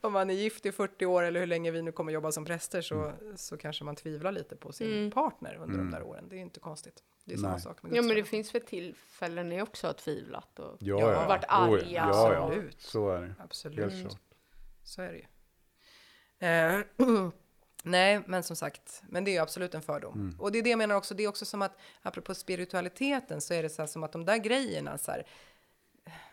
om 0.00 0.12
man 0.12 0.30
är 0.30 0.34
gift 0.34 0.66
i 0.66 0.72
40 0.72 1.06
år 1.06 1.22
eller 1.22 1.40
hur 1.40 1.46
länge 1.46 1.70
vi 1.70 1.82
nu 1.82 1.92
kommer 1.92 2.12
jobba 2.12 2.32
som 2.32 2.44
präster, 2.44 2.80
så, 2.82 3.12
så 3.36 3.56
kanske 3.56 3.84
man 3.84 3.96
tvivlar 3.96 4.32
lite 4.32 4.56
på 4.56 4.72
sin 4.72 5.10
partner 5.10 5.56
under 5.56 5.78
de 5.78 5.90
där 5.90 6.02
åren. 6.02 6.28
Det 6.28 6.34
är 6.34 6.38
ju 6.38 6.42
inte 6.42 6.60
konstigt. 6.60 7.02
Det 7.24 7.34
är 7.34 7.38
samma 7.38 7.52
Nej. 7.52 7.60
sak 7.60 7.82
med 7.82 7.92
Ja, 7.96 8.02
men 8.02 8.16
det 8.16 8.24
finns 8.24 8.54
väl 8.54 8.62
tillfällen 8.62 9.48
när 9.48 9.56
jag 9.56 9.68
också 9.68 9.86
har 9.86 9.94
tvivlat 9.94 10.58
och 10.58 10.76
Ja, 10.80 11.00
Ja, 11.00 11.12
ja. 11.12 11.28
varit 11.28 11.44
Oh, 11.44 11.48
ja. 11.48 11.56
arga. 11.56 12.08
Ja, 12.12 12.32
ja. 12.32 12.44
Absolut. 12.44 12.80
Så 12.80 13.10
är 13.10 13.20
det. 13.22 13.34
Absolut. 13.38 14.18
Så 14.88 15.02
är 15.02 15.12
det 15.12 15.18
ju. 15.18 15.24
Eh, 16.48 16.80
nej, 17.82 18.20
men 18.26 18.42
som 18.42 18.56
sagt, 18.56 19.02
men 19.08 19.24
det 19.24 19.30
är 19.30 19.32
ju 19.32 19.38
absolut 19.38 19.74
en 19.74 19.82
fördom. 19.82 20.36
Och 20.38 20.52
det 20.52 20.58
är 20.58 20.62
det 20.62 20.70
jag 20.70 20.78
menar 20.78 20.94
också, 20.94 21.14
det 21.14 21.24
är 21.24 21.28
också 21.28 21.44
som 21.44 21.62
att, 21.62 21.76
apropå 22.02 22.34
spiritualiteten, 22.34 23.40
så 23.40 23.54
är 23.54 23.62
det 23.62 23.68
så 23.68 23.82
här 23.82 23.86
som 23.86 24.02
att 24.04 24.12
de 24.12 24.24
där 24.24 24.36
grejerna, 24.36 24.98
så 24.98 25.10
här, 25.10 25.26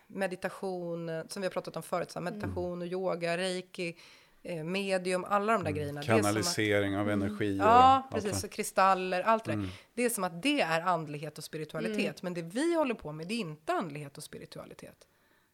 meditation, 0.08 1.10
som 1.30 1.42
vi 1.42 1.46
har 1.46 1.52
pratat 1.52 1.76
om 1.76 1.84
förut, 1.84 2.12
så 2.12 2.20
här, 2.20 2.24
meditation 2.24 2.82
och 2.82 2.88
yoga, 2.88 3.38
reiki, 3.38 3.98
eh, 4.44 4.64
medium, 4.64 5.26
alla 5.26 5.54
de 5.54 5.64
där 5.64 5.72
grejerna. 5.72 6.02
det 6.02 6.06
är 6.08 6.08
som 6.08 6.16
att- 6.18 6.24
Kanalisering 6.24 6.98
av 6.98 7.10
energi. 7.10 7.60
och 7.60 7.66
Ja, 7.66 8.10
precis. 8.12 8.42
Så 8.42 8.48
kristaller, 8.48 9.22
allt 9.22 9.46
det 9.46 9.52
där. 9.52 9.70
Det 9.94 10.04
är 10.06 10.10
som 10.10 10.24
att 10.24 10.42
det 10.42 10.62
är 10.62 10.82
andlighet 10.82 11.38
och 11.38 11.44
spiritualitet. 11.44 12.22
Men 12.22 12.34
det 12.34 12.42
vi 12.42 12.76
håller 12.76 12.96
på 12.96 13.12
med, 13.12 13.28
det 13.28 13.34
är 13.34 13.40
inte 13.40 13.74
andlighet 13.74 14.18
och 14.18 14.24
spiritualitet. 14.24 15.08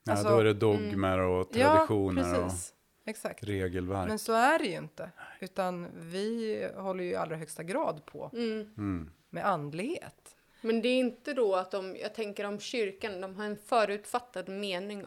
Ja, 0.03 0.11
Alltså, 0.11 0.29
då 0.29 0.37
är 0.39 0.43
det 0.43 0.53
dogmer 0.53 1.17
och 1.19 1.51
traditioner 1.53 2.21
ja, 2.21 2.37
och 2.37 2.43
precis. 2.43 2.73
Exakt. 3.05 3.43
regelverk. 3.43 4.07
Men 4.07 4.19
så 4.19 4.33
är 4.33 4.59
det 4.59 4.65
ju 4.65 4.77
inte. 4.77 5.11
Utan 5.39 5.87
vi 5.95 6.67
håller 6.75 7.03
ju 7.03 7.09
i 7.09 7.15
allra 7.15 7.35
högsta 7.35 7.63
grad 7.63 8.05
på 8.05 8.29
Mm. 8.33 9.11
med 9.29 9.45
andlighet. 9.45 10.35
Men 10.61 10.81
det 10.81 10.89
är 10.89 10.99
inte 10.99 11.33
då 11.33 11.55
att 11.55 11.71
de, 11.71 11.95
jag 11.95 12.13
tänker 12.15 12.45
om 12.45 12.59
kyrkan, 12.59 13.21
de 13.21 13.35
har 13.35 13.45
en 13.45 13.57
förutfattad 13.57 14.49
mening 14.49 15.05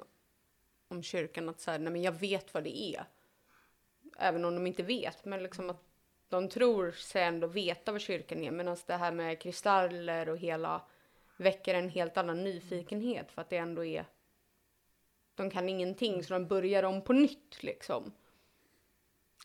om 0.88 1.02
kyrkan 1.02 1.48
att 1.48 1.60
så 1.60 1.70
här, 1.70 1.78
nej 1.78 1.92
men 1.92 2.02
jag 2.02 2.12
vet 2.12 2.54
vad 2.54 2.64
det 2.64 2.82
är. 2.82 3.04
Även 4.18 4.44
om 4.44 4.54
de 4.54 4.66
inte 4.66 4.82
vet, 4.82 5.24
men 5.24 5.42
liksom 5.42 5.70
att 5.70 5.82
de 6.28 6.48
tror 6.48 6.90
sig 6.90 7.22
ändå 7.22 7.46
veta 7.46 7.92
vad 7.92 8.00
kyrkan 8.00 8.44
är. 8.44 8.50
Medan 8.50 8.76
det 8.86 8.94
här 8.94 9.12
med 9.12 9.40
kristaller 9.40 10.28
och 10.28 10.38
hela 10.38 10.82
väcker 11.36 11.74
en 11.74 11.88
helt 11.88 12.16
annan 12.16 12.44
nyfikenhet 12.44 13.30
för 13.30 13.42
att 13.42 13.50
det 13.50 13.56
ändå 13.56 13.84
är 13.84 14.04
de 15.34 15.50
kan 15.50 15.68
ingenting 15.68 16.24
så 16.24 16.34
de 16.34 16.46
börjar 16.46 16.82
om 16.82 17.02
på 17.02 17.12
nytt 17.12 17.62
liksom. 17.62 18.12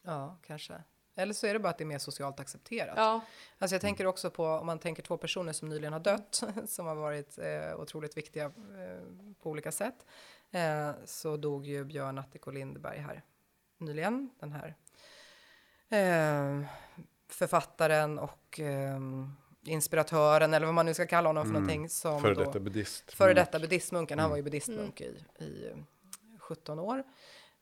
Ja, 0.03 0.37
kanske. 0.43 0.83
Eller 1.15 1.33
så 1.33 1.47
är 1.47 1.53
det 1.53 1.59
bara 1.59 1.69
att 1.69 1.77
det 1.77 1.83
är 1.83 1.85
mer 1.85 1.97
socialt 1.97 2.39
accepterat. 2.39 2.93
Ja, 2.97 3.21
Alltså 3.57 3.75
jag 3.75 3.81
tänker 3.81 4.05
också 4.05 4.29
på, 4.29 4.45
om 4.45 4.65
man 4.65 4.79
tänker 4.79 5.03
två 5.03 5.17
personer 5.17 5.53
som 5.53 5.69
nyligen 5.69 5.93
har 5.93 5.99
dött, 5.99 6.43
som 6.67 6.85
har 6.85 6.95
varit 6.95 7.37
eh, 7.37 7.79
otroligt 7.79 8.17
viktiga 8.17 8.45
eh, 8.45 9.33
på 9.41 9.49
olika 9.49 9.71
sätt, 9.71 10.05
eh, 10.51 10.91
så 11.05 11.37
dog 11.37 11.65
ju 11.65 11.85
Björn 11.85 12.17
Attiko 12.17 12.51
Lindberg 12.51 12.97
här 12.97 13.23
nyligen, 13.77 14.29
den 14.39 14.51
här 14.51 14.75
eh, 15.89 16.67
författaren 17.27 18.19
och 18.19 18.59
eh, 18.59 18.99
inspiratören, 19.65 20.53
eller 20.53 20.65
vad 20.65 20.75
man 20.75 20.85
nu 20.85 20.93
ska 20.93 21.07
kalla 21.07 21.29
honom 21.29 21.45
för 21.45 21.53
någonting. 21.53 21.89
Som 21.89 22.21
Före 22.21 22.33
detta 22.33 22.59
buddhist. 22.59 23.13
Före 23.13 23.33
detta 23.33 23.59
buddhistmunken, 23.59 24.19
han 24.19 24.29
var 24.29 24.37
ju 24.37 24.43
buddhistmunk 24.43 25.01
i, 25.01 25.23
i 25.39 25.71
eh, 25.71 25.77
17 26.39 26.79
år. 26.79 27.03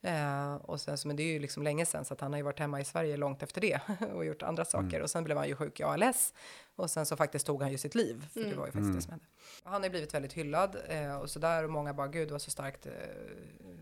Eh, 0.01 0.55
och 0.55 0.81
sen, 0.81 0.97
så, 0.97 1.07
men 1.07 1.17
det 1.17 1.23
är 1.23 1.33
ju 1.33 1.39
liksom 1.39 1.63
länge 1.63 1.85
sedan 1.85 2.05
så 2.05 2.13
att 2.13 2.21
han 2.21 2.33
har 2.33 2.37
ju 2.37 2.43
varit 2.43 2.59
hemma 2.59 2.81
i 2.81 2.85
Sverige 2.85 3.17
långt 3.17 3.43
efter 3.43 3.61
det 3.61 3.79
och 4.13 4.25
gjort 4.25 4.43
andra 4.43 4.65
saker. 4.65 5.01
Och 5.01 5.09
sen 5.09 5.23
blev 5.23 5.37
han 5.37 5.47
ju 5.47 5.55
sjuk 5.55 5.79
i 5.79 5.83
ALS 5.83 6.33
och 6.75 6.89
sen 6.89 7.05
så 7.05 7.15
faktiskt 7.15 7.45
tog 7.45 7.61
han 7.61 7.71
ju 7.71 7.77
sitt 7.77 7.95
liv, 7.95 8.27
för 8.33 8.39
det 8.39 8.55
var 8.55 8.65
ju 8.65 8.71
faktiskt 8.71 8.93
det 8.95 9.01
som 9.01 9.11
hände. 9.11 9.25
Han 9.63 9.83
har 9.83 9.89
blivit 9.89 10.13
väldigt 10.13 10.33
hyllad 10.33 10.77
eh, 10.87 11.15
och 11.15 11.29
sådär 11.29 11.63
och 11.63 11.69
många 11.69 11.93
bara 11.93 12.07
gud 12.07 12.27
det 12.27 12.31
var 12.31 12.39
så 12.39 12.51
starkt, 12.51 12.85
eh, 12.85 12.91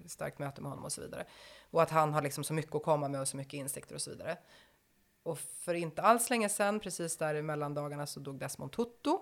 starkt 0.06 0.40
möte 0.40 0.62
med 0.62 0.70
honom 0.70 0.86
och 0.86 0.92
så 0.92 1.02
vidare. 1.02 1.26
Och 1.72 1.82
att 1.82 1.90
han 1.90 2.14
har 2.14 2.22
liksom 2.22 2.44
så 2.44 2.54
mycket 2.54 2.76
att 2.76 2.84
komma 2.84 3.08
med 3.08 3.22
och 3.22 3.28
så 3.28 3.38
mycket 3.38 3.54
insikter 3.54 3.96
och 3.96 4.02
så 4.02 4.10
vidare. 4.10 4.38
Och 5.26 5.40
för 5.40 5.74
inte 5.74 6.02
alls 6.02 6.30
länge 6.30 6.50
sedan, 6.50 6.80
precis 6.80 7.18
där 7.18 7.36
i 7.36 7.42
mellandagarna, 7.42 8.06
så 8.08 8.20
dog 8.20 8.40
Desmond 8.40 8.72
Tutu. 8.72 9.18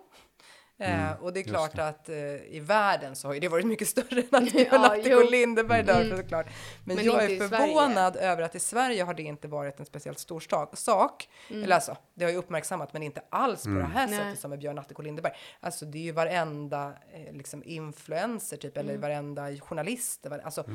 Eh, 0.78 1.12
och 1.22 1.34
det 1.34 1.39
är 1.39 1.43
klart 1.43 1.80
att 1.80 2.10
eh, 2.10 2.16
i 2.36 2.60
världen 2.60 3.16
så 3.16 3.28
har 3.28 3.34
ju 3.34 3.39
det 3.39 3.47
varit 3.47 3.66
mycket 3.66 3.88
större 3.88 4.22
än 4.22 4.45
att 4.45 4.51
Björn 5.04 5.06
Ja. 5.06 5.30
Lindeberg 5.32 5.84
dör 5.84 6.18
såklart. 6.18 6.45
Men, 6.86 6.95
Men 6.95 7.06
jag 7.06 7.24
är 7.24 7.47
förvånad 7.49 8.16
över 8.16 8.41
att 8.43 8.56
i 8.56 8.60
Sverige 8.60 9.04
har 9.04 9.14
det 9.14 9.24
inte 9.24 9.47
varit 9.47 9.80
en 9.80 9.86
speciellt 9.86 10.20
stor 10.20 10.76
sak. 10.76 11.30
Eller 11.49 11.76
alltså, 11.76 11.97
det 12.14 12.26
har 12.26 12.32
ju 12.32 12.38
uppmärksammat 12.38 12.93
men 12.93 13.04
inte 13.04 13.22
alls 13.30 13.64
på 13.64 13.70
det 13.70 13.84
här 13.84 14.08
Nej. 14.08 14.18
sättet 14.20 14.39
som 14.39 14.49
med 14.49 14.60
Björn 14.60 14.80
Attiko 14.80 15.01
Lindeberg. 15.01 15.34
Alltså 15.60 15.86
det 15.86 15.97
är 15.97 16.04
ju 16.04 16.12
varenda 16.12 16.93
eh, 17.14 17.34
liksom 17.34 17.64
influencer 17.66 18.58
typ, 18.58 18.78
eller 18.78 18.97
varenda 18.97 19.58
journalist. 19.60 20.26
var- 20.30 20.39
Alltså, 20.39 20.66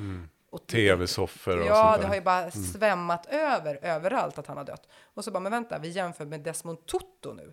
och 0.50 0.66
Tv-soffor 0.66 1.58
och 1.60 1.66
Ja, 1.66 1.74
sånt 1.84 1.96
det 1.96 2.00
där. 2.02 2.08
har 2.08 2.14
ju 2.14 2.20
bara 2.20 2.50
svämmat 2.50 3.26
över 3.26 3.78
överallt 3.82 4.38
att 4.38 4.46
han 4.46 4.56
har 4.56 4.64
dött. 4.64 4.88
Och 5.14 5.24
så 5.24 5.30
bara, 5.30 5.40
men 5.40 5.52
vänta, 5.52 5.78
vi 5.78 5.88
jämför 5.88 6.24
med 6.26 6.40
Desmond 6.40 6.86
Tutu 6.86 7.34
nu. 7.34 7.52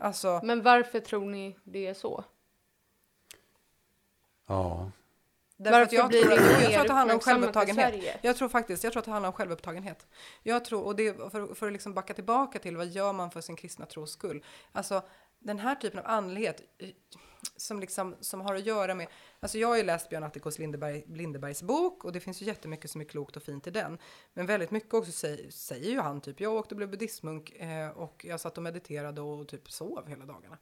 Alltså, 0.00 0.40
men 0.44 0.62
varför 0.62 1.00
tror 1.00 1.30
ni 1.30 1.56
det 1.64 1.86
är 1.86 1.94
så? 1.94 2.24
Ja, 4.46 4.90
Därför 5.58 5.80
att 5.82 5.82
Varför 5.82 5.96
jag, 5.96 6.08
blir 6.08 6.20
tror, 6.22 6.30
det 6.30 6.36
att- 6.36 6.60
mer 6.60 6.60
jag 6.62 6.70
tror 6.72 6.80
att 6.80 6.86
det 6.86 6.92
handlar 6.92 7.14
om 7.14 7.20
uppmärksammat 7.20 7.48
i 7.50 7.52
självupptagenhet. 7.52 7.90
Sverige? 8.04 8.18
Jag 8.22 8.36
tror 8.36 8.48
faktiskt, 8.48 8.84
jag 8.84 8.92
tror 8.92 9.00
att 9.00 9.04
det 9.04 9.10
handlar 9.10 9.28
om 9.28 9.32
självupptagenhet. 9.32 10.06
Jag 10.42 10.64
tror, 10.64 10.82
och 10.84 10.96
det, 10.96 11.12
för, 11.30 11.54
för 11.54 11.66
att 11.66 11.72
liksom 11.72 11.94
backa 11.94 12.14
tillbaka 12.14 12.58
till 12.58 12.76
vad 12.76 12.86
gör 12.86 13.12
man 13.12 13.30
för 13.30 13.40
sin 13.40 13.56
kristna 13.56 13.86
tros 13.86 14.10
skull? 14.12 14.44
Alltså 14.72 15.02
den 15.38 15.58
här 15.58 15.74
typen 15.74 15.98
av 16.00 16.06
andlighet 16.06 16.60
som, 17.56 17.80
liksom, 17.80 18.16
som 18.20 18.40
har 18.40 18.54
att 18.54 18.66
göra 18.66 18.94
med, 18.94 19.06
alltså 19.40 19.58
jag 19.58 19.68
har 19.68 19.76
ju 19.76 19.82
läst 19.82 20.08
Björn 20.08 20.24
Attikos 20.24 20.58
Lindeberg, 20.58 21.04
Lindebergs 21.06 21.62
bok 21.62 22.04
och 22.04 22.12
det 22.12 22.20
finns 22.20 22.42
ju 22.42 22.46
jättemycket 22.46 22.90
som 22.90 23.00
är 23.00 23.04
klokt 23.04 23.36
och 23.36 23.42
fint 23.42 23.66
i 23.66 23.70
den. 23.70 23.98
Men 24.34 24.46
väldigt 24.46 24.70
mycket 24.70 24.94
också 24.94 25.12
säger, 25.12 25.50
säger 25.50 25.90
ju 25.90 26.00
han 26.00 26.20
typ, 26.20 26.40
jag 26.40 26.54
åkte 26.54 26.74
och 26.74 26.76
blev 26.76 26.90
buddhistmunk 26.90 27.50
eh, 27.50 27.88
och 27.88 28.24
jag 28.28 28.40
satt 28.40 28.56
och 28.56 28.62
mediterade 28.62 29.20
och 29.20 29.48
typ 29.48 29.70
sov 29.70 30.08
hela 30.08 30.26
dagarna. 30.26 30.58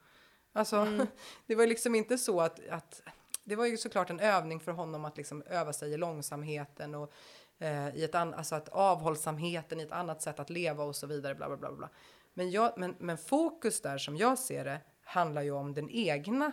Alltså, 0.52 1.06
det 1.46 1.54
var 1.54 1.66
liksom 1.66 1.94
inte 1.94 2.18
så 2.18 2.40
att, 2.40 2.68
att 2.68 3.02
det 3.44 3.56
var 3.56 3.66
ju 3.66 3.76
såklart 3.76 4.10
en 4.10 4.20
övning 4.20 4.60
för 4.60 4.72
honom 4.72 5.04
att 5.04 5.16
liksom 5.16 5.42
öva 5.42 5.72
sig 5.72 5.92
i 5.92 5.96
långsamheten 5.96 6.94
och 6.94 7.12
eh, 7.58 7.96
i 7.96 8.04
ett 8.04 8.14
an, 8.14 8.34
alltså 8.34 8.54
att 8.54 8.68
avhållsamheten 8.68 9.80
i 9.80 9.82
ett 9.82 9.92
annat 9.92 10.22
sätt 10.22 10.40
att 10.40 10.50
leva 10.50 10.84
och 10.84 10.96
så 10.96 11.06
vidare. 11.06 11.34
Bla, 11.34 11.48
bla, 11.48 11.56
bla, 11.56 11.72
bla. 11.72 11.88
Men, 12.34 12.50
jag, 12.50 12.72
men, 12.76 12.96
men 12.98 13.18
fokus 13.18 13.80
där 13.80 13.98
som 13.98 14.16
jag 14.16 14.38
ser 14.38 14.64
det 14.64 14.80
handlar 15.04 15.42
ju 15.42 15.50
om 15.50 15.74
den 15.74 15.90
egna 15.90 16.52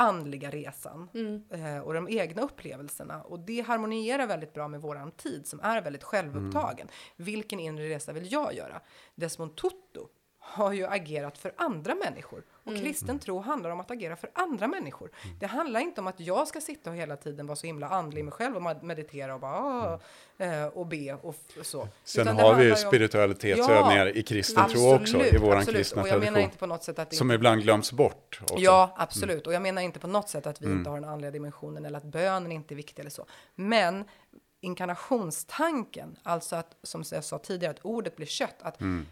andliga 0.00 0.50
resan 0.50 1.08
eh, 1.50 1.78
och 1.78 1.94
de 1.94 2.08
egna 2.08 2.42
upplevelserna. 2.42 3.22
Och 3.22 3.40
det 3.40 3.60
harmonierar 3.60 4.26
väldigt 4.26 4.54
bra 4.54 4.68
med 4.68 4.80
våran 4.80 5.10
tid 5.10 5.46
som 5.46 5.60
är 5.60 5.82
väldigt 5.82 6.02
självupptagen. 6.02 6.88
Vilken 7.16 7.60
inre 7.60 7.88
resa 7.88 8.12
vill 8.12 8.32
jag 8.32 8.54
göra? 8.54 8.80
Desmond 9.14 9.56
Tutu 9.56 10.06
har 10.50 10.72
ju 10.72 10.86
agerat 10.86 11.38
för 11.38 11.52
andra 11.56 11.94
människor. 11.94 12.42
Och 12.64 12.76
kristen 12.76 13.18
tro 13.18 13.40
handlar 13.40 13.70
om 13.70 13.80
att 13.80 13.90
agera 13.90 14.16
för 14.16 14.30
andra 14.34 14.66
människor. 14.68 15.10
Det 15.40 15.46
handlar 15.46 15.80
inte 15.80 16.00
om 16.00 16.06
att 16.06 16.20
jag 16.20 16.48
ska 16.48 16.60
sitta 16.60 16.90
och 16.90 16.96
hela 16.96 17.16
tiden 17.16 17.46
vara 17.46 17.56
så 17.56 17.66
himla 17.66 17.88
andlig 17.88 18.24
mig 18.24 18.32
själv 18.32 18.56
och 18.56 18.62
med- 18.62 18.82
meditera 18.82 19.34
och 19.34 19.40
bara 19.40 19.52
"Ah", 19.58 20.00
eh, 20.44 20.66
och 20.66 20.86
be 20.86 21.14
och 21.14 21.34
så. 21.62 21.88
Sen 22.04 22.22
Utan 22.22 22.36
har 22.38 22.54
vi 22.54 22.64
ju 22.64 22.76
spiritualitetsövningar 22.76 24.06
Ja, 24.06 24.12
i 24.12 24.22
kristen 24.22 24.68
tro 24.68 24.94
också, 24.94 25.16
i 25.16 25.36
absolut. 25.36 25.68
kristna 25.68 26.02
Och 26.02 26.08
jag 26.08 26.12
menar 26.14 26.26
tradition. 26.26 26.44
inte 26.44 26.58
på 26.58 26.66
något 26.66 26.84
sätt 26.84 26.98
att 26.98 27.14
Som 27.14 27.30
ibland 27.30 27.62
glöms 27.62 27.92
bort 27.92 28.40
också. 28.42 28.54
Ja, 28.58 28.94
absolut. 28.96 29.46
Och 29.46 29.52
jag 29.52 29.62
menar 29.62 29.82
inte 29.82 29.98
på 29.98 30.06
något 30.06 30.28
sätt 30.28 30.46
att 30.46 30.60
vi 30.62 30.66
Mm. 30.66 30.78
inte 30.78 30.90
har 30.90 31.00
den 31.00 31.10
andliga 31.10 31.30
dimensionen 31.30 31.84
eller 31.84 31.98
att 31.98 32.04
bönen 32.04 32.52
inte 32.52 32.74
är 32.74 32.76
viktig 32.76 33.00
eller 33.00 33.10
så. 33.10 33.26
Men 33.54 34.04
inkarnationstanken, 34.60 36.16
alltså 36.22 36.56
att, 36.56 36.76
som 36.82 37.04
jag 37.12 37.24
sa 37.24 37.38
tidigare, 37.38 37.70
att 37.70 37.80
ordet 37.84 38.16
blir 38.16 38.26
kött, 38.26 38.56
att 38.62 38.80
Mm. 38.80 39.06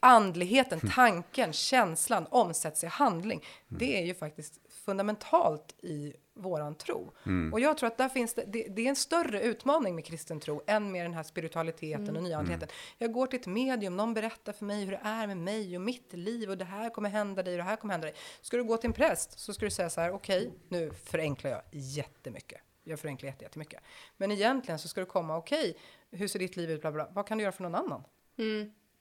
Andligheten, 0.00 0.80
tanken, 0.94 1.52
känslan 1.52 2.26
omsätts 2.30 2.84
i 2.84 2.86
handling. 2.86 3.44
Det 3.68 3.98
är 4.02 4.04
ju 4.06 4.14
faktiskt 4.14 4.60
fundamentalt 4.84 5.74
i 5.84 6.12
våran 6.34 6.74
tro. 6.74 7.12
Och 7.52 7.60
jag 7.60 7.78
tror 7.78 7.86
att 7.86 7.96
där 7.98 8.08
finns 8.08 8.34
det, 8.34 8.44
det, 8.46 8.62
det 8.68 8.82
är 8.84 8.88
en 8.88 8.96
större 8.96 9.42
utmaning 9.42 9.94
med 9.94 10.04
kristen 10.04 10.40
tro 10.40 10.62
än 10.66 10.92
med 10.92 11.04
den 11.04 11.14
här 11.14 11.22
spiritualiteten 11.22 12.16
och 12.16 12.22
nyandligheten. 12.22 12.68
Jag 12.98 13.12
går 13.12 13.26
till 13.26 13.40
ett 13.40 13.46
medium, 13.46 13.96
någon 13.96 14.14
berättar 14.14 14.52
för 14.52 14.64
mig 14.64 14.84
hur 14.84 14.92
det 14.92 15.00
är 15.04 15.26
med 15.26 15.36
mig 15.36 15.76
och 15.76 15.82
mitt 15.82 16.12
liv 16.12 16.50
och 16.50 16.58
det 16.58 16.64
här 16.64 16.90
kommer 16.90 17.08
hända 17.10 17.42
dig 17.42 17.52
och 17.54 17.58
det 17.58 17.64
här 17.64 17.76
kommer 17.76 17.94
hända 17.94 18.06
dig. 18.06 18.14
Ska 18.40 18.56
du 18.56 18.64
gå 18.64 18.76
till 18.76 18.88
en 18.88 18.94
präst 18.94 19.38
så 19.38 19.54
ska 19.54 19.64
du 19.64 19.70
säga 19.70 19.90
så 19.90 20.00
här, 20.00 20.10
okej, 20.12 20.50
nu 20.68 20.90
förenklar 20.90 21.50
jag 21.50 21.62
jättemycket. 21.70 22.60
Jag 22.84 23.00
förenklar 23.00 23.28
jätte- 23.30 23.44
jättemycket. 23.44 23.82
Men 24.16 24.30
egentligen 24.32 24.78
så 24.78 24.88
ska 24.88 25.00
du 25.00 25.06
komma, 25.06 25.36
okej, 25.36 25.76
hur 26.10 26.28
ser 26.28 26.38
ditt 26.38 26.56
liv 26.56 26.70
ut, 26.70 26.80
bla 26.80 26.92
bla, 26.92 27.04
bla. 27.04 27.12
vad 27.14 27.26
kan 27.26 27.38
du 27.38 27.42
göra 27.44 27.52
för 27.52 27.62
någon 27.62 27.74
annan? 27.74 28.02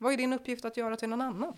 Vad 0.01 0.13
är 0.13 0.17
din 0.17 0.33
uppgift 0.33 0.65
att 0.65 0.77
göra 0.77 0.95
till 0.95 1.09
någon 1.09 1.21
annan? 1.21 1.57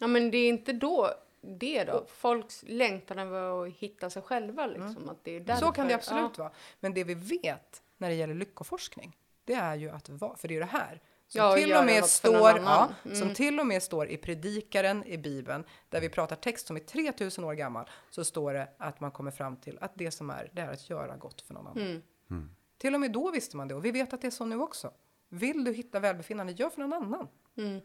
Ja, 0.00 0.06
men 0.06 0.30
det 0.30 0.38
är 0.38 0.48
inte 0.48 0.72
då 0.72 1.14
det 1.40 1.84
då. 1.84 2.04
Folks 2.08 2.64
längtan 2.66 3.18
över 3.18 3.66
att 3.66 3.72
hitta 3.72 4.10
sig 4.10 4.22
själva 4.22 4.66
liksom. 4.66 5.08
Att 5.08 5.24
det 5.24 5.36
är 5.36 5.40
därför, 5.40 5.66
Så 5.66 5.72
kan 5.72 5.88
det 5.88 5.94
absolut 5.94 6.32
ja. 6.36 6.44
vara. 6.44 6.52
Men 6.80 6.94
det 6.94 7.04
vi 7.04 7.14
vet 7.14 7.82
när 7.96 8.08
det 8.08 8.14
gäller 8.14 8.34
lyckoforskning, 8.34 9.16
det 9.44 9.54
är 9.54 9.74
ju 9.74 9.90
att 9.90 10.08
vara, 10.08 10.36
för 10.36 10.48
det 10.48 10.56
är 10.56 10.60
det 10.60 10.66
här. 10.66 11.00
Som 11.26 11.40
Ja, 11.40 11.56
till 11.56 11.72
och 11.72 11.84
med 11.84 12.04
står, 12.04 12.58
ja. 12.58 12.88
Mm. 13.04 13.16
som 13.16 13.34
till 13.34 13.60
och 13.60 13.66
med 13.66 13.82
står 13.82 14.08
i 14.08 14.16
predikaren 14.16 15.04
i 15.04 15.18
Bibeln, 15.18 15.64
där 15.88 16.00
vi 16.00 16.08
pratar 16.08 16.36
text 16.36 16.66
som 16.66 16.76
är 16.76 16.80
3000 16.80 17.44
år 17.44 17.54
gammal, 17.54 17.90
så 18.10 18.24
står 18.24 18.54
det 18.54 18.68
att 18.78 19.00
man 19.00 19.10
kommer 19.10 19.30
fram 19.30 19.56
till 19.56 19.78
att 19.80 19.92
det 19.94 20.10
som 20.10 20.30
är, 20.30 20.50
det 20.52 20.62
är 20.62 20.72
att 20.72 20.90
göra 20.90 21.16
gott 21.16 21.40
för 21.40 21.54
någon 21.54 21.66
annan. 21.66 22.02
Mm. 22.30 22.50
Till 22.78 22.94
och 22.94 23.00
med 23.00 23.12
då 23.12 23.30
visste 23.30 23.56
man 23.56 23.68
det 23.68 23.74
och 23.74 23.84
vi 23.84 23.90
vet 23.90 24.12
att 24.12 24.20
det 24.20 24.26
är 24.26 24.30
så 24.30 24.44
nu 24.44 24.60
också. 24.60 24.92
Vill 25.28 25.64
du 25.64 25.72
hitta 25.72 26.00
välbefinnande, 26.00 26.52
gör 26.52 26.70
för 26.70 26.80
någon 26.80 26.92
annan. 26.92 27.28
Mm. 27.56 27.80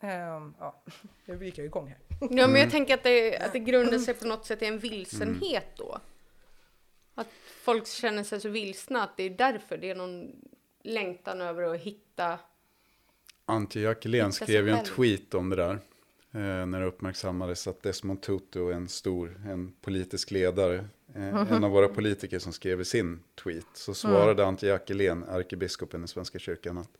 Ehm, 0.00 0.54
ja, 0.58 0.82
nu 1.24 1.44
gick 1.44 1.58
jag 1.58 1.66
igång 1.66 1.88
här. 1.88 1.98
Ja, 2.20 2.46
men 2.46 2.60
jag 2.60 2.70
tänker 2.70 2.94
att 2.94 3.02
det, 3.02 3.38
att 3.38 3.52
det 3.52 3.58
grundar 3.58 3.98
sig 3.98 4.14
på 4.14 4.26
något 4.26 4.46
sätt 4.46 4.62
i 4.62 4.66
en 4.66 4.78
vilsenhet 4.78 5.66
då. 5.76 6.00
Att 7.14 7.28
folk 7.62 7.86
känner 7.86 8.24
sig 8.24 8.40
så 8.40 8.48
vilsna 8.48 9.02
att 9.02 9.16
det 9.16 9.22
är 9.22 9.30
därför 9.30 9.76
det 9.76 9.90
är 9.90 9.94
någon 9.94 10.32
längtan 10.82 11.40
över 11.40 11.74
att 11.74 11.80
hitta. 11.80 12.38
Antje 13.44 13.82
Jackelén 13.82 14.32
skrev 14.32 14.68
ju 14.68 14.72
en 14.74 14.84
tweet 14.84 15.34
om 15.34 15.50
det 15.50 15.56
där. 15.56 15.78
Eh, 16.32 16.66
när 16.66 16.80
det 16.80 16.86
uppmärksammades 16.86 17.66
att 17.66 17.82
Desmond 17.82 18.22
Tutu, 18.22 18.72
en 18.72 18.88
stor, 18.88 19.40
en 19.46 19.72
politisk 19.80 20.30
ledare, 20.30 20.88
eh, 21.14 21.52
en 21.52 21.64
av 21.64 21.70
våra 21.70 21.88
politiker 21.88 22.38
som 22.38 22.52
skrev 22.52 22.80
i 22.80 22.84
sin 22.84 23.22
tweet, 23.44 23.66
så 23.74 23.94
svarade 23.94 24.46
Antje 24.46 24.68
Jackelén, 24.68 25.22
ärkebiskopen 25.22 26.04
i 26.04 26.08
Svenska 26.08 26.38
kyrkan, 26.38 26.78
att 26.78 26.98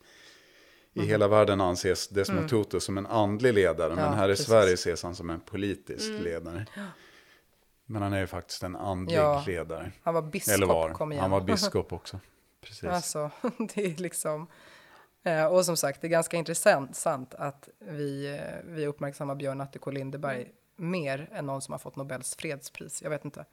i 0.94 1.02
hela 1.06 1.28
världen 1.28 1.60
anses 1.60 2.08
Desmond 2.08 2.48
Tutu 2.48 2.80
som 2.80 2.98
en 2.98 3.06
andlig 3.06 3.54
ledare, 3.54 3.94
men 3.94 4.14
här 4.14 4.28
i. 4.28 4.36
Sverige 4.36 4.74
ses 4.74 5.02
han 5.02 5.14
som 5.14 5.30
en 5.30 5.40
politisk 5.40 6.10
ledare. 6.20 6.66
Men 7.86 8.02
han 8.02 8.12
är 8.12 8.20
ju 8.20 8.26
faktiskt 8.26 8.62
en 8.62 8.76
andlig 8.76 9.16
Ja, 9.16 9.44
ledare. 9.46 9.92
Han 10.02 10.14
var 10.14 10.22
biskop, 10.22 10.54
Eller 10.54 10.66
var. 10.66 10.90
kom 10.90 11.12
igen. 11.12 11.22
Han 11.22 11.30
var 11.30 11.40
biskop 11.46 11.92
också. 11.92 12.20
Precis. 12.60 12.84
Alltså, 12.84 13.30
det 13.74 13.84
är 13.84 13.96
liksom... 13.96 14.46
Eh, 15.22 15.44
och 15.44 15.64
som 15.64 15.76
sagt, 15.76 16.00
det 16.00 16.06
är 16.06 16.08
ganska 16.08 16.36
intressant 16.36 16.96
sant 16.96 17.34
att 17.34 17.68
vi, 17.78 18.38
eh, 18.38 18.64
vi 18.64 18.86
uppmärksammar 18.86 19.34
Björn 19.34 19.60
Atteko 19.60 19.90
Lindeberg 19.90 20.48
mer 20.76 21.28
än 21.32 21.46
någon 21.46 21.62
som 21.62 21.72
har 21.72 21.78
fått 21.78 21.96
Nobels 21.96 22.36
fredspris. 22.36 23.02
Jag 23.02 23.10
vet 23.10 23.24
inte. 23.24 23.44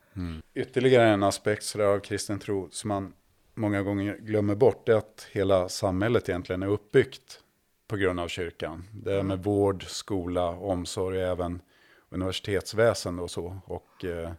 Ytterligare 0.54 1.08
en 1.08 1.22
aspekt 1.22 1.64
sådär 1.64 1.84
av 1.84 1.98
kristen 2.00 2.38
tro 2.38 2.68
som 2.70 2.88
man 2.88 3.12
många 3.58 3.82
gånger 3.82 4.16
glömmer 4.16 4.54
bort 4.54 4.88
är 4.88 4.94
att 4.94 5.26
hela 5.30 5.68
samhället 5.68 6.28
egentligen 6.28 6.62
är 6.62 6.66
uppbyggt 6.66 7.40
på 7.88 7.96
grund 7.96 8.20
av 8.20 8.28
kyrkan. 8.28 8.84
Det 8.92 9.14
är 9.14 9.22
med 9.22 9.42
vård, 9.42 9.84
skola, 9.88 10.48
omsorg, 10.48 11.22
även 11.22 11.62
universitetsväsende 12.08 13.22
och 13.22 13.30
så. 13.30 13.60
Och 13.64 14.04
eh, 14.04 14.32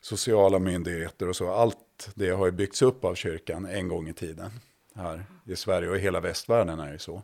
sociala 0.00 0.58
myndigheter 0.58 1.28
och 1.28 1.36
så. 1.36 1.52
Allt 1.52 2.10
det 2.14 2.30
har 2.30 2.46
ju 2.46 2.52
byggts 2.52 2.82
upp 2.82 3.04
av 3.04 3.14
kyrkan 3.14 3.66
en 3.66 3.88
gång 3.88 4.08
i 4.08 4.12
tiden. 4.12 4.50
Här 4.94 5.24
i 5.44 5.56
Sverige 5.56 5.88
och 5.88 5.96
i 5.96 6.00
hela 6.00 6.20
västvärlden 6.20 6.80
är 6.80 6.86
det 6.86 6.92
ju 6.92 6.98
så. 6.98 7.22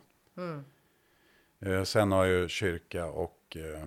Eh, 1.59 1.83
sen 1.83 2.11
har 2.11 2.25
ju 2.25 2.47
kyrka 2.47 3.05
och 3.05 3.57
eh, 3.57 3.83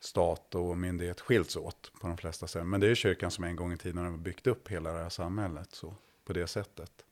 stat 0.00 0.54
och 0.54 0.78
myndighet 0.78 1.20
skilts 1.20 1.56
åt 1.56 1.92
på 2.00 2.06
de 2.06 2.16
flesta 2.16 2.46
ställen. 2.46 2.68
Men 2.68 2.80
det 2.80 2.86
är 2.86 2.88
ju 2.88 2.94
kyrkan 2.94 3.30
som 3.30 3.44
en 3.44 3.56
gång 3.56 3.72
i 3.72 3.76
tiden 3.76 4.04
har 4.04 4.18
byggt 4.18 4.46
upp 4.46 4.68
hela 4.68 4.92
det 4.92 5.02
här 5.02 5.08
samhället 5.08 5.68
så, 5.72 5.94
på 6.26 6.32
det 6.32 6.46
sättet. 6.46 7.04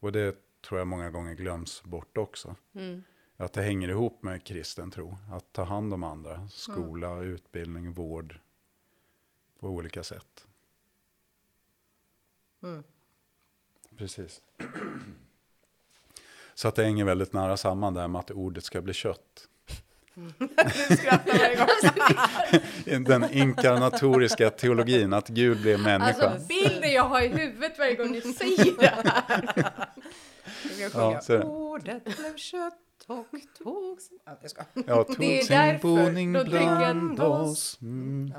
Och 0.00 0.12
det 0.12 0.36
tror 0.60 0.78
jag 0.80 0.86
många 0.86 1.10
gånger 1.10 1.34
glöms 1.34 1.82
bort 1.82 2.18
också. 2.18 2.56
Att 3.36 3.52
det 3.52 3.62
hänger 3.62 3.88
ihop 3.88 4.22
med 4.22 4.44
kristen 4.44 4.90
tro. 4.90 5.16
Att 5.30 5.52
ta 5.52 5.64
hand 5.64 5.94
om 5.94 6.04
andra. 6.04 6.48
Skola, 6.48 7.20
utbildning, 7.20 7.92
vård. 7.92 8.38
På 9.58 9.68
olika 9.68 10.02
sätt. 10.02 10.46
Precis. 13.96 14.42
Så 16.54 16.68
att 16.68 16.74
det 16.74 16.84
hänger 16.84 17.04
väldigt 17.04 17.32
nära 17.32 17.56
samman 17.56 17.94
där 17.94 18.08
med 18.08 18.18
att 18.18 18.30
ordet 18.30 18.64
ska 18.64 18.82
bli 18.82 18.92
kött. 18.94 19.48
Den 23.06 23.30
inkarnatoriska 23.32 24.50
teologin, 24.50 25.12
att 25.12 25.28
Gud 25.28 25.60
blev 25.62 25.80
människa. 25.80 26.28
Alltså 26.28 26.46
bilden 26.48 26.92
jag 26.92 27.02
har 27.04 27.22
i 27.22 27.28
huvudet 27.28 27.78
varje 27.78 27.94
gång 27.94 28.10
ni 28.12 28.20
säger 28.20 28.78
det 28.78 28.86
här. 28.86 29.70
Vi 30.78 30.88
ska 30.88 31.20
Ja. 31.28 31.42
Ordet 31.42 32.04
blev 32.04 32.36
kött 32.36 32.74
och 33.06 33.26
tog 33.58 34.00
sin... 34.00 34.18
Ja, 34.24 34.38
jag 34.42 34.50
ska. 34.50 34.62
Ja, 34.86 35.04
tog 35.04 35.18
Det 35.18 35.38
är 35.40 35.42
sin 35.44 35.56
därför. 35.56 35.82
boning 35.88 36.34
jag- 36.34 36.46
bland 36.48 37.20
oss. 37.20 37.78
Mm. 37.82 38.32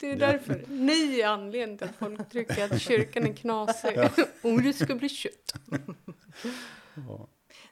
Det 0.00 0.10
är 0.10 0.16
därför. 0.16 0.64
Ni 0.68 1.20
är 1.20 1.26
anledningen 1.28 1.78
till 1.78 1.86
att 1.88 1.96
folk 1.98 2.30
tycker 2.30 2.64
att 2.64 2.80
kyrkan 2.80 3.26
är 3.26 3.32
knasig. 3.32 3.98
Ordet 4.42 4.76
ska 4.76 4.94
bli 4.94 5.08
kött. 5.08 5.54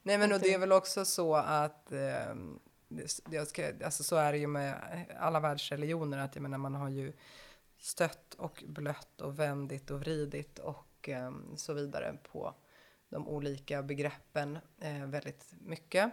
Nej, 0.09 0.18
men 0.18 0.32
och 0.32 0.40
det 0.40 0.54
är 0.54 0.59
väl 0.59 0.72
också 0.72 1.04
så 1.04 1.34
att 1.34 1.86
det- 1.86 2.36
jag 3.30 3.46
ska, 3.48 3.72
alltså 3.84 4.02
så 4.02 4.16
är 4.16 4.32
det 4.32 4.38
ju 4.38 4.46
med 4.46 5.04
alla 5.18 5.40
världsreligioner 5.40 6.18
att 6.18 6.34
jag 6.36 6.42
menar, 6.42 6.59
man 6.59 6.74
har 6.74 6.88
ju 6.88 7.12
stött 7.78 8.34
och 8.34 8.64
blött 8.66 9.20
och 9.20 9.38
vändit 9.38 9.90
och 9.90 10.00
vridit 10.00 10.59
och 10.59 11.09
ehm, 11.09 11.56
så 11.56 11.72
vidare 11.72 12.18
på 12.32 12.54
de 13.09 13.28
olika 13.28 13.82
begreppen 13.82 14.59
eh, 14.80 15.06
väldigt 15.06 15.54
mycket. 15.61 16.11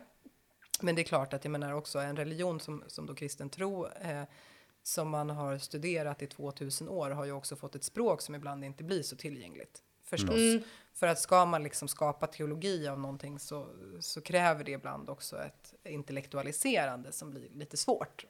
Men 0.81 0.95
det 0.95 1.01
är 1.01 1.03
klart 1.03 1.33
att 1.33 1.45
jag 1.45 1.51
menar 1.51 1.71
också 1.73 1.99
en 1.99 2.15
religion 2.15 2.59
som, 2.59 2.83
som 2.87 3.05
då 3.05 3.15
kristen 3.15 3.49
tro 3.49 3.87
eh, 3.87 4.23
som 4.83 5.09
man 5.09 5.29
har 5.29 5.57
studerat 5.57 6.21
i 6.21 6.27
2000 6.27 6.89
år 6.89 7.09
har 7.09 7.25
ju 7.25 7.31
också 7.31 7.55
fått 7.55 7.75
ett 7.75 7.83
språk 7.83 8.21
som 8.21 8.35
ibland 8.35 8.65
inte 8.65 8.83
blir 8.83 9.03
så 9.03 9.15
tillgängligt. 9.15 9.81
Förstås. 10.03 10.35
För 10.95 11.07
att 11.07 11.19
ska 11.19 11.45
man 11.45 11.63
liksom 11.63 11.87
skapa 11.87 12.27
teologi 12.27 12.87
av 12.87 12.99
någonting 12.99 13.39
så, 13.39 13.69
så 13.99 14.21
kräver 14.21 14.63
det 14.63 14.71
ibland 14.71 15.09
också 15.09 15.37
ett 15.37 15.73
intellektualiserande 15.83 17.11
som 17.11 17.31
blir 17.31 17.49
lite 17.49 17.77
svårt 17.77 18.25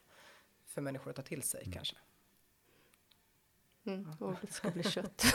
för 0.66 0.82
människor 0.82 1.10
att 1.10 1.16
ta 1.16 1.22
till 1.22 1.44
sig 1.44 1.70
kanske. 1.74 1.96
Mm, 3.86 4.12
ordet 4.20 4.54
ska 4.54 4.70
bli 4.70 4.84
kött. 4.84 5.24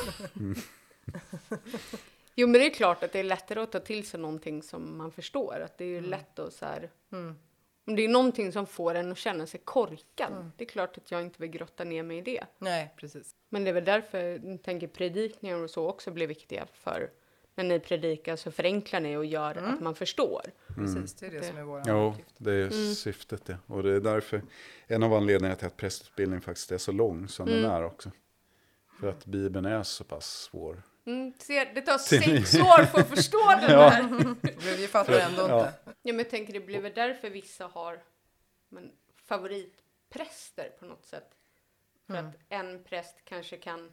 Jo, 2.34 2.46
men 2.46 2.60
det 2.60 2.66
är 2.66 2.74
klart 2.74 3.02
att 3.02 3.12
det 3.12 3.18
är 3.18 3.24
lättare 3.24 3.60
att 3.60 3.72
ta 3.72 3.80
till 3.80 4.06
sig 4.06 4.20
någonting 4.20 4.62
som 4.62 4.98
man 4.98 5.12
förstår. 5.12 5.60
Att 5.60 5.78
det 5.78 5.84
är 5.84 5.88
ju 5.88 6.00
lätt 6.00 6.38
att 6.38 6.52
så 6.52 6.66
här... 6.66 6.90
Om 7.86 7.96
det 7.96 8.02
är 8.02 8.08
någonting 8.08 8.52
som 8.52 8.66
får 8.66 8.94
en 8.94 9.12
att 9.12 9.18
känna 9.18 9.46
sig 9.46 9.60
korkad. 9.64 10.50
Det 10.56 10.64
är 10.64 10.68
klart 10.68 10.98
att 10.98 11.10
jag 11.10 11.22
inte 11.22 11.40
vill 11.40 11.50
grotta 11.50 11.84
ner 11.84 12.02
mig 12.02 12.18
i 12.18 12.20
det. 12.20 12.44
Nej, 12.58 12.94
precis. 12.96 13.34
Men 13.48 13.64
det 13.64 13.70
är 13.70 13.74
väl 13.74 13.84
därför 13.84 14.18
jag 14.18 14.62
tänker 14.62 14.86
predikningar 14.86 15.56
och 15.56 15.70
så 15.70 15.88
också 15.88 16.10
blir 16.10 16.26
viktiga. 16.26 16.66
För 16.72 17.10
när 17.62 17.74
ni 17.74 17.80
predikar 17.80 18.36
så 18.36 18.50
förenklar 18.50 19.00
ni 19.00 19.16
och 19.16 19.24
gör 19.26 19.54
att 19.54 19.80
man 19.80 19.94
förstår. 19.94 20.42
precis. 20.74 21.14
Det 21.14 21.26
är 21.26 21.30
det 21.30 21.42
som 21.42 21.56
är 21.56 21.62
vår 21.62 21.78
uppgift. 22.10 22.34
det 22.38 22.52
är 22.52 22.70
syftet 22.94 23.44
det. 23.44 23.58
Och 23.66 23.82
det 23.82 23.92
är 23.96 24.00
därför 24.00 24.42
en 24.86 25.02
av 25.02 25.12
anledningarna 25.14 25.56
till 25.56 25.66
att 25.66 25.76
prästutbildningen 25.76 26.42
faktiskt 26.42 26.72
är 26.72 26.78
så 26.78 26.92
lång 26.92 27.28
som 27.28 27.48
den 27.48 27.64
är 27.64 27.84
också. 27.84 28.10
För 29.00 29.08
att 29.08 29.26
Bibeln 29.26 29.66
är 29.66 29.82
så 29.82 30.04
pass 30.04 30.26
svår. 30.26 30.82
Mm, 31.06 31.32
det 31.74 31.80
tar 31.80 31.98
sex 31.98 32.54
år 32.54 32.84
för 32.84 33.00
att 33.00 33.08
förstå 33.08 33.38
den 33.60 33.70
här. 33.70 34.34
Vi 34.76 34.86
fattar 34.86 35.18
ändå 35.18 35.42
Ja. 35.48 35.58
inte. 35.66 35.72
Ja, 35.86 35.92
men 36.12 36.18
jag 36.18 36.30
tänker 36.30 36.52
det 36.52 36.60
blir 36.60 36.80
väl 36.80 36.92
därför 36.94 37.30
vissa 37.30 37.66
har 37.66 38.02
men, 38.68 38.90
favoritpräster 39.24 40.68
på 40.78 40.84
något 40.84 41.04
sätt. 41.06 41.30
För 42.06 42.14
att 42.14 42.34
en 42.48 42.84
präst 42.84 43.16
kanske 43.24 43.56
kan 43.56 43.90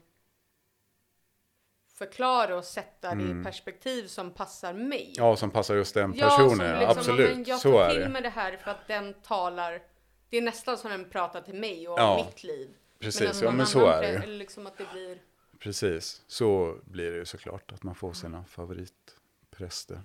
förklara 1.98 2.56
och 2.58 2.64
sätta 2.66 3.16
det 3.16 3.24
i 3.24 3.44
perspektiv 3.44 4.08
som 4.08 4.32
passar 4.32 4.74
mig. 4.74 5.14
Ja, 5.16 5.36
som 5.36 5.52
passar 5.52 5.76
just 5.76 5.94
den 5.94 6.14
Ja, 6.16 6.26
personen. 6.30 6.50
som 6.50 6.80
liksom, 6.80 6.90
Absolut, 7.00 7.36
men 7.36 7.44
jag 7.44 7.60
så 7.60 7.72
tar 7.72 7.84
är 7.86 7.90
till 7.92 8.00
det. 8.02 8.10
mig 8.10 8.22
det 8.22 8.30
här 8.30 8.58
för 8.58 8.72
att 8.72 8.88
den 8.88 9.14
talar. 9.14 9.82
Det 10.30 10.38
är 10.38 10.42
nästan 10.42 10.78
som 10.78 10.92
den 10.92 11.10
pratar 11.10 11.42
till 11.42 11.56
mig 11.56 11.88
och 11.88 12.00
Ja, 12.00 12.20
om 12.20 12.26
mitt 12.26 12.44
liv. 12.44 12.70
Precis, 13.00 13.42
ja 13.42 13.52
men 13.52 13.66
så 13.66 13.86
är 13.86 14.02
det 14.02 14.10
ju. 14.12 14.16
Eller 14.16 14.38
liksom 14.38 14.68
att 14.68 14.78
det 14.78 14.86
blir. 14.94 15.22
Precis, 15.60 16.22
så 16.28 16.76
blir 16.84 17.12
det 17.12 17.18
ju 17.18 17.26
såklart. 17.26 17.72
Att 17.72 17.84
man 17.84 17.96
får 17.96 18.14
sina 18.14 18.44
favoritpräster. 18.44 20.02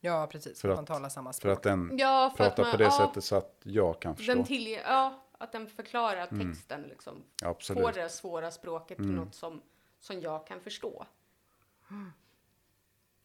Ja, 0.00 0.28
precis. 0.32 0.60
För 0.60 0.68
För 0.68 0.74
man 0.74 0.78
att- 0.84 0.86
talar 0.88 1.08
samma 1.08 1.32
För 1.32 1.36
språk. 1.38 1.56
att 1.56 1.62
den 1.62 1.98
Ja, 1.98 2.34
för 2.36 2.44
att 2.44 2.56
pratar 2.56 2.62
man, 2.62 2.72
på 2.72 2.76
det 2.78 2.84
ja, 2.84 2.90
sättet 3.06 3.24
så 3.24 3.36
att 3.36 3.60
jag 3.62 4.00
kan 4.02 4.16
förstå. 4.16 4.34
Den 4.34 4.44
till, 4.44 4.70
ja, 4.86 5.24
att 5.38 5.52
den 5.52 5.66
förklarar 5.66 6.26
texten 6.26 6.82
liksom. 6.82 7.22
Absolut. 7.42 7.82
Får 7.82 7.92
det 7.92 8.08
svåra 8.08 8.50
språket 8.50 8.96
till 8.96 9.06
något 9.12 9.34
som, 9.34 9.62
som 10.00 10.20
jag 10.20 10.46
kan 10.46 10.60
förstå. 10.60 11.06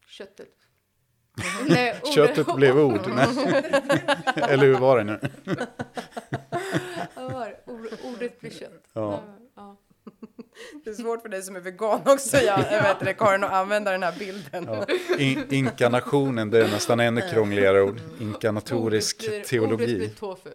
Köttet. 0.06 0.48
Nej, 1.68 2.00
ordet- 2.02 2.14
Köttet 2.14 2.54
blev 2.56 2.78
ord. 2.78 3.00
Nej. 3.14 3.26
Eller 4.36 4.66
hur 4.66 4.74
var 4.78 4.98
det 4.98 5.04
nu? 5.04 5.20
Ordet 8.04 8.40
blir 8.40 8.50
kött. 8.50 8.84
Ja. 8.92 9.22
Ja. 9.54 9.76
Det 10.84 10.90
är 10.90 10.94
svårt 10.94 11.22
för 11.22 11.28
dig 11.28 11.42
som 11.42 11.56
är 11.56 11.60
vegan 11.60 12.00
också, 12.06 12.36
ja, 12.46 12.64
jag 12.72 12.82
vet 12.82 13.00
det, 13.00 13.14
Karin, 13.14 13.44
att 13.44 13.52
använda 13.52 13.90
den 13.90 14.02
här 14.02 14.18
bilden. 14.18 14.64
Ja. 14.68 14.86
In, 15.18 15.44
inkarnationen, 15.50 16.50
det 16.50 16.58
är 16.64 16.68
nästan 16.70 17.00
ännu 17.00 17.20
krångligare 17.32 17.82
ord. 17.82 18.00
Inkarnatorisk 18.20 19.16
Ordet 19.16 19.28
blir- 19.28 19.36
Ordet 19.38 19.48
teologi. 19.48 19.96
blir 19.96 20.08
tofu. 20.08 20.50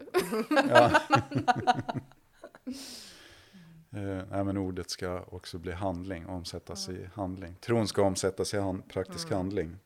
Eh, 3.92 4.22
nej, 4.30 4.44
men 4.44 4.58
ordet 4.58 4.90
ska 4.90 5.22
också 5.22 5.58
bli 5.58 5.72
handling, 5.72 6.26
omsättas 6.26 6.90
i 6.90 7.10
handling. 7.14 7.56
Tron 7.56 7.88
ska 7.88 8.02
omsättas 8.02 8.54
i 8.54 8.58
hand, 8.58 8.90
praktisk 8.90 9.32
handling. 9.32 9.78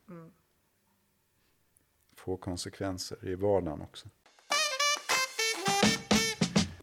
Få 2.16 2.36
konsekvenser 2.36 3.28
i 3.28 3.34
vardagen 3.34 3.80
också. 3.80 4.08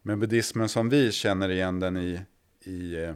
Men 0.02 0.20
buddhismen 0.20 0.68
som 0.68 0.88
vi 0.88 1.12
känner 1.12 1.48
igen 1.48 1.80
den 1.80 1.96
i, 1.96 2.20
i 2.60 2.94
eh, 3.04 3.14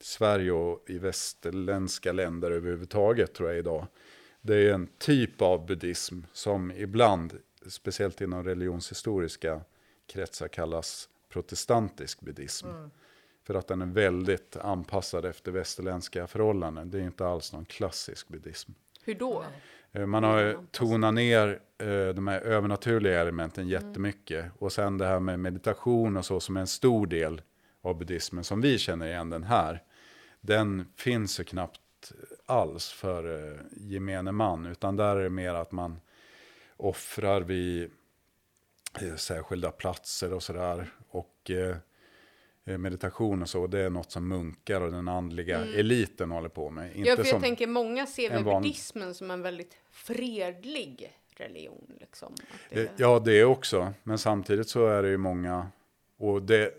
Sverige 0.00 0.52
och 0.52 0.84
i 0.90 0.98
västerländska 0.98 2.12
länder 2.12 2.50
överhuvudtaget 2.50 3.34
tror 3.34 3.48
jag 3.48 3.58
idag. 3.58 3.86
Det 4.40 4.54
är 4.54 4.74
en 4.74 4.88
typ 4.98 5.42
av 5.42 5.66
buddhism 5.66 6.20
som 6.32 6.72
ibland, 6.72 7.38
speciellt 7.66 8.20
inom 8.20 8.44
religionshistoriska 8.44 9.60
kretsar, 10.06 10.48
kallas 10.48 11.08
protestantisk 11.28 12.20
buddhism. 12.20 12.66
För 13.48 13.54
att 13.54 13.66
den 13.66 13.82
är 13.82 13.86
väldigt 13.86 14.56
anpassad 14.56 15.24
efter 15.24 15.52
västerländska 15.52 16.26
förhållanden. 16.26 16.90
Det 16.90 16.98
är 16.98 17.02
inte 17.02 17.26
alls 17.26 17.52
någon 17.52 17.64
klassisk 17.64 18.28
buddhism. 18.28 18.72
Hur 19.02 19.14
då? 19.14 19.44
Eh, 19.92 20.06
Man 20.06 20.24
har 20.24 20.58
tonat 20.70 21.14
ner 21.14 21.60
eh, 21.78 22.08
de 22.08 22.28
här 22.28 22.40
övernaturliga 22.40 23.20
elementen 23.20 23.68
jättemycket. 23.68 24.46
Och 24.58 24.72
sen 24.72 24.98
det 24.98 25.06
här 25.06 25.20
med 25.20 25.40
meditation 25.40 26.16
och 26.16 26.24
så 26.24 26.40
som 26.40 26.56
är 26.56 26.60
en 26.60 26.66
stor 26.66 27.06
del 27.06 27.42
av 27.80 27.98
buddhismen 27.98 28.44
som 28.44 28.60
vi 28.60 28.78
känner 28.78 29.06
igen 29.06 29.30
den 29.30 29.42
här. 29.42 29.82
Den 30.40 30.86
finns 30.96 31.40
ju 31.40 31.44
knappt 31.44 32.12
alls 32.46 32.90
för 32.90 33.52
eh, 33.52 33.60
gemene 33.76 34.32
man. 34.32 34.66
Utan 34.66 34.96
där 34.96 35.16
är 35.16 35.22
det 35.22 35.30
mer 35.30 35.54
att 35.54 35.72
man 35.72 36.00
offrar 36.76 37.40
vid 37.40 37.90
särskilda 39.16 39.70
platser 39.70 40.32
och 40.32 40.42
sådär. 40.42 40.90
Och 41.08 41.50
eh, 41.50 41.76
meditation 42.76 43.42
och 43.42 43.48
så, 43.48 43.66
det 43.66 43.78
är 43.80 43.90
något 43.90 44.10
som 44.12 44.28
munkar 44.28 44.80
och 44.80 44.90
den 44.92 45.08
andliga 45.08 45.58
eliten 45.64 46.30
håller 46.30 46.48
på 46.48 46.70
med. 46.70 46.96
Inte 46.96 47.08
Ja, 47.10 47.16
för 47.16 47.24
jag 47.24 47.40
tänker 47.40 47.66
många 47.66 48.06
ser 48.06 48.30
väl 48.30 48.44
van- 48.44 48.62
buddhismen 48.62 49.14
som 49.14 49.30
en 49.30 49.42
väldigt 49.42 49.76
fredlig 49.90 51.12
religion. 51.36 51.92
Liksom. 52.00 52.34
Det, 52.70 52.80
Eh, 52.80 52.90
Ja, 52.96 53.18
det 53.24 53.44
också. 53.44 53.92
Men 54.02 54.18
samtidigt 54.18 54.68
så 54.68 54.86
är 54.86 55.02
det 55.02 55.08
ju 55.08 55.16
många, 55.16 55.66
och 56.18 56.42
det, 56.42 56.74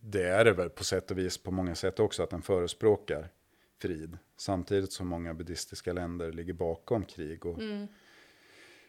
det 0.00 0.22
är 0.22 0.44
det 0.44 0.52
väl 0.52 0.70
på 0.70 0.84
sätt 0.84 1.10
och 1.10 1.18
vis 1.18 1.38
på 1.38 1.50
många 1.50 1.74
sätt 1.74 2.00
också, 2.00 2.22
att 2.22 2.30
den 2.30 2.42
förespråkar 2.42 3.28
frid. 3.82 4.18
Samtidigt 4.36 4.92
som 4.92 5.06
många 5.08 5.34
buddhistiska 5.34 5.92
länder 5.92 6.32
ligger 6.32 6.52
bakom 6.52 7.04
krig 7.04 7.46
och 7.46 7.58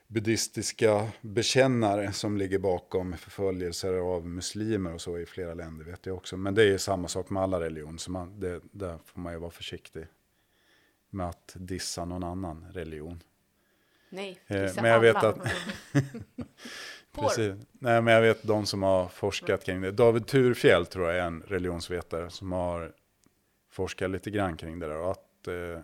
buddhistiska 0.10 1.08
bekännare 1.22 2.14
som 2.14 2.38
ligger 2.38 2.60
bakom 2.60 3.18
förföljelser 3.18 3.94
av 3.94 4.28
muslimer 4.28 4.94
och 4.94 5.02
så 5.02 5.18
i 5.18 5.26
flera 5.26 5.54
länder 5.54 5.86
vet 5.86 6.06
jag 6.06 6.16
också. 6.16 6.38
Men 6.38 6.56
det 6.56 6.64
är 6.64 6.78
samma 6.78 7.08
sak 7.08 7.30
med 7.30 7.44
alla 7.44 7.60
religioner, 7.60 7.98
så 7.98 8.12
man, 8.12 8.40
det, 8.40 8.62
där 8.72 8.98
får 9.06 9.22
man 9.22 9.34
ju 9.34 9.40
vara 9.40 9.52
försiktig 9.52 10.08
med 11.10 11.30
att 11.30 11.52
dissa 11.56 12.06
någon 12.06 12.24
annan 12.24 12.66
religion. 12.72 13.24
nej, 14.10 14.40
Eh, 14.48 14.72
men 14.76 14.86
jag 14.86 15.00
vet 15.00 15.16
alla. 15.16 15.30
att. 15.30 15.38
Precis. 17.12 17.54
Nej, 17.72 18.02
men 18.02 18.14
jag 18.14 18.22
vet 18.22 18.44
de 18.44 18.66
som 18.66 18.84
har 18.84 19.08
forskat 19.08 19.64
kring 19.64 19.82
det. 19.82 19.92
David 19.92 20.28
Turfjell 20.28 20.86
tror 20.86 21.08
jag 21.08 21.18
är 21.18 21.22
en 21.22 21.42
religionsvetare 21.42 22.30
som 22.30 22.52
har 22.52 22.94
forskat 23.70 24.12
lite 24.12 24.32
grann 24.32 24.58
kring 24.58 24.80
det 24.80 24.88
där. 24.88 24.98
Och 24.98 25.12
att 25.12 25.48
eh, 25.48 25.82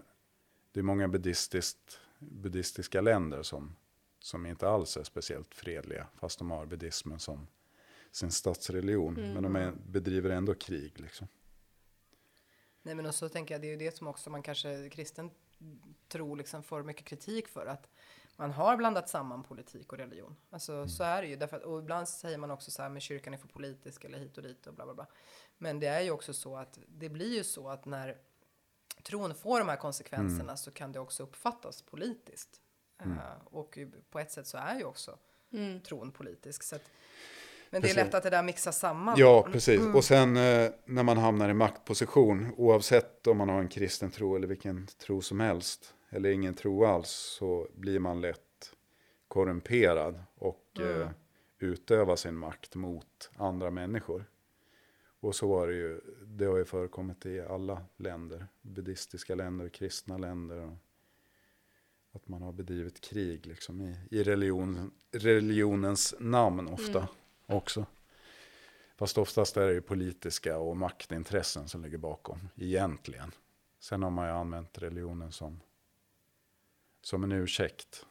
det 0.71 0.80
är 0.80 0.82
många 0.82 1.07
buddhistiskt, 1.07 1.99
buddhistiska 2.19 3.01
länder 3.01 3.43
som, 3.43 3.76
som 4.26 4.45
inte 4.45 4.69
alls 4.69 4.97
är 4.97 5.03
speciellt 5.03 5.55
fredliga. 5.55 6.07
Fast 6.15 6.39
de 6.39 6.51
har 6.51 6.65
buddhismen 6.65 7.19
som 7.19 7.47
sin 8.11 8.32
statsreligion. 8.32 9.13
Men 9.34 9.43
de 9.43 9.55
är, 9.55 9.71
bedriver 9.71 10.30
ändå 10.30 10.53
krig 10.53 10.99
liksom. 10.99 11.28
Nej 12.82 12.95
men 12.95 13.05
och 13.05 13.15
så 13.15 13.30
tänker 13.30 13.53
jag, 13.53 13.61
det 13.61 13.67
är 13.67 13.71
ju 13.71 13.78
det 13.78 13.97
som 13.97 14.07
också 14.07 14.30
man 14.30 14.43
kanske 14.43 14.89
kristen 14.89 15.32
tro 16.07 16.36
liksom 16.36 16.63
får 16.63 16.84
mycket 16.84 17.05
kritik 17.05 17.47
för. 17.47 17.65
Att 17.65 17.89
man 18.36 18.51
har 18.51 18.78
blandat 18.78 19.09
samman 19.09 19.43
politik 19.43 19.91
och 19.91 19.97
religion. 19.97 20.36
Alltså 20.49 20.88
så 20.88 21.03
är 21.03 21.21
det 21.21 21.28
ju. 21.28 21.36
Därför 21.36 21.57
att, 21.57 21.63
och 21.63 21.80
ibland 21.80 22.09
säger 22.09 22.38
man 22.38 22.51
också 22.51 22.71
så 22.71 22.82
här, 22.82 22.89
med 22.89 23.01
kyrkan 23.01 23.34
är 23.34 23.38
för 23.38 23.47
politisk 23.47 24.03
eller 24.03 24.17
hit 24.17 24.38
och 24.38 24.43
dit 24.43 24.67
och 24.67 24.73
bla 24.73 24.86
bla 24.86 24.93
bla. 24.93 25.07
Men 25.57 25.80
det 25.80 25.88
är 25.88 26.01
ju 26.01 26.11
också 26.11 26.34
så 26.34 26.57
att 26.57 26.80
det 26.88 27.09
blir 27.09 27.34
ju 27.34 27.43
så 27.43 27.69
att 27.69 27.86
när 27.86 28.17
tron 29.03 29.36
får 29.36 29.59
de 29.59 29.69
här 29.69 29.78
konsekvenserna 29.78 30.57
så 30.57 30.71
kan 30.71 30.91
det 30.91 30.99
också 30.99 31.23
uppfattas 31.23 31.82
politiskt. 31.82 32.61
Eh, 33.01 33.17
och 33.45 33.77
ju- 33.77 33.91
på 34.09 34.19
ett 34.19 34.31
sätt 34.31 34.47
så 34.47 34.57
är 34.57 34.77
ju 34.77 34.83
också 34.85 35.17
tron 35.87 36.11
politisk. 36.11 36.63
Så 36.63 36.75
att, 36.75 36.81
men 37.69 37.81
det 37.81 37.87
är 37.87 37.93
Precis. 37.93 37.95
lätt 38.05 38.13
att 38.13 38.23
det 38.23 38.29
där 38.29 38.43
mixas 38.43 38.79
samman. 38.79 39.15
Ja, 39.17 39.47
precis. 39.51 39.81
Och 39.95 40.03
sen 40.03 40.37
eh, 40.37 40.71
när 40.85 41.03
man 41.03 41.17
hamnar 41.17 41.49
i 41.49 41.53
maktposition, 41.53 42.53
oavsett 42.57 43.27
om 43.27 43.37
man 43.37 43.49
har 43.49 43.59
en 43.59 43.67
kristen 43.69 44.11
tro 44.11 44.35
eller 44.35 44.47
vilken 44.47 44.87
tro 44.87 45.21
som 45.21 45.39
helst, 45.39 45.93
eller 46.09 46.29
ingen 46.29 46.53
tro 46.53 46.85
alls, 46.85 47.09
så 47.09 47.67
blir 47.75 47.99
man 47.99 48.21
lätt 48.21 48.39
korrumperad 49.27 50.23
och 50.35 50.79
eh, 50.79 51.09
utövar 51.59 52.15
sin 52.15 52.35
makt 52.35 52.75
mot 52.75 53.31
andra 53.37 53.71
människor. 53.71 54.25
Och 55.19 55.35
så 55.35 55.47
var 55.47 55.67
det 55.67 55.73
ju, 55.73 56.01
det 56.25 56.45
har 56.45 56.57
ju 56.57 56.65
förekommit 56.65 57.25
i 57.25 57.41
alla 57.41 57.81
länder, 57.97 58.47
buddhistiska 58.61 59.35
länder, 59.35 59.69
kristna 59.69 60.17
länder. 60.17 60.57
Och 60.57 60.73
att 62.16 62.28
man 62.28 62.41
har 62.41 62.51
bedrivit 62.51 63.01
krig 63.01 63.45
liksom 63.45 63.82
i, 63.82 63.95
i 64.11 64.24
religion, 64.24 64.91
religionens 65.11 66.16
namn 66.20 66.68
ofta 66.68 67.07
också. 67.45 67.86
Fast 68.95 69.18
oftast 69.18 69.57
är 69.57 69.68
det 69.68 69.74
ju 69.74 69.82
politiska 69.82 70.57
och 70.57 70.78
maktintressen 70.78 71.68
som 71.68 71.84
ligger 71.84 71.97
bakom, 71.97 72.49
egentligen. 72.55 73.32
Sen 73.80 74.03
har 74.03 74.09
man 74.09 74.28
ju 74.28 74.34
använt 74.34 74.78
religionen 74.78 75.32
som, 75.32 75.61
som 77.01 77.24
en 77.24 77.32
ursäkt 77.32 78.05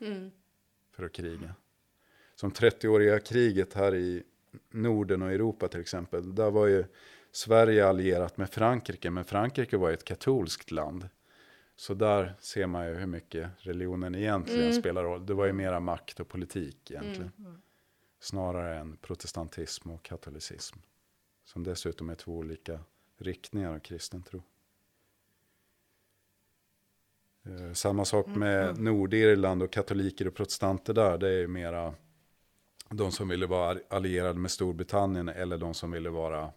för 0.91 1.05
att 1.05 1.13
kriga. 1.13 1.55
Som 2.35 2.53
30-åriga 2.53 3.19
kriget 3.21 3.75
här 3.75 3.95
i 3.95 4.23
Norden 4.71 5.23
och 5.23 5.33
Europa 5.33 5.69
till 5.69 5.81
exempel. 5.81 6.35
Där 6.35 6.51
var 6.51 6.67
ju 6.67 6.85
Sverige 7.33 7.87
allierat 7.87 8.37
med 8.37 8.51
Frankrike, 8.51 9.11
men 9.11 9.25
Frankrike 9.25 9.77
var 9.77 9.89
ju 9.89 9.95
ett 9.95 10.05
katolskt 10.05 10.71
land. 10.71 11.09
Så 11.77 11.95
där 11.95 12.35
ser 12.41 12.67
man 12.67 12.87
ju 12.87 12.95
hur 12.95 13.07
mycket 13.07 13.51
religionen 13.59 14.15
egentligen 14.15 14.75
spelar 14.75 15.03
roll. 15.05 15.27
Det 15.27 15.35
var 15.35 15.47
ju 15.47 15.53
mera 15.53 15.81
makt 15.81 16.21
och 16.21 16.29
politik 16.29 16.91
egentligen. 16.91 17.33
Snarare 18.21 18.79
än 18.79 18.97
protestantism 18.97 19.91
och 19.91 20.03
katolicism. 20.03 20.79
Som 21.45 21.65
dessutom 21.65 22.11
är 22.11 22.15
två 22.15 22.33
olika 22.33 22.81
riktningar 23.17 23.75
av 23.75 23.79
kristen 23.79 24.23
tro. 24.23 24.43
Eh, 27.45 27.73
Samma 27.73 28.05
sak 28.05 28.27
med 28.27 28.79
Nordirland 28.79 29.63
och 29.63 29.73
katoliker 29.73 30.29
och 30.29 30.35
protestanter 30.35 30.95
där. 30.95 31.19
Det 31.19 31.29
är 31.29 31.39
ju 31.39 31.49
mera 31.49 31.95
de 32.91 33.13
som 33.13 33.29
ville 33.29 33.47
vara 33.47 33.79
allierade 33.91 34.39
med 34.39 34.51
Storbritannien 34.51 35.29
eller 35.29 35.59
de 35.59 35.75
som 35.75 35.91
ville 35.91 36.11
vara 36.11 36.53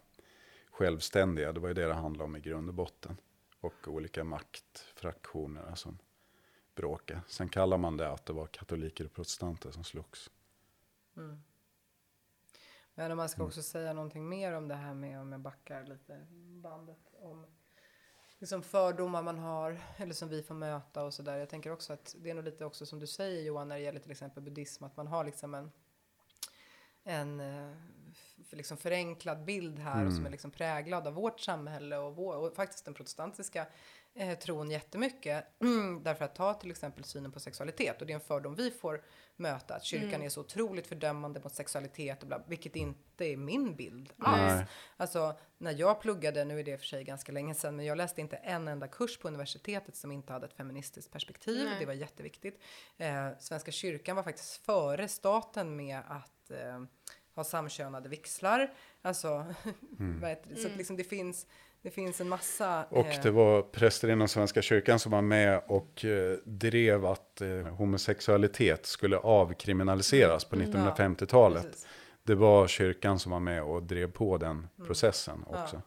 självständiga. 0.70 1.52
Det 1.52 1.60
var 1.60 1.68
ju 1.68 1.74
det 1.74 1.86
det 1.86 1.94
handlade 1.94 2.24
om 2.24 2.36
i 2.36 2.40
grund 2.40 2.68
och 2.68 2.74
botten. 2.74 3.16
Och 3.60 3.88
olika 3.88 4.24
maktfraktioner 4.24 5.74
som 5.74 5.98
bråkade. 6.74 7.20
Sen 7.26 7.48
kallar 7.48 7.78
man 7.78 7.96
det 7.96 8.10
att 8.10 8.26
det 8.26 8.32
var 8.32 8.46
katoliker 8.46 9.04
och 9.04 9.12
protestanter 9.12 9.70
som 9.70 9.84
slogs. 9.84 10.30
Men 12.94 13.10
om 13.10 13.16
man 13.16 13.28
ska 13.28 13.44
också 13.44 13.62
säga 13.62 13.92
någonting 13.92 14.28
mer 14.28 14.52
om 14.52 14.68
det 14.68 14.74
här 14.74 14.94
med, 14.94 15.20
om 15.20 15.32
jag 15.32 15.40
backar 15.40 15.84
lite 15.84 16.26
bandet, 16.62 17.14
om 17.20 17.46
liksom 18.38 18.62
fördomar 18.62 19.22
man 19.22 19.38
har, 19.38 19.80
eller 19.96 20.14
som 20.14 20.28
vi 20.28 20.42
får 20.42 20.54
möta 20.54 21.04
och 21.04 21.14
sådär. 21.14 21.36
Jag 21.36 21.48
tänker 21.48 21.70
också 21.70 21.92
att 21.92 22.16
det 22.18 22.30
är 22.30 22.34
nog 22.34 22.44
lite 22.44 22.64
också 22.64 22.86
som 22.86 22.98
du 22.98 23.06
säger 23.06 23.42
Johan, 23.42 23.68
när 23.68 23.76
det 23.76 23.82
gäller 23.82 24.00
till 24.00 24.10
exempel 24.10 24.42
buddhism, 24.42 24.84
att 24.84 24.96
man 24.96 25.06
har 25.06 25.24
liksom 25.24 25.54
en, 25.54 25.70
en 27.04 27.40
eh, 27.40 27.76
liksom 28.56 28.76
förenklad 28.76 29.44
bild 29.44 29.78
här 29.78 30.06
och 30.06 30.12
som 30.12 30.26
är 30.26 30.30
liksom 30.30 30.50
präglad 30.50 31.06
av 31.06 31.14
vårt 31.14 31.40
samhälle 31.40 31.96
och, 31.96 32.16
vår, 32.16 32.36
och 32.36 32.54
faktiskt 32.54 32.84
den 32.84 32.94
protestantiska 32.94 33.66
eh, 34.14 34.38
tron 34.38 34.70
jättemycket. 34.70 35.44
Därför 36.02 36.24
att 36.24 36.34
ta 36.34 36.54
till 36.54 36.70
exempel 36.70 37.04
synen 37.04 37.32
på 37.32 37.40
sexualitet 37.40 38.00
och 38.00 38.06
det 38.06 38.12
är 38.12 38.14
en 38.14 38.20
fördom 38.20 38.54
vi 38.54 38.70
får 38.70 39.02
möta 39.36 39.74
att 39.74 39.84
kyrkan 39.84 40.22
är 40.22 40.28
så 40.28 40.40
otroligt 40.40 40.86
fördömande 40.86 41.40
mot 41.40 41.54
sexualitet 41.54 42.22
och 42.22 42.28
bla, 42.28 42.42
vilket 42.46 42.76
inte 42.76 43.24
är 43.24 43.36
min 43.36 43.76
bild 43.76 44.12
alls. 44.18 44.54
Nej. 44.54 44.66
Alltså 44.96 45.38
när 45.58 45.72
jag 45.72 46.00
pluggade, 46.00 46.44
nu 46.44 46.60
är 46.60 46.64
det 46.64 46.78
för 46.78 46.86
sig 46.86 47.04
ganska 47.04 47.32
länge 47.32 47.54
sedan, 47.54 47.76
men 47.76 47.86
jag 47.86 47.96
läste 47.96 48.20
inte 48.20 48.36
en 48.36 48.68
enda 48.68 48.88
kurs 48.88 49.18
på 49.18 49.28
universitetet 49.28 49.96
som 49.96 50.12
inte 50.12 50.32
hade 50.32 50.46
ett 50.46 50.52
feministiskt 50.52 51.12
perspektiv. 51.12 51.64
Nej. 51.64 51.76
Det 51.78 51.86
var 51.86 51.92
jätteviktigt. 51.92 52.60
Eh, 52.96 53.28
Svenska 53.38 53.72
kyrkan 53.72 54.16
var 54.16 54.22
faktiskt 54.22 54.56
före 54.66 55.08
staten 55.08 55.76
med 55.76 56.00
att 56.08 56.50
eh, 56.50 56.82
ha 57.38 57.44
samkönade 57.44 58.08
vigslar. 58.08 58.70
Alltså, 59.02 59.28
vad 60.20 60.30
heter 60.30 60.50
det? 60.50 60.56
så 60.56 60.68
att 60.68 60.76
liksom 60.76 60.96
det 60.96 61.04
finns, 61.04 61.46
det 61.82 61.90
finns 61.90 62.20
en 62.20 62.28
massa... 62.28 62.84
Och 62.84 63.06
eh, 63.06 63.22
det 63.22 63.30
var 63.30 63.62
präster 63.62 64.10
inom 64.10 64.28
Svenska 64.28 64.62
kyrkan 64.62 64.98
som 64.98 65.12
var 65.12 65.22
med 65.22 65.62
och 65.66 66.04
eh, 66.04 66.38
drev 66.44 67.06
att 67.06 67.40
eh, 67.40 67.48
homosexualitet 67.48 68.86
skulle 68.86 69.16
avkriminaliseras 69.16 70.44
på 70.44 70.56
1950-talet. 70.56 71.62
precis. 71.66 71.86
Det 72.22 72.34
var 72.34 72.66
kyrkan 72.66 73.18
som 73.18 73.32
var 73.32 73.40
med 73.40 73.62
och 73.62 73.82
drev 73.82 74.10
på 74.12 74.38
den 74.38 74.68
processen 74.86 75.44
också. 75.46 75.82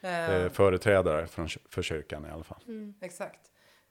eh, 0.00 0.48
företrädare 0.48 1.26
från, 1.26 1.48
för 1.68 1.82
kyrkan 1.82 2.26
i 2.26 2.30
alla 2.30 2.44
fall. 2.44 2.62
Exakt. 3.00 3.40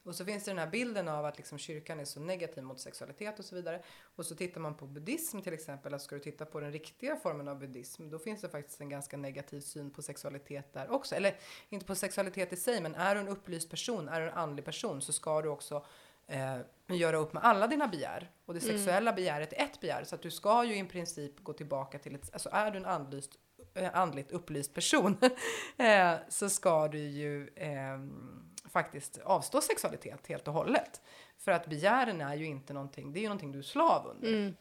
Och 0.08 0.16
så 0.16 0.26
finns 0.26 0.44
det 0.44 0.52
den 0.52 0.58
här 0.58 0.68
bilden 0.68 1.08
av 1.08 1.26
att 1.26 1.38
liksom 1.38 1.58
kyrkan 1.58 2.00
är 2.00 2.06
så 2.06 2.20
negativ 2.20 2.64
mot 2.64 2.80
sexualitet 2.80 3.40
och 3.40 3.46
så 3.46 3.56
vidare. 3.56 3.82
Och 4.16 4.26
så 4.26 4.36
tittar 4.36 4.62
man 4.62 4.76
på 4.76 4.86
buddhism 4.86 5.42
till 5.42 5.54
exempel, 5.54 5.94
alltså 5.94 6.06
ska 6.06 6.16
du 6.16 6.22
titta 6.22 6.46
på 6.46 6.60
den 6.60 6.72
riktiga 6.72 7.16
formen 7.16 7.48
av 7.48 7.60
buddhism, 7.60 8.10
då 8.10 8.20
finns 8.20 8.42
det 8.42 8.50
faktiskt 8.50 8.82
en 8.82 8.90
ganska 8.90 9.18
negativ 9.18 9.62
syn 9.62 9.92
på 9.92 10.02
sexualitet 10.02 10.74
där 10.74 10.92
också. 10.92 11.16
Eller 11.16 11.36
inte 11.70 11.86
på 11.86 11.96
sexualitet 11.96 12.54
i 12.54 12.56
sig, 12.56 12.82
men 12.82 12.96
är 12.96 13.16
du 13.16 13.22
en 13.22 13.28
upplyst 13.28 13.70
person, 13.70 14.10
är 14.10 14.22
du 14.22 14.28
en 14.28 14.34
andlig 14.34 14.66
person, 14.66 15.02
så 15.02 15.14
ska 15.14 15.42
du 15.42 15.50
också 15.50 15.86
eh, 16.28 16.58
göra 16.88 17.18
upp 17.18 17.34
med 17.34 17.44
alla 17.44 17.68
dina 17.68 17.88
begär. 17.88 18.32
Och 18.46 18.54
det 18.54 18.60
sexuella 18.60 19.14
begäret 19.14 19.54
är 19.54 19.64
ett 19.64 19.80
begär, 19.80 20.04
så 20.04 20.16
att 20.16 20.22
du 20.22 20.32
ska 20.32 20.64
ju 20.64 20.78
i 20.78 20.84
princip 20.84 21.44
gå 21.44 21.54
tillbaka 21.54 22.00
till 22.00 22.16
ett, 22.16 22.30
alltså 22.34 22.50
är 22.52 22.72
du 22.72 22.78
en 22.78 22.86
andlyst, 22.86 23.32
eh, 23.74 23.96
andligt 23.96 24.32
upplyst 24.32 24.74
person, 24.74 25.18
eh, 25.78 26.16
så 26.30 26.50
ska 26.50 26.88
du 26.88 27.00
ju 27.00 27.50
ehm, 27.56 28.48
faktiskt 28.78 29.18
avstå 29.24 29.62
sexualitet 29.62 30.28
helt 30.28 30.48
och 30.48 30.54
hållet. 30.54 31.02
För 31.38 31.52
att 31.52 31.68
begären 31.68 32.22
är 32.22 32.36
ju 32.36 32.46
inte 32.46 32.74
någonting, 32.74 33.14
det 33.14 33.20
är 33.20 33.22
ju 33.22 33.28
någonting 33.28 33.52
du 33.52 33.60
är 33.60 33.64
slav 33.64 34.08
under. 34.08 34.54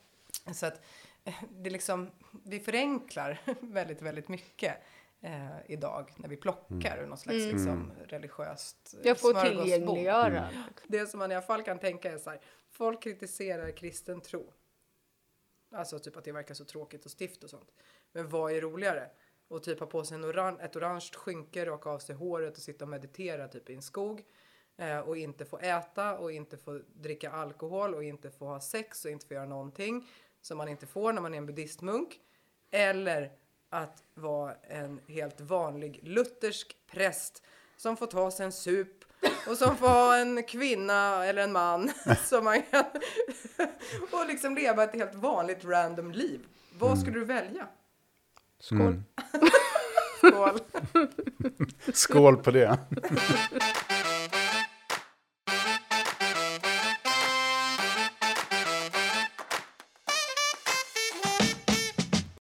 Så 0.54 0.66
att 0.66 0.80
eh, 1.24 1.34
det 1.50 1.68
är 1.68 1.72
liksom, 1.72 2.10
vi 2.44 2.60
förenklar 2.60 3.38
väldigt, 3.60 4.02
väldigt 4.02 4.28
mycket 4.28 4.74
eh, 5.20 5.56
idag 5.66 6.12
när 6.16 6.28
vi 6.28 6.36
plockar 6.36 6.98
ur 7.02 7.06
något 7.06 7.20
slags 7.20 7.52
liksom, 7.52 7.92
religiöst 8.06 8.94
eh, 8.94 9.06
Jag 9.06 9.20
får 9.20 9.34
tillgängliggöra. 9.34 10.48
Det 10.86 11.06
som 11.06 11.18
man 11.18 11.32
i 11.32 11.34
alla 11.34 11.46
fall 11.46 11.62
kan 11.62 11.78
tänka 11.78 12.12
är 12.12 12.18
så 12.18 12.30
här, 12.30 12.40
folk 12.70 13.02
kritiserar 13.02 13.70
kristen 13.70 14.20
tro. 14.20 14.52
Alltså 15.70 15.98
typ 15.98 16.16
att 16.16 16.24
det 16.24 16.32
verkar 16.32 16.54
så 16.54 16.64
tråkigt 16.64 17.04
och 17.04 17.10
stift 17.10 17.44
och 17.44 17.50
sånt. 17.50 17.72
Men 18.12 18.28
vad 18.28 18.52
är 18.52 18.60
roligare? 18.60 19.10
Och 19.48 19.62
typ 19.62 19.80
ha 19.80 19.86
på 19.86 20.04
sig 20.04 20.14
en 20.14 20.24
oran- 20.24 20.60
ett 20.60 20.76
orange 20.76 21.10
skynke, 21.14 21.66
raka 21.66 21.90
av 21.90 21.98
sig 21.98 22.14
håret 22.14 22.56
och 22.56 22.62
sitta 22.62 22.84
och 22.84 22.88
meditera 22.88 23.48
typ 23.48 23.70
i 23.70 23.74
en 23.74 23.82
skog. 23.82 24.24
Eh, 24.76 24.98
och 24.98 25.16
inte 25.16 25.44
få 25.44 25.58
äta 25.58 26.18
och 26.18 26.32
inte 26.32 26.56
få 26.56 26.80
dricka 26.94 27.30
alkohol 27.30 27.94
och 27.94 28.04
inte 28.04 28.30
få 28.30 28.46
ha 28.46 28.60
sex 28.60 29.04
och 29.04 29.10
inte 29.10 29.26
få 29.26 29.34
göra 29.34 29.46
någonting 29.46 30.08
som 30.42 30.58
man 30.58 30.68
inte 30.68 30.86
får 30.86 31.12
när 31.12 31.22
man 31.22 31.34
är 31.34 31.38
en 31.38 31.46
buddhistmunk. 31.46 32.20
Eller 32.70 33.32
att 33.70 34.02
vara 34.14 34.54
en 34.54 35.00
helt 35.06 35.40
vanlig 35.40 36.00
luthersk 36.02 36.76
präst 36.86 37.42
som 37.76 37.96
får 37.96 38.06
ta 38.06 38.30
sig 38.30 38.46
en 38.46 38.52
sup 38.52 39.04
och 39.48 39.56
som 39.56 39.76
får 39.76 39.88
ha 39.88 40.16
en 40.16 40.42
kvinna 40.42 41.24
eller 41.24 41.42
en 41.42 41.52
man 41.52 41.92
som 42.24 42.44
man 42.44 42.62
kan 42.62 42.84
och 44.12 44.26
liksom 44.26 44.54
leva 44.54 44.84
ett 44.84 44.94
helt 44.94 45.14
vanligt 45.14 45.64
random 45.64 46.12
liv. 46.12 46.46
Vad 46.78 46.98
skulle 46.98 47.18
du 47.18 47.24
välja? 47.24 47.68
Skål. 48.66 49.02
Skål! 50.18 50.58
Skål 51.92 52.36
på 52.36 52.50
det. 52.50 52.78